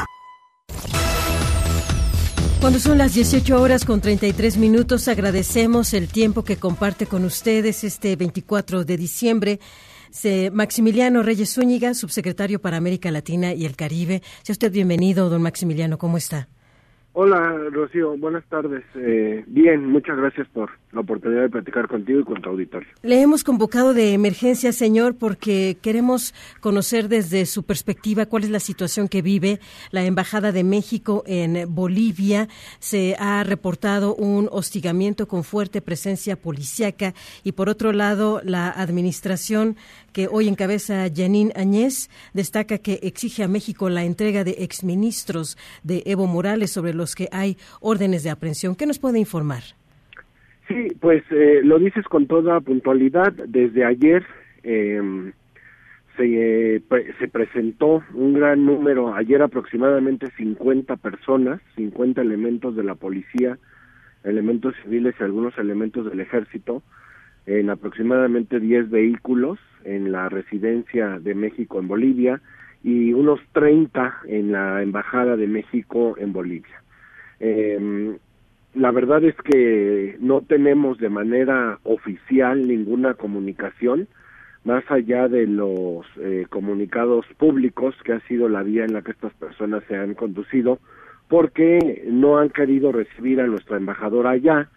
Cuando 2.61 2.79
son 2.79 2.97
las 2.97 3.12
18 3.15 3.61
horas 3.61 3.85
con 3.85 4.01
33 4.01 4.57
minutos, 4.57 5.09
agradecemos 5.09 5.93
el 5.93 6.09
tiempo 6.09 6.45
que 6.45 6.57
comparte 6.57 7.07
con 7.07 7.24
ustedes 7.24 7.85
este 7.85 8.16
24 8.16 8.85
de 8.85 8.97
diciembre. 8.97 9.61
Maximiliano 10.52 11.22
Reyes 11.22 11.55
Zúñiga, 11.55 11.94
subsecretario 11.94 12.60
para 12.60 12.76
América 12.76 13.10
Latina 13.10 13.55
y 13.55 13.64
el 13.64 13.76
Caribe. 13.76 14.22
Sea 14.43 14.52
usted 14.52 14.70
bienvenido, 14.70 15.30
don 15.30 15.43
Maximiliano, 15.43 15.97
¿cómo 15.98 16.16
está? 16.18 16.48
Hola, 17.14 17.68
Rocío, 17.70 18.16
buenas 18.16 18.43
tardes. 18.47 18.82
Eh, 18.94 19.44
bien, 19.47 19.86
muchas 19.86 20.16
gracias 20.16 20.48
por 20.48 20.70
la 20.93 21.01
oportunidad 21.01 21.43
de 21.43 21.51
platicar 21.51 21.86
contigo 21.86 22.20
y 22.20 22.24
con 22.24 22.40
tu 22.40 22.48
auditorio. 22.48 22.89
Le 23.02 23.20
hemos 23.20 23.44
convocado 23.44 23.93
de 23.93 24.14
emergencia, 24.14 24.72
señor, 24.72 25.16
porque 25.18 25.76
queremos 25.82 26.34
conocer 26.60 27.09
desde 27.09 27.44
su 27.44 27.64
perspectiva 27.64 28.24
cuál 28.24 28.44
es 28.44 28.51
la 28.51 28.60
situación 28.60 29.09
que 29.09 29.20
vive 29.20 29.60
la 29.90 30.06
Embajada 30.06 30.52
de 30.52 30.64
México 30.64 31.22
en 31.26 31.74
Bolivia. 31.74 32.48
Se 32.78 33.14
ha 33.18 33.44
reportado 33.44 34.14
un 34.14 34.48
hostigamiento 34.51 35.28
con 35.28 35.44
fuerte 35.44 35.82
presencia 35.82 36.36
policíaca 36.36 37.12
y, 37.44 37.52
por 37.52 37.68
otro 37.68 37.93
lado, 37.93 38.40
la 38.43 38.70
administración 38.70 39.76
que 40.12 40.28
hoy 40.30 40.48
encabeza 40.48 41.06
Janine 41.14 41.52
Añez 41.56 42.09
destaca 42.34 42.78
que 42.78 43.01
exige 43.02 43.43
a 43.43 43.48
México 43.48 43.89
la 43.89 44.05
entrega 44.05 44.44
de 44.44 44.56
exministros 44.59 45.56
de 45.82 46.02
Evo 46.06 46.26
Morales 46.26 46.70
sobre 46.70 46.94
los 46.94 47.14
que 47.14 47.28
hay 47.32 47.56
órdenes 47.80 48.22
de 48.22 48.30
aprehensión. 48.30 48.76
¿Qué 48.76 48.86
nos 48.86 48.98
puede 48.98 49.18
informar? 49.18 49.62
Sí, 50.68 50.89
pues 51.01 51.22
eh, 51.30 51.60
lo 51.64 51.78
dices 51.78 52.05
con 52.06 52.26
toda 52.26 52.60
puntualidad. 52.60 53.32
Desde 53.32 53.84
ayer 53.84 54.24
em, 54.62 55.32
se, 56.16 56.82
se 57.18 57.28
presentó 57.28 58.02
un 58.14 58.34
gran 58.34 58.64
número, 58.64 59.14
ayer 59.14 59.43
aproximadamente 59.43 60.28
50 60.36 60.97
personas, 60.97 61.60
50 61.76 62.20
elementos 62.20 62.76
de 62.76 62.84
la 62.84 62.94
policía, 62.94 63.59
elementos 64.24 64.74
civiles 64.82 65.14
y 65.18 65.24
algunos 65.24 65.56
elementos 65.59 66.09
del 66.09 66.20
ejército, 66.20 66.82
en 67.47 67.70
aproximadamente 67.70 68.60
10 68.60 68.90
vehículos 68.90 69.59
en 69.85 70.12
la 70.12 70.28
residencia 70.28 71.19
de 71.19 71.35
México 71.35 71.81
en 71.81 71.89
Bolivia 71.89 72.40
y 72.85 73.12
unos 73.12 73.40
30 73.52 74.20
en 74.27 74.52
la 74.52 74.82
Embajada 74.82 75.36
de 75.36 75.47
México 75.47 76.16
en 76.19 76.32
Bolivia. 76.32 76.82
Eh, 77.40 78.16
la 78.74 78.90
verdad 78.90 79.23
es 79.24 79.36
que 79.36 80.16
no 80.20 80.40
tenemos 80.40 80.98
de 80.98 81.10
manera 81.10 81.78
oficial 81.82 82.66
ninguna 82.66 83.14
comunicación 83.14 84.09
más 84.64 84.85
allá 84.90 85.28
de 85.28 85.47
los 85.47 86.06
eh, 86.20 86.47
comunicados 86.48 87.27
públicos 87.36 87.94
que 88.05 88.12
ha 88.12 88.20
sido 88.20 88.48
la 88.48 88.62
vía 88.62 88.85
en 88.85 88.94
la 88.94 89.02
que 89.02 89.10
estas 89.10 89.35
personas 89.35 89.82
se 89.89 89.97
han 89.97 90.14
conducido 90.14 90.78
porque 91.28 92.05
no 92.10 92.39
han 92.39 92.51
querido 92.51 92.93
recibir 92.93 93.40
a 93.40 93.47
nuestra 93.47 93.77
embajadora 93.77 94.31
allá 94.31 94.69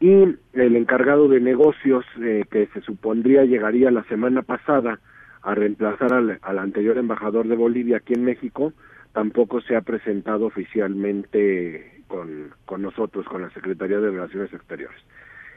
y 0.00 0.36
el 0.54 0.76
encargado 0.76 1.28
de 1.28 1.40
negocios 1.40 2.04
eh, 2.22 2.44
que 2.50 2.66
se 2.68 2.80
supondría 2.80 3.44
llegaría 3.44 3.90
la 3.90 4.02
semana 4.04 4.42
pasada 4.42 4.98
a 5.42 5.54
reemplazar 5.54 6.12
al, 6.12 6.58
anterior 6.58 6.96
embajador 6.96 7.46
de 7.46 7.56
Bolivia 7.56 7.98
aquí 7.98 8.14
en 8.14 8.24
México 8.24 8.72
tampoco 9.12 9.60
se 9.60 9.76
ha 9.76 9.82
presentado 9.82 10.46
oficialmente 10.46 12.02
con, 12.08 12.50
con 12.64 12.82
nosotros, 12.82 13.26
con 13.26 13.42
la 13.42 13.50
Secretaría 13.50 13.98
de 13.98 14.10
Relaciones 14.10 14.52
Exteriores. 14.52 15.00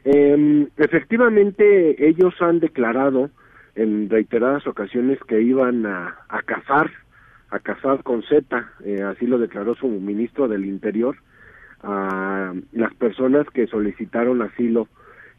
Eh, 0.05 0.67
efectivamente, 0.77 2.07
ellos 2.07 2.33
han 2.41 2.59
declarado 2.59 3.29
en 3.75 4.09
reiteradas 4.09 4.67
ocasiones 4.67 5.19
que 5.27 5.41
iban 5.41 5.85
a, 5.85 6.17
a 6.29 6.41
cazar, 6.41 6.91
a 7.49 7.59
cazar 7.59 8.03
con 8.03 8.23
Z, 8.23 8.71
eh, 8.85 9.01
así 9.03 9.25
lo 9.25 9.37
declaró 9.37 9.75
su 9.75 9.87
ministro 9.87 10.47
del 10.47 10.65
Interior, 10.65 11.15
a 11.83 12.53
las 12.71 12.93
personas 12.95 13.47
que 13.49 13.67
solicitaron 13.67 14.41
asilo 14.41 14.87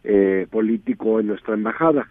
eh, 0.05 0.47
político 0.51 1.21
en 1.21 1.29
nuestra 1.29 1.55
embajada. 1.55 2.09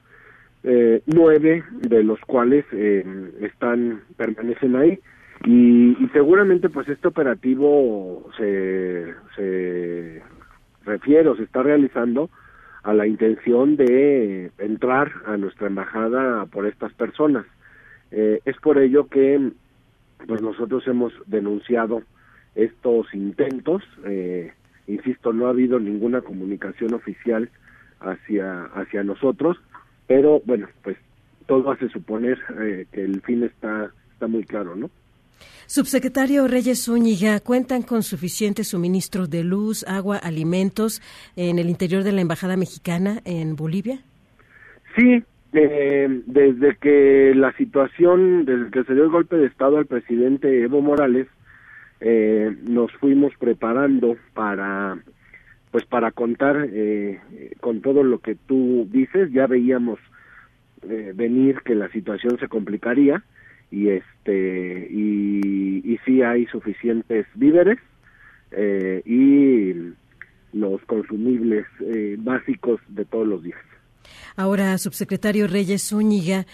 Eh, 0.64 1.02
nueve 1.08 1.64
de 1.74 2.04
los 2.04 2.20
cuales 2.22 2.66
eh, 2.72 3.04
están 3.42 4.02
permanecen 4.16 4.78
ahí 4.78 4.98
y, 5.46 5.92
y, 6.02 6.10
seguramente 6.14 6.70
pues 6.70 6.88
este 6.88 7.10
operativo 7.10 8.30
se, 8.38 9.14
se 9.36 10.22
refiere 10.86 11.28
o 11.28 11.36
se 11.36 11.44
está 11.44 11.64
realizando 11.64 12.30
a 12.84 12.94
la 12.94 13.08
intención 13.08 13.76
de 13.76 14.52
entrar 14.58 15.12
a 15.26 15.38
nuestra 15.38 15.68
embajada 15.68 16.46
por 16.46 16.66
estas 16.66 16.94
personas. 16.94 17.46
Eh, 18.12 18.42
es 18.46 18.58
por 18.58 18.78
ello 18.78 19.08
que 19.08 19.52
pues 20.28 20.42
nosotros 20.42 20.88
hemos 20.88 21.14
denunciado 21.26 22.04
estos 22.56 23.14
intentos. 23.14 23.84
Eh, 24.06 24.52
insisto, 24.88 25.34
no 25.34 25.48
ha 25.48 25.52
habido 25.52 25.80
ninguna 25.80 26.22
comunicación 26.22 26.94
oficial 26.94 27.50
hacia, 28.00 28.66
hacia 28.76 29.04
nosotros, 29.04 29.58
pero 30.08 30.42
bueno, 30.46 30.68
pues 30.84 30.98
todo 31.48 31.72
hace 31.72 31.90
suponer 31.90 32.40
eh, 32.62 32.86
que 32.92 33.04
el 33.04 33.22
fin 33.22 33.44
está, 33.44 33.92
está 34.14 34.28
muy 34.28 34.44
claro, 34.44 34.76
¿no? 34.76 34.90
Subsecretario 35.66 36.48
Reyes 36.48 36.86
Zúñiga, 36.86 37.40
¿cuentan 37.40 37.84
con 37.84 38.04
suficiente 38.04 38.64
suministro 38.64 39.28
de 39.28 39.44
luz, 39.44 39.86
agua, 39.88 40.18
alimentos 40.18 41.02
en 41.36 41.58
el 41.58 41.70
interior 41.70 42.04
de 42.04 42.12
la 42.12 42.22
Embajada 42.22 42.58
Mexicana 42.58 43.22
en 43.26 43.56
Bolivia? 43.56 44.00
Sí, 44.96 45.24
eh, 45.54 46.22
desde 46.26 46.76
que 46.78 47.34
la 47.36 47.54
situación, 47.54 48.46
desde 48.46 48.72
que 48.72 48.84
se 48.84 48.94
dio 48.94 49.04
el 49.04 49.10
golpe 49.10 49.38
de 49.38 49.48
Estado 49.48 49.78
al 49.78 49.86
presidente 49.86 50.64
Evo 50.64 50.82
Morales, 50.82 51.28
eh, 52.06 52.54
nos 52.64 52.92
fuimos 52.94 53.34
preparando 53.40 54.18
para 54.34 55.00
pues 55.72 55.86
para 55.86 56.12
contar 56.12 56.68
eh, 56.70 57.20
con 57.62 57.82
todo 57.82 58.04
lo 58.04 58.20
que 58.20 58.36
tú 58.36 58.88
dices 58.92 59.32
ya 59.32 59.48
veíamos 59.48 60.00
eh, 60.84 61.14
venir 61.16 61.62
que 61.64 61.76
la 61.76 61.90
situación 61.90 62.38
se 62.40 62.50
complicaría 62.50 63.24
y 63.72 63.88
este 63.88 64.88
y, 64.92 65.82
y 65.84 65.98
sí 66.06 66.22
hay 66.22 66.46
suficientes 66.48 67.26
víveres 67.36 67.80
eh, 68.52 69.02
y 69.06 69.94
los 70.52 70.82
consumibles 70.86 71.66
eh, 71.80 72.18
básicos 72.20 72.82
de 72.90 73.06
todos 73.06 73.28
los 73.28 73.44
días. 73.44 73.60
Ahora, 74.36 74.78
subsecretario 74.78 75.48
Reyes 75.48 75.90
Zúñiga, 75.90 76.46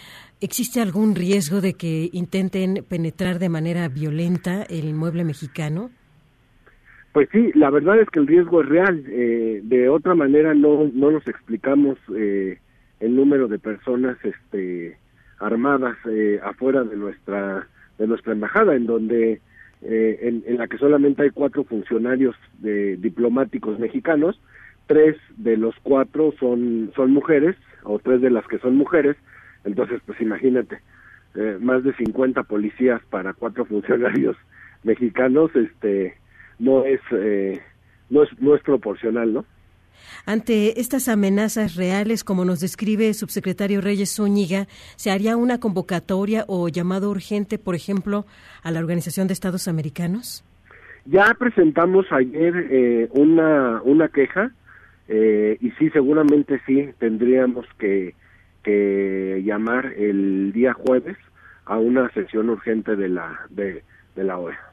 ¿Existe 0.41 0.79
algún 0.79 1.15
riesgo 1.15 1.59
de 1.59 1.73
que 1.73 2.09
intenten 2.13 2.85
penetrar 2.87 3.39
de 3.39 3.49
manera 3.49 3.89
violenta 3.89 4.63
el 4.63 4.85
inmueble 4.85 5.25
mexicano? 5.25 5.89
Pues 7.11 7.27
sí, 7.33 7.51
la 7.55 7.69
verdad 7.69 7.99
es 7.99 8.09
que 8.09 8.19
el 8.19 8.27
riesgo 8.27 8.61
es 8.61 8.69
real. 8.69 9.03
Eh, 9.09 9.59
de 9.63 9.89
otra 9.89 10.15
manera 10.15 10.53
no 10.53 10.89
no 10.93 11.11
nos 11.11 11.27
explicamos 11.27 11.97
eh, 12.15 12.57
el 13.01 13.15
número 13.17 13.49
de 13.49 13.59
personas 13.59 14.17
este 14.23 14.97
armadas 15.39 15.97
eh, 16.09 16.39
afuera 16.41 16.85
de 16.85 16.95
nuestra 16.95 17.67
de 17.97 18.07
nuestra 18.07 18.31
embajada, 18.31 18.75
en 18.75 18.85
donde 18.85 19.41
eh, 19.81 20.19
en, 20.21 20.43
en, 20.45 20.57
la 20.57 20.67
que 20.67 20.77
solamente 20.77 21.23
hay 21.23 21.31
cuatro 21.31 21.65
funcionarios 21.65 22.35
de, 22.59 22.95
diplomáticos 22.95 23.77
mexicanos, 23.77 24.39
tres 24.89 25.15
de 25.37 25.55
los 25.55 25.75
cuatro 25.83 26.33
son 26.41 26.91
son 26.97 27.11
mujeres 27.11 27.55
o 27.83 27.99
tres 27.99 28.19
de 28.19 28.31
las 28.31 28.45
que 28.47 28.59
son 28.59 28.75
mujeres 28.75 29.15
entonces, 29.63 30.01
pues 30.05 30.19
imagínate, 30.21 30.79
eh, 31.35 31.57
más 31.59 31.83
de 31.83 31.93
50 31.93 32.43
policías 32.43 33.01
para 33.09 33.33
cuatro 33.33 33.65
funcionarios 33.69 34.35
mexicanos, 34.83 35.51
este, 35.55 36.15
no 36.57 36.85
es, 36.85 37.01
eh, 37.11 37.59
no 38.09 38.23
es, 38.23 38.29
no 38.39 38.55
es 38.55 38.61
proporcional, 38.63 39.33
¿no? 39.33 39.45
Ante 40.25 40.79
estas 40.79 41.09
amenazas 41.09 41.75
reales, 41.75 42.23
como 42.23 42.45
nos 42.45 42.61
describe 42.61 43.09
el 43.09 43.13
subsecretario 43.13 43.81
Reyes 43.81 44.15
Zúñiga, 44.15 44.67
¿se 44.95 45.11
haría 45.11 45.35
una 45.35 45.59
convocatoria 45.59 46.45
o 46.47 46.69
llamado 46.69 47.11
urgente, 47.11 47.59
por 47.59 47.75
ejemplo, 47.75 48.25
a 48.63 48.71
la 48.71 48.79
Organización 48.79 49.27
de 49.27 49.33
Estados 49.33 49.67
Americanos? 49.67 50.43
Ya 51.05 51.35
presentamos 51.37 52.05
ayer 52.11 52.67
eh, 52.71 53.09
una, 53.11 53.81
una 53.83 54.07
queja 54.07 54.51
eh, 55.09 55.57
y 55.59 55.71
sí, 55.71 55.89
seguramente 55.89 56.61
sí, 56.65 56.91
tendríamos 56.99 57.65
que, 57.79 58.13
que 58.63 59.41
llamar 59.43 59.87
el 59.97 60.51
día 60.53 60.73
jueves 60.73 61.17
a 61.65 61.77
una 61.77 62.09
sesión 62.11 62.49
urgente 62.49 62.95
de 62.95 63.09
la, 63.09 63.39
de, 63.49 63.83
de 64.15 64.23
la 64.23 64.37
OEA 64.37 64.68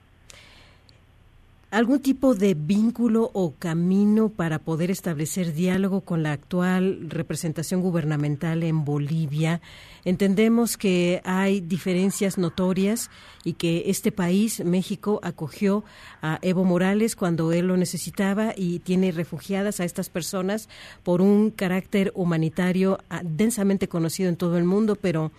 algún 1.71 1.99
tipo 2.01 2.35
de 2.35 2.55
vínculo 2.55 3.31
o 3.35 3.55
camino 3.59 4.29
para 4.29 4.61
poder 4.61 4.91
establecer 4.91 5.53
diálogo 5.53 6.03
con 6.03 6.23
la 6.23 6.33
actual 6.33 7.11
representación 7.11 7.81
gubernamental 7.81 8.63
en 8.63 8.85
Bolivia. 8.85 9.61
Entendemos 10.05 10.77
que 10.77 11.21
hay 11.25 11.61
diferencias 11.61 12.39
notorias 12.39 13.11
y 13.43 13.55
que 13.55 13.85
este 13.87 14.13
país, 14.13 14.65
México, 14.65 15.19
acogió 15.23 15.85
a 16.23 16.39
Evo 16.43 16.65
Morales 16.65 17.17
cuando 17.17 17.53
él 17.53 17.67
lo 17.67 17.77
necesitaba 17.77 18.55
y 18.57 18.79
tiene 18.79 19.11
refugiadas 19.11 19.81
a 19.81 19.85
estas 19.85 20.09
personas 20.09 20.69
por 21.03 21.21
un 21.21 21.51
carácter 21.51 22.13
humanitario 22.15 22.99
ah, 23.11 23.23
densamente 23.25 23.89
conocido 23.89 24.29
en 24.29 24.37
todo 24.37 24.57
el 24.57 24.65
mundo, 24.65 24.95
pero 24.95 25.33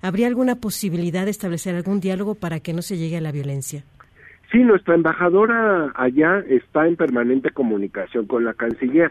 ¿habría 0.00 0.28
alguna 0.28 0.56
posibilidad 0.56 1.24
de 1.24 1.32
establecer 1.32 1.74
algún 1.74 2.00
diálogo 2.00 2.36
para 2.36 2.60
que 2.60 2.72
no 2.72 2.82
se 2.82 2.96
llegue 2.98 3.16
a 3.16 3.20
la 3.20 3.32
violencia? 3.32 3.84
Sí, 4.52 4.58
nuestra 4.58 4.94
embajadora 4.94 5.92
allá 5.94 6.44
está 6.46 6.86
en 6.86 6.96
permanente 6.96 7.52
comunicación 7.52 8.26
con 8.26 8.44
la 8.44 8.52
canciller, 8.52 9.10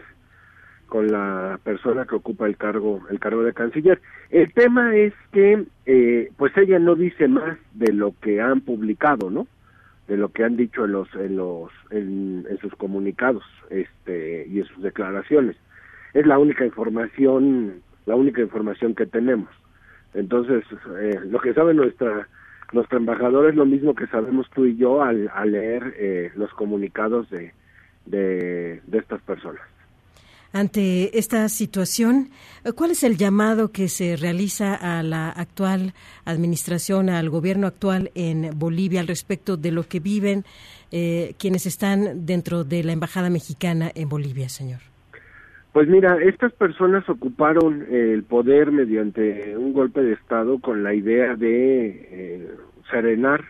con 0.86 1.10
la 1.10 1.58
persona 1.64 2.06
que 2.06 2.14
ocupa 2.14 2.46
el 2.46 2.56
cargo, 2.56 3.00
el 3.10 3.18
cargo 3.18 3.42
de 3.42 3.52
canciller. 3.52 4.00
El 4.30 4.52
tema 4.52 4.94
es 4.94 5.12
que, 5.32 5.64
eh, 5.84 6.30
pues 6.36 6.56
ella 6.56 6.78
no 6.78 6.94
dice 6.94 7.26
más 7.26 7.58
de 7.74 7.92
lo 7.92 8.14
que 8.20 8.40
han 8.40 8.60
publicado, 8.60 9.30
¿no? 9.30 9.48
De 10.06 10.16
lo 10.16 10.28
que 10.28 10.44
han 10.44 10.56
dicho 10.56 10.84
en 10.84 10.92
los, 10.92 11.12
en 11.16 11.36
los, 11.36 11.72
en, 11.90 12.46
sus 12.60 12.72
comunicados, 12.76 13.42
este, 13.68 14.46
y 14.46 14.60
en 14.60 14.66
sus 14.66 14.80
declaraciones. 14.80 15.56
Es 16.14 16.24
la 16.24 16.38
única 16.38 16.64
información, 16.64 17.82
la 18.06 18.14
única 18.14 18.42
información 18.42 18.94
que 18.94 19.06
tenemos. 19.06 19.48
Entonces, 20.14 20.62
eh, 21.00 21.18
lo 21.24 21.40
que 21.40 21.52
sabe 21.52 21.74
nuestra 21.74 22.28
nuestro 22.72 22.98
embajador 22.98 23.48
es 23.48 23.54
lo 23.54 23.66
mismo 23.66 23.94
que 23.94 24.06
sabemos 24.06 24.46
tú 24.54 24.66
y 24.66 24.76
yo 24.76 25.02
al, 25.02 25.30
leer 25.46 25.94
eh, 25.98 26.32
los 26.34 26.50
comunicados 26.54 27.28
de, 27.30 27.52
de, 28.06 28.80
estas 28.92 29.20
personas. 29.22 29.62
Ante 30.54 31.18
esta 31.18 31.48
situación, 31.48 32.28
¿cuál 32.74 32.90
es 32.90 33.04
el 33.04 33.16
llamado 33.16 33.72
que 33.72 33.88
se 33.88 34.16
realiza 34.16 34.74
a 34.74 35.02
la 35.02 35.30
actual 35.30 35.94
administración, 36.26 37.08
al 37.08 37.30
gobierno 37.30 37.66
actual 37.66 38.10
en 38.14 38.50
Bolivia 38.58 39.00
al 39.00 39.08
respecto 39.08 39.56
de 39.56 39.72
lo 39.72 39.84
que 39.84 40.00
viven 40.00 40.44
eh, 40.90 41.34
quienes 41.38 41.64
están 41.64 42.26
dentro 42.26 42.64
de 42.64 42.84
la 42.84 42.92
Embajada 42.92 43.30
Mexicana 43.30 43.90
en 43.94 44.10
Bolivia, 44.10 44.50
señor? 44.50 44.91
Pues 45.72 45.88
mira, 45.88 46.18
estas 46.22 46.52
personas 46.52 47.08
ocuparon 47.08 47.86
el 47.90 48.24
poder 48.24 48.70
mediante 48.72 49.56
un 49.56 49.72
golpe 49.72 50.02
de 50.02 50.12
Estado 50.12 50.58
con 50.58 50.82
la 50.82 50.92
idea 50.92 51.34
de 51.34 52.08
eh, 52.10 52.50
serenar 52.90 53.42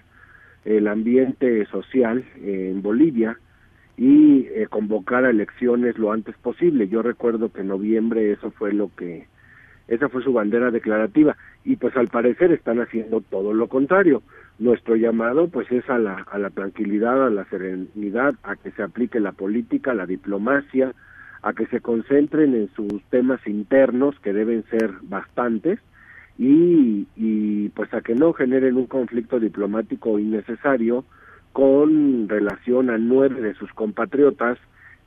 el 0.65 0.87
ambiente 0.87 1.67
social 1.67 2.25
en 2.41 2.81
Bolivia 2.81 3.39
y 3.97 4.47
eh, 4.47 4.69
convocar 4.71 5.25
a 5.25 5.31
elecciones 5.31 5.99
lo 5.99 6.13
antes 6.13 6.37
posible. 6.37 6.87
Yo 6.87 7.03
recuerdo 7.03 7.53
que 7.53 7.63
en 7.63 7.69
noviembre 7.69 8.31
eso 8.31 8.53
fue 8.53 8.73
lo 8.73 8.91
que, 8.97 9.27
esa 9.89 10.09
fue 10.09 10.23
su 10.23 10.33
bandera 10.33 10.71
declarativa 10.71 11.37
y 11.65 11.75
pues 11.75 11.97
al 11.97 12.07
parecer 12.07 12.53
están 12.53 12.81
haciendo 12.81 13.21
todo 13.21 13.53
lo 13.53 13.67
contrario. 13.67 14.23
Nuestro 14.61 14.95
llamado 14.95 15.49
pues 15.49 15.71
es 15.73 15.91
a 15.91 15.99
la, 15.99 16.25
a 16.31 16.39
la 16.39 16.51
tranquilidad, 16.51 17.27
a 17.27 17.31
la 17.31 17.45
serenidad, 17.47 18.35
a 18.45 18.55
que 18.55 18.71
se 18.71 18.85
aplique 18.85 19.19
la 19.19 19.33
política, 19.33 19.93
la 19.93 20.07
diplomacia, 20.07 20.95
a 21.43 21.53
que 21.53 21.67
se 21.67 21.81
concentren 21.81 22.55
en 22.55 22.71
sus 22.75 23.03
temas 23.11 23.45
internos, 23.47 24.19
que 24.21 24.33
deben 24.33 24.65
ser 24.71 24.93
bastantes, 25.03 25.79
y, 26.39 27.07
y 27.17 27.69
pues 27.71 27.93
a 27.93 28.01
que 28.01 28.15
no 28.15 28.33
generen 28.33 28.77
un 28.77 28.87
conflicto 28.87 29.39
diplomático 29.39 30.19
innecesario 30.19 31.05
con 31.53 32.29
relación 32.29 32.91
a 32.91 32.99
nueve 32.99 33.41
de 33.41 33.55
sus 33.55 33.73
compatriotas 33.73 34.59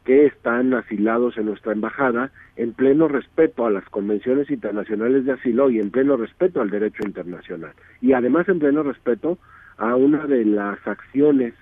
que 0.03 0.27
están 0.27 0.73
asilados 0.75 1.35
en 1.37 1.47
nuestra 1.47 1.73
embajada 1.73 2.31
en 2.55 2.73
pleno 2.73 3.07
respeto 3.07 3.65
a 3.65 3.71
las 3.71 3.83
convenciones 3.89 4.49
internacionales 4.51 5.25
de 5.25 5.33
asilo 5.33 5.71
y 5.71 5.79
en 5.79 5.89
pleno 5.89 6.15
respeto 6.15 6.61
al 6.61 6.69
derecho 6.69 7.03
internacional. 7.03 7.71
Y 8.01 8.13
además 8.13 8.47
en 8.47 8.59
pleno 8.59 8.83
respeto 8.83 9.39
a 9.77 9.95
una 9.95 10.27
de 10.27 10.45
las 10.45 10.77
acciones 10.87 11.55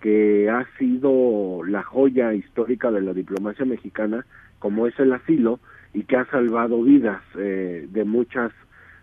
que 0.00 0.48
ha 0.48 0.66
sido 0.78 1.62
la 1.64 1.82
joya 1.82 2.34
histórica 2.34 2.90
de 2.90 3.00
la 3.00 3.12
diplomacia 3.12 3.64
mexicana, 3.64 4.24
como 4.58 4.86
es 4.86 4.98
el 4.98 5.12
asilo, 5.12 5.60
y 5.94 6.04
que 6.04 6.16
ha 6.16 6.24
salvado 6.26 6.82
vidas 6.82 7.22
eh, 7.36 7.86
de 7.90 8.04
muchas 8.04 8.52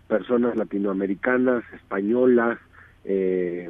personas 0.08 0.56
latinoamericanas, 0.56 1.64
españolas, 1.74 2.58
eh, 3.04 3.68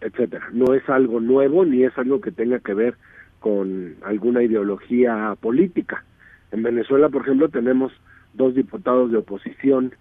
etcétera. 0.00 0.48
No 0.52 0.74
es 0.74 0.88
algo 0.88 1.20
nuevo 1.20 1.64
ni 1.64 1.84
es 1.84 1.96
algo 1.98 2.20
que 2.20 2.32
tenga 2.32 2.58
que 2.60 2.74
ver 2.74 2.94
con 3.38 3.96
alguna 4.02 4.42
ideología 4.42 5.36
política. 5.40 6.04
En 6.52 6.62
Venezuela, 6.62 7.08
por 7.08 7.22
ejemplo, 7.22 7.48
tenemos 7.48 7.92
dos 8.34 8.54
diputados 8.54 9.10
de 9.10 9.18
oposición 9.18 9.94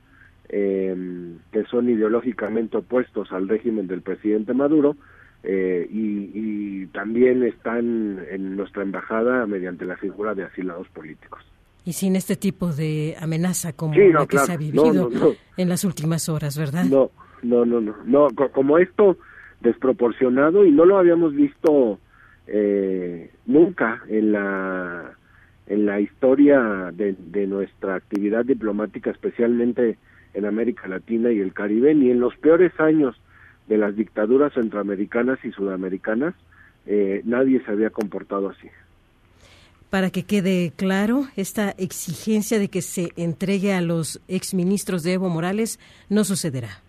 eh, 0.49 0.95
que 1.51 1.63
son 1.65 1.89
ideológicamente 1.89 2.77
opuestos 2.77 3.31
al 3.31 3.47
régimen 3.47 3.87
del 3.87 4.01
presidente 4.01 4.53
Maduro, 4.53 4.95
eh, 5.43 5.87
y, 5.89 6.85
también 6.87 7.43
están 7.43 8.19
en 8.29 8.55
nuestra 8.55 8.81
embajada 8.81 9.45
mediante 9.45 9.85
la 9.85 9.95
figura 9.95 10.33
de 10.33 10.43
asilados 10.43 10.87
políticos. 10.89 11.39
Y 11.85 11.93
sin 11.93 12.15
este 12.15 12.35
tipo 12.35 12.73
de 12.73 13.15
amenaza 13.19 13.73
como 13.73 13.93
la 13.95 14.25
que 14.25 14.39
se 14.39 14.51
ha 14.51 14.57
vivido 14.57 15.09
en 15.55 15.69
las 15.69 15.83
últimas 15.85 16.27
horas, 16.29 16.57
¿verdad? 16.57 16.85
No, 16.85 17.11
no, 17.43 17.63
no, 17.63 17.79
no, 17.79 17.95
no, 18.05 18.27
como 18.51 18.79
esto 18.79 19.17
desproporcionado 19.61 20.65
y 20.65 20.71
no 20.71 20.83
lo 20.85 20.97
habíamos 20.97 21.33
visto 21.35 21.99
eh, 22.47 23.31
nunca 23.45 24.01
en 24.09 24.31
la 24.31 25.13
en 25.67 25.85
la 25.85 25.99
historia 25.99 26.91
de, 26.91 27.15
de 27.17 27.45
nuestra 27.45 27.95
actividad 27.95 28.43
diplomática, 28.43 29.11
especialmente 29.11 29.99
en 30.33 30.45
América 30.45 30.87
Latina 30.87 31.31
y 31.31 31.39
el 31.39 31.53
Caribe, 31.53 31.93
ni 31.93 32.09
en 32.09 32.19
los 32.19 32.35
peores 32.37 32.71
años 32.79 33.15
de 33.69 33.77
las 33.77 33.95
dictaduras 33.95 34.51
centroamericanas 34.53 35.39
y 35.45 35.51
sudamericanas, 35.51 36.33
eh, 36.87 37.21
nadie 37.23 37.63
se 37.63 37.71
había 37.71 37.91
comportado 37.91 38.49
así. 38.49 38.67
Para 39.91 40.09
que 40.09 40.23
quede 40.23 40.73
claro, 40.75 41.27
esta 41.35 41.71
exigencia 41.71 42.59
de 42.59 42.67
que 42.67 42.81
se 42.81 43.09
entregue 43.15 43.73
a 43.73 43.81
los 43.81 44.21
exministros 44.27 45.03
de 45.03 45.13
Evo 45.13 45.29
Morales 45.29 45.79
no 46.09 46.23
sucederá. 46.23 46.81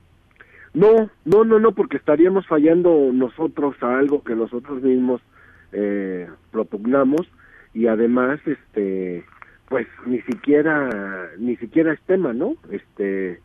No, 0.72 1.10
no, 1.24 1.44
no, 1.44 1.58
no, 1.58 1.72
porque 1.72 1.98
estaríamos 1.98 2.46
fallando 2.46 3.10
nosotros 3.12 3.74
a 3.82 3.98
algo 3.98 4.22
que 4.22 4.34
nosotros 4.34 4.82
mismos 4.82 5.20
eh, 5.72 6.28
propugnamos 6.50 7.26
y 7.74 7.88
además, 7.88 8.40
este, 8.46 9.24
pues 9.68 9.86
ni 10.06 10.20
siquiera, 10.22 11.30
ni 11.38 11.56
siquiera 11.56 11.92
es 11.92 12.00
tema, 12.02 12.32
¿no? 12.32 12.54
Este, 12.70 13.40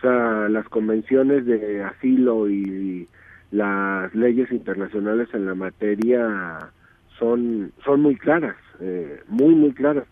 o 0.00 0.02
sea, 0.02 0.48
las 0.48 0.66
convenciones 0.70 1.44
de 1.44 1.84
asilo 1.84 2.48
y 2.48 3.06
las 3.50 4.14
leyes 4.14 4.50
internacionales 4.50 5.28
en 5.34 5.44
la 5.44 5.54
materia 5.54 6.70
son 7.18 7.70
son 7.84 8.00
muy 8.00 8.16
claras, 8.16 8.56
eh, 8.80 9.20
muy 9.28 9.54
muy 9.54 9.72
claras. 9.72 10.06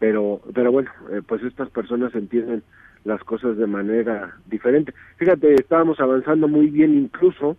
Pero 0.00 0.40
pero 0.54 0.72
bueno, 0.72 0.90
eh, 1.12 1.22
pues 1.24 1.44
estas 1.44 1.70
personas 1.70 2.12
entienden 2.16 2.64
las 3.04 3.22
cosas 3.22 3.56
de 3.56 3.68
manera 3.68 4.36
diferente. 4.46 4.92
Fíjate, 5.18 5.54
estábamos 5.54 6.00
avanzando 6.00 6.48
muy 6.48 6.66
bien 6.66 6.94
incluso 6.98 7.56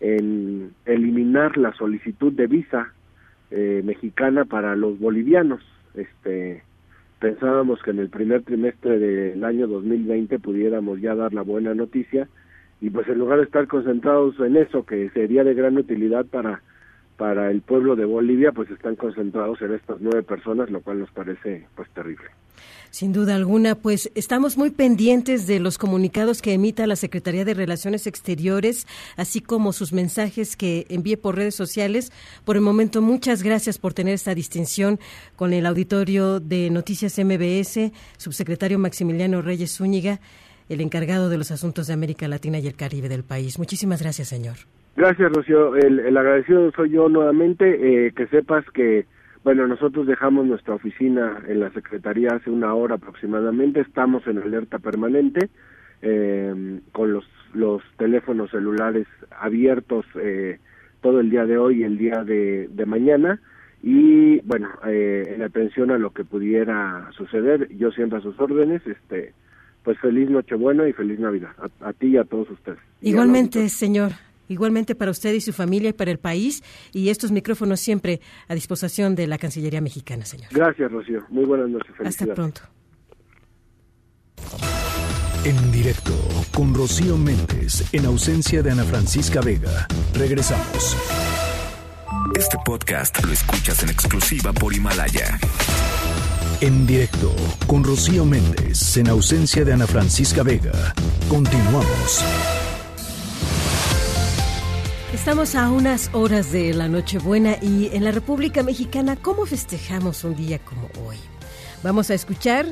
en 0.00 0.72
eliminar 0.86 1.58
la 1.58 1.74
solicitud 1.74 2.32
de 2.32 2.46
visa 2.46 2.94
eh, 3.50 3.82
mexicana 3.84 4.46
para 4.46 4.74
los 4.74 4.98
bolivianos. 4.98 5.60
Este, 5.92 6.62
pensábamos 7.20 7.80
que 7.82 7.90
en 7.90 8.00
el 8.00 8.08
primer 8.08 8.42
trimestre 8.42 8.98
del 8.98 9.44
año 9.44 9.68
2020 9.68 10.38
pudiéramos 10.40 11.00
ya 11.00 11.14
dar 11.14 11.32
la 11.34 11.42
buena 11.42 11.74
noticia 11.74 12.28
y 12.80 12.90
pues 12.90 13.06
en 13.08 13.18
lugar 13.18 13.38
de 13.38 13.44
estar 13.44 13.68
concentrados 13.68 14.40
en 14.40 14.56
eso 14.56 14.84
que 14.84 15.10
sería 15.10 15.44
de 15.44 15.54
gran 15.54 15.76
utilidad 15.76 16.24
para 16.26 16.62
para 17.20 17.50
el 17.50 17.60
pueblo 17.60 17.96
de 17.96 18.06
Bolivia 18.06 18.50
pues 18.50 18.70
están 18.70 18.96
concentrados 18.96 19.60
en 19.60 19.74
estas 19.74 20.00
nueve 20.00 20.22
personas 20.22 20.70
lo 20.70 20.80
cual 20.80 21.00
nos 21.00 21.10
parece 21.10 21.66
pues 21.76 21.86
terrible 21.90 22.30
sin 22.90 23.12
duda 23.12 23.36
alguna, 23.36 23.76
pues 23.76 24.10
estamos 24.16 24.56
muy 24.56 24.70
pendientes 24.70 25.46
de 25.46 25.60
los 25.60 25.78
comunicados 25.78 26.42
que 26.42 26.54
emita 26.54 26.88
la 26.88 26.96
Secretaría 26.96 27.44
de 27.44 27.54
Relaciones 27.54 28.08
Exteriores, 28.08 28.86
así 29.16 29.40
como 29.40 29.72
sus 29.72 29.92
mensajes 29.92 30.56
que 30.56 30.86
envíe 30.88 31.16
por 31.16 31.36
redes 31.36 31.54
sociales. 31.54 32.10
Por 32.44 32.56
el 32.56 32.62
momento, 32.62 33.00
muchas 33.00 33.44
gracias 33.44 33.78
por 33.78 33.94
tener 33.94 34.14
esta 34.14 34.34
distinción 34.34 34.98
con 35.36 35.52
el 35.52 35.66
auditorio 35.66 36.40
de 36.40 36.68
Noticias 36.70 37.16
MBS, 37.16 37.92
subsecretario 38.16 38.78
Maximiliano 38.80 39.40
Reyes 39.40 39.76
Zúñiga, 39.76 40.20
el 40.68 40.80
encargado 40.80 41.28
de 41.28 41.38
los 41.38 41.52
asuntos 41.52 41.86
de 41.86 41.92
América 41.92 42.26
Latina 42.26 42.58
y 42.58 42.66
el 42.66 42.74
Caribe 42.74 43.08
del 43.08 43.22
país. 43.22 43.56
Muchísimas 43.56 44.02
gracias, 44.02 44.26
señor. 44.26 44.56
Gracias, 44.96 45.32
Rocío. 45.32 45.76
El, 45.76 46.16
agradecido 46.16 46.70
soy 46.72 46.90
yo 46.90 47.08
nuevamente. 47.08 48.06
Eh, 48.06 48.12
que 48.12 48.26
sepas 48.26 48.64
que, 48.72 49.06
bueno, 49.44 49.66
nosotros 49.66 50.06
dejamos 50.06 50.46
nuestra 50.46 50.74
oficina 50.74 51.42
en 51.48 51.60
la 51.60 51.70
Secretaría 51.70 52.30
hace 52.34 52.50
una 52.50 52.74
hora 52.74 52.96
aproximadamente. 52.96 53.80
Estamos 53.80 54.26
en 54.26 54.38
alerta 54.38 54.78
permanente 54.78 55.48
eh, 56.02 56.80
con 56.92 57.12
los, 57.12 57.24
los 57.52 57.82
teléfonos 57.98 58.50
celulares 58.50 59.06
abiertos 59.38 60.06
eh, 60.20 60.58
todo 61.00 61.20
el 61.20 61.30
día 61.30 61.46
de 61.46 61.58
hoy 61.58 61.80
y 61.80 61.84
el 61.84 61.98
día 61.98 62.24
de, 62.24 62.68
mañana. 62.86 63.40
Y 63.82 64.40
bueno, 64.40 64.68
eh, 64.86 65.34
en 65.34 65.42
atención 65.42 65.90
a 65.90 65.98
lo 65.98 66.10
que 66.10 66.24
pudiera 66.24 67.08
suceder, 67.16 67.68
yo 67.76 67.90
siempre 67.90 68.18
a 68.18 68.22
sus 68.22 68.38
órdenes, 68.38 68.86
este, 68.86 69.32
pues 69.82 69.98
feliz 69.98 70.28
Nochebuena 70.28 70.86
y 70.86 70.92
feliz 70.92 71.18
Navidad 71.18 71.52
a, 71.80 71.92
ti 71.94 72.08
y 72.08 72.16
a 72.18 72.24
todos 72.24 72.50
ustedes. 72.50 72.78
Igualmente, 73.00 73.68
señor. 73.68 74.12
Igualmente 74.50 74.96
para 74.96 75.12
usted 75.12 75.32
y 75.32 75.40
su 75.40 75.52
familia 75.52 75.90
y 75.90 75.92
para 75.92 76.10
el 76.10 76.18
país. 76.18 76.64
Y 76.92 77.08
estos 77.10 77.30
micrófonos 77.30 77.78
siempre 77.78 78.20
a 78.48 78.54
disposición 78.54 79.14
de 79.14 79.28
la 79.28 79.38
Cancillería 79.38 79.80
Mexicana, 79.80 80.24
señor. 80.24 80.48
Gracias, 80.50 80.90
Rocío. 80.90 81.24
Muy 81.28 81.44
buenas 81.44 81.70
noches. 81.70 81.94
Hasta 82.04 82.34
pronto. 82.34 82.60
En 85.44 85.70
directo 85.70 86.12
con 86.52 86.74
Rocío 86.74 87.16
Méndez, 87.16 87.94
en 87.94 88.06
ausencia 88.06 88.60
de 88.60 88.72
Ana 88.72 88.82
Francisca 88.82 89.40
Vega. 89.40 89.86
Regresamos. 90.14 90.96
Este 92.36 92.58
podcast 92.64 93.24
lo 93.24 93.32
escuchas 93.32 93.84
en 93.84 93.90
exclusiva 93.90 94.52
por 94.52 94.74
Himalaya. 94.74 95.38
En 96.60 96.88
directo 96.88 97.32
con 97.68 97.84
Rocío 97.84 98.24
Méndez, 98.24 98.96
en 98.96 99.08
ausencia 99.08 99.64
de 99.64 99.74
Ana 99.74 99.86
Francisca 99.86 100.42
Vega. 100.42 100.92
Continuamos. 101.28 102.24
Estamos 105.20 105.54
a 105.54 105.70
unas 105.70 106.08
horas 106.14 106.50
de 106.50 106.72
la 106.72 106.88
Nochebuena 106.88 107.58
y 107.60 107.90
en 107.92 108.04
la 108.04 108.10
República 108.10 108.62
Mexicana, 108.62 109.16
¿cómo 109.16 109.44
festejamos 109.44 110.24
un 110.24 110.34
día 110.34 110.58
como 110.60 110.88
hoy? 111.06 111.18
Vamos 111.82 112.08
a 112.08 112.14
escuchar 112.14 112.64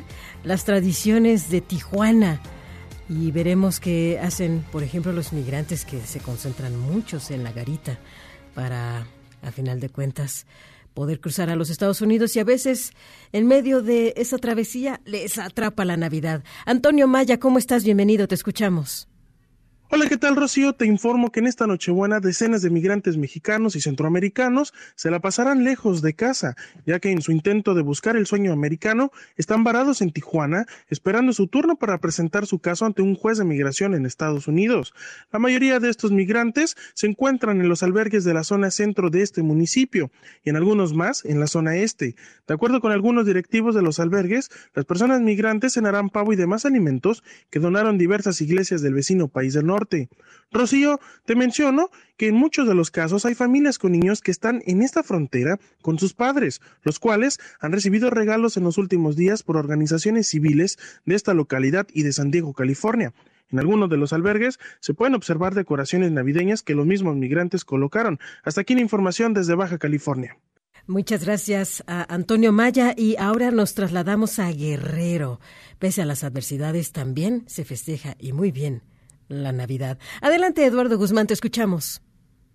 las 0.45 0.65
tradiciones 0.65 1.51
de 1.51 1.61
Tijuana 1.61 2.41
y 3.07 3.33
veremos 3.33 3.81
qué 3.81 4.19
hacen, 4.19 4.65
por 4.73 4.83
ejemplo, 4.83 5.13
los 5.13 5.35
migrantes 5.35 5.85
que 5.85 6.01
se 6.01 6.21
concentran 6.21 6.75
muchos 6.75 7.31
en 7.31 7.45
la 7.45 7.53
garita 7.53 7.99
para, 8.55 9.07
a 9.43 9.53
final 9.53 9.79
de 9.79 9.91
cuentas, 9.91 10.47
poder 10.95 11.21
cruzar 11.21 11.51
a 11.51 11.55
los 11.55 11.69
Estados 11.69 12.01
Unidos 12.01 12.35
y 12.35 12.41
a 12.41 12.45
veces 12.45 12.93
en 13.31 13.47
medio 13.47 13.83
de 13.83 14.15
esa 14.17 14.39
travesía 14.39 15.03
les 15.05 15.37
atrapa 15.37 15.85
la 15.85 15.99
Navidad. 15.99 16.43
Antonio 16.65 17.09
Maya, 17.09 17.39
¿cómo 17.39 17.59
estás? 17.59 17.85
Bienvenido, 17.85 18.27
te 18.27 18.37
escuchamos. 18.37 19.08
Hola, 19.91 20.07
¿qué 20.07 20.19
tal 20.19 20.37
Rocío? 20.37 20.75
Te 20.75 20.85
informo 20.85 21.33
que 21.33 21.41
en 21.41 21.47
esta 21.47 21.67
Nochebuena 21.67 22.21
decenas 22.21 22.61
de 22.61 22.69
migrantes 22.69 23.17
mexicanos 23.17 23.75
y 23.75 23.81
centroamericanos 23.81 24.75
se 24.97 25.11
la 25.11 25.21
pasarán 25.21 25.65
lejos 25.65 26.03
de 26.03 26.13
casa, 26.13 26.57
ya 26.85 27.01
que 27.01 27.11
en 27.11 27.23
su 27.23 27.33
intento 27.33 27.73
de 27.73 27.81
buscar 27.81 28.15
el 28.15 28.27
sueño 28.27 28.53
americano 28.53 29.13
están 29.37 29.65
varados 29.65 30.03
en 30.03 30.11
Tijuana 30.11 30.67
esperando 30.89 31.33
su 31.33 31.47
turno 31.47 31.77
para 31.77 31.97
presentar 31.97 32.45
su 32.45 32.59
caso 32.59 32.85
ante 32.85 33.01
un 33.01 33.15
juez 33.15 33.39
de 33.39 33.47
migración 33.47 33.95
en 33.95 34.05
Estados 34.05 34.47
Unidos. 34.47 34.93
La 35.33 35.39
mayoría 35.39 35.81
de 35.81 35.89
estos 35.89 36.13
migrantes 36.13 36.77
se 36.93 37.07
encuentran 37.07 37.59
en 37.63 37.71
los 37.71 37.83
albergues 37.83 38.25
de 38.25 38.35
la 38.35 38.45
zona 38.45 38.71
centro 38.71 39.09
de 39.09 39.23
este 39.23 39.43
municipio 39.43 40.11
y 40.45 40.51
en 40.51 40.57
algunos 40.57 40.93
más 40.93 41.25
en 41.25 41.41
la 41.41 41.47
zona 41.47 41.77
este. 41.77 42.15
De 42.47 42.53
acuerdo 42.53 42.83
con 42.83 42.93
algunos 42.93 43.25
directivos 43.25 43.75
de 43.75 43.81
los 43.81 44.01
albergues, 44.01 44.51
las 44.75 44.85
personas 44.85 45.23
migrantes 45.23 45.73
cenarán 45.73 46.11
pavo 46.11 46.35
y 46.35 46.37
demás 46.37 46.67
alimentos 46.67 47.25
que 47.49 47.59
donaron 47.59 47.97
diversas 47.97 48.43
iglesias 48.43 48.83
del 48.83 48.93
vecino 48.93 49.29
país 49.29 49.55
del 49.55 49.65
norte 49.65 49.78
Rocío, 50.51 50.99
te 51.27 51.35
menciono 51.35 51.91
que 52.17 52.29
en 52.29 52.35
muchos 52.35 52.67
de 52.67 52.75
los 52.75 52.91
casos 52.91 53.27
hay 53.27 53.35
familias 53.35 53.79
con 53.79 53.93
niños 53.93 54.23
que 54.23 54.31
están 54.31 54.63
en 54.67 54.81
esta 54.81 55.03
frontera 55.03 55.59
con 55.83 55.99
sus 55.99 56.15
padres, 56.15 56.63
los 56.83 56.99
cuales 56.99 57.39
han 57.61 57.73
recibido 57.73 58.09
regalos 58.09 58.57
en 58.57 58.65
los 58.65 58.79
últimos 58.79 59.15
días 59.15 59.43
por 59.43 59.59
organizaciones 59.59 60.29
civiles 60.29 60.79
de 61.05 61.15
esta 61.15 61.35
localidad 61.35 61.87
y 61.93 62.03
de 62.03 62.13
San 62.13 62.31
Diego, 62.31 62.55
California. 62.55 63.13
En 63.51 63.59
algunos 63.59 63.91
de 63.91 63.99
los 63.99 64.13
albergues 64.13 64.59
se 64.81 64.95
pueden 64.95 65.15
observar 65.15 65.55
decoraciones 65.55 66.13
navideñas 66.13 66.63
que 66.63 66.75
los 66.75 66.87
mismos 66.87 67.17
migrantes 67.17 67.65
colocaron. 67.65 68.19
Hasta 68.43 68.63
aquí 68.63 68.75
la 68.75 68.81
información 68.81 69.35
desde 69.35 69.55
Baja 69.55 69.79
California. 69.79 70.39
Muchas 70.87 71.25
gracias 71.25 71.85
a 71.87 72.13
Antonio 72.15 72.53
Maya 72.53 72.95
y 72.97 73.17
ahora 73.19 73.51
nos 73.51 73.75
trasladamos 73.75 74.39
a 74.39 74.51
Guerrero. 74.51 75.41
Pese 75.79 76.01
a 76.01 76.07
las 76.07 76.25
adversidades 76.25 76.93
también 76.93 77.45
se 77.47 77.67
festeja 77.67 78.17
y 78.19 78.33
muy 78.33 78.51
bien 78.51 78.83
la 79.29 79.53
Navidad. 79.53 79.99
Adelante, 80.21 80.65
Eduardo 80.65 80.99
Guzmán, 80.99 81.27
te 81.27 81.35
escuchamos. 81.35 82.03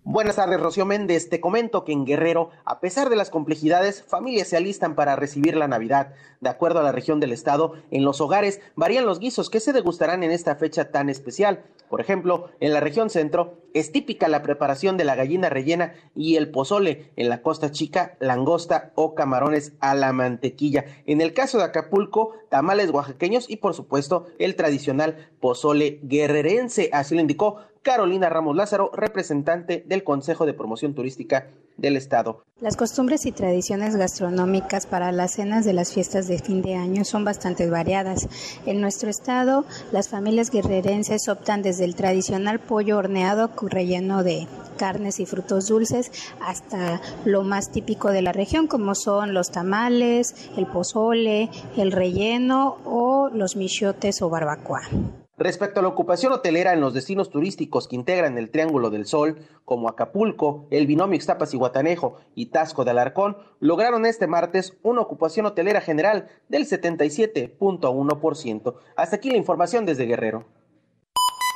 Buenas 0.06 0.36
tardes, 0.36 0.60
Rocío 0.60 0.84
Méndez. 0.84 1.30
Te 1.30 1.40
comento 1.40 1.82
que 1.82 1.92
en 1.92 2.04
Guerrero, 2.04 2.50
a 2.66 2.78
pesar 2.78 3.08
de 3.08 3.16
las 3.16 3.30
complejidades, 3.30 4.02
familias 4.02 4.48
se 4.48 4.58
alistan 4.58 4.96
para 4.96 5.16
recibir 5.16 5.56
la 5.56 5.66
Navidad. 5.66 6.12
De 6.42 6.50
acuerdo 6.50 6.80
a 6.80 6.82
la 6.82 6.92
región 6.92 7.20
del 7.20 7.32
estado, 7.32 7.72
en 7.90 8.04
los 8.04 8.20
hogares 8.20 8.60
varían 8.76 9.06
los 9.06 9.18
guisos 9.18 9.48
que 9.48 9.60
se 9.60 9.72
degustarán 9.72 10.22
en 10.22 10.30
esta 10.30 10.56
fecha 10.56 10.90
tan 10.90 11.08
especial. 11.08 11.64
Por 11.88 12.02
ejemplo, 12.02 12.50
en 12.60 12.74
la 12.74 12.80
región 12.80 13.08
centro 13.08 13.62
es 13.72 13.92
típica 13.92 14.28
la 14.28 14.42
preparación 14.42 14.98
de 14.98 15.04
la 15.04 15.14
gallina 15.14 15.48
rellena 15.48 15.94
y 16.14 16.36
el 16.36 16.50
pozole. 16.50 17.10
En 17.16 17.30
la 17.30 17.40
costa 17.40 17.70
chica, 17.70 18.16
langosta 18.20 18.92
o 18.96 19.14
camarones 19.14 19.72
a 19.80 19.94
la 19.94 20.12
mantequilla. 20.12 20.84
En 21.06 21.22
el 21.22 21.32
caso 21.32 21.56
de 21.56 21.64
Acapulco, 21.64 22.34
tamales 22.50 22.90
oaxaqueños 22.90 23.48
y 23.48 23.56
por 23.56 23.72
supuesto 23.72 24.26
el 24.38 24.54
tradicional 24.54 25.30
pozole 25.40 26.00
guerrerense. 26.02 26.90
Así 26.92 27.14
lo 27.14 27.22
indicó 27.22 27.60
Carolina 27.84 28.30
Ramos 28.30 28.56
Lázaro, 28.56 28.90
representante 28.94 29.84
del 29.86 30.02
Consejo 30.02 30.46
de 30.46 30.54
Promoción 30.54 30.94
Turística 30.94 31.48
del 31.76 31.96
Estado. 31.96 32.42
Las 32.60 32.76
costumbres 32.76 33.26
y 33.26 33.32
tradiciones 33.32 33.94
gastronómicas 33.94 34.86
para 34.86 35.12
las 35.12 35.32
cenas 35.32 35.66
de 35.66 35.74
las 35.74 35.92
fiestas 35.92 36.26
de 36.26 36.38
fin 36.38 36.62
de 36.62 36.76
año 36.76 37.04
son 37.04 37.24
bastante 37.24 37.68
variadas. 37.68 38.26
En 38.64 38.80
nuestro 38.80 39.10
estado, 39.10 39.66
las 39.92 40.08
familias 40.08 40.50
guerrerenses 40.50 41.28
optan 41.28 41.62
desde 41.62 41.84
el 41.84 41.94
tradicional 41.94 42.58
pollo 42.58 42.96
horneado 42.96 43.50
relleno 43.60 44.22
de 44.22 44.48
carnes 44.78 45.20
y 45.20 45.26
frutos 45.26 45.68
dulces 45.68 46.10
hasta 46.40 47.02
lo 47.26 47.42
más 47.42 47.70
típico 47.70 48.10
de 48.10 48.22
la 48.22 48.32
región 48.32 48.66
como 48.66 48.94
son 48.94 49.34
los 49.34 49.50
tamales, 49.50 50.50
el 50.56 50.66
pozole, 50.66 51.50
el 51.76 51.92
relleno 51.92 52.78
o 52.86 53.28
los 53.32 53.56
michotes 53.56 54.22
o 54.22 54.30
barbacoa. 54.30 54.80
Respecto 55.36 55.80
a 55.80 55.82
la 55.82 55.88
ocupación 55.88 56.32
hotelera 56.32 56.72
en 56.72 56.80
los 56.80 56.94
destinos 56.94 57.28
turísticos 57.28 57.88
que 57.88 57.96
integran 57.96 58.38
el 58.38 58.50
Triángulo 58.50 58.90
del 58.90 59.04
Sol, 59.04 59.40
como 59.64 59.88
Acapulco, 59.88 60.68
el 60.70 60.86
binomio 60.86 61.16
Ixtapas 61.16 61.52
y 61.54 61.56
Guatanejo 61.56 62.18
y 62.36 62.46
Tasco 62.46 62.84
de 62.84 62.92
Alarcón, 62.92 63.36
lograron 63.58 64.06
este 64.06 64.28
martes 64.28 64.76
una 64.82 65.00
ocupación 65.00 65.46
hotelera 65.46 65.80
general 65.80 66.28
del 66.48 66.68
77.1%. 66.68 68.74
Hasta 68.96 69.16
aquí 69.16 69.30
la 69.30 69.38
información 69.38 69.86
desde 69.86 70.06
Guerrero. 70.06 70.44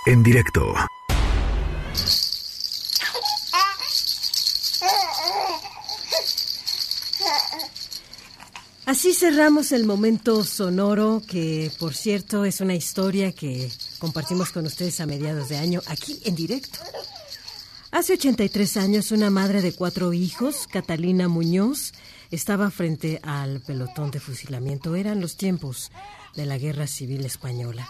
En 0.06 0.24
directo. 0.24 0.74
Así 8.89 9.12
cerramos 9.12 9.73
el 9.73 9.85
momento 9.85 10.43
sonoro, 10.44 11.20
que 11.28 11.70
por 11.78 11.93
cierto 11.93 12.47
es 12.47 12.62
una 12.62 12.74
historia 12.74 13.32
que 13.32 13.70
compartimos 13.98 14.51
con 14.51 14.65
ustedes 14.65 14.98
a 15.01 15.06
mediados 15.06 15.51
de 15.51 15.59
año 15.59 15.82
aquí 15.89 16.19
en 16.24 16.35
directo. 16.35 16.78
Hace 17.90 18.15
83 18.15 18.78
años, 18.78 19.12
una 19.12 19.28
madre 19.28 19.60
de 19.60 19.74
cuatro 19.74 20.15
hijos, 20.15 20.66
Catalina 20.73 21.28
Muñoz, 21.28 21.93
estaba 22.31 22.70
frente 22.70 23.20
al 23.23 23.60
pelotón 23.60 24.10
de 24.10 24.20
fusilamiento. 24.20 24.97
Eran 24.97 25.20
los 25.20 25.36
tiempos 25.36 25.93
de 26.35 26.47
la 26.47 26.56
Guerra 26.56 26.86
Civil 26.86 27.27
Española. 27.27 27.86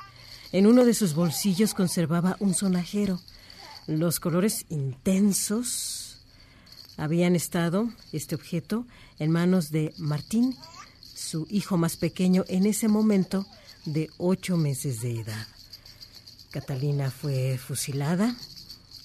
En 0.50 0.66
uno 0.66 0.84
de 0.84 0.94
sus 0.94 1.14
bolsillos 1.14 1.74
conservaba 1.74 2.36
un 2.40 2.54
sonajero. 2.54 3.20
Los 3.86 4.18
colores 4.18 4.66
intensos 4.68 6.18
habían 6.96 7.36
estado, 7.36 7.88
este 8.10 8.34
objeto, 8.34 8.84
en 9.20 9.30
manos 9.30 9.70
de 9.70 9.94
Martín 9.96 10.56
su 11.28 11.46
hijo 11.50 11.76
más 11.76 11.96
pequeño 11.96 12.44
en 12.48 12.64
ese 12.64 12.88
momento 12.88 13.46
de 13.84 14.10
ocho 14.16 14.56
meses 14.56 15.02
de 15.02 15.20
edad. 15.20 15.46
Catalina 16.50 17.10
fue 17.10 17.58
fusilada, 17.58 18.34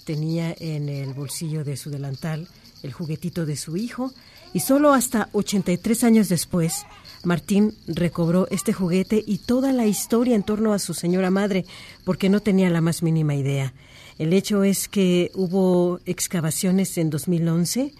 tenía 0.06 0.56
en 0.58 0.88
el 0.88 1.14
bolsillo 1.14 1.66
de 1.66 1.76
su 1.76 1.90
delantal 1.90 2.48
el 2.82 2.94
juguetito 2.94 3.46
de 3.46 3.58
su 3.58 3.76
hijo 3.76 4.14
y 4.54 4.62
solo 4.62 4.94
hasta 4.94 5.30
83 5.34 6.04
años 6.06 6.30
después 6.30 6.86
Martín 7.24 7.76
recobró 7.88 8.48
este 8.50 8.72
juguete 8.72 9.22
y 9.26 9.40
toda 9.40 9.74
la 9.74 9.86
historia 9.86 10.36
en 10.36 10.44
torno 10.44 10.74
a 10.74 10.80
su 10.80 10.94
señora 10.94 11.30
madre 11.30 11.66
porque 12.06 12.30
no 12.30 12.40
tenía 12.40 12.70
la 12.70 12.82
más 12.82 13.04
mínima 13.04 13.36
idea. 13.36 13.74
El 14.18 14.32
hecho 14.32 14.64
es 14.64 14.88
que 14.88 15.32
hubo 15.34 16.00
excavaciones 16.06 16.98
en 16.98 17.10
2011 17.10 17.94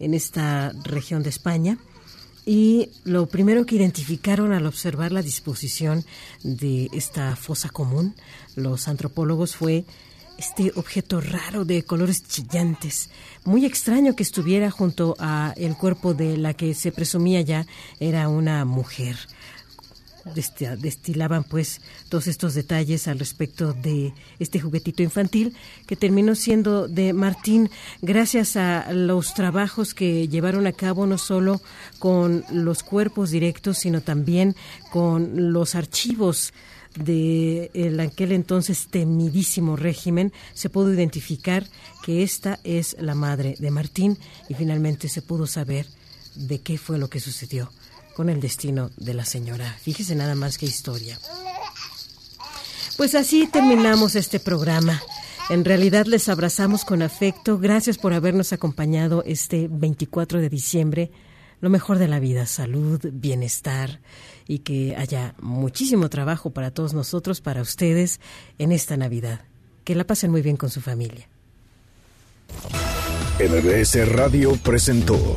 en 0.00 0.14
esta 0.14 0.72
región 0.84 1.22
de 1.22 1.30
España 1.30 1.78
y 2.50 2.90
lo 3.04 3.26
primero 3.26 3.64
que 3.64 3.76
identificaron 3.76 4.52
al 4.52 4.66
observar 4.66 5.12
la 5.12 5.22
disposición 5.22 6.04
de 6.42 6.90
esta 6.92 7.36
fosa 7.36 7.68
común, 7.68 8.16
los 8.56 8.88
antropólogos, 8.88 9.54
fue 9.54 9.84
este 10.36 10.72
objeto 10.74 11.20
raro 11.20 11.64
de 11.64 11.84
colores 11.84 12.26
chillantes. 12.26 13.10
Muy 13.44 13.64
extraño 13.66 14.16
que 14.16 14.24
estuviera 14.24 14.68
junto 14.72 15.14
a 15.20 15.54
el 15.56 15.76
cuerpo 15.76 16.12
de 16.12 16.36
la 16.38 16.52
que 16.52 16.74
se 16.74 16.90
presumía 16.90 17.40
ya 17.40 17.68
era 18.00 18.28
una 18.28 18.64
mujer. 18.64 19.16
Destilaban 20.34 21.44
pues 21.44 21.80
todos 22.08 22.26
estos 22.26 22.54
detalles 22.54 23.08
al 23.08 23.18
respecto 23.18 23.72
de 23.72 24.12
este 24.38 24.60
juguetito 24.60 25.02
infantil 25.02 25.54
que 25.86 25.96
terminó 25.96 26.34
siendo 26.34 26.88
de 26.88 27.12
Martín. 27.12 27.70
Gracias 28.02 28.56
a 28.56 28.92
los 28.92 29.34
trabajos 29.34 29.94
que 29.94 30.28
llevaron 30.28 30.66
a 30.66 30.72
cabo 30.72 31.06
no 31.06 31.18
solo 31.18 31.60
con 31.98 32.44
los 32.52 32.82
cuerpos 32.82 33.30
directos 33.30 33.78
sino 33.78 34.00
también 34.00 34.54
con 34.90 35.52
los 35.52 35.74
archivos 35.74 36.52
de 36.96 37.70
el 37.74 38.00
aquel 38.00 38.32
entonces 38.32 38.88
temidísimo 38.90 39.76
régimen, 39.76 40.32
se 40.54 40.70
pudo 40.70 40.92
identificar 40.92 41.66
que 42.02 42.22
esta 42.22 42.58
es 42.64 42.96
la 42.98 43.14
madre 43.14 43.54
de 43.58 43.70
Martín 43.70 44.18
y 44.48 44.54
finalmente 44.54 45.08
se 45.08 45.22
pudo 45.22 45.46
saber 45.46 45.86
de 46.34 46.60
qué 46.60 46.78
fue 46.78 46.98
lo 46.98 47.08
que 47.08 47.20
sucedió 47.20 47.70
con 48.20 48.28
el 48.28 48.38
destino 48.38 48.90
de 48.98 49.14
la 49.14 49.24
señora. 49.24 49.78
Fíjese 49.80 50.14
nada 50.14 50.34
más 50.34 50.58
que 50.58 50.66
historia. 50.66 51.18
Pues 52.98 53.14
así 53.14 53.46
terminamos 53.46 54.14
este 54.14 54.38
programa. 54.38 55.00
En 55.48 55.64
realidad 55.64 56.04
les 56.04 56.28
abrazamos 56.28 56.84
con 56.84 57.00
afecto. 57.00 57.58
Gracias 57.58 57.96
por 57.96 58.12
habernos 58.12 58.52
acompañado 58.52 59.22
este 59.24 59.68
24 59.70 60.38
de 60.38 60.50
diciembre. 60.50 61.10
Lo 61.62 61.70
mejor 61.70 61.96
de 61.96 62.08
la 62.08 62.20
vida, 62.20 62.44
salud, 62.44 63.00
bienestar 63.10 64.00
y 64.46 64.58
que 64.58 64.96
haya 64.96 65.34
muchísimo 65.40 66.10
trabajo 66.10 66.50
para 66.50 66.72
todos 66.72 66.92
nosotros, 66.92 67.40
para 67.40 67.62
ustedes, 67.62 68.20
en 68.58 68.70
esta 68.70 68.98
Navidad. 68.98 69.46
Que 69.82 69.94
la 69.94 70.04
pasen 70.04 70.30
muy 70.30 70.42
bien 70.42 70.58
con 70.58 70.68
su 70.68 70.82
familia. 70.82 71.26
MBS 73.38 74.06
Radio 74.10 74.56
presentó 74.56 75.36